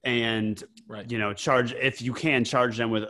and 0.04 0.62
right. 0.88 1.10
you 1.10 1.18
know 1.18 1.32
charge 1.32 1.72
if 1.74 2.00
you 2.00 2.12
can 2.12 2.44
charge 2.44 2.76
them 2.76 2.90
with 2.90 3.04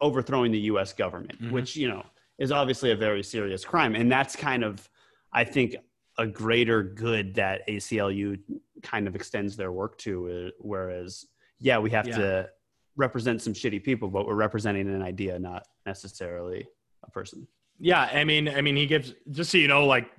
overthrowing 0.00 0.52
the 0.52 0.60
U.S. 0.60 0.92
government, 0.92 1.40
mm-hmm. 1.40 1.52
which 1.52 1.76
you 1.76 1.88
know 1.88 2.04
is 2.38 2.52
obviously 2.52 2.90
a 2.90 2.96
very 2.96 3.22
serious 3.22 3.64
crime, 3.64 3.94
and 3.94 4.10
that's 4.10 4.36
kind 4.36 4.64
of 4.64 4.88
I 5.32 5.44
think 5.44 5.76
a 6.18 6.26
greater 6.26 6.82
good 6.82 7.34
that 7.34 7.66
ACLU 7.68 8.38
kind 8.82 9.06
of 9.08 9.14
extends 9.14 9.56
their 9.56 9.72
work 9.72 9.96
to. 9.98 10.28
Uh, 10.28 10.50
whereas, 10.58 11.26
yeah, 11.58 11.78
we 11.78 11.90
have 11.90 12.06
yeah. 12.06 12.16
to 12.18 12.50
represent 12.96 13.40
some 13.40 13.54
shitty 13.54 13.82
people, 13.82 14.08
but 14.08 14.26
we're 14.26 14.34
representing 14.34 14.88
an 14.88 15.02
idea, 15.02 15.38
not 15.38 15.66
necessarily 15.86 16.66
a 17.04 17.10
person. 17.10 17.46
Yeah, 17.78 18.02
I 18.02 18.24
mean, 18.24 18.48
I 18.48 18.60
mean, 18.60 18.76
he 18.76 18.86
gives 18.86 19.14
just 19.30 19.50
so 19.50 19.58
you 19.58 19.68
know, 19.68 19.86
like 19.86 20.10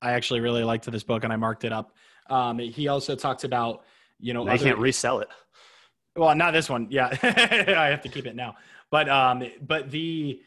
I 0.00 0.12
actually 0.12 0.40
really 0.40 0.62
liked 0.62 0.90
this 0.90 1.02
book, 1.02 1.24
and 1.24 1.32
I 1.32 1.36
marked 1.36 1.64
it 1.64 1.72
up. 1.72 1.96
Um, 2.30 2.58
he 2.58 2.88
also 2.88 3.16
talks 3.16 3.44
about 3.44 3.84
you 4.20 4.34
know 4.34 4.46
I 4.46 4.54
other, 4.54 4.64
can't 4.64 4.78
resell 4.78 5.20
it. 5.20 5.28
Well, 6.18 6.34
not 6.34 6.52
this 6.52 6.68
one. 6.68 6.88
Yeah, 6.90 7.16
I 7.22 7.86
have 7.86 8.02
to 8.02 8.08
keep 8.08 8.26
it 8.26 8.34
now. 8.34 8.56
But 8.90 9.08
um, 9.08 9.44
but 9.62 9.90
the 9.90 10.40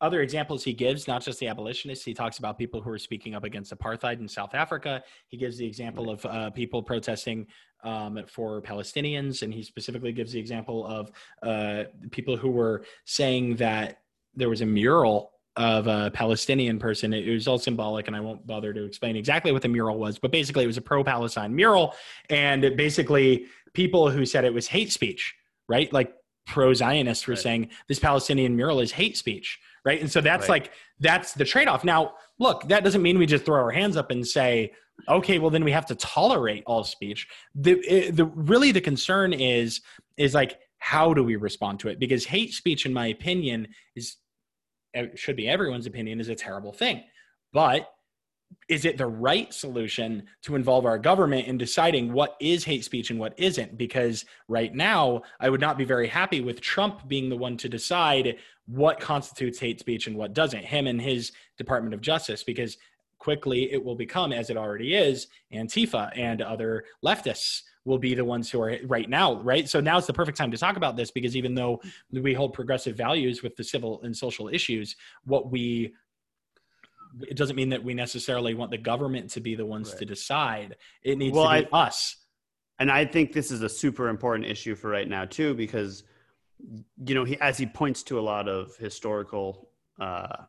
other 0.00 0.22
examples 0.22 0.62
he 0.62 0.72
gives, 0.72 1.08
not 1.08 1.24
just 1.24 1.40
the 1.40 1.48
abolitionists, 1.48 2.04
he 2.04 2.14
talks 2.14 2.38
about 2.38 2.56
people 2.56 2.80
who 2.80 2.90
are 2.90 2.98
speaking 2.98 3.34
up 3.34 3.42
against 3.42 3.76
apartheid 3.76 4.20
in 4.20 4.28
South 4.28 4.54
Africa. 4.54 5.02
He 5.26 5.36
gives 5.36 5.58
the 5.58 5.66
example 5.66 6.08
of 6.08 6.24
uh, 6.24 6.50
people 6.50 6.84
protesting 6.84 7.48
um, 7.82 8.24
for 8.28 8.62
Palestinians, 8.62 9.42
and 9.42 9.52
he 9.52 9.64
specifically 9.64 10.12
gives 10.12 10.32
the 10.32 10.38
example 10.38 10.86
of 10.86 11.10
uh, 11.42 11.84
people 12.12 12.36
who 12.36 12.50
were 12.50 12.84
saying 13.04 13.56
that 13.56 14.02
there 14.36 14.48
was 14.48 14.60
a 14.60 14.66
mural 14.66 15.32
of 15.58 15.88
a 15.88 16.10
Palestinian 16.12 16.78
person. 16.78 17.12
It 17.12 17.28
was 17.28 17.48
all 17.48 17.58
symbolic, 17.58 18.06
and 18.06 18.16
I 18.16 18.20
won't 18.20 18.46
bother 18.46 18.72
to 18.72 18.84
explain 18.84 19.16
exactly 19.16 19.50
what 19.50 19.60
the 19.60 19.68
mural 19.68 19.98
was, 19.98 20.16
but 20.16 20.30
basically 20.30 20.62
it 20.62 20.68
was 20.68 20.76
a 20.76 20.82
pro-Palestine 20.82 21.54
mural, 21.54 21.94
and 22.30 22.76
basically 22.76 23.46
people 23.74 24.08
who 24.08 24.24
said 24.24 24.44
it 24.44 24.54
was 24.54 24.68
hate 24.68 24.92
speech, 24.92 25.34
right? 25.68 25.92
Like 25.92 26.14
pro-Zionists 26.46 27.26
were 27.26 27.32
right. 27.32 27.42
saying 27.42 27.68
this 27.88 27.98
Palestinian 27.98 28.54
mural 28.54 28.78
is 28.78 28.92
hate 28.92 29.16
speech, 29.16 29.58
right? 29.84 30.00
And 30.00 30.10
so 30.10 30.20
that's 30.20 30.48
right. 30.48 30.62
like 30.62 30.72
that's 31.00 31.34
the 31.34 31.44
trade-off. 31.44 31.82
Now, 31.82 32.14
look, 32.38 32.68
that 32.68 32.84
doesn't 32.84 33.02
mean 33.02 33.18
we 33.18 33.26
just 33.26 33.44
throw 33.44 33.60
our 33.60 33.72
hands 33.72 33.96
up 33.96 34.12
and 34.12 34.24
say, 34.24 34.72
okay, 35.08 35.40
well 35.40 35.50
then 35.50 35.64
we 35.64 35.72
have 35.72 35.86
to 35.86 35.96
tolerate 35.96 36.62
all 36.66 36.84
speech. 36.84 37.26
The 37.56 37.82
eh, 37.88 38.10
the 38.12 38.26
really 38.26 38.70
the 38.70 38.80
concern 38.80 39.32
is 39.32 39.80
is 40.16 40.34
like 40.34 40.60
how 40.78 41.12
do 41.12 41.24
we 41.24 41.34
respond 41.34 41.80
to 41.80 41.88
it? 41.88 41.98
Because 41.98 42.24
hate 42.24 42.54
speech, 42.54 42.86
in 42.86 42.92
my 42.92 43.08
opinion, 43.08 43.66
is 43.96 44.16
should 45.14 45.36
be 45.36 45.48
everyone's 45.48 45.86
opinion 45.86 46.20
is 46.20 46.28
a 46.28 46.34
terrible 46.34 46.72
thing. 46.72 47.04
But 47.52 47.90
is 48.68 48.84
it 48.84 48.96
the 48.96 49.06
right 49.06 49.52
solution 49.52 50.24
to 50.42 50.54
involve 50.54 50.86
our 50.86 50.98
government 50.98 51.46
in 51.46 51.58
deciding 51.58 52.12
what 52.12 52.36
is 52.40 52.64
hate 52.64 52.84
speech 52.84 53.10
and 53.10 53.18
what 53.18 53.34
isn't? 53.38 53.76
Because 53.76 54.24
right 54.48 54.74
now, 54.74 55.22
I 55.40 55.50
would 55.50 55.60
not 55.60 55.78
be 55.78 55.84
very 55.84 56.08
happy 56.08 56.40
with 56.40 56.60
Trump 56.60 57.06
being 57.08 57.28
the 57.28 57.36
one 57.36 57.56
to 57.58 57.68
decide 57.68 58.36
what 58.66 59.00
constitutes 59.00 59.58
hate 59.58 59.80
speech 59.80 60.06
and 60.06 60.16
what 60.16 60.34
doesn't, 60.34 60.64
him 60.64 60.86
and 60.86 61.00
his 61.00 61.32
Department 61.56 61.94
of 61.94 62.00
Justice, 62.00 62.42
because 62.42 62.76
quickly 63.18 63.72
it 63.72 63.82
will 63.82 63.96
become, 63.96 64.32
as 64.32 64.50
it 64.50 64.56
already 64.56 64.94
is, 64.94 65.26
Antifa 65.52 66.10
and 66.16 66.40
other 66.40 66.84
leftists 67.04 67.62
will 67.84 67.98
be 67.98 68.14
the 68.14 68.24
ones 68.24 68.50
who 68.50 68.60
are 68.60 68.76
right 68.84 69.08
now, 69.08 69.40
right? 69.40 69.68
So 69.68 69.80
now 69.80 69.98
it's 69.98 70.06
the 70.06 70.12
perfect 70.12 70.36
time 70.36 70.50
to 70.50 70.58
talk 70.58 70.76
about 70.76 70.96
this 70.96 71.10
because 71.10 71.36
even 71.36 71.54
though 71.54 71.80
we 72.12 72.34
hold 72.34 72.52
progressive 72.52 72.96
values 72.96 73.42
with 73.42 73.56
the 73.56 73.64
civil 73.64 74.00
and 74.02 74.16
social 74.16 74.48
issues, 74.48 74.94
what 75.24 75.50
we 75.50 75.94
it 77.22 77.36
doesn't 77.36 77.56
mean 77.56 77.70
that 77.70 77.82
we 77.82 77.94
necessarily 77.94 78.52
want 78.54 78.70
the 78.70 78.78
government 78.78 79.30
to 79.30 79.40
be 79.40 79.54
the 79.54 79.64
ones 79.64 79.90
right. 79.90 79.98
to 80.00 80.04
decide. 80.04 80.76
It 81.02 81.16
needs 81.16 81.34
well, 81.34 81.50
to 81.50 81.62
be 81.62 81.68
I, 81.72 81.78
us. 81.86 82.16
And 82.78 82.90
I 82.90 83.06
think 83.06 83.32
this 83.32 83.50
is 83.50 83.62
a 83.62 83.68
super 83.68 84.08
important 84.08 84.48
issue 84.48 84.74
for 84.74 84.90
right 84.90 85.08
now 85.08 85.24
too, 85.24 85.54
because 85.54 86.04
you 87.04 87.14
know, 87.14 87.24
he 87.24 87.40
as 87.40 87.56
he 87.56 87.66
points 87.66 88.02
to 88.04 88.18
a 88.18 88.20
lot 88.20 88.48
of 88.48 88.76
historical 88.76 89.70
uh, 90.00 90.44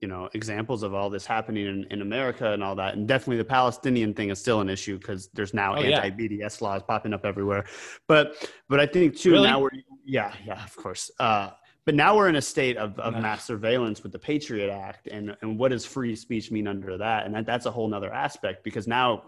you 0.00 0.08
know 0.08 0.28
examples 0.34 0.82
of 0.82 0.94
all 0.94 1.10
this 1.10 1.26
happening 1.26 1.66
in, 1.66 1.86
in 1.90 2.02
america 2.02 2.52
and 2.52 2.62
all 2.62 2.74
that. 2.74 2.94
And 2.94 3.06
definitely 3.06 3.38
the 3.38 3.44
palestinian 3.44 4.14
thing 4.14 4.30
is 4.30 4.38
still 4.38 4.60
an 4.60 4.68
issue 4.68 4.98
because 4.98 5.28
there's 5.34 5.54
now 5.54 5.76
oh, 5.76 5.82
anti-bds 5.82 6.38
yeah. 6.38 6.66
laws 6.66 6.82
popping 6.82 7.12
up 7.12 7.24
everywhere. 7.24 7.64
But 8.06 8.48
but 8.68 8.80
i 8.80 8.86
think 8.86 9.16
too 9.16 9.32
really? 9.32 9.48
now 9.48 9.60
we're 9.60 9.70
yeah 10.04 10.32
yeah 10.44 10.64
of 10.64 10.76
course. 10.76 11.10
Uh, 11.18 11.50
but 11.86 11.94
now 11.94 12.14
we're 12.14 12.28
in 12.28 12.36
a 12.36 12.42
state 12.42 12.76
of, 12.76 12.98
of 13.00 13.14
mass 13.14 13.44
surveillance 13.44 14.02
with 14.02 14.12
the 14.12 14.18
patriot 14.18 14.70
act 14.70 15.08
and 15.08 15.36
and 15.40 15.58
what 15.58 15.70
does 15.70 15.84
free 15.84 16.14
speech 16.14 16.50
mean 16.50 16.66
under 16.66 16.96
that? 16.98 17.26
And 17.26 17.34
that, 17.34 17.46
that's 17.46 17.66
a 17.66 17.70
whole 17.70 17.88
nother 17.88 18.12
aspect 18.12 18.64
because 18.64 18.86
now 18.86 19.24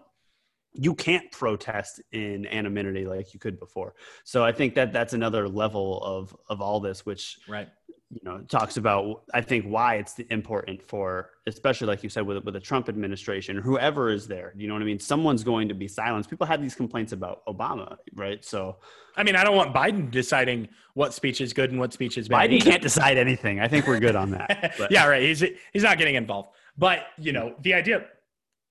you 0.74 0.94
can't 0.94 1.30
protest 1.30 2.00
in 2.12 2.46
anonymity 2.46 3.04
like 3.06 3.34
you 3.34 3.40
could 3.40 3.58
before. 3.58 3.94
So 4.24 4.44
i 4.44 4.52
think 4.52 4.74
that 4.74 4.92
that's 4.92 5.12
another 5.12 5.48
level 5.48 6.02
of 6.02 6.36
of 6.48 6.60
all 6.60 6.80
this 6.80 7.04
which 7.04 7.38
right. 7.48 7.68
you 8.10 8.20
know 8.22 8.40
talks 8.48 8.76
about 8.76 9.22
i 9.34 9.40
think 9.40 9.64
why 9.64 9.96
it's 9.96 10.18
important 10.30 10.82
for 10.82 11.30
especially 11.46 11.86
like 11.86 12.02
you 12.02 12.08
said 12.08 12.26
with 12.26 12.42
with 12.44 12.54
the 12.54 12.60
trump 12.60 12.88
administration 12.88 13.56
whoever 13.56 14.10
is 14.10 14.26
there 14.26 14.52
you 14.56 14.66
know 14.68 14.74
what 14.74 14.82
i 14.82 14.86
mean? 14.86 14.98
Someone's 14.98 15.44
going 15.44 15.68
to 15.68 15.74
be 15.74 15.88
silenced. 15.88 16.30
People 16.30 16.46
have 16.46 16.62
these 16.62 16.74
complaints 16.74 17.12
about 17.12 17.44
obama 17.46 17.96
right? 18.14 18.44
So 18.44 18.76
i 19.16 19.22
mean 19.22 19.36
i 19.36 19.44
don't 19.44 19.56
want 19.56 19.74
biden 19.74 20.10
deciding 20.10 20.68
what 20.94 21.12
speech 21.12 21.40
is 21.40 21.52
good 21.52 21.70
and 21.70 21.78
what 21.78 21.92
speech 21.92 22.16
is 22.16 22.28
bad 22.28 22.50
biden 22.50 22.62
can't 22.62 22.82
decide 22.82 23.18
anything. 23.18 23.60
I 23.60 23.68
think 23.68 23.86
we're 23.86 24.00
good 24.00 24.16
on 24.16 24.30
that 24.32 24.74
yeah 24.90 25.06
right. 25.06 25.22
He's 25.22 25.44
he's 25.72 25.82
not 25.82 25.98
getting 25.98 26.14
involved. 26.14 26.50
But 26.78 27.08
you 27.18 27.32
know 27.32 27.54
the 27.60 27.74
idea 27.74 28.04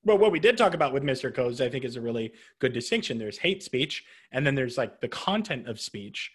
well, 0.03 0.17
what 0.17 0.31
we 0.31 0.39
did 0.39 0.57
talk 0.57 0.73
about 0.73 0.93
with 0.93 1.03
Mr. 1.03 1.33
Cose, 1.33 1.61
I 1.61 1.69
think, 1.69 1.85
is 1.85 1.95
a 1.95 2.01
really 2.01 2.33
good 2.59 2.73
distinction. 2.73 3.17
There's 3.17 3.37
hate 3.37 3.61
speech, 3.61 4.03
and 4.31 4.45
then 4.45 4.55
there's 4.55 4.77
like 4.77 4.99
the 4.99 5.07
content 5.07 5.67
of 5.67 5.79
speech. 5.79 6.31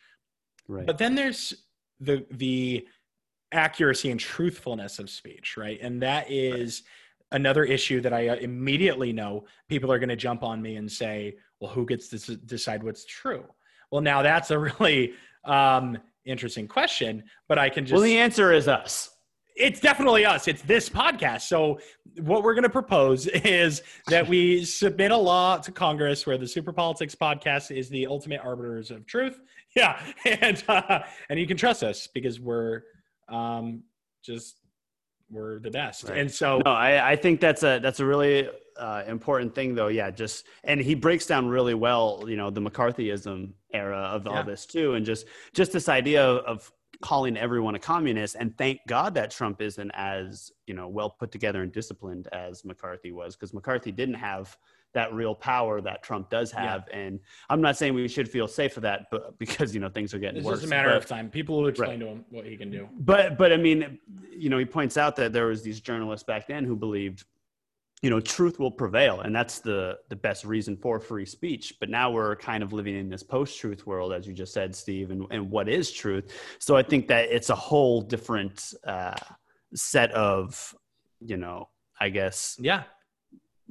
Right. 0.68 0.86
But 0.86 0.98
then 0.98 1.14
there's 1.14 1.54
the 2.00 2.24
the 2.30 2.86
accuracy 3.52 4.10
and 4.10 4.20
truthfulness 4.20 4.98
of 4.98 5.10
speech, 5.10 5.56
right? 5.56 5.78
And 5.80 6.02
that 6.02 6.30
is 6.30 6.82
right. 7.32 7.36
another 7.36 7.64
issue 7.64 8.00
that 8.00 8.12
I 8.12 8.28
uh, 8.28 8.36
immediately 8.36 9.12
know 9.12 9.46
people 9.68 9.90
are 9.92 9.98
going 9.98 10.08
to 10.10 10.16
jump 10.16 10.42
on 10.42 10.62
me 10.62 10.76
and 10.76 10.90
say, 10.90 11.36
"Well, 11.60 11.70
who 11.70 11.86
gets 11.86 12.08
to 12.08 12.36
decide 12.36 12.82
what's 12.84 13.04
true?" 13.04 13.44
Well, 13.90 14.00
now 14.00 14.22
that's 14.22 14.50
a 14.50 14.58
really 14.58 15.14
um, 15.44 15.98
interesting 16.24 16.68
question, 16.68 17.24
but 17.48 17.58
I 17.58 17.68
can 17.68 17.84
just 17.84 17.94
Well, 17.94 18.02
the 18.02 18.18
answer 18.18 18.52
is 18.52 18.68
us. 18.68 19.10
It's 19.56 19.80
definitely 19.80 20.26
us. 20.26 20.48
It's 20.48 20.60
this 20.62 20.88
podcast. 20.88 21.42
So, 21.42 21.80
what 22.20 22.42
we're 22.42 22.54
going 22.54 22.64
to 22.64 22.70
propose 22.70 23.26
is 23.26 23.82
that 24.08 24.28
we 24.28 24.64
submit 24.64 25.10
a 25.10 25.16
law 25.16 25.56
to 25.58 25.72
Congress 25.72 26.26
where 26.26 26.36
the 26.36 26.46
Super 26.46 26.72
Politics 26.72 27.14
podcast 27.14 27.74
is 27.74 27.88
the 27.88 28.06
ultimate 28.06 28.40
arbiters 28.44 28.90
of 28.90 29.06
truth. 29.06 29.40
Yeah, 29.74 30.00
and 30.24 30.64
uh, 30.68 31.00
and 31.28 31.38
you 31.38 31.46
can 31.46 31.58
trust 31.58 31.82
us 31.82 32.06
because 32.06 32.40
we're 32.40 32.80
um, 33.28 33.82
just 34.24 34.56
we're 35.30 35.58
the 35.58 35.70
best. 35.70 36.04
Right. 36.04 36.16
And 36.16 36.32
so, 36.32 36.62
no, 36.64 36.72
I, 36.72 37.12
I 37.12 37.16
think 37.16 37.42
that's 37.42 37.62
a 37.62 37.78
that's 37.82 38.00
a 38.00 38.06
really 38.06 38.48
uh, 38.78 39.02
important 39.06 39.54
thing, 39.54 39.74
though. 39.74 39.88
Yeah, 39.88 40.10
just 40.10 40.46
and 40.64 40.80
he 40.80 40.94
breaks 40.94 41.26
down 41.26 41.48
really 41.48 41.74
well, 41.74 42.24
you 42.26 42.36
know, 42.36 42.48
the 42.48 42.62
McCarthyism 42.62 43.52
era 43.74 43.98
of 43.98 44.26
all 44.26 44.42
this 44.44 44.64
too, 44.64 44.94
and 44.94 45.04
just 45.04 45.26
just 45.52 45.72
this 45.72 45.90
idea 45.90 46.24
of 46.24 46.72
calling 47.02 47.36
everyone 47.36 47.74
a 47.74 47.78
communist. 47.78 48.36
And 48.38 48.56
thank 48.56 48.80
God 48.86 49.14
that 49.14 49.30
Trump 49.30 49.60
isn't 49.60 49.90
as 49.92 50.52
you 50.66 50.74
know 50.74 50.88
well 50.88 51.10
put 51.10 51.30
together 51.30 51.62
and 51.62 51.72
disciplined 51.72 52.28
as 52.32 52.64
McCarthy 52.64 53.12
was, 53.12 53.36
because 53.36 53.52
McCarthy 53.52 53.92
didn't 53.92 54.14
have 54.14 54.56
that 54.96 55.12
real 55.12 55.34
power 55.34 55.80
that 55.82 56.02
Trump 56.02 56.30
does 56.30 56.50
have. 56.50 56.88
Yeah. 56.90 56.98
And 56.98 57.20
I'm 57.50 57.60
not 57.60 57.76
saying 57.76 57.92
we 57.92 58.08
should 58.08 58.28
feel 58.28 58.48
safe 58.48 58.72
for 58.72 58.80
that, 58.80 59.08
but 59.10 59.38
because 59.38 59.74
you 59.74 59.80
know 59.80 59.88
things 59.88 60.14
are 60.14 60.18
getting 60.18 60.38
it's 60.38 60.46
worse. 60.46 60.54
It's 60.54 60.62
just 60.62 60.72
a 60.72 60.76
matter 60.76 60.88
but, 60.88 60.96
of 60.96 61.06
time. 61.06 61.30
People 61.30 61.58
will 61.58 61.68
explain 61.68 61.90
right. 61.90 61.98
to 62.00 62.06
him 62.06 62.24
what 62.30 62.46
he 62.46 62.56
can 62.56 62.70
do. 62.70 62.88
But 63.00 63.38
but 63.38 63.52
I 63.52 63.56
mean, 63.56 63.98
you 64.30 64.48
know, 64.48 64.58
he 64.58 64.64
points 64.64 64.96
out 64.96 65.16
that 65.16 65.32
there 65.32 65.46
was 65.46 65.62
these 65.62 65.80
journalists 65.80 66.24
back 66.24 66.46
then 66.48 66.64
who 66.64 66.76
believed 66.76 67.24
you 68.02 68.10
know 68.10 68.20
truth 68.20 68.58
will 68.58 68.70
prevail 68.70 69.20
and 69.20 69.34
that's 69.34 69.58
the 69.60 69.98
the 70.10 70.16
best 70.16 70.44
reason 70.44 70.76
for 70.76 71.00
free 71.00 71.24
speech 71.24 71.74
but 71.80 71.88
now 71.88 72.10
we're 72.10 72.36
kind 72.36 72.62
of 72.62 72.72
living 72.72 72.94
in 72.94 73.08
this 73.08 73.22
post-truth 73.22 73.86
world 73.86 74.12
as 74.12 74.26
you 74.26 74.34
just 74.34 74.52
said 74.52 74.74
steve 74.74 75.10
and, 75.10 75.26
and 75.30 75.50
what 75.50 75.68
is 75.68 75.90
truth 75.90 76.32
so 76.58 76.76
i 76.76 76.82
think 76.82 77.08
that 77.08 77.24
it's 77.30 77.50
a 77.50 77.54
whole 77.54 78.02
different 78.02 78.74
uh, 78.86 79.14
set 79.74 80.10
of 80.12 80.74
you 81.20 81.36
know 81.36 81.68
i 82.00 82.08
guess 82.08 82.56
yeah 82.60 82.82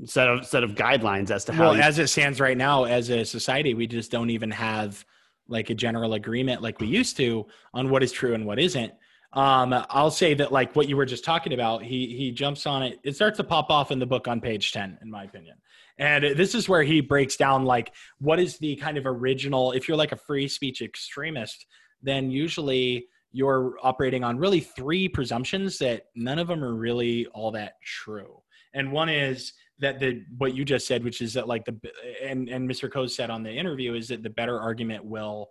set 0.04 0.28
of 0.28 0.46
set 0.46 0.64
of 0.64 0.72
guidelines 0.72 1.32
as 1.32 1.46
to 1.46 1.54
how. 1.54 1.72
Well, 1.72 1.82
as 1.82 2.00
it 2.00 2.08
stands 2.08 2.42
right 2.42 2.58
now, 2.58 2.84
as 2.84 3.10
a 3.10 3.24
society, 3.24 3.74
we 3.74 3.88
just 3.88 4.12
don't 4.12 4.30
even 4.30 4.52
have 4.52 5.06
like 5.48 5.70
a 5.70 5.76
general 5.76 6.16
agreement 6.16 6.62
like 6.62 6.80
we 6.80 6.88
used 6.88 7.16
to 7.18 7.46
on 7.74 7.90
what 7.90 8.04
is 8.04 8.12
true 8.12 8.34
and 8.34 8.46
what 8.46 8.60
isn't. 8.60 8.92
Um, 9.36 9.74
I'll 9.90 10.12
say 10.12 10.34
that 10.36 10.54
like 10.54 10.76
what 10.78 10.88
you 10.88 10.96
were 10.96 11.06
just 11.06 11.26
talking 11.26 11.54
about, 11.54 11.84
he 11.84 12.16
he 12.16 12.32
jumps 12.32 12.66
on 12.66 12.82
it. 12.84 13.00
It 13.04 13.16
starts 13.16 13.38
to 13.38 13.44
pop 13.44 13.70
off 13.70 13.92
in 13.92 14.00
the 14.00 14.06
book 14.06 14.28
on 14.30 14.40
page 14.40 14.72
ten, 14.72 14.98
in 15.02 15.12
my 15.12 15.26
opinion. 15.26 15.58
And 15.98 16.38
this 16.38 16.56
is 16.56 16.68
where 16.68 16.84
he 16.84 17.02
breaks 17.02 17.36
down 17.36 17.66
like 17.66 17.94
what 18.20 18.40
is 18.40 18.58
the 18.58 18.78
kind 18.78 18.98
of 18.98 19.06
original. 19.06 19.74
If 19.74 19.88
you're 19.88 19.98
like 19.98 20.14
a 20.14 20.18
free 20.18 20.48
speech 20.48 20.82
extremist, 20.82 21.66
then 22.02 22.32
usually 22.32 23.08
you're 23.34 23.76
operating 23.84 24.24
on 24.24 24.38
really 24.38 24.62
three 24.62 25.10
presumptions 25.10 25.78
that 25.80 26.04
none 26.16 26.40
of 26.40 26.48
them 26.48 26.64
are 26.64 26.74
really 26.74 27.26
all 27.28 27.52
that 27.52 27.74
true. 27.84 28.42
And 28.74 28.94
one 28.94 29.10
is 29.10 29.52
that 29.80 30.00
the 30.00 30.24
what 30.38 30.56
you 30.56 30.64
just 30.64 30.88
said, 30.88 31.04
which 31.04 31.22
is 31.22 31.34
that 31.34 31.46
like 31.46 31.66
the 31.66 31.78
and 32.24 32.48
and 32.48 32.70
Mr. 32.70 32.90
Cose 32.90 33.14
said 33.14 33.30
on 33.30 33.44
the 33.44 33.52
interview 33.52 33.96
is 33.96 34.08
that 34.08 34.24
the 34.24 34.30
better 34.30 34.58
argument 34.62 35.04
will 35.04 35.50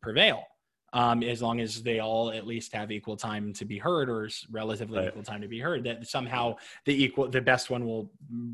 prevail 0.00 0.44
um, 0.92 1.22
as 1.22 1.42
long 1.42 1.60
as 1.60 1.82
they 1.82 1.98
all 1.98 2.30
at 2.30 2.46
least 2.46 2.72
have 2.72 2.90
equal 2.90 3.16
time 3.16 3.52
to 3.54 3.64
be 3.64 3.78
heard 3.78 4.08
or 4.08 4.28
relatively 4.50 4.98
right. 4.98 5.08
equal 5.08 5.22
time 5.22 5.42
to 5.42 5.48
be 5.48 5.58
heard. 5.58 5.84
That 5.84 6.06
somehow 6.06 6.56
the 6.84 7.04
equal 7.04 7.28
the 7.28 7.40
best 7.40 7.70
one 7.70 7.86
will 7.86 8.10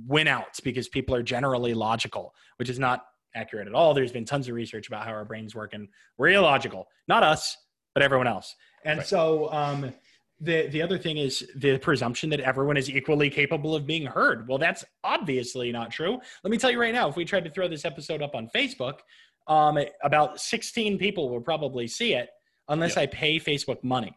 win 0.07 0.29
out 0.29 0.59
because 0.65 0.89
people 0.89 1.15
are 1.15 1.23
generally 1.23 1.75
logical, 1.75 2.35
which 2.57 2.69
is 2.69 2.79
not 2.79 3.07
accurate 3.35 3.69
at 3.69 3.75
all. 3.75 3.95
There's 3.95 4.13
been 4.13 4.25
tons 4.25 4.49
of 4.49 4.55
research 4.55 4.89
about 4.89 5.05
how 5.05 5.13
our 5.13 5.25
brains 5.25 5.55
work, 5.55 5.75
and 5.75 5.89
we're 6.19 6.29
illogical. 6.29 6.89
Not 7.09 7.23
us, 7.23 7.57
but 7.95 8.03
everyone 8.03 8.27
else. 8.27 8.55
And 8.85 8.99
right. 8.99 9.07
so 9.07 9.53
um, 9.53 9.93
the 10.41 10.67
the 10.69 10.83
other 10.83 10.99
thing 10.99 11.19
is 11.19 11.49
the 11.57 11.79
presumption 11.79 12.31
that 12.31 12.41
everyone 12.41 12.77
is 12.77 12.91
equally 12.91 13.31
capable 13.31 13.75
of 13.75 13.87
being 13.87 14.07
heard. 14.07 14.49
Well, 14.49 14.59
that's 14.59 14.85
obviously 15.03 15.71
not 15.73 15.91
true. 15.91 16.19
Let 16.43 16.51
me 16.51 16.59
tell 16.59 16.71
you 16.71 16.81
right 16.81 16.95
now, 16.95 17.09
if 17.09 17.17
we 17.17 17.25
tried 17.25 17.45
to 17.45 17.51
throw 17.51 17.69
this 17.69 17.85
episode 17.85 18.23
up 18.23 18.35
on 18.35 18.49
Facebook, 18.55 19.01
um, 19.47 19.79
about 20.03 20.41
16 20.41 20.99
people 20.99 21.31
will 21.31 21.41
probably 21.41 21.87
see 21.87 22.15
it 22.15 22.31
unless 22.69 22.97
I 22.97 23.07
pay 23.07 23.39
Facebook 23.39 23.83
money. 23.85 24.17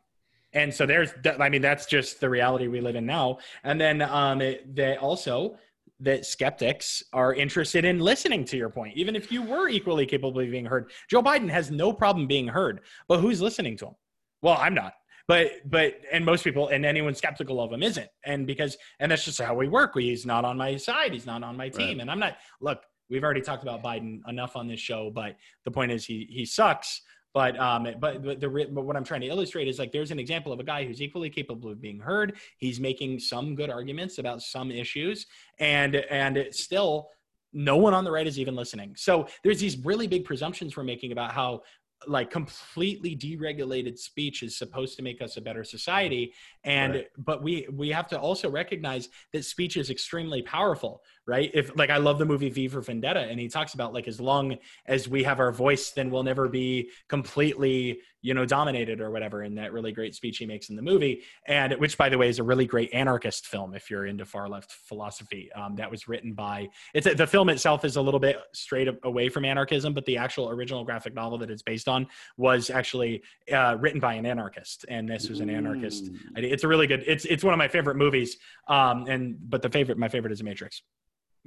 And 0.54 0.74
so 0.74 0.86
there's, 0.86 1.12
I 1.40 1.50
mean, 1.50 1.62
that's 1.62 1.86
just 1.86 2.20
the 2.20 2.30
reality 2.30 2.68
we 2.68 2.80
live 2.80 2.96
in 2.96 3.06
now. 3.06 3.40
And 3.64 3.80
then 3.80 4.02
um, 4.02 4.42
it, 4.42 4.76
they 4.76 4.96
also 4.96 5.58
that 6.00 6.26
skeptics 6.26 7.04
are 7.12 7.34
interested 7.34 7.84
in 7.84 8.00
listening 8.00 8.46
to 8.46 8.58
your 8.58 8.70
point, 8.70 8.96
even 8.96 9.16
if 9.16 9.32
you 9.32 9.42
were 9.42 9.68
equally 9.68 10.06
capable 10.06 10.40
of 10.40 10.50
being 10.50 10.66
heard. 10.66 10.92
Joe 11.10 11.24
Biden 11.24 11.50
has 11.50 11.72
no 11.72 11.92
problem 11.92 12.28
being 12.28 12.48
heard, 12.48 12.82
but 13.08 13.20
who's 13.20 13.42
listening 13.42 13.78
to 13.78 13.88
him? 13.88 13.96
Well, 14.42 14.58
I'm 14.60 14.76
not 14.76 14.94
but 15.28 15.52
but 15.66 15.96
and 16.12 16.26
most 16.26 16.44
people 16.44 16.70
and 16.70 16.86
anyone 16.86 17.14
skeptical 17.14 17.62
of 17.62 17.72
him 17.72 17.84
isn't 17.84 18.08
and 18.26 18.48
because 18.48 18.78
and 19.00 19.12
that's 19.12 19.26
just 19.26 19.42
how 19.42 19.54
we 19.54 19.68
work 19.68 19.92
he's 19.96 20.26
not 20.26 20.46
on 20.46 20.58
my 20.58 20.76
side 20.78 21.14
he's 21.14 21.26
not 21.26 21.44
on 21.44 21.56
my 21.56 21.70
team 21.70 21.98
right. 21.98 22.00
and 22.00 22.12
i'm 22.12 22.20
not 22.20 22.38
look 22.62 22.80
we've 23.10 23.24
already 23.24 23.42
talked 23.42 23.64
about 23.64 23.84
biden 23.84 24.20
enough 24.28 24.56
on 24.56 24.68
this 24.68 24.80
show 24.80 25.12
but 25.14 25.36
the 25.66 25.72
point 25.72 25.92
is 25.92 26.06
he 26.06 26.28
he 26.30 26.46
sucks 26.46 27.02
but 27.34 27.60
um 27.60 27.88
but, 28.00 28.24
but 28.24 28.40
the 28.40 28.68
but 28.72 28.84
what 28.84 28.96
i'm 28.96 29.04
trying 29.04 29.22
to 29.22 29.28
illustrate 29.28 29.68
is 29.68 29.80
like 29.80 29.92
there's 29.92 30.12
an 30.12 30.20
example 30.20 30.52
of 30.52 30.60
a 30.60 30.64
guy 30.64 30.86
who's 30.86 31.02
equally 31.02 31.30
capable 31.30 31.70
of 31.70 31.82
being 31.82 32.00
heard 32.00 32.38
he's 32.58 32.80
making 32.80 33.20
some 33.20 33.56
good 33.56 33.70
arguments 33.70 34.18
about 34.18 34.42
some 34.42 34.72
issues 34.72 35.26
and 35.60 35.96
and 35.96 36.48
still 36.52 37.10
no 37.54 37.78
one 37.78 37.94
on 37.94 38.04
the 38.04 38.12
right 38.12 38.28
is 38.28 38.40
even 38.40 38.56
listening. 38.56 38.96
So 38.96 39.28
there's 39.44 39.60
these 39.60 39.78
really 39.80 40.08
big 40.08 40.26
presumptions 40.26 40.76
we're 40.76 40.84
making 40.84 41.12
about 41.12 41.32
how 41.32 41.62
like 42.06 42.30
completely 42.30 43.16
deregulated 43.16 43.98
speech 43.98 44.44
is 44.44 44.56
supposed 44.56 44.96
to 44.98 45.02
make 45.02 45.20
us 45.20 45.38
a 45.38 45.42
better 45.42 45.64
society 45.64 46.32
and 46.64 46.94
right. 46.94 47.08
but 47.18 47.42
we 47.42 47.68
we 47.74 47.90
have 47.90 48.08
to 48.08 48.20
also 48.20 48.52
recognize 48.52 49.10
that 49.34 49.44
speech 49.44 49.78
is 49.78 49.90
extremely 49.90 50.44
powerful 50.44 51.02
right 51.28 51.52
if 51.54 51.76
like 51.78 51.90
i 51.90 51.98
love 51.98 52.18
the 52.18 52.26
movie 52.26 52.50
v 52.50 52.68
for 52.68 52.82
vendetta 52.82 53.20
and 53.20 53.40
he 53.40 53.48
talks 53.48 53.74
about 53.74 53.94
like 53.94 54.08
as 54.08 54.20
long 54.20 54.58
as 54.86 55.08
we 55.08 55.24
have 55.24 55.40
our 55.40 55.52
voice 55.52 55.92
then 55.92 56.10
we'll 56.10 56.24
never 56.24 56.48
be 56.48 56.90
completely 57.08 58.00
you 58.28 58.34
know, 58.34 58.46
dominated 58.46 59.00
or 59.00 59.10
whatever 59.10 59.44
in 59.44 59.56
that 59.56 59.72
really 59.72 59.94
great 59.94 60.14
speech 60.14 60.38
he 60.38 60.46
makes 60.46 60.70
in 60.70 60.76
the 60.76 60.82
movie. 60.82 61.24
And 61.46 61.72
which, 61.74 61.98
by 61.98 62.10
the 62.10 62.18
way, 62.18 62.28
is 62.28 62.40
a 62.40 62.44
really 62.44 62.66
great 62.66 62.94
anarchist 62.94 63.48
film 63.48 63.74
if 63.74 63.90
you're 63.90 64.06
into 64.06 64.26
far 64.26 64.50
left 64.50 64.72
philosophy. 64.72 65.50
Um, 65.54 65.76
that 65.76 65.90
was 65.90 66.10
written 66.10 66.34
by 66.34 66.68
it's 66.94 67.08
the 67.16 67.26
film 67.26 67.50
itself 67.50 67.86
is 67.86 67.96
a 67.96 68.02
little 68.02 68.20
bit 68.20 68.38
straight 68.54 68.90
away 69.04 69.30
from 69.30 69.46
anarchism, 69.46 69.94
but 69.94 70.06
the 70.06 70.18
actual 70.18 70.50
original 70.50 70.84
graphic 70.84 71.14
novel 71.14 71.38
that 71.38 71.50
it's 71.50 71.62
based 71.62 71.88
on 71.88 72.08
was 72.36 72.70
actually 72.70 73.24
uh, 73.54 73.78
written 73.80 74.02
by 74.02 74.16
an 74.16 74.26
anarchist, 74.26 74.86
and 74.90 75.08
this 75.08 75.30
was 75.30 75.40
an 75.40 75.50
anarchist. 75.50 76.12
Mm. 76.12 76.44
It's 76.44 76.66
a 76.66 76.68
really 76.68 76.88
good. 76.88 77.04
It's 77.08 77.24
it's 77.24 77.46
one 77.46 77.54
of 77.54 77.58
my 77.58 77.70
favorite 77.70 77.96
movies. 77.96 78.38
Um, 78.68 79.06
and 79.08 79.38
but 79.40 79.62
the 79.62 79.70
favorite, 79.70 79.98
my 79.98 80.10
favorite 80.10 80.34
is 80.34 80.40
The 80.40 80.44
Matrix 80.44 80.82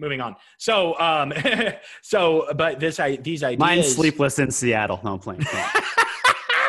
moving 0.00 0.20
on. 0.20 0.36
So, 0.58 0.98
um, 0.98 1.32
so, 2.02 2.48
but 2.56 2.80
this, 2.80 2.98
I, 2.98 3.16
these 3.16 3.42
ideas. 3.42 3.60
Mine 3.60 3.82
sleepless 3.82 4.38
in 4.38 4.50
Seattle. 4.50 5.00
No, 5.04 5.14
I'm 5.14 5.18
playing. 5.18 5.42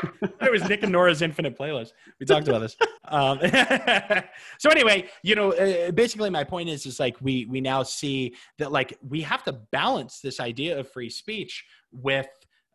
it 0.21 0.51
was 0.51 0.67
Nick 0.67 0.83
and 0.83 0.91
Norah's 0.91 1.21
infinite 1.21 1.57
playlist. 1.57 1.93
We 2.19 2.25
talked 2.25 2.47
about 2.47 2.59
this. 2.59 2.75
Um, 3.05 3.39
so 4.59 4.69
anyway, 4.69 5.09
you 5.23 5.35
know, 5.35 5.53
uh, 5.53 5.91
basically 5.91 6.29
my 6.29 6.43
point 6.43 6.69
is, 6.69 6.85
is 6.85 6.99
like 6.99 7.17
we 7.21 7.45
we 7.45 7.61
now 7.61 7.83
see 7.83 8.35
that 8.57 8.71
like 8.71 8.97
we 9.07 9.21
have 9.21 9.43
to 9.43 9.53
balance 9.71 10.19
this 10.19 10.39
idea 10.39 10.79
of 10.79 10.89
free 10.89 11.09
speech 11.09 11.65
with 11.91 12.27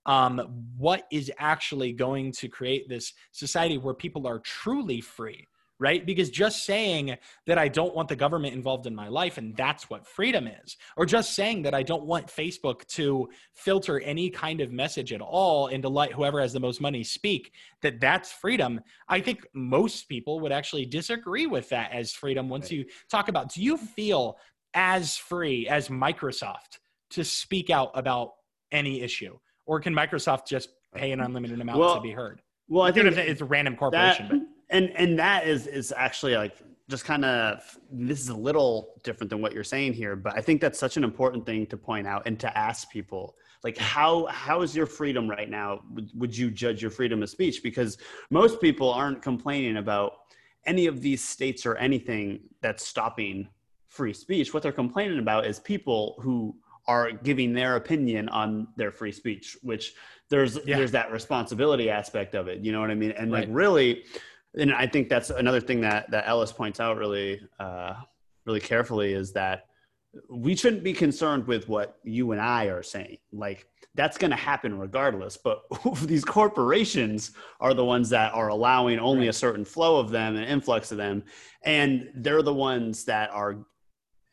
um, 0.06 0.64
what 0.76 1.06
is 1.10 1.32
actually 1.38 1.92
going 1.92 2.32
to 2.32 2.48
create 2.48 2.88
this 2.88 3.12
society 3.32 3.76
where 3.76 3.94
people 3.94 4.26
are 4.26 4.38
truly 4.38 5.00
free 5.00 5.48
right? 5.78 6.06
Because 6.06 6.30
just 6.30 6.64
saying 6.64 7.16
that 7.46 7.58
I 7.58 7.68
don't 7.68 7.94
want 7.94 8.08
the 8.08 8.16
government 8.16 8.54
involved 8.54 8.86
in 8.86 8.94
my 8.94 9.08
life 9.08 9.36
and 9.38 9.54
that's 9.56 9.90
what 9.90 10.06
freedom 10.06 10.46
is, 10.46 10.76
or 10.96 11.04
just 11.04 11.34
saying 11.34 11.62
that 11.62 11.74
I 11.74 11.82
don't 11.82 12.04
want 12.04 12.28
Facebook 12.28 12.86
to 12.88 13.28
filter 13.54 14.00
any 14.00 14.30
kind 14.30 14.60
of 14.60 14.72
message 14.72 15.12
at 15.12 15.20
all 15.20 15.66
and 15.68 15.82
to 15.82 15.88
let 15.88 16.12
whoever 16.12 16.40
has 16.40 16.52
the 16.52 16.60
most 16.60 16.80
money 16.80 17.04
speak, 17.04 17.52
that 17.82 18.00
that's 18.00 18.32
freedom. 18.32 18.80
I 19.08 19.20
think 19.20 19.46
most 19.52 20.08
people 20.08 20.40
would 20.40 20.52
actually 20.52 20.86
disagree 20.86 21.46
with 21.46 21.68
that 21.68 21.92
as 21.92 22.12
freedom 22.12 22.48
once 22.48 22.70
you 22.70 22.86
talk 23.10 23.28
about 23.28 23.52
do 23.52 23.62
you 23.62 23.76
feel 23.76 24.38
as 24.74 25.16
free 25.16 25.68
as 25.68 25.88
Microsoft 25.88 26.78
to 27.10 27.24
speak 27.24 27.70
out 27.70 27.90
about 27.94 28.32
any 28.72 29.00
issue? 29.00 29.38
Or 29.66 29.80
can 29.80 29.94
Microsoft 29.94 30.46
just 30.46 30.70
pay 30.94 31.12
an 31.12 31.20
unlimited 31.22 31.60
amount 31.60 31.78
well, 31.78 31.96
to 31.96 32.00
be 32.00 32.12
heard? 32.12 32.42
Well, 32.68 32.82
I 32.82 32.92
think 32.92 33.06
it's 33.06 33.40
a 33.40 33.44
random 33.44 33.76
corporation, 33.76 34.28
that, 34.28 34.38
but 34.38 34.55
and 34.70 34.90
and 34.96 35.18
that 35.18 35.46
is 35.46 35.66
is 35.66 35.92
actually 35.96 36.36
like 36.36 36.56
just 36.88 37.04
kind 37.04 37.24
of 37.24 37.78
this 37.90 38.20
is 38.20 38.28
a 38.28 38.36
little 38.36 38.94
different 39.02 39.28
than 39.28 39.40
what 39.40 39.52
you're 39.52 39.64
saying 39.64 39.92
here 39.92 40.14
but 40.14 40.36
i 40.36 40.40
think 40.40 40.60
that's 40.60 40.78
such 40.78 40.96
an 40.96 41.02
important 41.02 41.44
thing 41.44 41.66
to 41.66 41.76
point 41.76 42.06
out 42.06 42.22
and 42.26 42.38
to 42.40 42.58
ask 42.58 42.90
people. 42.90 43.36
Like 43.64 43.78
how 43.78 44.26
how 44.26 44.62
is 44.62 44.76
your 44.76 44.86
freedom 44.86 45.28
right 45.28 45.50
now? 45.50 45.80
Would, 45.94 46.10
would 46.14 46.36
you 46.36 46.50
judge 46.50 46.82
your 46.82 46.90
freedom 46.90 47.22
of 47.22 47.30
speech? 47.30 47.62
Because 47.62 47.98
most 48.30 48.60
people 48.60 48.92
aren't 48.92 49.22
complaining 49.22 49.78
about 49.78 50.12
any 50.66 50.86
of 50.86 51.00
these 51.00 51.22
states 51.22 51.64
or 51.66 51.76
anything 51.76 52.40
that's 52.60 52.86
stopping 52.86 53.48
free 53.88 54.12
speech. 54.12 54.52
What 54.52 54.62
they're 54.62 54.72
complaining 54.72 55.18
about 55.18 55.46
is 55.46 55.58
people 55.58 56.16
who 56.20 56.54
are 56.86 57.10
giving 57.10 57.52
their 57.52 57.76
opinion 57.76 58.28
on 58.28 58.68
their 58.76 58.92
free 58.92 59.10
speech 59.10 59.56
which 59.62 59.94
there's 60.28 60.58
yeah. 60.64 60.76
there's 60.76 60.92
that 60.92 61.10
responsibility 61.10 61.90
aspect 61.90 62.36
of 62.36 62.46
it 62.46 62.60
you 62.60 62.70
know 62.70 62.80
what 62.80 62.92
i 62.92 62.94
mean? 62.94 63.10
And 63.12 63.32
right. 63.32 63.48
like 63.48 63.48
really 63.50 64.04
and 64.56 64.72
I 64.72 64.86
think 64.86 65.08
that's 65.08 65.30
another 65.30 65.60
thing 65.60 65.80
that 65.82 66.10
that 66.10 66.26
Ellis 66.26 66.52
points 66.52 66.80
out 66.80 66.96
really 66.96 67.40
uh, 67.58 67.94
really 68.44 68.60
carefully 68.60 69.12
is 69.12 69.32
that 69.32 69.66
we 70.30 70.56
shouldn't 70.56 70.82
be 70.82 70.92
concerned 70.92 71.46
with 71.46 71.68
what 71.68 71.98
you 72.02 72.32
and 72.32 72.40
I 72.40 72.66
are 72.66 72.82
saying. 72.82 73.18
Like 73.32 73.66
that's 73.94 74.18
going 74.18 74.30
to 74.30 74.36
happen 74.36 74.78
regardless. 74.78 75.36
But 75.36 75.62
these 76.02 76.24
corporations 76.24 77.32
are 77.60 77.74
the 77.74 77.84
ones 77.84 78.08
that 78.10 78.34
are 78.34 78.48
allowing 78.48 78.98
only 78.98 79.26
right. 79.26 79.30
a 79.30 79.32
certain 79.32 79.64
flow 79.64 79.98
of 79.98 80.10
them 80.10 80.36
and 80.36 80.44
influx 80.44 80.92
of 80.92 80.98
them, 80.98 81.24
and 81.64 82.10
they're 82.14 82.42
the 82.42 82.54
ones 82.54 83.04
that 83.04 83.30
are 83.30 83.58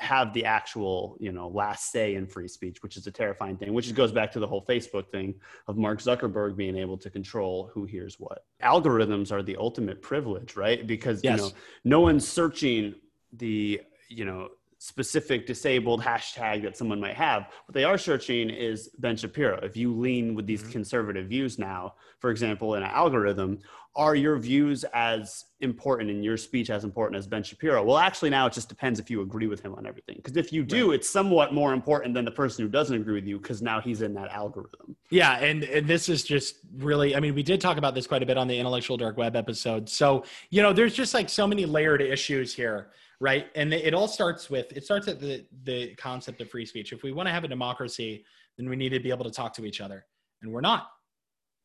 have 0.04 0.34
the 0.34 0.44
actual 0.44 1.16
you 1.20 1.32
know 1.32 1.48
last 1.48 1.92
say 1.92 2.16
in 2.16 2.28
free 2.28 2.48
speech 2.48 2.84
which 2.84 2.98
is 2.98 3.08
a 3.08 3.12
terrifying 3.12 3.56
thing 3.56 3.74
which 3.74 3.94
goes 3.96 4.12
back 4.12 4.32
to 4.32 4.40
the 4.40 4.46
whole 4.46 4.64
facebook 4.66 5.10
thing 5.10 5.34
of 5.68 5.78
mark 5.78 6.00
zuckerberg 6.00 6.58
being 6.58 6.78
able 6.78 6.98
to 6.98 7.10
control 7.10 7.72
who 7.74 7.86
hears 7.86 8.20
what 8.20 8.46
algorithms 8.62 9.32
are 9.32 9.42
the 9.42 9.56
ultimate 9.56 10.02
privilege 10.02 10.58
right 10.58 10.86
because 10.88 11.24
yes. 11.24 11.40
you 11.40 11.46
know 11.46 11.52
no 11.86 12.02
one's 12.02 12.28
searching 12.28 12.94
the 13.38 13.82
you 14.10 14.26
know 14.26 14.50
specific 14.84 15.48
disabled 15.48 16.02
hashtag 16.02 16.62
that 16.62 16.76
someone 16.76 17.00
might 17.00 17.16
have. 17.16 17.44
What 17.68 17.74
they 17.74 17.86
are 17.86 17.98
searching 17.98 18.50
is 18.50 18.90
Ben 19.00 19.16
Shapiro. 19.16 19.58
If 19.64 19.78
you 19.78 19.96
lean 19.96 20.36
with 20.36 20.46
these 20.46 20.62
mm-hmm. 20.62 20.72
conservative 20.74 21.28
views 21.28 21.58
now, 21.58 21.94
for 22.20 22.30
example, 22.30 22.76
in 22.76 22.84
an 22.84 22.90
algorithm, 22.90 23.60
are 23.96 24.14
your 24.14 24.38
views 24.38 24.84
as 24.94 25.46
important 25.62 26.10
and 26.10 26.22
your 26.22 26.36
speech 26.36 26.70
as 26.70 26.84
important 26.84 27.18
as 27.18 27.28
Ben 27.28 27.44
Shapiro? 27.44 27.82
Well, 27.82 27.98
actually, 27.98 28.32
now 28.32 28.46
it 28.46 28.52
just 28.52 28.68
depends 28.68 29.00
if 29.00 29.10
you 29.10 29.22
agree 29.22 29.48
with 29.48 29.62
him 29.62 29.74
on 29.74 29.88
everything. 29.88 30.18
Because 30.18 30.36
if 30.36 30.52
you 30.52 30.66
do, 30.66 30.90
right. 30.90 30.96
it's 30.96 31.10
somewhat 31.10 31.54
more 31.54 31.72
important 31.72 32.14
than 32.14 32.26
the 32.26 32.32
person 32.32 32.66
who 32.66 32.70
doesn't 32.70 32.94
agree 32.94 33.14
with 33.14 33.26
you 33.26 33.40
because 33.40 33.62
now 33.62 33.80
he's 33.80 34.02
in 34.02 34.14
that 34.16 34.32
algorithm. 34.32 34.98
Yeah. 35.12 35.38
And, 35.38 35.64
and 35.64 35.88
this 35.88 36.10
is 36.10 36.26
just 36.26 36.58
really, 36.76 37.16
I 37.16 37.22
mean, 37.22 37.36
we 37.36 37.44
did 37.44 37.62
talk 37.62 37.78
about 37.78 37.96
this 37.96 38.06
quite 38.06 38.22
a 38.22 38.26
bit 38.26 38.38
on 38.38 38.50
the 38.50 38.60
Intellectual 38.60 38.98
Dark 38.98 39.16
Web 39.16 39.38
episode. 39.38 39.88
So, 39.88 40.26
you 40.50 40.62
know, 40.62 40.74
there's 40.74 40.94
just 40.94 41.14
like 41.14 41.30
so 41.30 41.48
many 41.48 41.66
layered 41.66 42.02
issues 42.02 42.54
here 42.54 42.90
right 43.24 43.48
and 43.56 43.74
it 43.74 43.94
all 43.94 44.08
starts 44.08 44.50
with 44.50 44.72
it 44.76 44.84
starts 44.84 45.08
at 45.08 45.20
the 45.20 45.46
the 45.64 45.96
concept 45.96 46.42
of 46.42 46.50
free 46.50 46.66
speech 46.66 46.92
if 46.92 47.04
we 47.04 47.14
want 47.14 47.26
to 47.26 47.32
have 47.32 47.46
a 47.46 47.48
democracy 47.48 48.26
then 48.58 48.70
we 48.70 48.76
need 48.76 48.90
to 48.90 49.00
be 49.00 49.10
able 49.10 49.24
to 49.24 49.32
talk 49.32 49.54
to 49.54 49.66
each 49.66 49.80
other 49.80 50.06
and 50.42 50.52
we're 50.52 50.62
not 50.62 50.90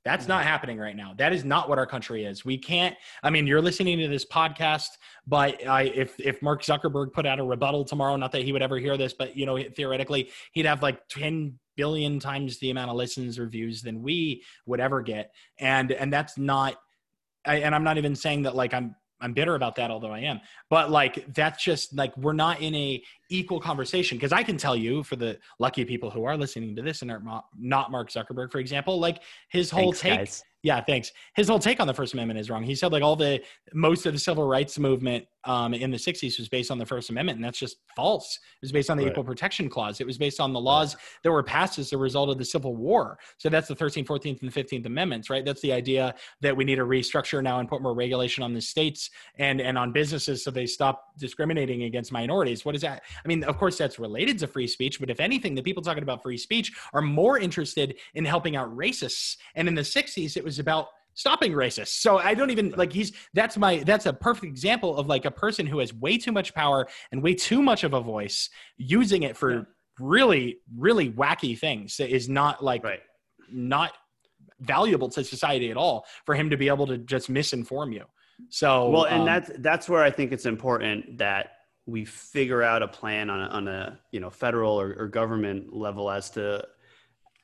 that's 0.04 0.28
not 0.28 0.40
mm-hmm. 0.40 0.48
happening 0.48 0.78
right 0.78 0.96
now. 0.96 1.12
That 1.18 1.32
is 1.32 1.44
not 1.44 1.68
what 1.68 1.78
our 1.78 1.86
country 1.86 2.24
is. 2.24 2.44
We 2.44 2.56
can't. 2.56 2.96
I 3.22 3.30
mean, 3.30 3.46
you're 3.46 3.60
listening 3.60 3.98
to 3.98 4.08
this 4.08 4.24
podcast, 4.24 4.88
but 5.26 5.66
I, 5.66 5.82
if 5.82 6.18
if 6.18 6.40
Mark 6.40 6.62
Zuckerberg 6.62 7.12
put 7.12 7.26
out 7.26 7.40
a 7.40 7.44
rebuttal 7.44 7.84
tomorrow, 7.84 8.16
not 8.16 8.32
that 8.32 8.42
he 8.42 8.52
would 8.52 8.62
ever 8.62 8.78
hear 8.78 8.96
this, 8.96 9.12
but 9.12 9.36
you 9.36 9.44
know, 9.44 9.62
theoretically, 9.62 10.30
he'd 10.52 10.66
have 10.66 10.82
like 10.82 11.06
10 11.08 11.58
billion 11.76 12.20
times 12.20 12.58
the 12.58 12.70
amount 12.70 12.90
of 12.90 12.96
listens 12.96 13.38
or 13.38 13.46
views 13.48 13.82
than 13.82 14.02
we 14.02 14.42
would 14.64 14.80
ever 14.80 15.02
get, 15.02 15.32
and 15.58 15.92
and 15.92 16.10
that's 16.10 16.38
not. 16.38 16.76
I, 17.44 17.56
and 17.56 17.74
I'm 17.74 17.84
not 17.84 17.98
even 17.98 18.14
saying 18.14 18.42
that 18.42 18.54
like 18.54 18.72
I'm 18.72 18.94
I'm 19.20 19.32
bitter 19.32 19.54
about 19.54 19.76
that, 19.76 19.90
although 19.90 20.12
I 20.12 20.20
am. 20.20 20.40
But 20.70 20.90
like 20.90 21.32
that's 21.34 21.62
just 21.62 21.94
like 21.96 22.16
we're 22.16 22.32
not 22.32 22.60
in 22.60 22.74
a 22.74 23.02
equal 23.30 23.60
conversation 23.60 24.16
because 24.16 24.32
I 24.32 24.42
can 24.42 24.56
tell 24.56 24.76
you 24.76 25.02
for 25.02 25.16
the 25.16 25.38
lucky 25.58 25.84
people 25.84 26.10
who 26.10 26.24
are 26.24 26.36
listening 26.36 26.76
to 26.76 26.82
this 26.82 27.02
and 27.02 27.10
are 27.10 27.22
not 27.58 27.90
Mark 27.90 28.10
Zuckerberg, 28.10 28.52
for 28.52 28.58
example, 28.58 28.98
like 28.98 29.22
his 29.48 29.70
whole 29.70 29.92
Thanks, 29.92 30.00
take. 30.00 30.18
Guys. 30.18 30.44
Yeah, 30.62 30.80
thanks. 30.82 31.12
His 31.36 31.48
whole 31.48 31.60
take 31.60 31.78
on 31.78 31.86
the 31.86 31.94
First 31.94 32.14
Amendment 32.14 32.40
is 32.40 32.50
wrong. 32.50 32.64
He 32.64 32.74
said 32.74 32.90
like 32.90 33.02
all 33.02 33.14
the 33.14 33.40
most 33.72 34.06
of 34.06 34.12
the 34.12 34.18
civil 34.18 34.46
rights 34.46 34.78
movement 34.78 35.24
um, 35.44 35.72
in 35.72 35.90
the 35.90 35.96
60s 35.96 36.38
was 36.38 36.48
based 36.48 36.70
on 36.70 36.78
the 36.78 36.84
First 36.84 37.10
Amendment, 37.10 37.36
and 37.36 37.44
that's 37.44 37.58
just 37.58 37.76
false. 37.94 38.38
It 38.56 38.62
was 38.62 38.72
based 38.72 38.90
on 38.90 38.96
the 38.96 39.04
right. 39.04 39.12
Equal 39.12 39.24
Protection 39.24 39.70
Clause. 39.70 40.00
It 40.00 40.06
was 40.06 40.18
based 40.18 40.40
on 40.40 40.52
the 40.52 40.60
laws 40.60 40.94
right. 40.94 41.02
that 41.22 41.30
were 41.30 41.44
passed 41.44 41.78
as 41.78 41.92
a 41.92 41.96
result 41.96 42.28
of 42.28 42.38
the 42.38 42.44
Civil 42.44 42.74
War. 42.74 43.18
So 43.38 43.48
that's 43.48 43.68
the 43.68 43.76
13th, 43.76 44.06
14th, 44.06 44.42
and 44.42 44.52
15th 44.52 44.84
Amendments, 44.84 45.30
right? 45.30 45.44
That's 45.44 45.60
the 45.60 45.72
idea 45.72 46.14
that 46.40 46.56
we 46.56 46.64
need 46.64 46.76
to 46.76 46.84
restructure 46.84 47.42
now 47.42 47.60
and 47.60 47.68
put 47.68 47.80
more 47.80 47.94
regulation 47.94 48.42
on 48.42 48.52
the 48.52 48.60
states 48.60 49.10
and 49.36 49.60
and 49.60 49.78
on 49.78 49.92
businesses 49.92 50.42
so 50.42 50.50
they 50.50 50.66
stop 50.66 51.12
discriminating 51.16 51.84
against 51.84 52.12
minorities. 52.12 52.64
What 52.64 52.74
is 52.74 52.82
that? 52.82 53.02
I 53.24 53.28
mean, 53.28 53.44
of 53.44 53.58
course, 53.58 53.78
that's 53.78 53.98
related 53.98 54.38
to 54.40 54.46
free 54.46 54.66
speech, 54.66 54.98
but 54.98 55.08
if 55.08 55.20
anything, 55.20 55.54
the 55.54 55.62
people 55.62 55.82
talking 55.82 56.02
about 56.02 56.22
free 56.22 56.36
speech 56.36 56.72
are 56.92 57.02
more 57.02 57.38
interested 57.38 57.96
in 58.14 58.24
helping 58.24 58.56
out 58.56 58.74
racists. 58.76 59.36
And 59.54 59.68
in 59.68 59.74
the 59.74 59.82
60s, 59.82 60.36
it 60.36 60.44
was 60.48 60.58
about 60.58 60.88
stopping 61.14 61.52
racists. 61.52 62.00
So 62.00 62.18
I 62.18 62.32
don't 62.32 62.50
even 62.50 62.70
like 62.76 62.92
he's 62.92 63.12
that's 63.34 63.58
my 63.58 63.82
that's 63.84 64.06
a 64.06 64.12
perfect 64.12 64.46
example 64.46 64.96
of 64.96 65.06
like 65.08 65.24
a 65.24 65.30
person 65.30 65.66
who 65.66 65.80
has 65.80 65.92
way 65.92 66.16
too 66.16 66.32
much 66.32 66.54
power 66.54 66.86
and 67.12 67.22
way 67.22 67.34
too 67.34 67.60
much 67.60 67.84
of 67.84 67.92
a 67.92 68.00
voice 68.00 68.48
using 68.76 69.24
it 69.24 69.36
for 69.36 69.52
yeah. 69.52 69.62
really 69.98 70.58
really 70.76 71.10
wacky 71.10 71.58
things 71.58 71.96
that 71.96 72.14
is 72.14 72.28
not 72.28 72.62
like 72.62 72.84
right. 72.84 73.00
not 73.50 73.92
valuable 74.60 75.08
to 75.08 75.24
society 75.24 75.70
at 75.70 75.76
all 75.76 76.06
for 76.24 76.34
him 76.34 76.50
to 76.50 76.56
be 76.56 76.68
able 76.68 76.86
to 76.86 76.98
just 76.98 77.30
misinform 77.30 77.92
you. 77.92 78.04
So 78.48 78.88
well, 78.90 79.04
and 79.04 79.20
um, 79.20 79.26
that's 79.26 79.50
that's 79.58 79.88
where 79.88 80.02
I 80.02 80.10
think 80.10 80.32
it's 80.32 80.46
important 80.46 81.18
that 81.18 81.50
we 81.86 82.04
figure 82.04 82.62
out 82.62 82.82
a 82.82 82.88
plan 82.88 83.30
on 83.30 83.40
a, 83.40 83.46
on 83.46 83.68
a 83.68 83.98
you 84.12 84.20
know 84.20 84.30
federal 84.30 84.80
or, 84.80 84.94
or 84.96 85.08
government 85.08 85.72
level 85.72 86.10
as 86.10 86.30
to 86.30 86.64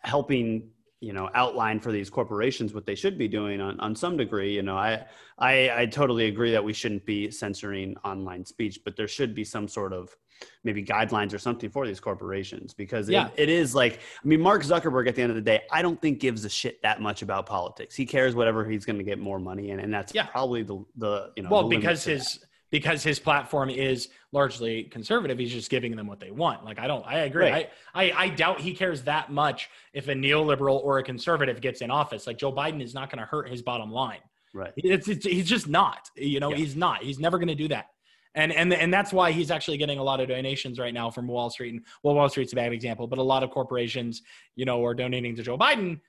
helping 0.05 0.70
you 1.05 1.12
know 1.12 1.28
outline 1.35 1.78
for 1.78 1.93
these 1.93 2.09
corporations 2.09 2.72
what 2.72 2.86
they 2.86 2.94
should 2.94 3.18
be 3.18 3.28
doing 3.28 3.60
on, 3.60 3.78
on 3.81 3.94
some 3.94 4.16
degree 4.16 4.55
you 4.55 4.62
know 4.62 4.76
I, 4.76 5.05
I 5.39 5.70
i 5.82 5.86
totally 5.86 6.26
agree 6.26 6.51
that 6.52 6.64
we 6.64 6.72
shouldn't 6.72 7.05
be 7.05 7.31
censoring 7.31 7.94
online 8.05 8.44
speech 8.44 8.81
but 8.85 8.97
there 8.97 9.09
should 9.09 9.35
be 9.35 9.44
some 9.44 9.68
sort 9.68 9.93
of 9.93 10.16
maybe 10.64 10.82
guidelines 10.82 11.32
or 11.32 11.39
something 11.39 11.70
for 11.70 11.86
these 11.86 12.01
corporations 12.01 12.74
because 12.74 13.09
yeah. 13.09 13.28
it, 13.36 13.44
it 13.44 13.48
is 13.51 13.74
like 13.74 14.01
i 14.24 14.26
mean 14.26 14.40
mark 14.40 14.62
zuckerberg 14.62 15.06
at 15.06 15.14
the 15.14 15.22
end 15.22 15.31
of 15.31 15.36
the 15.36 15.43
day 15.43 15.62
i 15.70 15.82
don't 15.82 16.01
think 16.01 16.20
gives 16.20 16.44
a 16.44 16.51
shit 16.51 16.81
that 16.82 17.01
much 17.01 17.22
about 17.22 17.47
politics 17.47 17.94
he 17.94 18.06
cares 18.06 18.35
whatever 18.35 18.64
he's 18.64 18.85
going 18.85 18.98
to 18.98 19.05
get 19.05 19.18
more 19.18 19.39
money 19.39 19.70
in 19.70 19.81
and 19.81 19.93
that's 19.93 20.14
yeah. 20.14 20.26
probably 20.26 20.62
the 20.62 20.82
the 20.97 21.31
you 21.36 21.43
know 21.43 21.51
well 21.51 21.68
because 21.68 22.05
his 22.05 22.44
because 22.74 23.05
his 23.05 23.20
platform 23.20 23.70
is 23.70 24.09
largely 24.32 24.82
conservative. 24.82 25.38
He's 25.38 25.52
just 25.52 25.70
giving 25.70 25.94
them 25.94 26.09
what 26.09 26.18
they 26.18 26.32
want. 26.32 26.64
Like 26.64 26.80
I 26.80 26.88
don't, 26.88 27.06
I 27.06 27.18
agree. 27.20 27.48
Right. 27.48 27.70
I, 27.94 28.10
I, 28.10 28.24
I 28.24 28.28
doubt 28.30 28.60
he 28.60 28.74
cares 28.74 29.02
that 29.02 29.30
much 29.30 29.70
if 29.92 30.09
a 30.09 30.12
neoliberal 30.12 30.82
or 30.82 30.98
a 30.98 31.05
conservative 31.05 31.60
gets 31.60 31.82
in 31.82 31.92
office. 31.92 32.26
Like 32.26 32.36
Joe 32.36 32.52
Biden 32.52 32.82
is 32.82 32.92
not 32.92 33.10
going 33.10 33.20
to 33.20 33.26
hurt 33.26 33.48
his 33.48 33.62
bottom 33.62 33.92
line. 33.92 34.18
Right. 34.52 34.72
It's, 34.76 35.06
it's, 35.06 35.24
he's 35.24 35.48
just 35.48 35.68
not. 35.68 36.10
You 36.16 36.40
know, 36.40 36.51
yeah. 36.51 36.56
he's 36.56 36.74
not. 36.74 37.05
He's 37.05 37.20
never 37.20 37.38
going 37.38 37.46
to 37.46 37.55
do 37.55 37.68
that. 37.68 37.86
And 38.34 38.51
and 38.51 38.74
and 38.74 38.92
that's 38.92 39.12
why 39.12 39.30
he's 39.30 39.52
actually 39.52 39.76
getting 39.76 40.01
a 40.01 40.02
lot 40.02 40.18
of 40.18 40.26
donations 40.26 40.80
right 40.80 40.92
now 40.92 41.12
from 41.12 41.28
Wall 41.28 41.51
Street. 41.51 41.74
And 41.74 41.84
well, 42.02 42.16
Wall 42.16 42.28
Street's 42.28 42.52
a 42.55 42.56
bad 42.56 42.72
example, 42.72 43.06
but 43.06 43.20
a 43.20 43.22
lot 43.22 43.44
of 43.44 43.51
corporations, 43.51 44.22
you 44.56 44.64
know, 44.64 44.84
are 44.84 44.94
donating 44.94 45.36
to 45.36 45.44
Joe 45.44 45.56
Biden. 45.56 46.01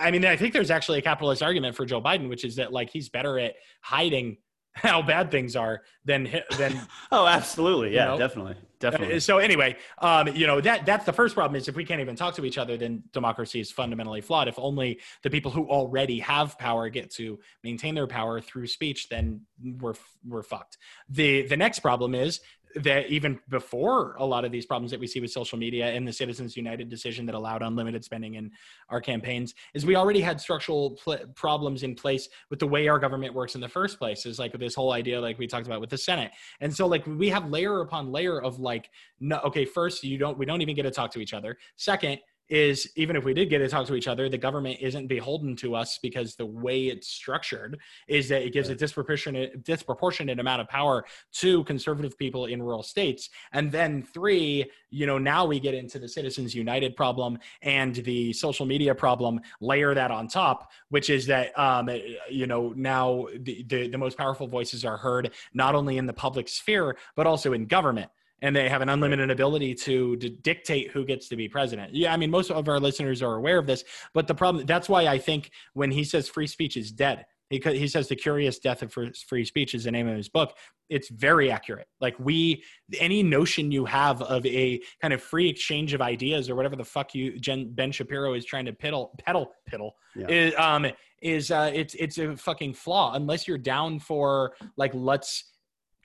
I 0.00 0.12
mean, 0.12 0.24
I 0.24 0.36
think 0.36 0.52
there's 0.52 0.70
actually 0.70 1.00
a 1.00 1.02
capitalist 1.02 1.42
argument 1.42 1.74
for 1.74 1.84
Joe 1.84 2.00
Biden, 2.00 2.28
which 2.28 2.44
is 2.44 2.54
that 2.54 2.72
like 2.72 2.90
he's 2.90 3.08
better 3.08 3.40
at 3.40 3.54
hiding 3.80 4.36
how 4.76 5.02
bad 5.02 5.30
things 5.30 5.56
are 5.56 5.82
than 6.04 6.30
than 6.58 6.80
oh 7.12 7.26
absolutely. 7.26 7.94
yeah 7.94 8.04
you 8.04 8.10
know? 8.12 8.18
definitely. 8.18 8.54
Definitely. 8.78 9.16
Uh, 9.16 9.20
so 9.20 9.38
anyway 9.38 9.74
um 9.98 10.28
you 10.28 10.46
know 10.46 10.60
that 10.60 10.84
that's 10.84 11.06
the 11.06 11.12
first 11.12 11.34
problem 11.34 11.56
is 11.56 11.66
if 11.66 11.74
we 11.74 11.84
can't 11.84 12.00
even 12.00 12.14
talk 12.14 12.34
to 12.34 12.44
each 12.44 12.58
other 12.58 12.76
then 12.76 13.02
democracy 13.12 13.58
is 13.58 13.70
fundamentally 13.70 14.20
flawed. 14.20 14.48
If 14.48 14.58
only 14.58 15.00
the 15.22 15.30
people 15.30 15.50
who 15.50 15.66
already 15.66 16.18
have 16.20 16.58
power 16.58 16.88
get 16.90 17.10
to 17.12 17.38
maintain 17.64 17.94
their 17.94 18.06
power 18.06 18.40
through 18.40 18.66
speech 18.66 19.08
then 19.08 19.40
we're 19.80 19.94
we're 20.26 20.42
fucked. 20.42 20.76
The 21.08 21.46
the 21.46 21.56
next 21.56 21.80
problem 21.80 22.14
is 22.14 22.40
that 22.76 23.06
even 23.06 23.38
before 23.48 24.16
a 24.18 24.24
lot 24.24 24.44
of 24.44 24.52
these 24.52 24.66
problems 24.66 24.90
that 24.90 25.00
we 25.00 25.06
see 25.06 25.20
with 25.20 25.30
social 25.30 25.58
media 25.58 25.86
and 25.86 26.06
the 26.06 26.12
Citizens 26.12 26.56
United 26.56 26.88
decision 26.88 27.24
that 27.26 27.34
allowed 27.34 27.62
unlimited 27.62 28.04
spending 28.04 28.34
in 28.34 28.50
our 28.90 29.00
campaigns 29.00 29.54
is 29.72 29.86
we 29.86 29.96
already 29.96 30.20
had 30.20 30.40
structural 30.40 30.98
pl- 31.02 31.26
problems 31.34 31.82
in 31.82 31.94
place 31.94 32.28
with 32.50 32.58
the 32.58 32.66
way 32.66 32.88
our 32.88 32.98
government 32.98 33.32
works 33.32 33.54
in 33.54 33.60
the 33.60 33.68
first 33.68 33.98
place. 33.98 34.26
Is 34.26 34.38
like 34.38 34.52
this 34.58 34.74
whole 34.74 34.92
idea, 34.92 35.20
like 35.20 35.38
we 35.38 35.46
talked 35.46 35.66
about 35.66 35.80
with 35.80 35.90
the 35.90 35.98
Senate, 35.98 36.32
and 36.60 36.74
so 36.74 36.86
like 36.86 37.06
we 37.06 37.28
have 37.28 37.48
layer 37.48 37.80
upon 37.80 38.12
layer 38.12 38.40
of 38.42 38.58
like, 38.58 38.90
no, 39.20 39.38
okay, 39.44 39.64
first 39.64 40.04
you 40.04 40.18
don't, 40.18 40.36
we 40.36 40.44
don't 40.44 40.60
even 40.60 40.74
get 40.74 40.82
to 40.82 40.90
talk 40.90 41.10
to 41.12 41.20
each 41.20 41.32
other. 41.32 41.56
Second, 41.76 42.18
is 42.48 42.88
even 42.96 43.16
if 43.16 43.24
we 43.24 43.34
did 43.34 43.50
get 43.50 43.58
to 43.58 43.68
talk 43.68 43.86
to 43.86 43.94
each 43.94 44.08
other, 44.08 44.28
the 44.28 44.38
government 44.38 44.78
isn't 44.80 45.06
beholden 45.06 45.56
to 45.56 45.74
us 45.74 45.98
because 46.02 46.36
the 46.36 46.46
way 46.46 46.86
it's 46.86 47.08
structured 47.08 47.78
is 48.08 48.28
that 48.28 48.42
it 48.42 48.52
gives 48.52 48.68
a 48.68 48.74
disproportionate 48.74 49.64
disproportionate 49.64 50.38
amount 50.38 50.60
of 50.60 50.68
power 50.68 51.04
to 51.32 51.64
conservative 51.64 52.16
people 52.18 52.46
in 52.46 52.62
rural 52.62 52.82
states. 52.82 53.30
And 53.52 53.72
then 53.72 54.02
three, 54.02 54.70
you 54.90 55.06
know, 55.06 55.18
now 55.18 55.44
we 55.44 55.58
get 55.60 55.74
into 55.74 55.98
the 55.98 56.08
Citizens 56.08 56.54
United 56.54 56.96
problem 56.96 57.38
and 57.62 57.94
the 57.96 58.32
social 58.32 58.66
media 58.66 58.94
problem. 58.94 59.40
Layer 59.60 59.94
that 59.94 60.10
on 60.10 60.28
top, 60.28 60.70
which 60.90 61.10
is 61.10 61.26
that 61.26 61.56
um, 61.58 61.88
you 62.30 62.46
know 62.46 62.72
now 62.76 63.26
the, 63.40 63.64
the 63.68 63.88
the 63.88 63.98
most 63.98 64.16
powerful 64.16 64.46
voices 64.46 64.84
are 64.84 64.96
heard 64.96 65.32
not 65.54 65.74
only 65.74 65.98
in 65.98 66.06
the 66.06 66.12
public 66.12 66.48
sphere 66.48 66.96
but 67.14 67.26
also 67.26 67.52
in 67.52 67.66
government 67.66 68.10
and 68.42 68.54
they 68.54 68.68
have 68.68 68.82
an 68.82 68.88
unlimited 68.88 69.30
ability 69.30 69.74
to, 69.74 70.16
to, 70.16 70.28
dictate 70.28 70.90
who 70.90 71.04
gets 71.04 71.28
to 71.28 71.36
be 71.36 71.48
president. 71.48 71.94
Yeah, 71.94 72.12
I 72.12 72.16
mean, 72.16 72.30
most 72.30 72.50
of 72.50 72.68
our 72.68 72.78
listeners 72.78 73.22
are 73.22 73.36
aware 73.36 73.58
of 73.58 73.66
this, 73.66 73.84
but 74.12 74.26
the 74.26 74.34
problem 74.34 74.66
that's 74.66 74.88
why 74.88 75.06
I 75.06 75.18
think 75.18 75.50
when 75.72 75.90
he 75.90 76.04
says 76.04 76.28
free 76.28 76.46
speech 76.46 76.76
is 76.76 76.92
dead, 76.92 77.24
he, 77.50 77.60
he 77.64 77.86
says 77.86 78.08
the 78.08 78.16
curious 78.16 78.58
death 78.58 78.82
of 78.82 78.92
free 78.92 79.44
speech 79.44 79.74
is 79.74 79.84
the 79.84 79.90
name 79.90 80.08
of 80.08 80.16
his 80.16 80.28
book. 80.28 80.56
It's 80.88 81.08
very 81.08 81.50
accurate. 81.50 81.86
Like 82.00 82.18
we, 82.18 82.62
any 82.98 83.22
notion 83.22 83.70
you 83.70 83.84
have 83.84 84.20
of 84.22 84.44
a 84.46 84.80
kind 85.00 85.14
of 85.14 85.22
free 85.22 85.48
exchange 85.48 85.94
of 85.94 86.00
ideas 86.00 86.50
or 86.50 86.56
whatever 86.56 86.76
the 86.76 86.84
fuck 86.84 87.14
you 87.14 87.38
Jen, 87.38 87.72
Ben 87.72 87.92
Shapiro 87.92 88.34
is 88.34 88.44
trying 88.44 88.66
to 88.66 88.72
piddle, 88.72 89.16
pedal, 89.18 89.52
piddle, 89.70 89.92
yeah. 90.16 90.26
is 90.28 90.54
um 90.56 90.86
is 91.22 91.50
uh 91.50 91.70
it's 91.72 91.94
it's 91.94 92.18
a 92.18 92.36
fucking 92.36 92.74
flaw 92.74 93.14
unless 93.14 93.48
you're 93.48 93.58
down 93.58 93.98
for 93.98 94.54
like 94.76 94.92
let's 94.94 95.52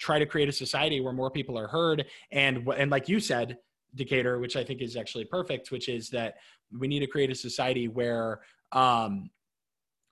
try 0.01 0.19
to 0.19 0.25
create 0.25 0.49
a 0.49 0.51
society 0.51 0.99
where 0.99 1.13
more 1.13 1.31
people 1.31 1.57
are 1.57 1.67
heard. 1.67 2.05
And 2.31 2.67
and 2.75 2.91
like 2.91 3.07
you 3.07 3.19
said 3.19 3.57
decatur 3.95 4.39
which 4.39 4.55
i 4.55 4.63
think 4.63 4.81
is 4.81 4.95
actually 4.95 5.25
perfect 5.25 5.71
which 5.71 5.89
is 5.89 6.09
that 6.09 6.35
we 6.79 6.87
need 6.87 6.99
to 6.99 7.07
create 7.07 7.29
a 7.29 7.35
society 7.35 7.87
where 7.87 8.39
um 8.71 9.29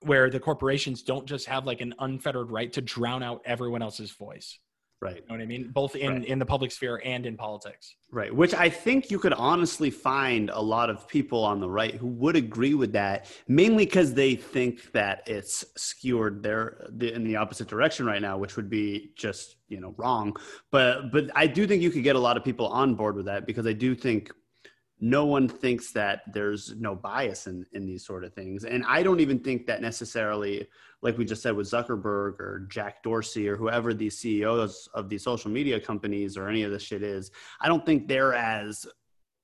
where 0.02 0.30
the 0.30 0.40
corporations 0.40 1.02
don't 1.02 1.26
just 1.26 1.46
have 1.46 1.66
like 1.66 1.80
an 1.80 1.94
unfettered 2.00 2.50
right 2.50 2.72
to 2.72 2.80
drown 2.80 3.22
out 3.22 3.40
everyone 3.44 3.82
else's 3.82 4.10
voice 4.10 4.58
Right. 5.02 5.16
You 5.16 5.22
know 5.28 5.34
what 5.36 5.40
I 5.40 5.46
mean? 5.46 5.70
Both 5.72 5.96
in, 5.96 6.12
right. 6.12 6.24
in 6.26 6.38
the 6.38 6.44
public 6.44 6.70
sphere 6.70 7.00
and 7.04 7.24
in 7.24 7.36
politics. 7.36 7.96
Right. 8.12 8.34
Which 8.34 8.52
I 8.52 8.68
think 8.68 9.10
you 9.10 9.18
could 9.18 9.32
honestly 9.32 9.90
find 9.90 10.50
a 10.50 10.60
lot 10.60 10.90
of 10.90 11.08
people 11.08 11.42
on 11.42 11.58
the 11.58 11.70
right 11.70 11.94
who 11.94 12.06
would 12.08 12.36
agree 12.36 12.74
with 12.74 12.92
that, 12.92 13.26
mainly 13.48 13.86
because 13.86 14.12
they 14.12 14.34
think 14.34 14.92
that 14.92 15.22
it's 15.26 15.64
skewered 15.76 16.42
there 16.42 16.86
in 17.00 17.24
the 17.24 17.36
opposite 17.36 17.66
direction 17.66 18.04
right 18.04 18.20
now, 18.20 18.36
which 18.36 18.56
would 18.56 18.68
be 18.68 19.12
just, 19.16 19.56
you 19.68 19.80
know, 19.80 19.94
wrong. 19.96 20.36
But 20.70 21.10
but 21.10 21.30
I 21.34 21.46
do 21.46 21.66
think 21.66 21.82
you 21.82 21.90
could 21.90 22.04
get 22.04 22.16
a 22.16 22.20
lot 22.20 22.36
of 22.36 22.44
people 22.44 22.66
on 22.66 22.94
board 22.94 23.16
with 23.16 23.24
that 23.26 23.46
because 23.46 23.66
I 23.66 23.72
do 23.72 23.94
think 23.94 24.30
no 25.00 25.24
one 25.24 25.48
thinks 25.48 25.92
that 25.92 26.20
there's 26.32 26.74
no 26.78 26.94
bias 26.94 27.46
in, 27.46 27.64
in 27.72 27.86
these 27.86 28.04
sort 28.04 28.22
of 28.22 28.34
things. 28.34 28.64
And 28.64 28.84
I 28.86 29.02
don't 29.02 29.20
even 29.20 29.38
think 29.38 29.66
that 29.66 29.80
necessarily, 29.80 30.68
like 31.02 31.16
we 31.16 31.24
just 31.24 31.42
said 31.42 31.56
with 31.56 31.66
Zuckerberg 31.66 32.38
or 32.40 32.66
Jack 32.68 33.02
Dorsey 33.02 33.48
or 33.48 33.56
whoever 33.56 33.94
these 33.94 34.18
CEOs 34.18 34.88
of 34.94 35.08
these 35.08 35.22
social 35.22 35.50
media 35.50 35.80
companies 35.80 36.36
or 36.36 36.48
any 36.48 36.62
of 36.62 36.70
this 36.70 36.82
shit 36.82 37.02
is, 37.02 37.30
I 37.60 37.68
don't 37.68 37.84
think 37.86 38.06
they're 38.06 38.34
as 38.34 38.86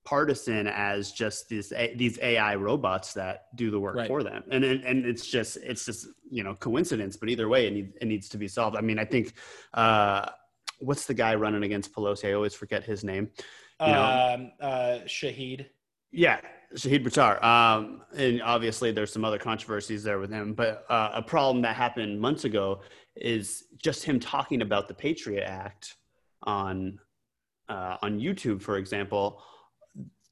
partisan 0.05 0.69
as 0.69 1.13
just 1.13 1.49
these 1.49 1.73
these 1.97 2.19
AI 2.23 2.55
robots 2.55 3.13
that 3.15 3.55
do 3.57 3.71
the 3.71 3.81
work 3.81 3.97
right. 3.97 4.07
for 4.07 4.23
them. 4.23 4.45
And, 4.51 4.65
and 4.65 4.85
and 4.85 5.05
it's 5.05 5.27
just 5.27 5.59
it's 5.59 5.85
just 5.85 6.07
you 6.31 6.45
know 6.45 6.55
coincidence, 6.55 7.17
but 7.17 7.29
either 7.29 7.49
way, 7.49 7.67
it 7.67 7.73
needs 7.73 7.97
it 8.01 8.07
needs 8.07 8.29
to 8.31 8.39
be 8.39 8.49
solved. 8.49 8.77
I 8.77 8.81
mean, 8.81 8.99
I 8.99 9.05
think 9.05 9.35
uh, 9.75 10.31
what's 10.79 11.07
the 11.07 11.15
guy 11.15 11.35
running 11.35 11.65
against 11.65 11.93
Pelosi? 11.93 12.31
I 12.31 12.33
always 12.33 12.55
forget 12.55 12.85
his 12.85 13.05
name. 13.05 13.29
You 13.81 13.89
know, 13.89 14.03
um, 14.35 14.53
uh, 14.59 14.99
Shahid. 15.05 15.67
Yeah, 16.17 16.41
Shahid 16.75 17.05
Buttar. 17.05 17.43
Um, 17.45 18.03
and 18.17 18.41
obviously, 18.43 18.91
there's 18.91 19.13
some 19.13 19.25
other 19.25 19.39
controversies 19.39 20.03
there 20.03 20.19
with 20.19 20.31
him. 20.31 20.55
But 20.55 20.87
uh, 20.89 21.11
a 21.13 21.23
problem 21.23 21.61
that 21.63 21.77
happened 21.77 22.19
months 22.19 22.45
ago 22.45 22.81
is 23.15 23.65
just 23.83 24.03
him 24.03 24.19
talking 24.19 24.63
about 24.63 24.89
the 24.89 24.95
Patriot 24.95 25.45
Act 25.45 25.97
on 26.43 26.99
uh, 27.69 27.99
on 28.03 28.19
YouTube, 28.19 28.63
for 28.63 28.79
example. 28.79 29.43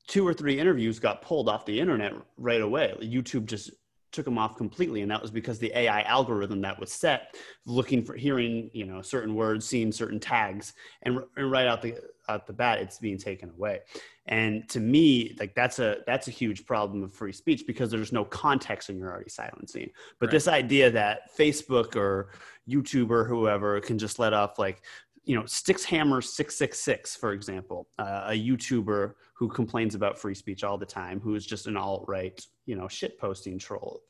Two 0.07 0.27
or 0.27 0.35
three 0.35 0.59
interviews 0.59 0.99
got 0.99 1.21
pulled 1.23 1.49
off 1.49 1.67
the 1.67 1.79
internet 1.79 2.13
right 2.39 2.61
away. 2.63 2.95
YouTube 3.01 3.45
just 3.45 3.71
took 4.15 4.25
them 4.25 4.39
off 4.39 4.57
completely 4.57 5.03
and 5.03 5.11
that 5.11 5.21
was 5.21 5.31
because 5.31 5.59
the 5.59 5.77
ai 5.77 6.03
algorithm 6.03 6.61
that 6.61 6.79
was 6.79 6.93
set 6.93 7.35
looking 7.67 8.05
for 8.05 8.15
hearing 8.15 8.71
you 8.73 8.87
know 8.87 9.03
certain 9.03 9.35
words 9.35 9.67
seeing 9.67 9.91
certain 9.91 10.21
tags 10.21 10.75
and, 11.03 11.19
and 11.37 11.51
right 11.51 11.67
out 11.67 11.83
the 11.83 11.97
out 12.29 12.47
the 12.47 12.53
bat 12.53 12.79
it's 12.79 12.99
being 12.99 13.19
taken 13.19 13.51
away 13.51 13.81
and 14.27 14.67
to 14.69 14.81
me 14.81 15.37
like 15.39 15.55
that's 15.55 15.79
a 15.79 15.99
that's 16.07 16.29
a 16.29 16.31
huge 16.31 16.65
problem 16.65 17.03
of 17.03 17.13
free 17.13 17.33
speech 17.33 17.65
because 17.67 17.91
there's 17.91 18.13
no 18.13 18.25
context 18.25 18.89
and 18.89 18.99
you're 18.99 19.11
already 19.11 19.29
silencing 19.29 19.91
but 20.19 20.27
right. 20.27 20.33
this 20.33 20.49
idea 20.49 20.91
that 20.91 21.37
facebook 21.37 21.97
or 21.97 22.31
youtube 22.69 23.11
or 23.11 23.25
whoever 23.25 23.79
can 23.81 23.99
just 23.99 24.19
let 24.19 24.33
off 24.33 24.59
like 24.59 24.83
you 25.25 25.35
know, 25.35 25.47
Sticks 25.47 25.85
Hammer 25.85 26.21
666, 26.21 27.17
for 27.17 27.33
example, 27.33 27.89
uh, 27.99 28.25
a 28.29 28.33
YouTuber 28.33 29.15
who 29.35 29.49
complains 29.49 29.95
about 29.95 30.19
free 30.19 30.35
speech 30.35 30.65
all 30.65 30.77
the 30.77 30.87
time, 30.87 31.21
who 31.21 31.35
is 31.35 31.47
just 31.47 31.67
an 31.67 31.77
alt 31.77 32.05
right, 32.07 32.41
you 32.67 32.77
know, 32.77 32.89
shit 32.89 33.19
posting 33.19 33.59
troll 33.59 34.03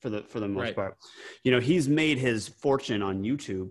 for 0.00 0.10
the 0.10 0.22
for 0.22 0.40
the 0.40 0.48
most 0.48 0.62
right. 0.62 0.74
part. 0.74 0.96
You 1.44 1.52
know, 1.52 1.60
he's 1.60 1.88
made 1.88 2.18
his 2.18 2.48
fortune 2.48 3.02
on 3.02 3.22
YouTube. 3.22 3.70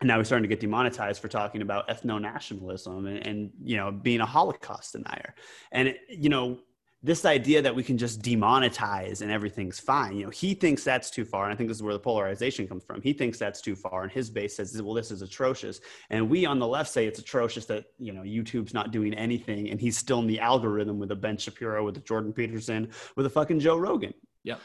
And 0.00 0.08
now 0.08 0.16
he's 0.16 0.28
starting 0.28 0.48
to 0.48 0.48
get 0.48 0.60
demonetized 0.60 1.20
for 1.20 1.28
talking 1.28 1.60
about 1.60 1.86
ethno 1.88 2.18
nationalism 2.18 3.04
and, 3.04 3.26
and, 3.26 3.50
you 3.62 3.76
know, 3.76 3.90
being 3.90 4.22
a 4.22 4.26
Holocaust 4.26 4.94
denier. 4.94 5.34
And, 5.72 5.88
it, 5.88 5.98
you 6.08 6.30
know, 6.30 6.60
this 7.02 7.24
idea 7.24 7.62
that 7.62 7.74
we 7.74 7.82
can 7.82 7.96
just 7.96 8.20
demonetize 8.20 9.22
and 9.22 9.30
everything's 9.30 9.80
fine. 9.80 10.16
You 10.16 10.24
know 10.24 10.30
he 10.30 10.54
thinks 10.54 10.84
that's 10.84 11.10
too 11.10 11.24
far 11.24 11.44
and 11.44 11.52
i 11.52 11.56
think 11.56 11.68
this 11.68 11.78
is 11.78 11.82
where 11.82 11.94
the 11.94 12.00
polarization 12.00 12.68
comes 12.68 12.84
from. 12.84 13.00
He 13.00 13.12
thinks 13.12 13.38
that's 13.38 13.60
too 13.60 13.74
far 13.74 14.02
and 14.02 14.12
his 14.12 14.28
base 14.28 14.56
says 14.56 14.80
well 14.82 14.94
this 14.94 15.10
is 15.10 15.22
atrocious. 15.22 15.80
And 16.10 16.28
we 16.28 16.44
on 16.44 16.58
the 16.58 16.66
left 16.66 16.90
say 16.90 17.06
it's 17.06 17.18
atrocious 17.18 17.64
that 17.66 17.86
you 17.98 18.12
know 18.12 18.22
youtube's 18.22 18.74
not 18.74 18.90
doing 18.90 19.14
anything 19.14 19.70
and 19.70 19.80
he's 19.80 19.96
still 19.96 20.18
in 20.18 20.26
the 20.26 20.40
algorithm 20.40 20.98
with 20.98 21.10
a 21.10 21.16
ben 21.16 21.36
shapiro 21.36 21.84
with 21.84 21.96
a 21.96 22.00
jordan 22.00 22.32
peterson 22.32 22.90
with 23.16 23.26
a 23.26 23.30
fucking 23.30 23.60
joe 23.60 23.76
rogan. 23.76 24.12
Yeah 24.44 24.56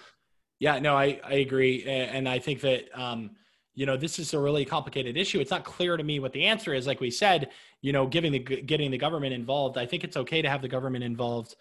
yeah 0.59 0.79
no 0.79 0.95
i 0.95 1.19
i 1.23 1.33
agree 1.35 1.83
and 1.85 2.27
i 2.29 2.39
think 2.39 2.61
that 2.61 2.85
um 2.93 3.31
you 3.73 3.85
know 3.85 3.97
this 3.97 4.19
is 4.19 4.33
a 4.33 4.39
really 4.39 4.63
complicated 4.63 5.17
issue. 5.17 5.41
It's 5.41 5.51
not 5.51 5.65
clear 5.65 5.97
to 5.97 6.03
me 6.03 6.19
what 6.19 6.31
the 6.31 6.45
answer 6.45 6.73
is. 6.73 6.87
Like 6.87 7.01
we 7.01 7.11
said 7.11 7.49
you 7.85 7.93
know 7.93 8.07
giving 8.07 8.31
the 8.31 8.39
getting 8.39 8.89
the 8.89 8.97
government 8.97 9.31
involved 9.31 9.77
i 9.77 9.85
think 9.85 10.03
it's 10.03 10.17
okay 10.17 10.41
to 10.41 10.49
have 10.49 10.61
the 10.61 10.67
government 10.67 11.03
involved 11.03 11.55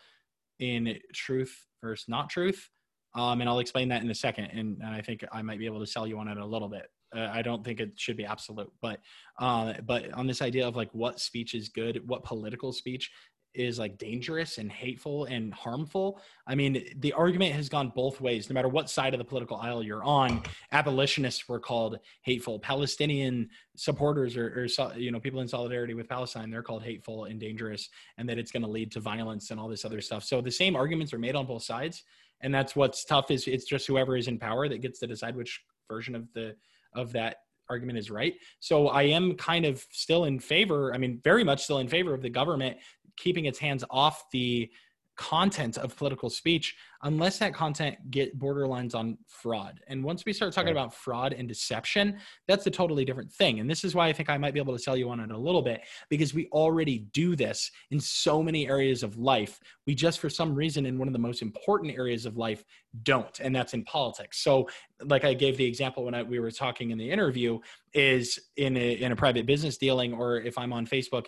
in 0.60 0.98
truth 1.12 1.54
versus 1.82 2.08
not 2.08 2.30
truth. 2.30 2.68
Um, 3.16 3.40
and 3.40 3.48
I'll 3.48 3.60
explain 3.60 3.88
that 3.90 4.02
in 4.02 4.10
a 4.10 4.14
second. 4.14 4.46
And, 4.46 4.78
and, 4.82 4.94
I 4.94 5.00
think 5.00 5.24
I 5.32 5.40
might 5.40 5.58
be 5.58 5.66
able 5.66 5.80
to 5.80 5.86
sell 5.86 6.06
you 6.06 6.18
on 6.18 6.26
it 6.26 6.36
a 6.36 6.44
little 6.44 6.68
bit. 6.68 6.86
Uh, 7.16 7.28
I 7.32 7.42
don't 7.42 7.64
think 7.64 7.78
it 7.78 7.92
should 7.94 8.16
be 8.16 8.24
absolute, 8.24 8.72
but 8.82 8.98
uh, 9.38 9.74
but 9.86 10.12
on 10.14 10.26
this 10.26 10.42
idea 10.42 10.66
of 10.66 10.74
like 10.74 10.90
what 10.92 11.20
speech 11.20 11.54
is 11.54 11.68
good, 11.68 12.00
what 12.08 12.24
political 12.24 12.72
speech 12.72 13.08
is 13.54 13.78
like 13.78 13.98
dangerous 13.98 14.58
and 14.58 14.70
hateful 14.70 15.24
and 15.26 15.54
harmful. 15.54 16.20
I 16.46 16.54
mean, 16.54 16.84
the 16.98 17.12
argument 17.12 17.52
has 17.52 17.68
gone 17.68 17.92
both 17.94 18.20
ways. 18.20 18.48
No 18.48 18.54
matter 18.54 18.68
what 18.68 18.90
side 18.90 19.14
of 19.14 19.18
the 19.18 19.24
political 19.24 19.56
aisle 19.56 19.82
you're 19.82 20.02
on, 20.02 20.42
abolitionists 20.72 21.48
were 21.48 21.60
called 21.60 21.98
hateful. 22.22 22.58
Palestinian 22.58 23.48
supporters 23.76 24.36
or, 24.36 24.66
or 24.78 24.96
you 24.96 25.10
know 25.10 25.20
people 25.20 25.40
in 25.40 25.48
solidarity 25.48 25.94
with 25.94 26.08
Palestine, 26.08 26.50
they're 26.50 26.62
called 26.62 26.82
hateful 26.82 27.24
and 27.24 27.38
dangerous, 27.38 27.88
and 28.18 28.28
that 28.28 28.38
it's 28.38 28.50
going 28.50 28.62
to 28.62 28.68
lead 28.68 28.90
to 28.92 29.00
violence 29.00 29.50
and 29.50 29.60
all 29.60 29.68
this 29.68 29.84
other 29.84 30.00
stuff. 30.00 30.24
So 30.24 30.40
the 30.40 30.50
same 30.50 30.76
arguments 30.76 31.12
are 31.12 31.18
made 31.18 31.36
on 31.36 31.46
both 31.46 31.62
sides, 31.62 32.02
and 32.40 32.54
that's 32.54 32.74
what's 32.74 33.04
tough. 33.04 33.30
Is 33.30 33.46
it's 33.46 33.64
just 33.64 33.86
whoever 33.86 34.16
is 34.16 34.28
in 34.28 34.38
power 34.38 34.68
that 34.68 34.82
gets 34.82 34.98
to 35.00 35.06
decide 35.06 35.36
which 35.36 35.60
version 35.88 36.14
of 36.14 36.32
the 36.34 36.56
of 36.94 37.12
that 37.12 37.36
argument 37.68 37.98
is 37.98 38.10
right. 38.10 38.34
So 38.60 38.88
I 38.88 39.04
am 39.04 39.34
kind 39.34 39.64
of 39.64 39.84
still 39.90 40.24
in 40.24 40.38
favor, 40.38 40.94
I 40.94 40.98
mean, 40.98 41.20
very 41.24 41.44
much 41.44 41.64
still 41.64 41.78
in 41.78 41.88
favor 41.88 42.14
of 42.14 42.22
the 42.22 42.30
government 42.30 42.76
keeping 43.16 43.44
its 43.46 43.58
hands 43.58 43.84
off 43.90 44.24
the 44.32 44.70
content 45.16 45.78
of 45.78 45.96
political 45.96 46.28
speech 46.28 46.76
unless 47.04 47.38
that 47.38 47.54
content 47.54 47.96
get 48.10 48.38
borderlines 48.38 48.94
on 48.94 49.16
fraud. 49.28 49.80
And 49.86 50.02
once 50.02 50.24
we 50.24 50.32
start 50.32 50.52
talking 50.52 50.74
right. 50.74 50.82
about 50.82 50.94
fraud 50.94 51.32
and 51.32 51.46
deception 51.46 52.18
that's 52.48 52.66
a 52.66 52.70
totally 52.70 53.04
different 53.04 53.32
thing. 53.32 53.60
And 53.60 53.70
this 53.70 53.84
is 53.84 53.94
why 53.94 54.08
i 54.08 54.12
think 54.12 54.28
i 54.28 54.36
might 54.36 54.54
be 54.54 54.60
able 54.60 54.74
to 54.74 54.82
sell 54.82 54.96
you 54.96 55.08
on 55.10 55.20
it 55.20 55.30
a 55.30 55.38
little 55.38 55.62
bit 55.62 55.82
because 56.08 56.34
we 56.34 56.48
already 56.48 56.98
do 57.12 57.36
this 57.36 57.70
in 57.90 58.00
so 58.00 58.42
many 58.42 58.68
areas 58.68 59.02
of 59.02 59.16
life. 59.16 59.60
We 59.86 59.94
just 59.94 60.18
for 60.18 60.30
some 60.30 60.54
reason 60.54 60.86
in 60.86 60.98
one 60.98 61.08
of 61.08 61.12
the 61.12 61.20
most 61.20 61.42
important 61.42 61.94
areas 61.96 62.26
of 62.26 62.36
life 62.36 62.64
don't 63.02 63.38
and 63.40 63.54
that's 63.54 63.74
in 63.74 63.84
politics. 63.84 64.42
So 64.42 64.68
like 65.02 65.24
i 65.24 65.34
gave 65.34 65.56
the 65.56 65.64
example 65.64 66.04
when 66.04 66.14
I, 66.14 66.22
we 66.22 66.38
were 66.38 66.50
talking 66.50 66.90
in 66.90 66.98
the 66.98 67.10
interview 67.10 67.58
is 67.92 68.38
in 68.56 68.76
a, 68.76 68.92
in 68.92 69.12
a 69.12 69.16
private 69.16 69.46
business 69.46 69.76
dealing 69.76 70.12
or 70.12 70.38
if 70.38 70.56
i'm 70.58 70.72
on 70.72 70.86
facebook 70.86 71.26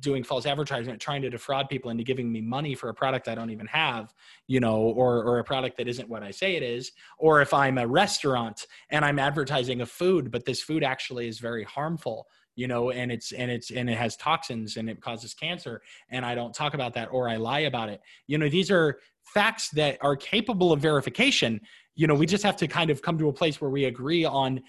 doing 0.00 0.24
false 0.24 0.46
advertisement 0.46 1.00
trying 1.00 1.22
to 1.22 1.30
defraud 1.30 1.68
people 1.68 1.90
into 1.90 2.04
giving 2.04 2.30
me 2.30 2.40
money 2.40 2.74
for 2.74 2.88
a 2.88 2.94
product 2.94 3.28
i 3.28 3.34
don't 3.34 3.50
even 3.50 3.66
have 3.66 4.12
you 4.46 4.60
know 4.60 4.76
or 4.76 5.07
or 5.16 5.38
a 5.38 5.44
product 5.44 5.76
that 5.76 5.88
isn't 5.88 6.08
what 6.08 6.22
i 6.22 6.30
say 6.30 6.56
it 6.56 6.62
is 6.62 6.92
or 7.18 7.40
if 7.40 7.52
i'm 7.52 7.78
a 7.78 7.86
restaurant 7.86 8.66
and 8.90 9.04
i'm 9.04 9.18
advertising 9.18 9.80
a 9.80 9.86
food 9.86 10.30
but 10.30 10.44
this 10.44 10.62
food 10.62 10.84
actually 10.84 11.28
is 11.28 11.38
very 11.38 11.64
harmful 11.64 12.26
you 12.56 12.66
know 12.66 12.90
and 12.90 13.12
it's 13.12 13.30
and 13.32 13.50
it's 13.50 13.70
and 13.70 13.88
it 13.88 13.96
has 13.96 14.16
toxins 14.16 14.76
and 14.76 14.90
it 14.90 15.00
causes 15.00 15.32
cancer 15.32 15.80
and 16.10 16.26
i 16.26 16.34
don't 16.34 16.52
talk 16.52 16.74
about 16.74 16.92
that 16.92 17.08
or 17.12 17.28
i 17.28 17.36
lie 17.36 17.60
about 17.60 17.88
it. 17.88 18.00
You 18.26 18.36
know 18.36 18.48
these 18.48 18.70
are 18.70 18.98
facts 19.24 19.70
that 19.70 19.98
are 20.00 20.16
capable 20.16 20.72
of 20.72 20.80
verification. 20.80 21.60
You 21.94 22.06
know 22.06 22.14
we 22.14 22.26
just 22.26 22.44
have 22.44 22.56
to 22.56 22.66
kind 22.66 22.90
of 22.90 23.00
come 23.00 23.18
to 23.18 23.28
a 23.28 23.32
place 23.32 23.60
where 23.60 23.70
we 23.70 23.84
agree 23.84 24.24
on 24.24 24.62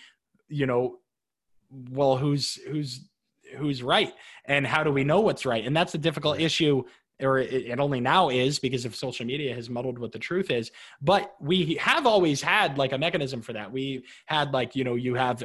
you 0.47 0.65
know 0.65 0.97
well 1.91 2.17
who's 2.17 2.55
who's 2.69 3.09
who's 3.57 3.81
right 3.81 4.13
and 4.45 4.65
how 4.67 4.83
do 4.83 4.91
we 4.91 5.03
know 5.03 5.21
what's 5.21 5.45
right? 5.45 5.65
And 5.65 5.75
that's 5.75 5.95
a 5.95 5.97
difficult 5.97 6.39
issue 6.39 6.83
or 7.21 7.39
it 7.39 7.79
only 7.79 7.99
now 7.99 8.29
is 8.29 8.59
because 8.59 8.85
of 8.85 8.95
social 8.95 9.25
media 9.25 9.53
has 9.53 9.69
muddled 9.69 9.99
what 9.99 10.11
the 10.11 10.19
truth 10.19 10.51
is. 10.51 10.71
But 11.01 11.35
we 11.39 11.75
have 11.75 12.05
always 12.05 12.41
had 12.41 12.77
like 12.77 12.93
a 12.93 12.97
mechanism 12.97 13.41
for 13.41 13.53
that. 13.53 13.71
We 13.71 14.05
had 14.25 14.53
like 14.53 14.75
you 14.75 14.83
know 14.83 14.95
you 14.95 15.15
have 15.15 15.43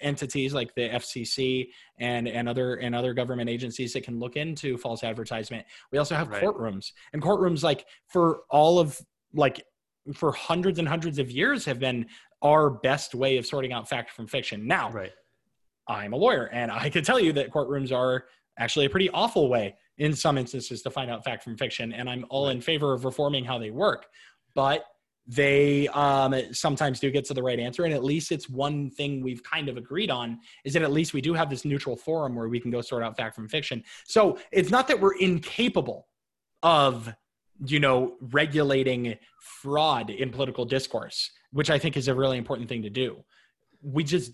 entities 0.00 0.54
like 0.54 0.72
the 0.76 0.88
fcc 0.90 1.68
and 1.98 2.28
and 2.28 2.48
other 2.48 2.76
and 2.76 2.94
other 2.94 3.12
government 3.12 3.50
agencies 3.50 3.92
that 3.92 4.04
can 4.04 4.20
look 4.20 4.36
into 4.36 4.78
false 4.78 5.02
advertisement. 5.02 5.66
We 5.90 5.98
also 5.98 6.14
have 6.14 6.28
right. 6.28 6.42
courtrooms. 6.42 6.92
And 7.12 7.20
courtrooms 7.20 7.62
like 7.62 7.86
for 8.06 8.40
all 8.50 8.78
of 8.78 9.00
like 9.34 9.64
for 10.14 10.32
hundreds 10.32 10.78
and 10.78 10.86
hundreds 10.86 11.18
of 11.18 11.30
years 11.30 11.64
have 11.64 11.80
been 11.80 12.06
our 12.42 12.70
best 12.70 13.14
way 13.14 13.36
of 13.36 13.46
sorting 13.46 13.72
out 13.72 13.88
fact 13.88 14.10
from 14.10 14.26
fiction. 14.28 14.66
Now 14.66 14.90
right. 14.90 15.12
I'm 15.88 16.12
a 16.12 16.16
lawyer, 16.16 16.50
and 16.52 16.70
I 16.70 16.90
can 16.90 17.02
tell 17.02 17.18
you 17.18 17.32
that 17.32 17.50
courtrooms 17.50 17.92
are 17.92 18.26
actually 18.58 18.84
a 18.84 18.90
pretty 18.90 19.08
awful 19.10 19.48
way 19.48 19.74
in 19.98 20.14
some 20.14 20.38
instances 20.38 20.82
to 20.82 20.90
find 20.90 21.10
out 21.10 21.24
fact 21.24 21.42
from 21.42 21.56
fiction. 21.56 21.92
And 21.92 22.08
I'm 22.08 22.24
all 22.30 22.48
in 22.48 22.60
favor 22.60 22.92
of 22.92 23.04
reforming 23.04 23.44
how 23.44 23.58
they 23.58 23.70
work, 23.70 24.06
but 24.54 24.84
they 25.26 25.86
um, 25.88 26.34
sometimes 26.52 27.00
do 27.00 27.10
get 27.10 27.24
to 27.26 27.34
the 27.34 27.42
right 27.42 27.58
answer. 27.58 27.84
And 27.84 27.92
at 27.92 28.02
least 28.02 28.32
it's 28.32 28.48
one 28.48 28.90
thing 28.90 29.22
we've 29.22 29.42
kind 29.42 29.68
of 29.68 29.76
agreed 29.76 30.10
on 30.10 30.38
is 30.64 30.72
that 30.72 30.82
at 30.82 30.90
least 30.90 31.12
we 31.12 31.20
do 31.20 31.34
have 31.34 31.50
this 31.50 31.66
neutral 31.66 31.96
forum 31.96 32.34
where 32.34 32.48
we 32.48 32.58
can 32.58 32.70
go 32.70 32.80
sort 32.80 33.02
out 33.02 33.16
fact 33.16 33.34
from 33.34 33.48
fiction. 33.48 33.84
So 34.06 34.38
it's 34.52 34.70
not 34.70 34.88
that 34.88 34.98
we're 34.98 35.16
incapable 35.16 36.08
of 36.62 37.12
you 37.66 37.80
know 37.80 38.16
regulating 38.20 39.16
fraud 39.40 40.10
in 40.10 40.30
political 40.30 40.64
discourse 40.64 41.30
which 41.52 41.70
i 41.70 41.78
think 41.78 41.96
is 41.96 42.08
a 42.08 42.14
really 42.14 42.38
important 42.38 42.68
thing 42.68 42.82
to 42.82 42.90
do 42.90 43.16
we 43.82 44.04
just 44.04 44.32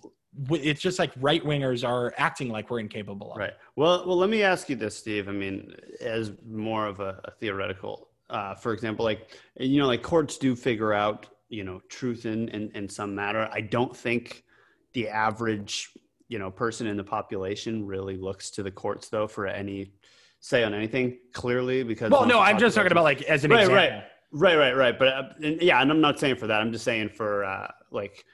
it's 0.50 0.80
just 0.80 0.98
like 0.98 1.12
right 1.20 1.44
wingers 1.44 1.86
are 1.86 2.12
acting 2.16 2.48
like 2.48 2.70
we're 2.70 2.80
incapable 2.80 3.32
of. 3.32 3.38
Right. 3.38 3.52
Well, 3.76 4.06
well, 4.06 4.16
let 4.16 4.30
me 4.30 4.42
ask 4.42 4.68
you 4.68 4.76
this, 4.76 4.96
Steve. 4.96 5.28
I 5.28 5.32
mean, 5.32 5.74
as 6.00 6.32
more 6.46 6.86
of 6.86 7.00
a, 7.00 7.20
a 7.24 7.30
theoretical, 7.32 8.08
uh, 8.30 8.54
for 8.54 8.72
example, 8.72 9.04
like 9.04 9.30
you 9.58 9.80
know, 9.80 9.86
like 9.86 10.02
courts 10.02 10.38
do 10.38 10.56
figure 10.56 10.92
out 10.92 11.26
you 11.48 11.64
know 11.64 11.80
truth 11.88 12.26
in, 12.26 12.48
in 12.48 12.70
in 12.74 12.88
some 12.88 13.14
matter. 13.14 13.48
I 13.52 13.60
don't 13.60 13.96
think 13.96 14.44
the 14.92 15.08
average 15.08 15.90
you 16.28 16.38
know 16.38 16.50
person 16.50 16.86
in 16.86 16.96
the 16.96 17.04
population 17.04 17.86
really 17.86 18.16
looks 18.16 18.50
to 18.50 18.62
the 18.62 18.70
courts 18.70 19.08
though 19.08 19.26
for 19.26 19.46
any 19.46 19.92
say 20.40 20.64
on 20.64 20.74
anything 20.74 21.18
clearly 21.32 21.82
because 21.82 22.10
well 22.10 22.26
no 22.26 22.40
i'm 22.40 22.58
just 22.58 22.74
talking 22.74 22.92
about 22.92 23.04
like 23.04 23.22
as 23.22 23.44
an 23.44 23.50
right 23.50 23.60
example. 23.60 23.76
right 23.76 24.04
right 24.32 24.56
right 24.56 24.76
right 24.76 24.98
but 24.98 25.08
uh, 25.08 25.22
and, 25.42 25.60
yeah 25.60 25.80
and 25.80 25.90
i'm 25.90 26.00
not 26.00 26.18
saying 26.18 26.36
for 26.36 26.46
that 26.46 26.60
i'm 26.60 26.72
just 26.72 26.84
saying 26.84 27.08
for 27.08 27.44
uh, 27.44 27.70
like 27.90 28.24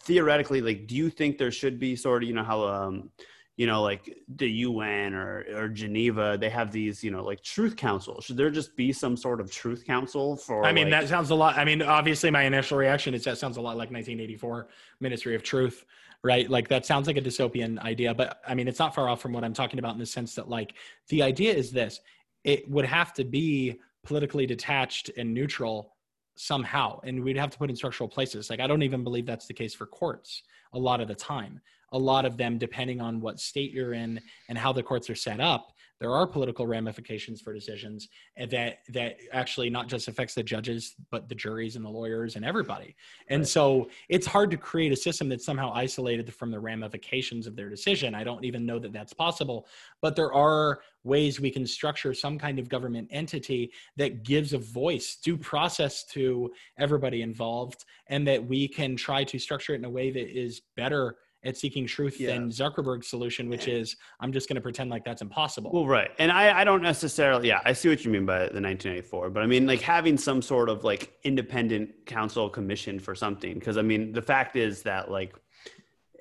theoretically, 0.00 0.60
like, 0.60 0.86
do 0.86 0.94
you 0.94 1.10
think 1.10 1.38
there 1.38 1.50
should 1.50 1.78
be 1.78 1.96
sort 1.96 2.22
of, 2.22 2.28
you 2.28 2.34
know, 2.34 2.44
how, 2.44 2.66
um, 2.66 3.10
you 3.56 3.66
know, 3.66 3.82
like 3.82 4.18
the 4.36 4.48
UN 4.50 5.14
or, 5.14 5.44
or 5.54 5.68
Geneva, 5.68 6.36
they 6.38 6.50
have 6.50 6.70
these, 6.70 7.02
you 7.02 7.10
know, 7.10 7.24
like 7.24 7.42
truth 7.42 7.74
council. 7.74 8.20
Should 8.20 8.36
there 8.36 8.50
just 8.50 8.76
be 8.76 8.92
some 8.92 9.16
sort 9.16 9.40
of 9.40 9.50
truth 9.50 9.84
council 9.86 10.36
for? 10.36 10.64
I 10.64 10.72
mean, 10.72 10.90
like, 10.90 11.02
that 11.02 11.08
sounds 11.08 11.30
a 11.30 11.34
lot. 11.34 11.56
I 11.56 11.64
mean, 11.64 11.80
obviously, 11.80 12.30
my 12.30 12.42
initial 12.42 12.76
reaction 12.76 13.14
is 13.14 13.24
that 13.24 13.38
sounds 13.38 13.56
a 13.56 13.60
lot 13.60 13.78
like 13.78 13.90
1984 13.90 14.68
Ministry 15.00 15.34
of 15.34 15.42
Truth, 15.42 15.86
right? 16.22 16.50
Like 16.50 16.68
that 16.68 16.84
sounds 16.84 17.06
like 17.06 17.16
a 17.16 17.22
dystopian 17.22 17.78
idea, 17.78 18.12
but 18.14 18.42
I 18.46 18.54
mean, 18.54 18.68
it's 18.68 18.78
not 18.78 18.94
far 18.94 19.08
off 19.08 19.22
from 19.22 19.32
what 19.32 19.42
I'm 19.42 19.54
talking 19.54 19.78
about 19.78 19.94
in 19.94 20.00
the 20.00 20.06
sense 20.06 20.34
that, 20.34 20.50
like, 20.50 20.74
the 21.08 21.22
idea 21.22 21.54
is 21.54 21.72
this: 21.72 22.00
it 22.44 22.68
would 22.70 22.84
have 22.84 23.14
to 23.14 23.24
be 23.24 23.80
politically 24.04 24.44
detached 24.44 25.10
and 25.16 25.32
neutral 25.32 25.95
somehow 26.36 27.00
and 27.04 27.22
we'd 27.22 27.36
have 27.36 27.50
to 27.50 27.58
put 27.58 27.70
in 27.70 27.76
structural 27.76 28.08
places. 28.08 28.50
Like 28.50 28.60
i 28.60 28.66
don't 28.66 28.82
even 28.82 29.04
believe 29.04 29.26
that's 29.26 29.46
the 29.46 29.54
case 29.54 29.74
for 29.74 29.86
courts 29.86 30.42
a 30.72 30.78
lot 30.78 31.00
of 31.00 31.08
the 31.08 31.14
time. 31.14 31.60
A 31.92 31.98
lot 31.98 32.24
of 32.24 32.36
them 32.36 32.58
depending 32.58 33.00
on 33.00 33.20
what 33.20 33.40
state 33.40 33.72
you're 33.72 33.94
in 33.94 34.20
and 34.48 34.58
how 34.58 34.72
the 34.72 34.82
courts 34.82 35.08
are 35.08 35.14
set 35.14 35.40
up 35.40 35.72
there 36.00 36.12
are 36.12 36.26
political 36.26 36.66
ramifications 36.66 37.40
for 37.40 37.52
decisions 37.52 38.08
that 38.50 38.78
that 38.88 39.16
actually 39.32 39.70
not 39.70 39.88
just 39.88 40.08
affects 40.08 40.34
the 40.34 40.42
judges 40.42 40.94
but 41.10 41.28
the 41.28 41.34
juries 41.34 41.76
and 41.76 41.84
the 41.84 41.88
lawyers 41.88 42.36
and 42.36 42.44
everybody 42.44 42.94
and 43.28 43.40
right. 43.40 43.48
so 43.48 43.88
it's 44.08 44.26
hard 44.26 44.50
to 44.50 44.56
create 44.56 44.92
a 44.92 44.96
system 44.96 45.28
that's 45.28 45.44
somehow 45.44 45.72
isolated 45.74 46.32
from 46.32 46.50
the 46.50 46.58
ramifications 46.58 47.46
of 47.46 47.56
their 47.56 47.68
decision 47.68 48.14
i 48.14 48.24
don't 48.24 48.44
even 48.44 48.66
know 48.66 48.78
that 48.78 48.92
that's 48.92 49.12
possible 49.12 49.66
but 50.02 50.16
there 50.16 50.32
are 50.32 50.80
ways 51.04 51.40
we 51.40 51.50
can 51.50 51.66
structure 51.66 52.12
some 52.12 52.38
kind 52.38 52.58
of 52.58 52.68
government 52.68 53.08
entity 53.10 53.72
that 53.96 54.24
gives 54.24 54.52
a 54.52 54.58
voice 54.58 55.16
due 55.22 55.36
process 55.36 56.04
to 56.04 56.50
everybody 56.78 57.22
involved 57.22 57.84
and 58.08 58.26
that 58.26 58.44
we 58.44 58.66
can 58.66 58.96
try 58.96 59.22
to 59.22 59.38
structure 59.38 59.72
it 59.72 59.78
in 59.78 59.84
a 59.84 59.90
way 59.90 60.10
that 60.10 60.28
is 60.28 60.62
better 60.76 61.16
at 61.46 61.56
seeking 61.56 61.86
truth 61.86 62.20
yeah. 62.20 62.32
than 62.32 62.50
Zuckerberg's 62.50 63.08
solution, 63.08 63.48
which 63.48 63.68
is 63.68 63.96
I'm 64.20 64.32
just 64.32 64.48
going 64.48 64.56
to 64.56 64.60
pretend 64.60 64.90
like 64.90 65.04
that's 65.04 65.22
impossible. 65.22 65.70
Well, 65.72 65.86
right. 65.86 66.10
And 66.18 66.32
I, 66.32 66.60
I 66.60 66.64
don't 66.64 66.82
necessarily, 66.82 67.48
yeah, 67.48 67.60
I 67.64 67.72
see 67.72 67.88
what 67.88 68.04
you 68.04 68.10
mean 68.10 68.26
by 68.26 68.38
the 68.38 68.60
1984, 68.60 69.30
but 69.30 69.42
I 69.42 69.46
mean, 69.46 69.66
like 69.66 69.80
having 69.80 70.18
some 70.18 70.42
sort 70.42 70.68
of 70.68 70.84
like 70.84 71.12
independent 71.24 72.06
council 72.06 72.48
commission 72.48 72.98
for 72.98 73.14
something. 73.14 73.54
Because 73.54 73.76
I 73.76 73.82
mean, 73.82 74.12
the 74.12 74.22
fact 74.22 74.56
is 74.56 74.82
that 74.82 75.10
like, 75.10 75.34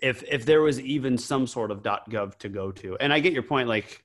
if 0.02 0.24
if 0.24 0.46
there 0.46 0.62
was 0.62 0.80
even 0.82 1.18
some 1.18 1.48
sort 1.48 1.72
of 1.72 1.82
.gov 1.82 2.38
to 2.40 2.50
go 2.50 2.72
to, 2.72 2.98
and 2.98 3.12
I 3.14 3.20
get 3.20 3.34
your 3.34 3.44
point, 3.44 3.68
like, 3.68 4.04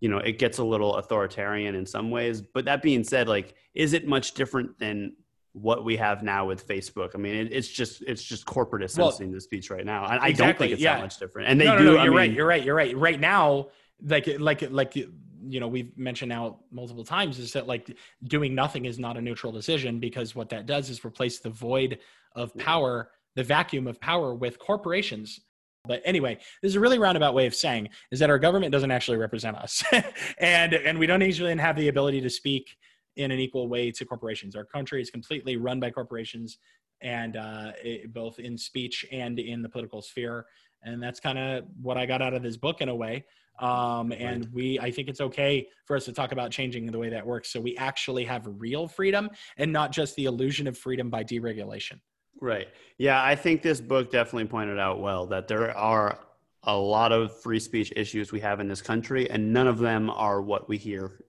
you 0.00 0.08
know, 0.08 0.18
it 0.18 0.38
gets 0.38 0.58
a 0.58 0.64
little 0.64 0.96
authoritarian 0.96 1.74
in 1.74 1.84
some 1.86 2.10
ways. 2.10 2.40
But 2.40 2.64
that 2.66 2.82
being 2.82 3.04
said, 3.04 3.28
like, 3.28 3.54
is 3.74 3.92
it 3.92 4.06
much 4.06 4.34
different 4.34 4.78
than 4.78 5.16
what 5.54 5.84
we 5.84 5.96
have 5.96 6.22
now 6.22 6.46
with 6.46 6.66
Facebook. 6.66 7.10
I 7.14 7.18
mean, 7.18 7.34
it, 7.36 7.52
it's 7.52 7.68
just 7.68 8.02
it's 8.02 8.22
just 8.22 8.44
corporate 8.44 8.88
censoring 8.90 9.30
well, 9.30 9.36
the 9.36 9.40
speech 9.40 9.70
right 9.70 9.86
now. 9.86 10.04
I, 10.04 10.28
exactly, 10.28 10.28
I 10.28 10.32
don't 10.32 10.58
think 10.58 10.72
it's 10.72 10.82
yeah. 10.82 10.94
that 10.94 11.02
much 11.02 11.18
different. 11.18 11.48
And 11.48 11.60
they 11.60 11.64
no, 11.64 11.76
no, 11.76 11.78
do. 11.78 11.84
No, 11.84 11.90
you're 11.92 12.04
mean, 12.06 12.14
right. 12.16 12.32
You're 12.32 12.46
right. 12.46 12.64
You're 12.64 12.74
right. 12.74 12.96
Right 12.96 13.20
now, 13.20 13.68
like 14.04 14.28
like 14.38 14.68
like 14.70 14.96
you 14.96 15.60
know 15.60 15.68
we've 15.68 15.96
mentioned 15.96 16.28
now 16.28 16.58
multiple 16.72 17.04
times 17.04 17.38
is 17.38 17.52
that 17.52 17.68
like 17.68 17.96
doing 18.24 18.54
nothing 18.54 18.84
is 18.84 18.98
not 18.98 19.16
a 19.16 19.20
neutral 19.20 19.52
decision 19.52 20.00
because 20.00 20.34
what 20.34 20.48
that 20.48 20.66
does 20.66 20.90
is 20.90 21.04
replace 21.04 21.38
the 21.38 21.50
void 21.50 22.00
of 22.34 22.54
power, 22.56 23.10
the 23.36 23.44
vacuum 23.44 23.86
of 23.86 24.00
power 24.00 24.34
with 24.34 24.58
corporations. 24.58 25.40
But 25.86 26.02
anyway, 26.04 26.38
this 26.62 26.70
is 26.70 26.76
a 26.76 26.80
really 26.80 26.98
roundabout 26.98 27.34
way 27.34 27.46
of 27.46 27.54
saying 27.54 27.90
is 28.10 28.18
that 28.18 28.30
our 28.30 28.40
government 28.40 28.72
doesn't 28.72 28.90
actually 28.90 29.18
represent 29.18 29.56
us, 29.56 29.84
and 30.38 30.74
and 30.74 30.98
we 30.98 31.06
don't 31.06 31.20
usually 31.20 31.56
have 31.56 31.76
the 31.76 31.86
ability 31.86 32.22
to 32.22 32.30
speak 32.30 32.76
in 33.16 33.30
an 33.30 33.38
equal 33.38 33.68
way 33.68 33.90
to 33.90 34.04
corporations. 34.04 34.56
Our 34.56 34.64
country 34.64 35.00
is 35.00 35.10
completely 35.10 35.56
run 35.56 35.80
by 35.80 35.90
corporations, 35.90 36.58
and 37.00 37.36
uh, 37.36 37.72
it, 37.82 38.12
both 38.12 38.38
in 38.38 38.56
speech 38.58 39.06
and 39.12 39.38
in 39.38 39.62
the 39.62 39.68
political 39.68 40.02
sphere. 40.02 40.46
And 40.82 41.02
that's 41.02 41.20
kind 41.20 41.38
of 41.38 41.64
what 41.80 41.96
I 41.96 42.06
got 42.06 42.20
out 42.22 42.34
of 42.34 42.42
this 42.42 42.56
book 42.56 42.80
in 42.80 42.88
a 42.88 42.94
way. 42.94 43.24
Um, 43.60 44.12
and 44.12 44.48
we, 44.52 44.80
I 44.80 44.90
think 44.90 45.08
it's 45.08 45.20
okay 45.20 45.68
for 45.86 45.96
us 45.96 46.04
to 46.06 46.12
talk 46.12 46.32
about 46.32 46.50
changing 46.50 46.86
the 46.86 46.98
way 46.98 47.08
that 47.10 47.24
works. 47.24 47.52
So 47.52 47.60
we 47.60 47.76
actually 47.76 48.24
have 48.24 48.42
real 48.58 48.88
freedom 48.88 49.30
and 49.56 49.72
not 49.72 49.92
just 49.92 50.16
the 50.16 50.24
illusion 50.24 50.66
of 50.66 50.76
freedom 50.76 51.08
by 51.08 51.22
deregulation. 51.22 52.00
Right. 52.40 52.68
Yeah. 52.98 53.22
I 53.22 53.36
think 53.36 53.62
this 53.62 53.80
book 53.80 54.10
definitely 54.10 54.48
pointed 54.48 54.78
out 54.78 55.00
well 55.00 55.26
that 55.26 55.46
there 55.46 55.74
are 55.76 56.18
a 56.64 56.76
lot 56.76 57.12
of 57.12 57.40
free 57.42 57.60
speech 57.60 57.92
issues 57.94 58.32
we 58.32 58.40
have 58.40 58.58
in 58.58 58.68
this 58.68 58.82
country, 58.82 59.30
and 59.30 59.52
none 59.52 59.68
of 59.68 59.78
them 59.78 60.10
are 60.10 60.40
what 60.42 60.68
we 60.68 60.78
hear 60.78 61.23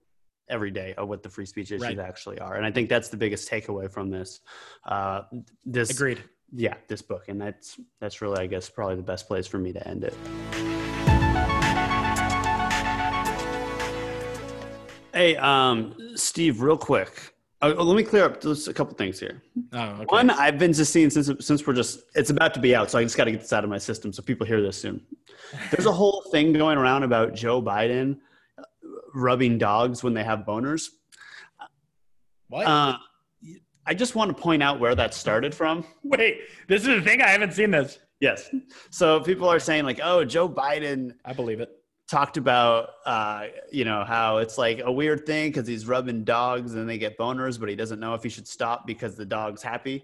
every 0.49 0.71
day 0.71 0.93
of 0.97 1.07
what 1.07 1.23
the 1.23 1.29
free 1.29 1.45
speech 1.45 1.71
issues 1.71 1.81
right. 1.81 1.99
actually 1.99 2.39
are. 2.39 2.55
And 2.55 2.65
I 2.65 2.71
think 2.71 2.89
that's 2.89 3.09
the 3.09 3.17
biggest 3.17 3.49
takeaway 3.49 3.91
from 3.91 4.09
this. 4.09 4.41
Uh, 4.85 5.21
this 5.65 5.89
agreed. 5.89 6.23
Yeah, 6.53 6.75
this 6.87 7.01
book, 7.01 7.27
and 7.27 7.41
that's 7.41 7.79
that's 7.99 8.21
really, 8.21 8.39
I 8.39 8.45
guess, 8.45 8.69
probably 8.69 8.95
the 8.95 9.01
best 9.01 9.27
place 9.27 9.47
for 9.47 9.57
me 9.57 9.73
to 9.73 9.87
end 9.87 10.03
it. 10.03 10.13
Hey, 15.13 15.37
um, 15.37 15.95
Steve, 16.15 16.61
real 16.61 16.77
quick. 16.77 17.33
Uh, 17.61 17.73
let 17.73 17.95
me 17.95 18.03
clear 18.03 18.25
up 18.25 18.41
just 18.41 18.67
a 18.67 18.73
couple 18.73 18.93
things 18.95 19.19
here. 19.19 19.41
Oh, 19.73 19.79
okay. 19.79 20.05
One, 20.09 20.29
I've 20.29 20.59
been 20.59 20.73
just 20.73 20.93
seeing 20.93 21.09
since 21.09 21.31
since 21.39 21.65
we're 21.65 21.73
just 21.73 22.01
it's 22.13 22.29
about 22.29 22.53
to 22.53 22.59
be 22.59 22.75
out, 22.75 22.91
so 22.91 22.99
I 22.99 23.03
just 23.03 23.17
got 23.17 23.23
to 23.23 23.31
get 23.31 23.41
this 23.41 23.53
out 23.53 23.63
of 23.63 23.69
my 23.69 23.77
system 23.77 24.13
so 24.13 24.21
people 24.21 24.45
hear 24.45 24.61
this 24.61 24.79
soon. 24.79 25.01
There's 25.71 25.87
a 25.87 25.91
whole 25.91 26.23
thing 26.31 26.53
going 26.53 26.77
around 26.77 27.03
about 27.03 27.33
Joe 27.33 27.61
Biden 27.61 28.17
rubbing 29.15 29.57
dogs 29.57 30.03
when 30.03 30.13
they 30.13 30.23
have 30.23 30.39
boners. 30.39 30.89
What? 32.49 32.67
Uh, 32.67 32.97
I 33.87 33.93
just 33.93 34.15
want 34.15 34.35
to 34.35 34.41
point 34.41 34.61
out 34.61 34.79
where 34.79 34.95
that 34.95 35.13
started 35.13 35.53
from. 35.53 35.85
Wait, 36.03 36.41
this 36.67 36.83
is 36.83 36.99
a 36.99 37.01
thing 37.01 37.21
I 37.21 37.29
haven't 37.29 37.53
seen 37.53 37.71
this. 37.71 37.99
Yes. 38.19 38.49
So 38.89 39.19
people 39.19 39.47
are 39.49 39.59
saying 39.59 39.83
like, 39.85 39.99
"Oh, 40.01 40.23
Joe 40.23 40.47
Biden." 40.47 41.13
I 41.23 41.33
believe 41.33 41.59
it 41.59 41.69
talked 42.07 42.37
about 42.37 42.89
uh, 43.05 43.47
you 43.71 43.85
know 43.85 44.03
how 44.03 44.37
it's 44.37 44.57
like 44.57 44.81
a 44.83 44.91
weird 44.91 45.25
thing 45.25 45.49
because 45.49 45.67
he's 45.67 45.87
rubbing 45.87 46.23
dogs 46.23 46.75
and 46.75 46.87
they 46.87 46.97
get 46.97 47.17
boners 47.17 47.59
but 47.59 47.67
he 47.67 47.75
doesn't 47.75 47.99
know 47.99 48.13
if 48.13 48.21
he 48.21 48.29
should 48.29 48.47
stop 48.47 48.85
because 48.85 49.15
the 49.15 49.25
dog's 49.25 49.63
happy 49.63 50.03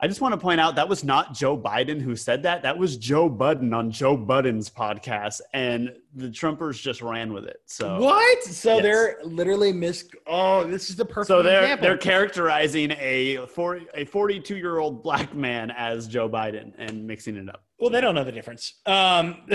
i 0.00 0.08
just 0.08 0.20
want 0.20 0.32
to 0.32 0.38
point 0.38 0.60
out 0.60 0.74
that 0.74 0.88
was 0.88 1.04
not 1.04 1.34
joe 1.34 1.56
biden 1.56 2.00
who 2.00 2.16
said 2.16 2.42
that 2.42 2.62
that 2.62 2.76
was 2.76 2.96
joe 2.96 3.28
budden 3.28 3.72
on 3.72 3.90
joe 3.90 4.16
budden's 4.16 4.68
podcast 4.68 5.40
and 5.52 5.92
the 6.14 6.28
trumpers 6.28 6.80
just 6.80 7.02
ran 7.02 7.32
with 7.32 7.44
it 7.44 7.60
so 7.66 8.00
what 8.00 8.42
so 8.42 8.74
yes. 8.74 8.82
they're 8.82 9.18
literally 9.24 9.72
mis 9.72 10.08
oh 10.26 10.64
this 10.64 10.90
is 10.90 10.96
the 10.96 11.04
perfect 11.04 11.28
so 11.28 11.42
they're 11.42 11.62
example. 11.62 11.86
they're 11.86 11.96
characterizing 11.96 12.92
a 12.98 13.46
40 13.46 13.86
a 13.94 14.04
42 14.04 14.56
year 14.56 14.78
old 14.78 15.02
black 15.02 15.34
man 15.34 15.70
as 15.70 16.06
joe 16.08 16.28
biden 16.28 16.72
and 16.78 17.06
mixing 17.06 17.36
it 17.36 17.48
up 17.48 17.64
well 17.78 17.90
they 17.90 18.00
don't 18.00 18.14
know 18.14 18.24
the 18.24 18.32
difference 18.32 18.74
um 18.86 19.42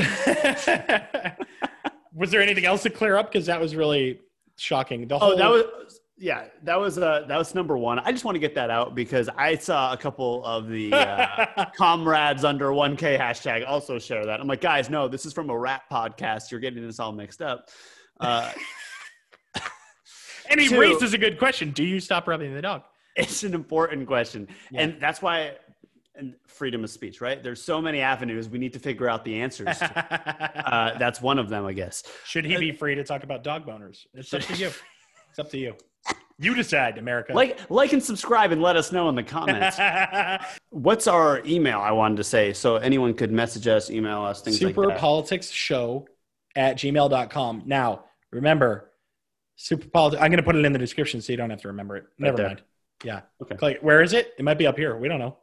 was 2.15 2.31
there 2.31 2.41
anything 2.41 2.65
else 2.65 2.81
to 2.83 2.89
clear 2.89 3.17
up? 3.17 3.31
Because 3.31 3.45
that 3.45 3.59
was 3.59 3.75
really 3.75 4.21
shocking. 4.57 5.07
The 5.07 5.19
whole- 5.19 5.33
oh, 5.33 5.35
that 5.35 5.49
was 5.49 5.94
yeah, 6.17 6.45
that 6.63 6.79
was 6.79 6.97
uh 6.97 7.25
that 7.27 7.37
was 7.37 7.53
number 7.53 7.77
one. 7.77 7.99
I 7.99 8.11
just 8.11 8.23
want 8.23 8.35
to 8.35 8.39
get 8.39 8.55
that 8.55 8.69
out 8.69 8.95
because 8.95 9.29
I 9.37 9.55
saw 9.55 9.91
a 9.91 9.97
couple 9.97 10.45
of 10.45 10.69
the 10.69 10.93
uh, 10.93 11.65
comrades 11.77 12.45
under 12.45 12.69
1K 12.69 13.19
hashtag 13.19 13.67
also 13.67 13.99
share 13.99 14.25
that. 14.25 14.39
I'm 14.39 14.47
like, 14.47 14.61
guys, 14.61 14.89
no, 14.89 15.07
this 15.09 15.25
is 15.25 15.33
from 15.33 15.49
a 15.49 15.57
rap 15.57 15.83
podcast. 15.91 16.51
You're 16.51 16.61
getting 16.61 16.85
this 16.85 16.99
all 16.99 17.11
mixed 17.11 17.41
up. 17.41 17.69
Uh, 18.19 18.51
and 20.49 20.59
he 20.59 20.69
two, 20.69 20.79
raises 20.79 21.13
a 21.13 21.17
good 21.17 21.37
question. 21.37 21.71
Do 21.71 21.83
you 21.83 21.99
stop 21.99 22.27
rubbing 22.27 22.53
the 22.53 22.61
dog? 22.61 22.83
It's 23.17 23.43
an 23.43 23.53
important 23.53 24.07
question, 24.07 24.47
yeah. 24.71 24.81
and 24.81 25.01
that's 25.01 25.21
why 25.21 25.53
and 26.17 26.33
freedom 26.47 26.83
of 26.83 26.89
speech, 26.89 27.21
right? 27.21 27.43
There's 27.43 27.61
so 27.61 27.81
many 27.81 27.99
avenues. 27.99 28.47
We 28.47 28.57
need 28.57 28.73
to 28.73 28.79
figure 28.79 29.09
out 29.09 29.25
the 29.25 29.41
answers. 29.41 29.81
uh, 29.81 30.97
that's 30.97 31.21
one 31.21 31.39
of 31.39 31.49
them, 31.49 31.65
I 31.65 31.73
guess. 31.73 32.03
Should 32.25 32.45
he 32.45 32.57
be 32.57 32.71
free 32.71 32.95
to 32.95 33.03
talk 33.03 33.23
about 33.23 33.43
dog 33.43 33.65
boners? 33.65 34.05
It's 34.13 34.33
up 34.33 34.41
to 34.43 34.55
you. 34.55 34.71
It's 35.29 35.39
up 35.39 35.49
to 35.51 35.57
you. 35.57 35.75
You 36.37 36.53
decide, 36.53 36.97
America. 36.97 37.33
Like, 37.33 37.59
like, 37.69 37.93
and 37.93 38.03
subscribe, 38.03 38.51
and 38.51 38.61
let 38.61 38.75
us 38.75 38.91
know 38.91 39.07
in 39.07 39.15
the 39.15 39.23
comments. 39.23 39.77
What's 40.69 41.07
our 41.07 41.41
email? 41.45 41.79
I 41.79 41.91
wanted 41.91 42.17
to 42.17 42.25
say 42.25 42.51
so 42.51 42.75
anyone 42.75 43.13
could 43.13 43.31
message 43.31 43.67
us, 43.67 43.89
email 43.89 44.21
us, 44.21 44.41
things 44.41 44.59
super 44.59 44.81
like 44.81 44.95
that. 44.95 44.99
politics 44.99 45.49
show 45.49 46.07
at 46.55 46.75
gmail.com. 46.77 47.63
Now, 47.65 48.03
remember, 48.31 48.91
super 49.55 49.87
politics. 49.87 50.21
I'm 50.21 50.29
going 50.29 50.37
to 50.37 50.43
put 50.43 50.57
it 50.57 50.65
in 50.65 50.73
the 50.73 50.79
description 50.79 51.21
so 51.21 51.31
you 51.31 51.37
don't 51.37 51.49
have 51.49 51.61
to 51.61 51.69
remember 51.69 51.95
it. 51.95 52.05
Never 52.19 52.41
mind. 52.41 52.63
Yeah. 53.03 53.21
Okay. 53.41 53.77
Where 53.81 54.01
is 54.01 54.11
it? 54.13 54.33
It 54.37 54.43
might 54.43 54.57
be 54.57 54.67
up 54.67 54.77
here. 54.77 54.97
We 54.97 55.07
don't 55.07 55.19
know. 55.19 55.37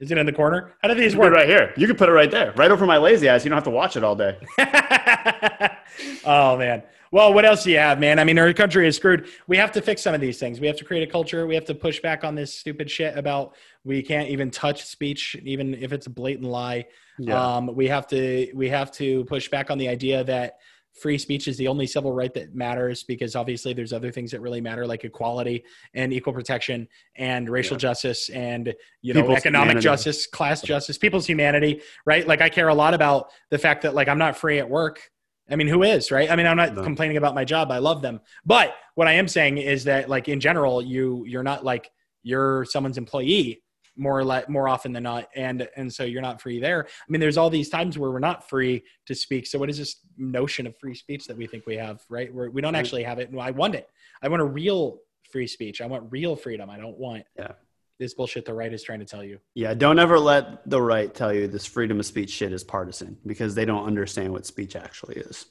Is 0.00 0.12
it 0.12 0.18
in 0.18 0.26
the 0.26 0.32
corner? 0.32 0.74
How 0.80 0.88
do 0.88 0.94
these 0.94 1.16
work? 1.16 1.34
right 1.34 1.48
here. 1.48 1.74
You 1.76 1.88
can 1.88 1.96
put 1.96 2.08
it 2.08 2.12
right 2.12 2.30
there, 2.30 2.52
right 2.52 2.70
over 2.70 2.86
my 2.86 2.98
lazy 2.98 3.28
ass. 3.28 3.44
You 3.44 3.48
don't 3.50 3.56
have 3.56 3.64
to 3.64 3.70
watch 3.70 3.96
it 3.96 4.04
all 4.04 4.14
day. 4.14 4.38
oh 6.24 6.56
man. 6.56 6.84
Well, 7.10 7.32
what 7.32 7.44
else 7.44 7.64
do 7.64 7.70
you 7.70 7.78
have, 7.78 7.98
man? 7.98 8.18
I 8.18 8.24
mean, 8.24 8.38
our 8.38 8.52
country 8.52 8.86
is 8.86 8.96
screwed. 8.96 9.28
We 9.46 9.56
have 9.56 9.72
to 9.72 9.82
fix 9.82 10.02
some 10.02 10.14
of 10.14 10.20
these 10.20 10.38
things. 10.38 10.60
We 10.60 10.66
have 10.66 10.76
to 10.76 10.84
create 10.84 11.08
a 11.08 11.10
culture. 11.10 11.46
We 11.46 11.54
have 11.54 11.64
to 11.66 11.74
push 11.74 12.00
back 12.00 12.24
on 12.24 12.34
this 12.34 12.54
stupid 12.54 12.90
shit 12.90 13.16
about 13.16 13.54
we 13.84 14.02
can't 14.02 14.28
even 14.28 14.50
touch 14.50 14.84
speech, 14.84 15.36
even 15.44 15.74
if 15.74 15.92
it's 15.92 16.06
a 16.06 16.10
blatant 16.10 16.48
lie. 16.48 16.86
Yeah. 17.18 17.56
Um, 17.56 17.74
we 17.74 17.88
have 17.88 18.06
to 18.08 18.50
we 18.54 18.68
have 18.68 18.92
to 18.92 19.24
push 19.24 19.48
back 19.48 19.70
on 19.70 19.78
the 19.78 19.88
idea 19.88 20.24
that 20.24 20.58
free 20.98 21.18
speech 21.18 21.48
is 21.48 21.56
the 21.56 21.68
only 21.68 21.86
civil 21.86 22.12
right 22.12 22.34
that 22.34 22.54
matters 22.54 23.04
because 23.04 23.36
obviously 23.36 23.72
there's 23.72 23.92
other 23.92 24.10
things 24.10 24.30
that 24.32 24.40
really 24.40 24.60
matter 24.60 24.86
like 24.86 25.04
equality 25.04 25.64
and 25.94 26.12
equal 26.12 26.32
protection 26.32 26.88
and 27.16 27.48
racial 27.48 27.74
yeah. 27.74 27.78
justice 27.78 28.28
and 28.30 28.74
you 29.00 29.14
know 29.14 29.20
people's 29.20 29.38
economic 29.38 29.68
humanity. 29.68 29.84
justice 29.84 30.26
class 30.26 30.60
justice 30.60 30.98
people's 30.98 31.26
humanity 31.26 31.80
right 32.04 32.26
like 32.26 32.40
i 32.40 32.48
care 32.48 32.68
a 32.68 32.74
lot 32.74 32.94
about 32.94 33.30
the 33.50 33.58
fact 33.58 33.82
that 33.82 33.94
like 33.94 34.08
i'm 34.08 34.18
not 34.18 34.36
free 34.36 34.58
at 34.58 34.68
work 34.68 35.10
i 35.50 35.56
mean 35.56 35.68
who 35.68 35.82
is 35.82 36.10
right? 36.10 36.30
I 36.30 36.36
mean 36.36 36.46
i'm 36.46 36.56
not 36.56 36.74
no. 36.74 36.82
complaining 36.82 37.16
about 37.16 37.34
my 37.34 37.44
job. 37.44 37.70
I 37.70 37.78
love 37.78 38.02
them. 38.02 38.20
But 38.44 38.74
what 38.94 39.08
i 39.08 39.12
am 39.12 39.28
saying 39.28 39.58
is 39.58 39.84
that 39.84 40.08
like 40.08 40.28
in 40.28 40.40
general 40.40 40.82
you 40.82 41.24
you're 41.26 41.42
not 41.42 41.64
like 41.64 41.90
you're 42.22 42.64
someone's 42.64 42.98
employee 42.98 43.62
more 43.96 44.22
like 44.22 44.48
more 44.48 44.68
often 44.68 44.92
than 44.92 45.02
not 45.02 45.28
and 45.34 45.68
and 45.76 45.92
so 45.92 46.04
you're 46.04 46.22
not 46.22 46.40
free 46.40 46.60
there. 46.60 46.86
I 46.86 47.06
mean 47.08 47.20
there's 47.20 47.36
all 47.36 47.50
these 47.50 47.68
times 47.68 47.98
where 47.98 48.10
we're 48.10 48.20
not 48.20 48.48
free 48.48 48.84
to 49.06 49.14
speak. 49.14 49.46
So 49.46 49.58
what 49.58 49.68
is 49.70 49.78
this 49.78 49.96
notion 50.16 50.66
of 50.66 50.76
free 50.78 50.94
speech 50.94 51.26
that 51.26 51.36
we 51.36 51.46
think 51.46 51.66
we 51.66 51.76
have 51.76 52.00
right? 52.08 52.32
Where 52.32 52.50
we 52.50 52.60
don't 52.60 52.76
actually 52.76 53.02
have 53.02 53.18
it 53.18 53.30
i 53.38 53.50
want 53.50 53.74
it. 53.74 53.88
I 54.22 54.28
want 54.28 54.42
a 54.42 54.46
real 54.46 55.00
free 55.30 55.46
speech. 55.46 55.80
I 55.80 55.86
want 55.86 56.10
real 56.10 56.36
freedom. 56.36 56.70
I 56.70 56.78
don't 56.78 56.98
want 56.98 57.24
yeah 57.36 57.52
this 57.98 58.14
bullshit 58.14 58.44
the 58.44 58.54
right 58.54 58.72
is 58.72 58.82
trying 58.82 59.00
to 59.00 59.04
tell 59.04 59.24
you. 59.24 59.38
Yeah 59.54 59.74
don't 59.74 59.98
ever 59.98 60.18
let 60.18 60.68
the 60.68 60.80
right 60.80 61.12
tell 61.14 61.32
you 61.32 61.48
this 61.48 61.66
freedom 61.66 61.98
of 62.00 62.06
speech 62.06 62.30
shit 62.30 62.52
is 62.52 62.64
partisan 62.64 63.18
because 63.26 63.54
they 63.54 63.64
don't 63.64 63.86
understand 63.86 64.32
what 64.32 64.46
speech 64.46 64.76
actually 64.76 65.16
is. 65.16 65.46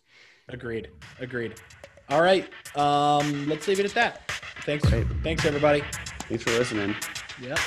Agreed 0.50 0.90
agreed. 1.20 1.56
All 2.10 2.22
right 2.22 2.48
um 2.76 3.48
let's 3.48 3.68
leave 3.68 3.80
it 3.80 3.86
at 3.86 3.94
that. 3.94 4.32
Thanks 4.66 4.88
Great. 4.90 5.06
thanks 5.24 5.46
everybody. 5.46 5.84
Thanks 6.30 6.44
for 6.44 6.52
listening. 6.52 6.96
Yeah 7.42 7.58